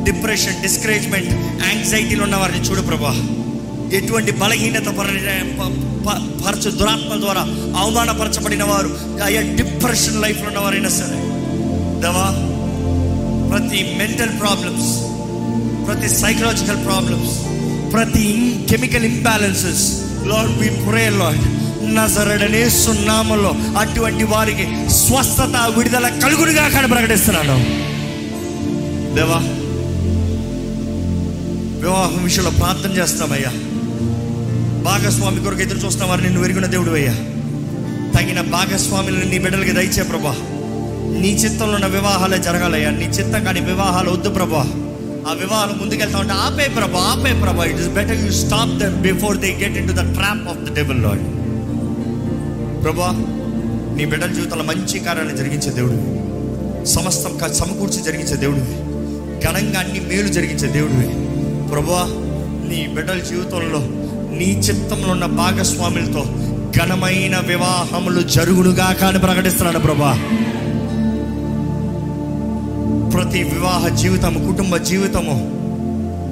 డిప్రెషన్ 0.03 0.61
డిస్కరేజ్మెంట్ 0.61 1.30
యాంగ్జైటీలు 1.65 2.24
ఉన్న 2.24 2.36
వారిని 2.36 2.60
చూడు 2.60 2.82
ప్రభా. 2.82 3.15
ఎటువంటి 3.94 4.32
బలహీనత 4.32 4.90
పరచ 6.07 6.71
దురాత్మ 6.71 7.19
ద్వారా 7.19 7.41
అవమానపరచబడిన 7.80 8.63
వారు. 8.63 8.89
అయ్యా 9.23 9.41
డిప్రెషన్ 9.41 10.21
లైఫ్లో 10.21 10.47
ఉన్నవారైనా 10.47 10.89
సరే 10.89 11.19
దేవా 12.01 12.27
ప్రతి 13.49 13.95
మెంటల్ 13.97 14.39
ప్రాబ్లమ్స్ 14.39 14.91
ప్రతి 15.88 16.09
సైకలాజికల్ 16.09 16.85
ప్రాబ్లమ్స్ 16.85 17.34
ప్రతి 17.93 18.27
chemical 18.69 19.05
imbalances 19.05 19.84
Lord 20.27 20.57
we 20.59 20.69
pray 20.69 21.09
Lord 21.09 21.43
నజరడనే 21.95 22.69
సున్నామలో 22.69 23.55
అటువంటి 23.77 24.23
వారికి 24.23 24.93
స్వస్థత 24.93 25.55
విడుదల 25.77 26.07
కలుగునిగా 26.07 26.69
కానీ 26.69 26.88
ప్రకటిస్తున్నాను. 26.88 27.57
దేవా 29.15 29.39
వివాహం 31.84 32.23
విషయంలో 32.23 32.51
ప్రార్థన 32.51 32.89
చేస్తామయ్యా 32.91 33.51
భాగస్వామి 34.84 35.43
కొరకు 35.43 35.61
ఎదురు 35.61 35.77
చూస్తున్న 35.77 36.10
వారు 36.10 36.22
నిన్ను 36.22 36.41
వెరిగిన 36.41 36.65
దేవుడు 36.65 36.91
అయ్యా 36.91 37.14
తగిన 38.19 38.41
భాగస్వామిని 38.41 39.26
నీ 39.26 39.39
బిడ్డలకి 39.39 39.72
దయచే 39.72 40.03
ప్రభా. 40.03 40.35
నీ 41.19 41.30
చిత్తంలో 41.34 41.73
ఉన్న 41.73 41.85
వివాహాలే 41.85 42.38
జరగాలయ్యా. 42.38 42.89
నీ 42.89 43.05
చిత్తం 43.05 43.43
కాని 43.43 43.60
వివాహాలు 43.60 44.11
వద్దు 44.11 44.30
ప్రభా. 44.30 44.61
ఆ 45.30 45.34
వివాహాలు 45.34 45.73
ముందుకెళ్తా 45.81 46.19
ఉంటే 46.19 46.34
ఆపే 46.34 46.68
ప్రభా 46.68 46.99
ఆపే 46.99 47.34
ప్రభా. 47.34 47.64
It 47.64 47.80
is 47.80 47.88
better 47.88 48.26
you 48.26 48.31
stop 48.31 48.80
them 48.80 48.95
before 48.95 49.38
they 49.38 49.51
get 49.53 49.77
into 49.88 49.93
the 49.93 50.14
trap 50.14 50.47
of 50.47 50.72
the 50.72 50.76
devil 50.76 51.03
Lord 51.03 51.23
ప్రభా 52.84 53.10
నీ 53.97 54.05
బిడ్డల 54.05 54.27
జీవితంలో 54.27 54.64
మంచి 54.64 54.99
కార్యాన్ని 54.99 55.38
జరిగించే 55.38 55.72
దేవుడు 55.72 56.23
సమస్తం 56.85 57.38
క- 57.38 57.51
సమకూర్చి 57.51 58.01
జరిగించే 58.03 58.35
దేవుడివి. 58.35 58.76
ఘనంగా 59.45 59.80
అన్ని 59.80 59.99
మేలు 59.99 60.27
జరిగించే 60.27 60.68
దేవుడివి. 60.68 61.07
ప్రభా 61.69 62.05
నీ 62.69 62.88
బిడ్డల 62.95 63.19
జీవితంలో 63.19 64.02
నీ 64.44 64.53
చిత్తంలో 64.53 65.11
ఉన్న 65.11 65.26
భాగస్వాములతో 65.26 66.22
ఘనమైన 66.78 67.36
వివాహములు 67.40 68.22
జరుగునుగా 68.22 68.94
కానీ 68.94 69.20
ప్రకటిస్తున్నాడు 69.20 69.80
ప్రభా. 69.80 70.14
ప్రతి 73.14 73.44
వివాహ 73.44 73.88
జీవితము 73.88 74.40
కుటుంబ 74.48 74.78
జీవితము 74.78 75.36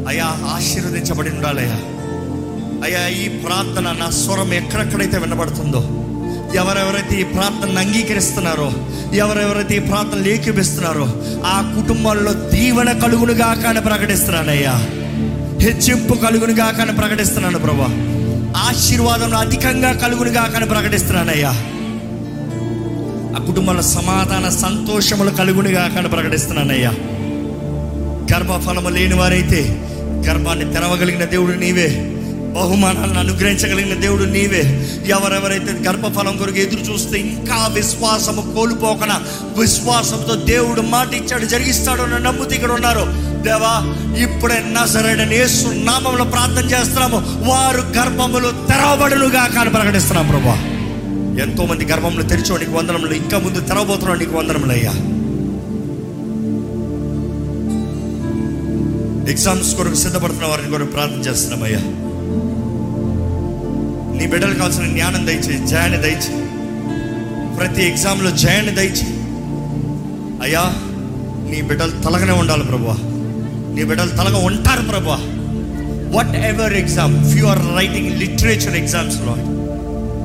అయా 0.09 0.25
ఆశీర్వదించబడి 0.55 1.29
ఉండాలయ్యా. 1.29 1.77
అయ్యా 2.83 3.07
ఈ 3.07 3.43
ప్రార్థన 3.45 3.91
నా 3.91 4.09
స్వరం 4.09 4.53
ఎక్కడెక్కడైతే 4.53 5.17
వినబడుతుందో 5.17 5.81
ఎవరెవరైతే 6.55 7.21
ఈ 7.21 7.23
ప్రార్థనను 7.23 7.79
అంగీకరిస్తున్నారో 7.79 8.71
ఎవరెవరైతే 9.13 9.75
ఈ 9.75 9.79
ప్రార్థనలు 9.79 10.27
ఏకీపిస్తున్నారో 10.27 11.05
ఆ 11.45 11.73
కుటుంబాల్లో 11.75 12.33
దీవెన 12.33 12.91
కలుగునుగా 12.91 13.53
కానీ 13.63 13.79
ప్రకటిస్తున్నాడయ్యా. 13.79 14.75
హెచ్చింపు 15.61 16.13
కలుగునుగా 16.13 16.71
కానీ 16.71 16.91
ప్రకటిస్తున్నాను 16.91 17.59
ప్రభా. 17.59 17.87
ఆశీర్వాదం 18.57 19.35
అధికంగా 19.35 19.91
కలుగునుగా 19.91 20.43
కానీ 20.53 20.65
ప్రకటిస్తున్నానయ్యా. 20.65 21.49
ఆ 23.39 23.45
కుటుంబంలో 23.45 23.81
సమాధాన 23.81 24.49
సంతోషములు 24.49 25.29
కలుగునిగా 25.29 25.91
కానీ 25.95 26.07
ప్రకటిస్తున్నానయ్యా. 26.07 26.91
గర్భఫలము 28.33 28.89
లేని 28.89 29.15
వారైతే 29.15 29.87
గర్భాన్ని 30.27 30.73
తెరవగలిగిన 30.73 31.23
దేవుడు 31.25 31.51
నీవే. 31.51 32.07
బహుమానాలను 32.55 33.19
అనుగ్రహించగలిగిన 33.19 33.93
దేవుడు 33.93 34.23
నీవే. 34.23 34.87
ఎవరెవరైతే 35.07 35.73
గర్భఫలం 35.87 36.37
కొరకు 36.37 36.57
ఎదురు 36.57 36.81
చూస్తే 36.81 37.19
ఇంకా 37.19 37.67
విశ్వాసము 37.67 38.53
కోల్పోకన 38.55 39.21
విశ్వాసంతో 39.59 40.35
దేవుడు 40.35 40.81
మాట 40.81 41.13
ఇచ్చాడు 41.13 41.45
జరిగిస్తాడు 41.45 42.01
అని 42.01 42.23
నమ్ముతూ 42.23 42.51
ఇక్కడ 42.51 42.71
ఉన్నారు. 42.71 43.30
దేవా 43.43 43.73
ఇప్పుడే 44.17 44.63
నజరేడని 44.67 45.35
యేసు 45.35 45.67
నామంలో 45.67 46.23
ప్రార్థన 46.23 46.65
చేస్తున్నాము. 46.65 47.17
వారు 47.49 47.81
గర్భములు 47.81 48.67
తెరవబడులుగా 48.67 49.47
కానీ 49.47 49.69
ప్రకటిస్తున్నాం 49.69 50.27
ప్రభా 50.27 50.57
ఎంతో 51.43 51.65
మంది 51.65 51.85
గర్భములు 51.85 52.23
తెరిచో 52.23 52.57
నీకు 52.57 52.71
వందనములు 52.71 53.13
ఇంకా 53.13 53.37
ముందు 53.37 53.59
తెరవబోతున్నావు 53.59 54.19
నీకు 54.19 54.37
వందనములు 54.37 54.71
అయ్యా. 54.71 54.91
ఎగ్జామ్స్ 59.31 59.75
కొరకు 59.75 59.95
సిద్ధపడుతున్న 59.95 60.45
వారిని 60.45 60.71
కొరకు 60.71 60.91
ప్రార్థన 60.91 61.17
చేస్తున్నామయ్యా 61.17 61.79
నీ 64.17 64.27
బిడ్డలు 64.27 64.53
కావాల్సిన 64.53 64.85
జ్ఞానం 64.85 65.27
దయచేయి 65.27 65.67
జయాన్ని 65.67 65.97
దయచేయి. 65.97 66.41
ప్రతి 67.57 67.87
ఎగ్జామ్లో 67.87 68.31
జయాన్ని 68.31 68.75
దయచేయి. 68.75 69.13
అయ్యా 70.43 70.63
నీ 71.51 71.61
బిడ్డలు 71.61 71.91
తలగనే 72.01 72.31
ఉండాలి 72.31 72.63
ప్రభా 72.63 72.97
నీ 73.75 73.83
బిడ్డలు 73.83 74.09
తలగా 74.09 74.37
ఉంటారు 74.37 74.81
ప్రభా. 74.81 75.19
Whatever 76.35 76.73
exam 76.73 77.39
you 77.39 77.45
are 77.45 77.77
writing 77.77 78.19
literature 78.19 78.75
ఎగ్జామ్స్లో 78.75 79.33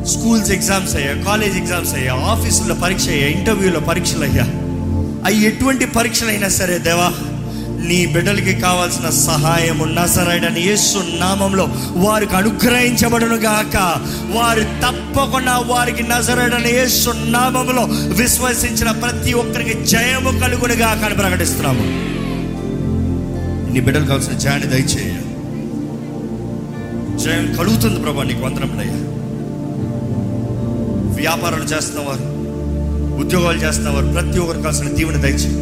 స్కూల్స్ 0.06 0.50
ఎగ్జామ్స్ 0.50 0.96
అయ్యా 0.96 1.24
కాలేజ్ 1.24 1.56
ఎగ్జామ్స్ 1.56 1.94
అయ్యా 1.94 2.14
ఆఫీసుల్లో 2.14 2.74
పరీక్ష 2.74 3.08
అయ్యా 3.08 3.26
ఇంటర్వ్యూలో 3.26 3.80
పరీక్షలు 3.80 4.24
అయ్యా. 4.24 4.44
అవి 5.26 5.42
ఎటువంటి 5.44 5.86
పరీక్షలైనా 5.86 6.48
సరే 6.48 6.78
దేవా 6.78 7.12
నీ 7.88 8.06
బిడ్డలకి 8.06 8.54
కావాల్సిన 8.54 9.10
సహాయం 9.10 9.94
నసరైడని 9.94 10.60
యేసు 10.60 10.98
నామంలో 11.20 11.68
వారికి 11.96 12.36
అనుగ్రహించబడును 12.36 13.34
గాక. 13.34 13.76
వారు 14.30 14.62
తప్పకుండా 14.62 15.58
వారికి 15.66 16.02
నజరైడని 16.02 16.72
యేసు 16.72 17.10
నామంలో 17.10 17.82
విశ్వసించిన 17.90 18.90
ప్రతి 18.90 19.32
ఒక్కరికి 19.32 19.84
జయము 19.84 20.38
కలుగును 20.38 20.74
గాక 20.74 21.04
అని 21.04 21.14
ప్రకటిస్తున్నాము. 21.14 22.15
నీ 23.76 23.82
బిడ్డలు 23.82 24.06
కావాల్సిన 24.06 24.32
జయాన్ని 24.32 24.66
దయచేయ. 24.66 25.10
జయం 27.18 27.56
కలుగుతుంది 27.58 28.00
ప్రభా 28.00 28.22
నీకు 28.22 28.42
వందనములయ్యా 28.42 28.94
వ్యాపారాలు 31.20 31.64
చేస్తున్నవారు 31.64 32.24
ఉద్యోగాలు 33.20 33.58
చేస్తున్నవారు 33.58 34.06
ప్రతి 34.06 34.38
ఒక్కరు 34.38 34.58
కావాల్సిన 34.58 34.88
దీవెన 34.88 35.16
దయచేయి. 35.16 35.56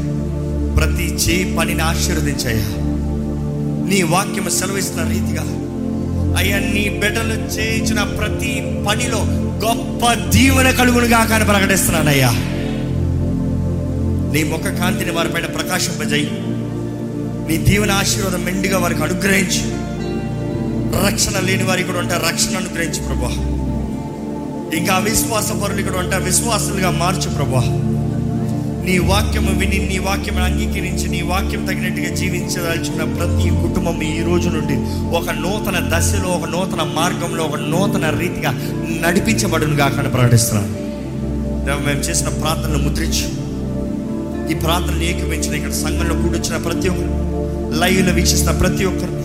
ప్రతి 0.76 1.14
చేయి 1.14 1.56
పనిని 1.56 1.82
ఆశీర్వదించాయా 1.82 2.68
నీ 3.88 4.02
వాక్యం 4.02 4.50
సెలవిస్తున్న 4.50 5.08
రీతిగా 5.08 5.44
అయ్యా 6.38 6.58
నీ 6.58 6.88
బిడ్డలు 6.88 7.34
చేయించిన 7.34 8.02
ప్రతి 8.02 8.82
పనిలో 8.88 9.22
గొప్ప 9.66 10.12
దీవెన 10.28 10.70
కలుగునుగా 10.70 11.24
కానీ 11.24 11.44
ప్రకటిస్తున్నానయ్యా. 11.44 12.30
నీ 14.32 14.44
ముఖ 14.44 14.80
కాంతిని 14.80 15.10
వారిపైన 15.10 15.46
ప్రకాశింపజేయి. 15.46 16.43
నీ 17.48 17.56
దీవెన 17.56 17.90
ఆశీర్వాదం 17.90 18.44
మెండుగా 18.44 18.78
వారికి 18.78 19.02
అనుగ్రహించి. 19.02 19.62
రక్షణ 21.06 21.38
లేని 21.46 21.64
వారికి 21.64 21.86
కూడా 21.86 21.98
ఉంటే 21.98 22.14
రక్షణ 22.14 22.56
అనుగ్రహించు 22.56 23.02
ప్రభా 23.06 23.32
ఇంకా 24.76 24.94
అవిశ్వాస 24.94 25.52
పరులు 25.52 25.78
ఇక్కడ 25.78 25.96
ఉంటే 25.96 26.16
విశ్వాసులుగా 26.16 26.90
మార్చు 26.90 27.30
ప్రభా 27.30 27.64
నీ 28.86 28.98
వాక్యము 28.98 29.58
విని 29.58 29.78
నీ 29.88 29.98
వాక్యం 29.98 30.38
అంగీకరించి 30.42 31.08
నీ 31.08 31.20
వాక్యం 31.22 31.66
తగినట్టుగా 31.66 32.14
జీవించదలుచున్న 32.14 33.04
ప్రతి 33.14 33.48
కుటుంబం 33.50 34.02
ఈ 34.02 34.22
రోజు 34.22 34.48
నుండి 34.48 34.76
ఒక 35.16 35.30
నూతన 35.30 35.98
దశలో 35.98 36.28
ఒక 36.28 36.48
నూతన 36.48 36.82
మార్గంలో 36.82 37.44
ఒక 37.44 37.56
నూతన 37.56 38.10
రీతిగా 38.10 38.50
నడిపించబడును 39.00 39.76
కాకుండా 39.76 40.10
ప్రకటిస్తున్నాను 40.10 40.72
మేము 41.86 42.00
చేసిన 42.00 42.28
ప్రార్థనలు 42.28 42.78
ముద్రించు. 42.78 43.26
ఈ 44.52 44.54
ప్రార్థనలు 44.54 45.02
ఏకమించిన 45.02 45.54
ఇక్కడ 45.54 45.72
సంఘంలో 45.72 46.14
కూడొచ్చిన 46.14 46.56
ప్రతి 46.56 46.88
ఒక్కరు. 46.88 47.23
లైవ్లో 47.74 48.12
వీక్షిస్తున్న 48.12 48.58
ప్రతి 48.58 48.84
ఒక్కరిని. 48.84 49.24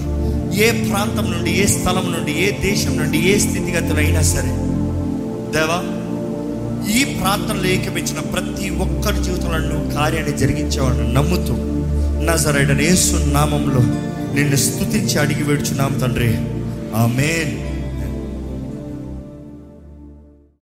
ఏ 0.59 0.89
ప్రాంతం 0.89 1.31
నుండి 1.31 1.51
ఏ 1.51 1.65
స్థలం 1.65 2.15
నుండి 2.17 2.31
ఏ 2.31 2.51
దేశం 2.51 2.97
నుండి 2.97 3.17
ఏ 3.17 3.37
స్థితిగతులు 3.37 3.99
అయినా 3.99 4.21
సరే 4.21 4.51
దేవా 5.55 5.99
ఈ 6.91 7.03
ప్రాంతంలో 7.03 7.69
ఏకమించిన 7.69 8.19
ప్రతి 8.19 8.69
ఒక్కరి 8.69 9.23
జీవితంలో 9.23 9.57
నువ్వు 9.57 9.91
కార్యాన్ని 9.91 10.37
జరిగించేవాడిని 10.37 11.13
నమ్ముతూ 11.13 11.55
నజరైడని 12.25 12.83
యేసు 12.83 13.15
నామంలో 13.15 13.79
నిన్ను 14.35 14.55
స్తుతించి 14.55 15.19
అడిగి 15.19 15.43
వేడుచున్నాం 15.43 15.99
తండ్రి. 16.01 16.33
ఆమెన్. 16.95 17.68